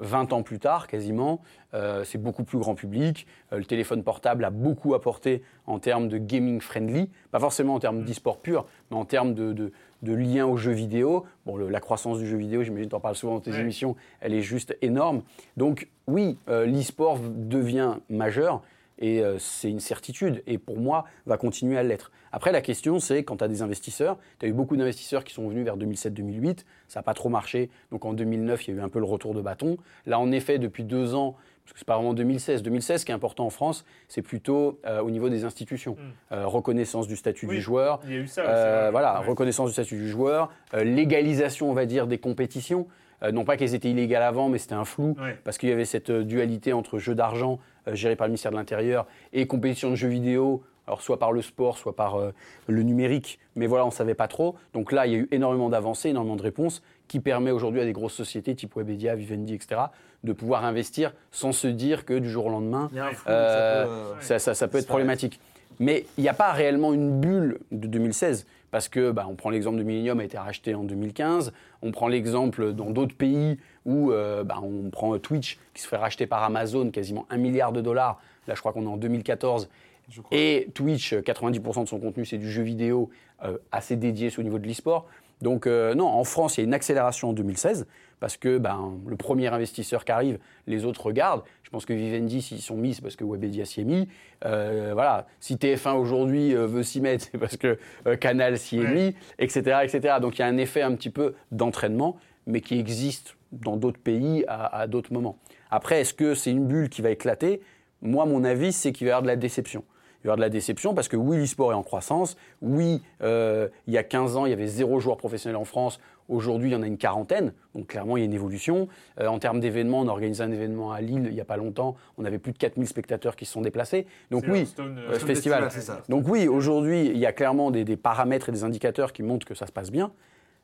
20 0.00 0.32
ans 0.32 0.44
plus 0.44 0.60
tard, 0.60 0.86
quasiment, 0.86 1.42
euh, 1.74 2.04
c'est 2.04 2.18
beaucoup 2.22 2.44
plus 2.44 2.58
grand 2.58 2.76
public. 2.76 3.26
Euh, 3.52 3.58
le 3.58 3.64
téléphone 3.64 4.04
portable 4.04 4.44
a 4.44 4.50
beaucoup 4.50 4.94
apporté 4.94 5.42
en 5.66 5.80
termes 5.80 6.06
de 6.06 6.18
gaming 6.18 6.60
friendly, 6.60 7.10
pas 7.32 7.40
forcément 7.40 7.74
en 7.74 7.80
termes 7.80 8.04
d'e-sport 8.04 8.38
pur, 8.38 8.64
mais 8.92 8.96
en 8.96 9.04
termes 9.04 9.34
de, 9.34 9.52
de, 9.52 9.72
de 10.02 10.12
lien 10.14 10.46
aux 10.46 10.56
jeux 10.56 10.70
vidéo. 10.70 11.26
Bon, 11.46 11.56
le- 11.56 11.68
la 11.68 11.80
croissance 11.80 12.18
du 12.20 12.28
jeu 12.28 12.36
vidéo, 12.36 12.62
j'imagine 12.62 12.88
tu 12.88 12.94
en 12.94 13.00
parles 13.00 13.16
souvent 13.16 13.34
dans 13.34 13.40
tes 13.40 13.50
Ouais. 13.50 13.58
émissions, 13.60 13.96
elle 14.20 14.34
est 14.34 14.42
juste 14.42 14.78
énorme. 14.82 15.22
Donc 15.56 15.88
oui, 16.06 16.38
euh, 16.48 16.64
l'e-sport 16.64 17.18
devient 17.34 17.96
majeur 18.08 18.62
et 18.98 19.20
euh, 19.22 19.38
c'est 19.38 19.70
une 19.70 19.80
certitude 19.80 20.42
et 20.46 20.58
pour 20.58 20.78
moi 20.78 21.04
va 21.26 21.36
continuer 21.36 21.78
à 21.78 21.82
l'être. 21.82 22.10
Après 22.32 22.52
la 22.52 22.60
question 22.60 22.98
c'est 22.98 23.24
quand 23.24 23.38
tu 23.38 23.44
as 23.44 23.48
des 23.48 23.62
investisseurs, 23.62 24.18
tu 24.38 24.46
as 24.46 24.48
eu 24.48 24.52
beaucoup 24.52 24.76
d'investisseurs 24.76 25.24
qui 25.24 25.32
sont 25.34 25.48
venus 25.48 25.64
vers 25.64 25.76
2007-2008, 25.76 26.64
ça 26.88 26.98
n'a 27.00 27.02
pas 27.02 27.14
trop 27.14 27.28
marché, 27.28 27.70
donc 27.90 28.04
en 28.04 28.12
2009 28.12 28.66
il 28.68 28.74
y 28.74 28.78
a 28.78 28.80
eu 28.80 28.82
un 28.84 28.88
peu 28.88 28.98
le 28.98 29.04
retour 29.06 29.34
de 29.34 29.40
bâton. 29.40 29.76
Là 30.06 30.18
en 30.18 30.30
effet 30.32 30.58
depuis 30.58 30.84
deux 30.84 31.14
ans, 31.14 31.36
parce 31.64 31.74
que 31.74 31.78
c'est 31.80 31.86
pas 31.86 31.96
vraiment 31.96 32.14
2016, 32.14 32.62
2016 32.62 33.00
ce 33.00 33.04
qui 33.06 33.12
est 33.12 33.14
important 33.14 33.44
en 33.46 33.50
France 33.50 33.84
c'est 34.08 34.22
plutôt 34.22 34.80
euh, 34.86 35.00
au 35.00 35.10
niveau 35.10 35.28
des 35.28 35.44
institutions, 35.44 35.96
Euh, 36.32 36.46
reconnaissance 36.46 37.06
du 37.08 37.16
statut. 37.16 37.46
Oui, 37.46 37.56
du 37.56 37.60
joueur, 37.62 38.00
Il 38.04 38.12
y 38.12 38.16
a 38.16 38.18
eu 38.20 38.26
ça 38.26 38.42
aussi. 38.42 38.50
euh, 38.52 38.88
voilà, 38.90 39.20
Ouais. 39.20 39.26
reconnaissance 39.26 39.68
du 39.68 39.72
statut 39.74 39.96
du 39.96 40.08
joueur, 40.08 40.50
légalisation, 40.98 41.70
on 41.70 41.74
va 41.74 41.86
dire, 41.86 42.06
des 42.06 42.18
compétitions. 42.18 42.86
Non 43.32 43.44
pas 43.44 43.56
qu'elles 43.56 43.74
étaient 43.74 43.90
illégales 43.90 44.22
avant, 44.22 44.48
mais 44.48 44.58
c'était 44.58 44.74
un 44.76 44.84
flou, 44.84 45.16
Ouais. 45.20 45.36
parce 45.42 45.58
qu'il 45.58 45.68
y 45.68 45.72
avait 45.72 45.84
cette 45.84 46.10
dualité 46.12 46.72
entre 46.72 46.98
jeux 46.98 47.16
d'argent 47.16 47.58
géré 47.94 48.16
par 48.16 48.26
le 48.26 48.30
ministère 48.32 48.50
de 48.52 48.56
l'Intérieur 48.56 49.06
et 49.32 49.46
compétition 49.46 49.90
de 49.90 49.94
jeux 49.94 50.08
vidéo, 50.08 50.62
alors 50.86 51.02
soit 51.02 51.18
par 51.18 51.32
le 51.32 51.42
sport, 51.42 51.76
soit 51.78 51.94
par 51.94 52.16
euh, 52.16 52.32
le 52.66 52.82
numérique. 52.82 53.38
Mais 53.56 53.66
voilà, 53.66 53.84
on 53.84 53.88
ne 53.88 53.92
savait 53.92 54.14
pas 54.14 54.28
trop. 54.28 54.54
Donc 54.72 54.90
là, 54.92 55.06
il 55.06 55.12
y 55.12 55.16
a 55.16 55.18
eu 55.18 55.28
énormément 55.30 55.68
d'avancées, 55.68 56.08
énormément 56.10 56.36
de 56.36 56.42
réponses, 56.42 56.82
qui 57.08 57.20
permet 57.20 57.50
aujourd'hui 57.50 57.80
à 57.80 57.84
des 57.84 57.92
grosses 57.92 58.14
sociétés 58.14 58.54
type 58.54 58.74
Webedia, 58.76 59.14
Vivendi, 59.14 59.54
etc., 59.54 59.80
de 60.24 60.32
pouvoir 60.32 60.64
investir 60.64 61.12
sans 61.30 61.52
se 61.52 61.68
dire 61.68 62.04
que 62.04 62.18
du 62.18 62.28
jour 62.30 62.46
au 62.46 62.50
lendemain, 62.50 62.90
Euh, 63.28 63.82
ça 63.82 63.86
peut, 63.86 63.92
euh, 63.92 64.20
ça, 64.20 64.38
ça- 64.38 64.54
ça 64.54 64.66
peut 64.68 64.78
être 64.78 64.86
problématique. 64.88 65.38
Mais 65.80 66.06
il 66.16 66.22
n'y 66.22 66.28
a 66.28 66.34
pas 66.34 66.52
réellement 66.52 66.92
une 66.92 67.20
bulle 67.20 67.58
de 67.70 67.86
2016. 67.86 68.46
Parce 68.70 68.88
que, 68.90 69.12
bah, 69.12 69.26
on 69.30 69.34
prend 69.34 69.48
l'exemple 69.48 69.78
de 69.78 69.82
Millennium 69.82 70.20
a 70.20 70.24
été 70.24 70.36
racheté 70.36 70.74
en 70.74 70.84
2015. 70.84 71.52
On 71.80 71.90
prend 71.90 72.06
l'exemple 72.08 72.74
dans 72.74 72.90
d'autres 72.90 73.14
pays 73.14 73.58
où 73.88 74.12
euh, 74.12 74.44
bah, 74.44 74.60
on 74.62 74.90
prend 74.90 75.18
Twitch 75.18 75.58
qui 75.74 75.82
se 75.82 75.88
fait 75.88 75.96
racheter 75.96 76.26
par 76.26 76.42
Amazon 76.42 76.90
quasiment 76.90 77.26
un 77.30 77.38
milliard 77.38 77.72
de 77.72 77.80
dollars. 77.80 78.20
Là, 78.46 78.54
je 78.54 78.60
crois 78.60 78.72
qu'on 78.72 78.84
est 78.84 78.88
en 78.88 78.96
2014. 78.96 79.68
Je 80.10 80.20
crois. 80.20 80.38
Et 80.38 80.68
Twitch, 80.74 81.14
90% 81.14 81.84
de 81.84 81.88
son 81.88 81.98
contenu, 81.98 82.24
c'est 82.24 82.38
du 82.38 82.50
jeu 82.50 82.62
vidéo 82.62 83.10
euh, 83.44 83.58
assez 83.72 83.96
dédié 83.96 84.30
au 84.38 84.42
niveau 84.42 84.58
de 84.58 84.66
l'e-sport. 84.66 85.06
Donc, 85.42 85.66
euh, 85.66 85.94
non, 85.94 86.06
en 86.06 86.24
France, 86.24 86.56
il 86.56 86.60
y 86.60 86.64
a 86.64 86.64
une 86.64 86.74
accélération 86.74 87.30
en 87.30 87.32
2016 87.32 87.86
parce 88.20 88.36
que 88.36 88.58
ben, 88.58 88.98
le 89.06 89.16
premier 89.16 89.48
investisseur 89.48 90.04
qui 90.04 90.12
arrive, 90.12 90.38
les 90.66 90.84
autres 90.84 91.06
regardent. 91.06 91.42
Je 91.62 91.70
pense 91.70 91.84
que 91.84 91.92
Vivendi, 91.92 92.42
s'ils 92.42 92.62
sont 92.62 92.76
mis, 92.76 92.94
c'est 92.94 93.02
parce 93.02 93.16
que 93.16 93.24
Webedia 93.24 93.64
s'y 93.64 93.82
est 93.82 93.84
mis. 93.84 94.08
Euh, 94.44 94.90
voilà. 94.94 95.26
Si 95.40 95.56
TF1 95.56 95.96
aujourd'hui 95.96 96.54
euh, 96.54 96.66
veut 96.66 96.82
s'y 96.82 97.00
mettre, 97.00 97.26
c'est 97.32 97.38
parce 97.38 97.56
que 97.56 97.78
euh, 98.06 98.16
Canal 98.16 98.58
s'y 98.58 98.78
est 98.78 98.92
mis, 98.92 99.14
etc., 99.38 99.80
etc. 99.84 100.16
Donc, 100.20 100.38
il 100.38 100.40
y 100.40 100.44
a 100.44 100.46
un 100.46 100.56
effet 100.56 100.82
un 100.82 100.94
petit 100.94 101.10
peu 101.10 101.34
d'entraînement, 101.52 102.16
mais 102.46 102.60
qui 102.60 102.78
existe 102.78 103.36
dans 103.52 103.76
d'autres 103.76 104.00
pays 104.00 104.44
à, 104.48 104.80
à 104.80 104.86
d'autres 104.86 105.12
moments. 105.12 105.38
Après, 105.70 106.00
est-ce 106.00 106.14
que 106.14 106.34
c'est 106.34 106.50
une 106.50 106.66
bulle 106.66 106.88
qui 106.88 107.02
va 107.02 107.10
éclater? 107.10 107.60
Moi, 108.02 108.26
mon 108.26 108.44
avis, 108.44 108.72
c'est 108.72 108.92
qu'il 108.92 109.06
va 109.06 109.08
y 109.08 109.12
avoir 109.12 109.22
de 109.22 109.28
la 109.28 109.36
déception. 109.36 109.84
Il 110.20 110.26
va 110.26 110.30
y 110.30 110.30
avoir 110.30 110.36
de 110.38 110.42
la 110.42 110.48
déception 110.50 110.94
parce 110.94 111.06
que 111.06 111.16
oui, 111.16 111.36
l'e-sport 111.36 111.72
est 111.72 111.76
en 111.76 111.84
croissance. 111.84 112.36
Oui, 112.60 113.02
euh, 113.22 113.68
il 113.86 113.94
y 113.94 113.98
a 113.98 114.02
15 114.02 114.36
ans, 114.36 114.46
il 114.46 114.50
y 114.50 114.52
avait 114.52 114.66
zéro 114.66 114.98
joueur 114.98 115.16
professionnel 115.16 115.56
en 115.56 115.64
France. 115.64 116.00
Aujourd'hui, 116.28 116.70
il 116.70 116.72
y 116.72 116.76
en 116.76 116.82
a 116.82 116.86
une 116.86 116.98
quarantaine. 116.98 117.52
Donc 117.74 117.86
clairement, 117.86 118.16
il 118.16 118.20
y 118.20 118.22
a 118.22 118.26
une 118.26 118.34
évolution. 118.34 118.88
Euh, 119.20 119.28
en 119.28 119.38
termes 119.38 119.60
d'événements, 119.60 120.00
on 120.00 120.08
a 120.08 120.10
organisé 120.10 120.42
un 120.42 120.50
événement 120.50 120.92
à 120.92 121.00
Lille 121.00 121.26
il 121.28 121.34
n'y 121.34 121.40
a 121.40 121.44
pas 121.44 121.56
longtemps. 121.56 121.94
On 122.18 122.24
avait 122.24 122.38
plus 122.38 122.52
de 122.52 122.58
4000 122.58 122.88
spectateurs 122.88 123.36
qui 123.36 123.46
se 123.46 123.52
sont 123.52 123.62
déplacés. 123.62 124.06
Donc 124.30 124.44
oui, 124.48 124.68
euh, 124.80 125.18
festival. 125.20 125.68
Donc 126.08 126.26
oui, 126.28 126.48
aujourd'hui, 126.48 127.06
il 127.06 127.18
y 127.18 127.26
a 127.26 127.32
clairement 127.32 127.70
des, 127.70 127.84
des 127.84 127.96
paramètres 127.96 128.48
et 128.48 128.52
des 128.52 128.64
indicateurs 128.64 129.12
qui 129.12 129.22
montrent 129.22 129.46
que 129.46 129.54
ça 129.54 129.66
se 129.66 129.72
passe 129.72 129.92
bien. 129.92 130.10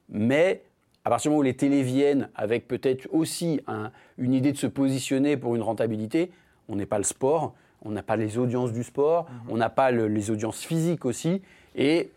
Mais 0.09 0.65
à 1.05 1.11
partir 1.11 1.31
du 1.31 1.35
moment 1.35 1.41
où 1.41 1.43
les 1.45 1.55
télés 1.55 1.83
viennent 1.83 2.29
avec 2.35 2.67
peut-être 2.67 3.07
aussi 3.13 3.61
un- 3.67 3.91
une 4.19 4.33
idée 4.35 4.53
de 4.53 4.57
se 4.57 4.67
positionner 4.67 5.37
pour 5.37 5.55
une 5.55 5.63
rentabilité, 5.63 6.31
on 6.69 6.77
n'est 6.77 6.87
pas 6.87 6.99
le 6.99 7.05
sport, 7.05 7.55
on 7.83 7.91
n'a 7.91 8.03
pas 8.03 8.17
les 8.17 8.39
audiences 8.39 8.73
du 8.73 8.83
sport, 8.83 9.27
on 9.49 9.57
n'a 9.59 9.69
pas 9.69 9.91
le- 9.91 10.09
les 10.09 10.31
audiences 10.31 10.63
physiques 10.65 11.05
aussi. 11.05 11.43
Et 11.77 12.11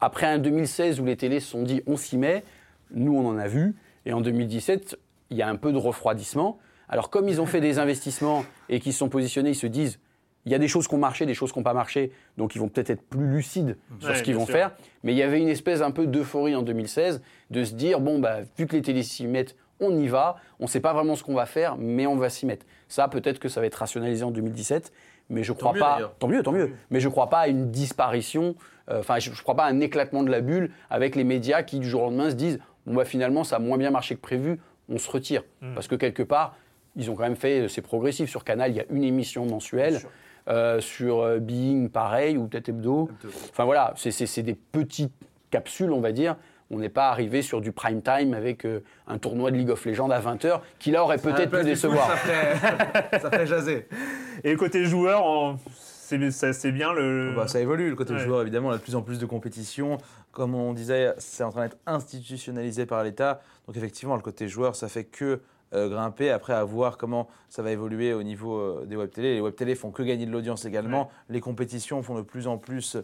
après 0.00 0.26
un 0.26 0.38
2016 0.38 1.00
où 1.00 1.04
les 1.04 1.16
télés 1.16 1.40
se 1.40 1.50
sont 1.50 1.62
dit 1.64 1.82
on 1.86 1.96
s'y 1.96 2.16
met, 2.16 2.44
nous 2.92 3.14
on 3.16 3.26
en 3.28 3.38
a 3.38 3.48
vu. 3.48 3.74
Et 4.06 4.12
en 4.12 4.20
2017, 4.20 4.96
il 5.30 5.36
y 5.36 5.42
a 5.42 5.48
un 5.48 5.56
peu 5.56 5.72
de 5.72 5.78
refroidissement. 5.78 6.58
Alors 6.88 7.10
comme 7.10 7.28
ils 7.28 7.40
ont 7.40 7.46
fait 7.46 7.60
des 7.60 7.78
investissements 7.78 8.44
et 8.68 8.78
qu'ils 8.80 8.92
se 8.92 8.98
sont 8.98 9.08
positionnés, 9.08 9.50
ils 9.50 9.54
se 9.56 9.66
disent 9.66 9.98
il 10.44 10.52
y 10.52 10.54
a 10.54 10.58
des 10.58 10.68
choses 10.68 10.88
qui 10.88 10.94
ont 10.94 10.98
marché, 10.98 11.24
des 11.26 11.34
choses 11.34 11.52
qui 11.52 11.58
n'ont 11.58 11.62
pas 11.62 11.74
marché, 11.74 12.10
donc 12.36 12.54
ils 12.54 12.58
vont 12.58 12.68
peut-être 12.68 12.90
être 12.90 13.02
plus 13.02 13.26
lucides 13.28 13.76
sur 14.00 14.10
Ouais, 14.10 14.16
ce 14.16 14.22
qu'ils 14.22 14.34
vont 14.34 14.44
sûr. 14.46 14.54
faire. 14.54 14.72
Mais 15.04 15.12
il 15.12 15.16
y 15.16 15.22
avait 15.22 15.40
une 15.40 15.48
espèce 15.48 15.80
un 15.82 15.90
peu 15.92 16.06
d'euphorie 16.06 16.54
en 16.56 16.62
2016 16.62 17.22
de 17.50 17.64
se 17.64 17.74
dire 17.74 18.00
bon 18.00 18.18
bah 18.18 18.38
vu 18.58 18.66
que 18.66 18.74
les 18.76 18.82
télés 18.82 19.02
s'y 19.04 19.26
mettent, 19.26 19.54
on 19.80 19.96
y 19.98 20.08
va. 20.08 20.36
On 20.60 20.64
ne 20.64 20.68
sait 20.68 20.80
pas 20.80 20.92
vraiment 20.92 21.14
ce 21.16 21.22
qu'on 21.24 21.34
va 21.34 21.46
faire, 21.46 21.76
mais 21.76 22.06
on 22.06 22.16
va 22.16 22.28
s'y 22.28 22.46
mettre. 22.46 22.66
Ça 22.88 23.08
peut-être 23.08 23.38
que 23.38 23.48
ça 23.48 23.60
va 23.60 23.66
être 23.66 23.74
rationalisé 23.76 24.24
en 24.24 24.30
2017, 24.30 24.92
mais 25.30 25.42
je 25.44 25.52
crois 25.52 25.72
mieux, 25.72 25.80
pas. 25.80 26.14
Tant 26.18 26.28
mieux, 26.28 26.42
tant 26.42 26.52
mieux. 26.52 26.72
Mais 26.90 26.98
je 27.00 27.08
crois 27.08 27.28
pas 27.28 27.40
à 27.40 27.48
une 27.48 27.70
disparition. 27.70 28.54
euh, 28.90 28.98
Enfin, 29.00 29.18
je, 29.18 29.32
je 29.32 29.42
crois 29.42 29.54
pas 29.56 29.64
à 29.64 29.68
un 29.70 29.80
éclatement 29.80 30.22
de 30.24 30.30
la 30.30 30.40
bulle 30.40 30.70
avec 30.90 31.14
les 31.16 31.24
médias 31.24 31.62
qui 31.62 31.78
du 31.78 31.88
jour 31.88 32.02
au 32.02 32.04
lendemain 32.06 32.30
se 32.30 32.34
disent 32.34 32.58
bon 32.86 32.94
bah 32.94 33.04
finalement 33.04 33.44
ça 33.44 33.56
a 33.56 33.58
moins 33.60 33.78
bien 33.78 33.90
marché 33.90 34.16
que 34.16 34.20
prévu, 34.20 34.58
on 34.88 34.98
se 34.98 35.08
retire 35.10 35.44
Hmm. 35.60 35.74
parce 35.74 35.86
que 35.86 35.94
quelque 35.94 36.24
part 36.24 36.56
ils 36.96 37.10
ont 37.10 37.14
quand 37.14 37.22
même 37.22 37.36
fait 37.36 37.68
c'est 37.68 37.80
progressif 37.82 38.28
sur 38.28 38.42
Canal. 38.44 38.70
Il 38.72 38.76
y 38.76 38.80
a 38.80 38.84
une 38.90 39.04
émission 39.04 39.46
mensuelle. 39.46 40.00
Euh, 40.48 40.80
sur 40.80 41.20
euh, 41.20 41.38
Being, 41.38 41.88
pareil, 41.88 42.36
ou 42.36 42.48
peut-être 42.48 42.68
Hebdo. 42.70 43.08
Enfin 43.50 43.64
voilà, 43.64 43.92
c'est- 43.96 44.42
des 44.42 44.54
petites 44.56 45.12
capsules, 45.50 45.92
on 45.92 46.00
va 46.00 46.10
dire. 46.10 46.34
On 46.70 46.78
n'est 46.78 46.88
pas 46.88 47.10
arrivé 47.10 47.42
sur 47.42 47.60
du 47.60 47.70
prime 47.70 48.02
time 48.02 48.34
avec 48.34 48.64
euh, 48.64 48.80
un 49.06 49.18
tournoi 49.18 49.50
de 49.52 49.56
League 49.56 49.70
of 49.70 49.84
Legends 49.84 50.10
à 50.10 50.18
20h 50.20 50.60
qui 50.80 50.90
là 50.90 51.04
aurait 51.04 51.18
peut-être 51.18 51.50
pu 51.56 51.62
décevoir. 51.64 52.08
Ça 52.10 52.16
ferait, 52.16 53.20
ça 53.20 53.30
ferait 53.30 53.46
jaser. 53.46 53.86
Et 54.44 54.56
côté 54.56 54.84
joueur, 54.86 55.56
c'est 55.60 56.72
bien 56.72 56.92
le. 56.92 57.34
Bah, 57.36 57.46
ça 57.46 57.60
évolue, 57.60 57.90
le 57.90 57.94
côté 57.96 58.14
Ouais. 58.14 58.18
joueur, 58.20 58.42
évidemment, 58.42 58.68
on 58.68 58.72
a 58.72 58.78
de 58.78 58.82
plus 58.82 58.96
en 58.96 59.02
plus 59.02 59.18
de 59.18 59.26
compétitions. 59.26 59.98
Comme 60.32 60.54
on 60.54 60.72
disait, 60.72 61.12
c'est 61.18 61.44
en 61.44 61.50
train 61.50 61.64
d'être 61.64 61.76
institutionnalisé 61.86 62.86
par 62.86 63.04
l'État. 63.04 63.40
Donc 63.66 63.76
effectivement, 63.76 64.16
le 64.16 64.22
côté 64.22 64.48
joueur, 64.48 64.74
ça 64.74 64.88
fait 64.88 65.04
que 65.04 65.40
euh, 65.74 65.88
grimper. 65.88 66.30
Après, 66.30 66.52
à 66.52 66.64
voir 66.64 66.96
comment 66.98 67.28
ça 67.48 67.62
va 67.62 67.70
évoluer 67.70 68.12
au 68.14 68.22
niveau 68.22 68.58
euh, 68.58 68.84
des 68.86 68.96
web 68.96 69.10
télé. 69.10 69.34
Les 69.34 69.40
web 69.40 69.54
télé 69.54 69.74
font 69.74 69.90
que 69.90 70.02
gagner 70.02 70.26
de 70.26 70.30
l'audience 70.30 70.64
également. 70.64 71.10
Les 71.28 71.40
compétitions 71.40 72.02
font 72.02 72.16
de 72.16 72.22
plus 72.22 72.46
en 72.46 72.58
plus 72.58 72.96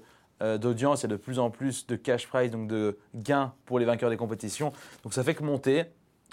euh, 0.43 0.59
d'audience, 0.59 1.05
a 1.05 1.09
de 1.09 1.17
plus 1.17 1.39
en 1.39 1.51
plus 1.51 1.87
de 1.87 1.97
cash 1.97 2.29
prize, 2.29 2.51
donc 2.51 2.69
de 2.69 2.99
gains 3.15 3.53
pour 3.67 3.79
les 3.79 3.85
vainqueurs 3.85 4.11
des 4.11 4.17
compétitions. 4.17 4.73
Donc 5.03 5.15
ça 5.15 5.25
fait 5.25 5.35
que 5.35 5.43
monter. 5.43 5.85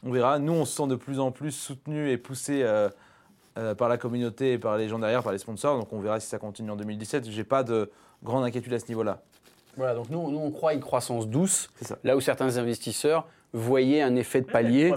On 0.04 0.12
verra. 0.12 0.40
Nous, 0.40 0.54
on 0.54 0.66
se 0.66 0.76
sent 0.76 0.88
de 0.88 0.96
plus 0.96 1.20
en 1.20 1.32
plus 1.32 1.52
soutenu 1.52 2.10
et 2.12 2.18
poussé 2.18 2.64
euh, 3.58 3.74
par 3.74 3.88
la 3.88 3.98
communauté 3.98 4.54
et 4.54 4.58
par 4.58 4.78
les 4.78 4.90
gens 4.90 5.00
derrière, 5.00 5.24
par 5.24 5.32
les 5.32 5.38
sponsors. 5.38 5.80
Donc 5.80 5.94
on 5.94 6.02
verra 6.02 6.20
si 6.20 6.28
ça 6.28 6.38
continue 6.38 6.72
en 6.72 6.76
2017. 6.76 7.30
J'ai 7.30 7.46
pas 7.46 7.64
de 7.64 7.90
grande 8.22 8.44
inquiétude 8.44 8.74
à 8.74 8.80
ce 8.80 8.88
niveau-là. 8.90 9.22
Voilà, 9.78 9.96
donc 9.96 10.10
nous, 10.10 10.30
nous, 10.30 10.40
on 10.40 10.52
croit 10.52 10.72
à 10.72 10.74
une 10.74 10.82
croissance 10.82 11.28
douce, 11.28 11.70
C'est 11.78 11.88
ça. 11.88 11.98
là 12.04 12.16
où 12.16 12.22
certains 12.22 12.58
investisseurs 12.58 13.28
voyaient 13.56 14.02
un 14.02 14.16
effet 14.16 14.42
de 14.42 14.46
palier 14.46 14.92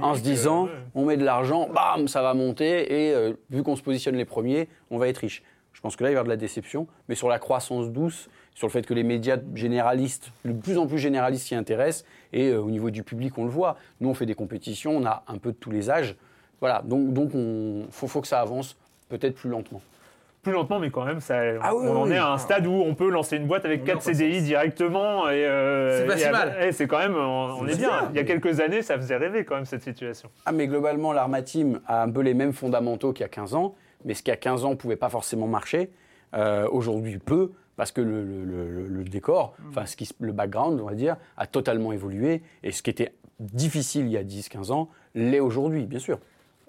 en 0.00 0.14
se 0.14 0.20
disant 0.20 0.66
euh, 0.66 0.68
ouais. 0.68 0.78
on 0.94 1.04
met 1.06 1.16
de 1.16 1.24
l'argent, 1.24 1.68
bam, 1.68 2.06
ça 2.06 2.22
va 2.22 2.34
monter, 2.34 3.08
et 3.08 3.14
euh, 3.14 3.32
vu 3.50 3.62
qu'on 3.62 3.76
se 3.76 3.82
positionne 3.82 4.14
les 4.16 4.26
premiers, 4.26 4.68
on 4.90 4.98
va 4.98 5.08
être 5.08 5.18
riche. 5.18 5.42
Je 5.72 5.80
pense 5.80 5.96
que 5.96 6.04
là, 6.04 6.10
il 6.10 6.12
va 6.12 6.18
y 6.18 6.20
avoir 6.20 6.24
de 6.24 6.30
la 6.30 6.36
déception, 6.36 6.86
mais 7.08 7.14
sur 7.14 7.28
la 7.28 7.38
croissance 7.38 7.90
douce, 7.90 8.28
sur 8.54 8.66
le 8.66 8.72
fait 8.72 8.86
que 8.86 8.94
les 8.94 9.02
médias 9.02 9.38
généralistes, 9.54 10.30
de 10.44 10.52
plus 10.52 10.78
en 10.78 10.86
plus 10.86 10.98
généralistes 10.98 11.46
s'y 11.46 11.54
intéressent, 11.54 12.04
et 12.32 12.48
euh, 12.48 12.60
au 12.60 12.70
niveau 12.70 12.90
du 12.90 13.02
public, 13.02 13.36
on 13.38 13.44
le 13.44 13.50
voit. 13.50 13.78
Nous, 14.00 14.08
on 14.08 14.14
fait 14.14 14.26
des 14.26 14.34
compétitions, 14.34 14.96
on 14.96 15.06
a 15.06 15.24
un 15.26 15.38
peu 15.38 15.52
de 15.52 15.56
tous 15.56 15.70
les 15.70 15.90
âges. 15.90 16.14
Voilà, 16.60 16.82
donc 16.82 17.06
il 17.08 17.12
donc 17.14 17.34
on, 17.34 17.86
faut, 17.90 18.06
faut 18.06 18.20
que 18.20 18.28
ça 18.28 18.40
avance, 18.40 18.76
peut-être 19.08 19.34
plus 19.34 19.50
lentement. 19.50 19.80
Plus 20.44 20.52
lentement, 20.52 20.78
mais 20.78 20.90
quand 20.90 21.04
même, 21.04 21.18
ça, 21.20 21.40
Ah 21.60 21.74
oui, 21.74 21.86
on 21.88 21.96
en 21.96 22.04
oui. 22.06 22.12
est 22.12 22.16
à 22.18 22.30
un 22.30 22.38
stade 22.38 22.66
où 22.68 22.72
on 22.72 22.94
peut 22.94 23.08
lancer 23.10 23.36
une 23.36 23.46
boîte 23.48 23.64
avec 23.64 23.80
On 23.82 23.86
est 23.86 23.90
en 23.90 23.94
4 23.94 24.02
CDI 24.02 24.42
directement. 24.42 25.28
et 25.28 25.44
euh, 25.44 25.98
C'est 26.00 26.06
pas 26.06 26.14
et 26.14 26.18
si 26.18 26.30
mal. 26.30 26.56
eh, 26.60 26.70
c'est 26.72 26.86
quand 26.86 26.98
même, 26.98 27.16
on, 27.16 27.56
on 27.60 27.66
est 27.66 27.76
bien. 27.76 27.88
bien. 27.88 28.08
Il 28.10 28.16
y 28.16 28.20
a 28.20 28.24
quelques 28.24 28.60
années, 28.60 28.82
ça 28.82 28.96
faisait 28.96 29.16
rêver 29.16 29.44
quand 29.44 29.56
même 29.56 29.64
cette 29.64 29.82
situation. 29.82 30.30
Ah, 30.46 30.52
mais 30.52 30.68
globalement, 30.68 31.12
l'Arma 31.12 31.42
Team 31.42 31.80
a 31.88 32.02
un 32.04 32.10
peu 32.10 32.20
les 32.20 32.34
mêmes 32.34 32.52
fondamentaux 32.52 33.12
qu'il 33.12 33.22
y 33.22 33.26
a 33.26 33.28
15 33.28 33.54
ans, 33.54 33.74
mais 34.04 34.14
ce 34.14 34.22
qui, 34.22 34.28
il 34.30 34.32
y 34.32 34.34
a 34.34 34.36
15 34.36 34.64
ans, 34.64 34.70
ne 34.70 34.74
pouvait 34.76 34.96
pas 34.96 35.08
forcément 35.08 35.48
marcher, 35.48 35.90
euh, 36.34 36.68
aujourd'hui 36.70 37.18
peut, 37.18 37.50
parce 37.76 37.90
que 37.90 38.00
le, 38.00 38.22
le- 38.22 38.44
le- 38.44 38.86
le 38.86 39.04
décor, 39.04 39.54
enfin, 39.70 39.86
ce 39.86 39.96
qui, 39.96 40.06
se- 40.06 40.14
le 40.20 40.32
background, 40.32 40.80
on 40.80 40.84
va 40.86 40.94
dire, 40.94 41.16
a 41.36 41.46
totalement 41.46 41.92
évolué, 41.92 42.42
et 42.62 42.70
ce 42.70 42.82
qui 42.82 42.90
était 42.90 43.14
difficile 43.40 44.06
il 44.06 44.12
y 44.12 44.16
a 44.16 44.22
10-15 44.22 44.70
ans, 44.72 44.88
l'est 45.14 45.40
aujourd'hui, 45.40 45.86
bien 45.86 45.98
sûr. 45.98 46.18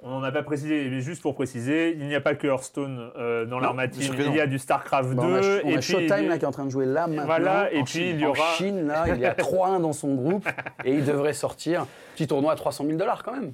On 0.07 0.11
n'en 0.19 0.23
a 0.23 0.31
pas 0.31 0.43
précisé, 0.43 0.87
mais 0.91 1.01
juste 1.01 1.23
pour 1.23 1.33
préciser, 1.33 1.93
il 1.99 2.05
n'y 2.07 2.13
a 2.13 2.21
pas 2.21 2.35
que 2.35 2.45
Hearthstone 2.45 3.09
euh, 3.17 3.45
dans 3.45 3.59
l'Arma 3.59 3.87
bien 3.87 3.97
Team. 3.99 4.03
sûr 4.03 4.15
que 4.15 4.21
non. 4.21 4.29
Il 4.33 4.37
y 4.37 4.39
a 4.39 4.45
du 4.45 4.59
StarCraft 4.59 5.09
2. 5.09 5.15
Bah, 5.15 5.23
on 5.25 5.33
a, 5.33 5.37
on 5.39 5.41
et 5.41 5.73
a 5.73 5.79
puis, 5.79 5.81
Showtime 5.81 6.15
il 6.19 6.23
y 6.23 6.25
a- 6.27 6.29
là, 6.29 6.37
qui 6.37 6.43
est 6.45 6.47
en 6.47 6.51
train 6.51 6.65
de 6.65 6.69
jouer 6.69 6.85
là 6.85 7.07
maintenant. 7.07 7.25
Voilà, 7.25 7.73
et 7.73 7.79
En 7.79 7.83
puis 7.85 7.93
Chine. 7.93 8.11
il 8.13 8.19
y 8.21 8.25
aura- 8.27 8.39
En 8.39 8.53
Chine, 8.55 8.85
là, 8.87 9.05
il 9.07 9.19
y 9.19 9.25
a 9.25 9.33
3-1 9.33 9.79
dans 9.79 9.93
son 9.93 10.13
groupe, 10.13 10.47
et 10.83 10.91
il 10.93 11.03
devrait 11.05 11.33
sortir. 11.33 11.87
Petit 12.15 12.27
tournoi 12.27 12.51
à 12.51 12.55
300 12.55 12.85
000 12.85 12.97
dollars 12.99 13.23
quand 13.23 13.33
même. 13.33 13.51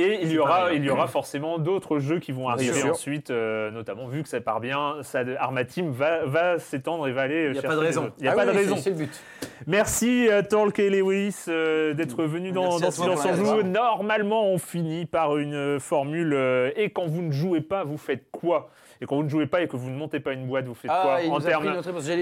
Et 0.00 0.18
il 0.22 0.28
y, 0.28 0.30
C'est 0.32 0.38
aura, 0.38 0.50
pareil, 0.50 0.76
hein. 0.76 0.80
il 0.80 0.86
y 0.86 0.90
aura 0.90 1.06
forcément 1.06 1.58
d'autres 1.58 1.98
jeux 1.98 2.18
qui 2.18 2.32
vont 2.32 2.48
arriver 2.48 2.82
ensuite, 2.90 3.30
euh, 3.30 3.70
notamment 3.70 4.06
vu 4.06 4.22
que 4.22 4.28
ça 4.28 4.40
part 4.40 4.60
bien, 4.60 4.96
ça, 5.02 5.20
Arma 5.38 5.64
Team 5.64 5.90
va, 5.90 6.24
va 6.24 6.58
s'étendre 6.58 7.06
et 7.08 7.12
va 7.12 7.22
aller 7.22 7.46
Il 7.50 7.54
y 7.56 7.58
a 7.58 7.60
chercher 7.62 7.68
pas 7.68 7.74
de 7.74 7.80
des 7.80 7.86
raison. 7.86 8.12
Il 8.18 8.22
n'y 8.22 8.28
a 8.28 8.32
Ah 8.32 8.34
pas 8.34 8.46
oui, 8.46 8.52
de 8.52 8.56
raison. 8.58 8.76
C'est 8.76 8.90
le 8.90 8.96
but. 8.96 9.20
Merci 9.66 10.28
euh, 10.28 10.42
Tolk 10.42 10.78
et 10.78 10.88
Lewis 10.90 11.44
euh, 11.48 11.92
d'être 11.94 12.24
venus 12.24 12.52
dans, 12.52 12.78
dans 12.78 12.90
Silence 12.90 12.96
joue. 12.96 13.24
l'invitation. 13.26 13.62
Normalement, 13.64 14.46
on 14.46 14.58
finit 14.58 15.04
par 15.06 15.36
une 15.36 15.54
euh, 15.54 15.78
formule 15.78 16.32
euh, 16.32 16.70
et 16.76 16.90
quand 16.90 17.06
vous 17.06 17.22
ne 17.22 17.32
jouez 17.32 17.60
pas, 17.60 17.84
vous 17.84 17.98
faites 17.98 18.24
quoi? 18.32 18.70
Et 19.00 19.06
quand 19.06 19.16
vous 19.16 19.22
ne 19.22 19.28
jouez 19.28 19.46
pas 19.46 19.62
et 19.62 19.68
que 19.68 19.76
vous 19.76 19.88
ne 19.90 19.96
montez 19.96 20.20
pas 20.20 20.32
une 20.34 20.46
boîte, 20.46 20.66
vous 20.66 20.74
faites 20.74 20.90
Ah, 20.92 21.00
quoi 21.02 21.22
il 21.22 21.30
en 21.30 21.40
termes 21.40 21.66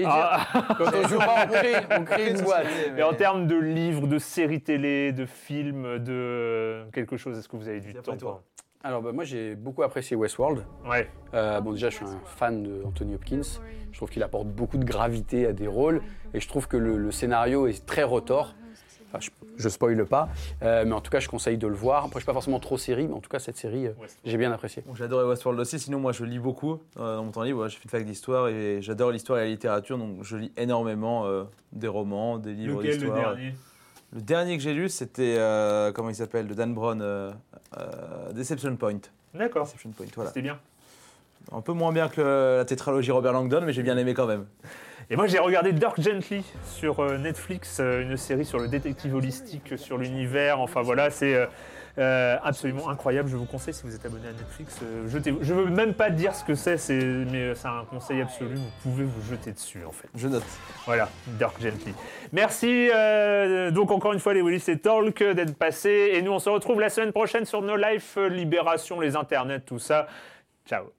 Ah, 0.05 0.47
quand 0.77 0.85
on 0.95 1.07
joue 1.07 1.17
pas, 1.17 1.45
on 1.45 1.47
crée, 1.47 1.73
on 1.99 2.03
crée 2.05 2.29
une 2.31 2.41
boîte. 2.41 2.67
et 2.97 3.03
en 3.03 3.13
termes 3.13 3.47
de 3.47 3.57
livres, 3.57 4.07
de 4.07 4.17
séries 4.17 4.61
télé, 4.61 5.11
de 5.11 5.25
films, 5.25 5.99
de 5.99 6.85
quelque 6.93 7.17
chose, 7.17 7.37
est-ce 7.37 7.49
que 7.49 7.57
vous 7.57 7.67
avez 7.67 7.81
du 7.81 7.93
temps 7.93 8.15
toi. 8.15 8.43
Alors, 8.81 9.01
bah, 9.01 9.11
moi, 9.11 9.25
j'ai 9.25 9.55
beaucoup 9.55 9.83
apprécié 9.83 10.15
Westworld. 10.15 10.63
Ouais. 10.89 11.09
Euh, 11.33 11.59
bon, 11.59 11.73
déjà, 11.73 11.89
je 11.89 11.97
suis 11.97 12.05
un 12.05 12.19
fan 12.37 12.63
de 12.63 12.81
Anthony 12.85 13.15
Hopkins. 13.15 13.41
Je 13.91 13.97
trouve 13.97 14.09
qu'il 14.09 14.23
apporte 14.23 14.47
beaucoup 14.47 14.77
de 14.77 14.85
gravité 14.85 15.47
à 15.47 15.51
des 15.51 15.67
rôles. 15.67 16.01
Et 16.33 16.39
je 16.39 16.47
trouve 16.47 16.69
que 16.69 16.77
le, 16.77 16.95
le 16.97 17.11
scénario 17.11 17.67
est 17.67 17.85
très 17.85 18.03
retors. 18.03 18.55
Enfin, 19.11 19.19
je, 19.19 19.29
je 19.57 19.69
spoile 19.69 20.05
pas. 20.05 20.29
Euh, 20.61 20.85
mais 20.85 20.93
en 20.93 21.01
tout 21.01 21.09
cas, 21.09 21.19
je 21.19 21.27
conseille 21.27 21.57
de 21.57 21.67
le 21.67 21.73
voir. 21.73 22.05
Après, 22.05 22.19
je 22.19 22.19
suis 22.19 22.25
pas 22.27 22.33
forcément 22.33 22.59
trop 22.59 22.77
série, 22.77 23.07
mais 23.07 23.13
en 23.15 23.19
tout 23.19 23.29
cas, 23.29 23.39
cette 23.39 23.57
série, 23.57 23.87
euh, 23.87 23.93
j'ai 24.23 24.37
bien 24.37 24.51
apprécié. 24.51 24.83
J'adorais 24.95 25.25
Westworld 25.25 25.59
aussi, 25.59 25.79
sinon 25.79 25.99
moi 25.99 26.11
je 26.11 26.23
lis 26.25 26.37
beaucoup 26.39 26.79
euh, 26.99 27.15
dans 27.17 27.23
mon 27.23 27.31
temps 27.31 27.41
libre. 27.43 27.67
Je 27.67 27.75
fais 27.77 27.83
une 27.85 27.89
fac 27.89 28.05
d'histoire 28.05 28.47
et 28.49 28.81
j'adore 28.81 29.11
l'histoire 29.11 29.39
et 29.39 29.43
la 29.45 29.49
littérature, 29.49 29.97
donc 29.97 30.23
je 30.23 30.37
lis 30.37 30.51
énormément 30.57 31.25
euh, 31.25 31.43
des 31.71 31.87
romans, 31.87 32.37
des 32.37 32.53
livres 32.53 32.77
Lequel 32.81 32.91
le 32.91 32.97
d'histoire. 32.99 33.17
dernier? 33.35 33.55
Le 34.13 34.21
dernier 34.21 34.57
que 34.57 34.63
j'ai 34.63 34.73
lu, 34.73 34.89
c'était, 34.89 35.35
euh, 35.37 35.91
comment 35.91 36.09
il 36.09 36.15
s'appelle, 36.15 36.47
de 36.47 36.53
Dan 36.53 36.73
Brown, 36.73 36.99
euh, 37.01 37.31
euh, 37.77 38.31
Deception 38.33 38.75
Point. 38.75 38.99
D'accord, 39.33 39.65
Deception 39.65 39.91
Point, 39.91 40.07
voilà. 40.15 40.29
c'était 40.29 40.41
bien. 40.41 40.59
Un 41.51 41.61
peu 41.61 41.73
moins 41.73 41.91
bien 41.91 42.09
que 42.09 42.21
le- 42.21 42.57
la 42.57 42.65
tétralogie 42.65 43.11
Robert 43.11 43.33
Langdon, 43.33 43.61
mais 43.63 43.73
j'ai 43.73 43.81
bien 43.83 43.97
aimé 43.97 44.13
quand 44.13 44.25
même. 44.27 44.45
Et 45.11 45.15
moi, 45.15 45.25
j'ai 45.25 45.39
regardé 45.39 45.71
Dirk 45.71 45.99
Gently 45.99 46.43
sur 46.63 46.99
euh, 46.99 47.17
Netflix, 47.17 47.79
euh, 47.79 48.03
une 48.03 48.15
série 48.15 48.45
sur 48.45 48.59
le 48.59 48.67
détective 48.67 49.15
holistique, 49.15 49.73
sur 49.75 49.97
l'univers. 49.97 50.59
Enfin 50.59 50.83
voilà, 50.83 51.09
c'est 51.09 51.33
euh, 51.33 51.47
euh, 51.97 52.37
absolument 52.43 52.89
incroyable. 52.89 53.27
Je 53.27 53.35
vous 53.35 53.45
conseille, 53.45 53.73
si 53.73 53.81
vous 53.83 53.95
êtes 53.95 54.05
abonné 54.05 54.27
à 54.27 54.33
Netflix, 54.33 54.79
euh, 54.83 55.07
jetez 55.07 55.33
Je 55.41 55.53
veux 55.55 55.65
même 55.65 55.95
pas 55.95 56.11
dire 56.11 56.35
ce 56.35 56.43
que 56.43 56.53
c'est, 56.53 56.75
mais 57.31 57.41
euh, 57.41 57.55
c'est 57.55 57.67
un 57.67 57.85
conseil 57.89 58.21
absolu. 58.21 58.55
Vous 58.55 58.71
pouvez 58.83 59.03
vous 59.03 59.21
jeter 59.27 59.51
dessus, 59.51 59.83
en 59.83 59.91
fait. 59.91 60.07
Je 60.13 60.27
note. 60.27 60.43
Voilà, 60.85 61.09
Dirk 61.25 61.59
Gently. 61.59 61.95
Merci 62.31 62.91
euh, 62.93 63.71
donc 63.71 63.89
encore 63.89 64.13
une 64.13 64.19
fois 64.19 64.35
les 64.35 64.43
Willis 64.43 64.63
et 64.67 64.77
Talk 64.77 65.23
d'être 65.23 65.57
passés. 65.57 66.11
Et 66.13 66.21
nous, 66.21 66.33
on 66.33 66.39
se 66.39 66.51
retrouve 66.51 66.79
la 66.79 66.89
semaine 66.89 67.13
prochaine 67.13 67.45
sur 67.45 67.63
No 67.63 67.75
Life, 67.75 68.13
euh, 68.17 68.29
Libération, 68.29 68.99
les 68.99 69.15
internets, 69.15 69.61
tout 69.61 69.79
ça. 69.79 70.05
Ciao. 70.67 70.98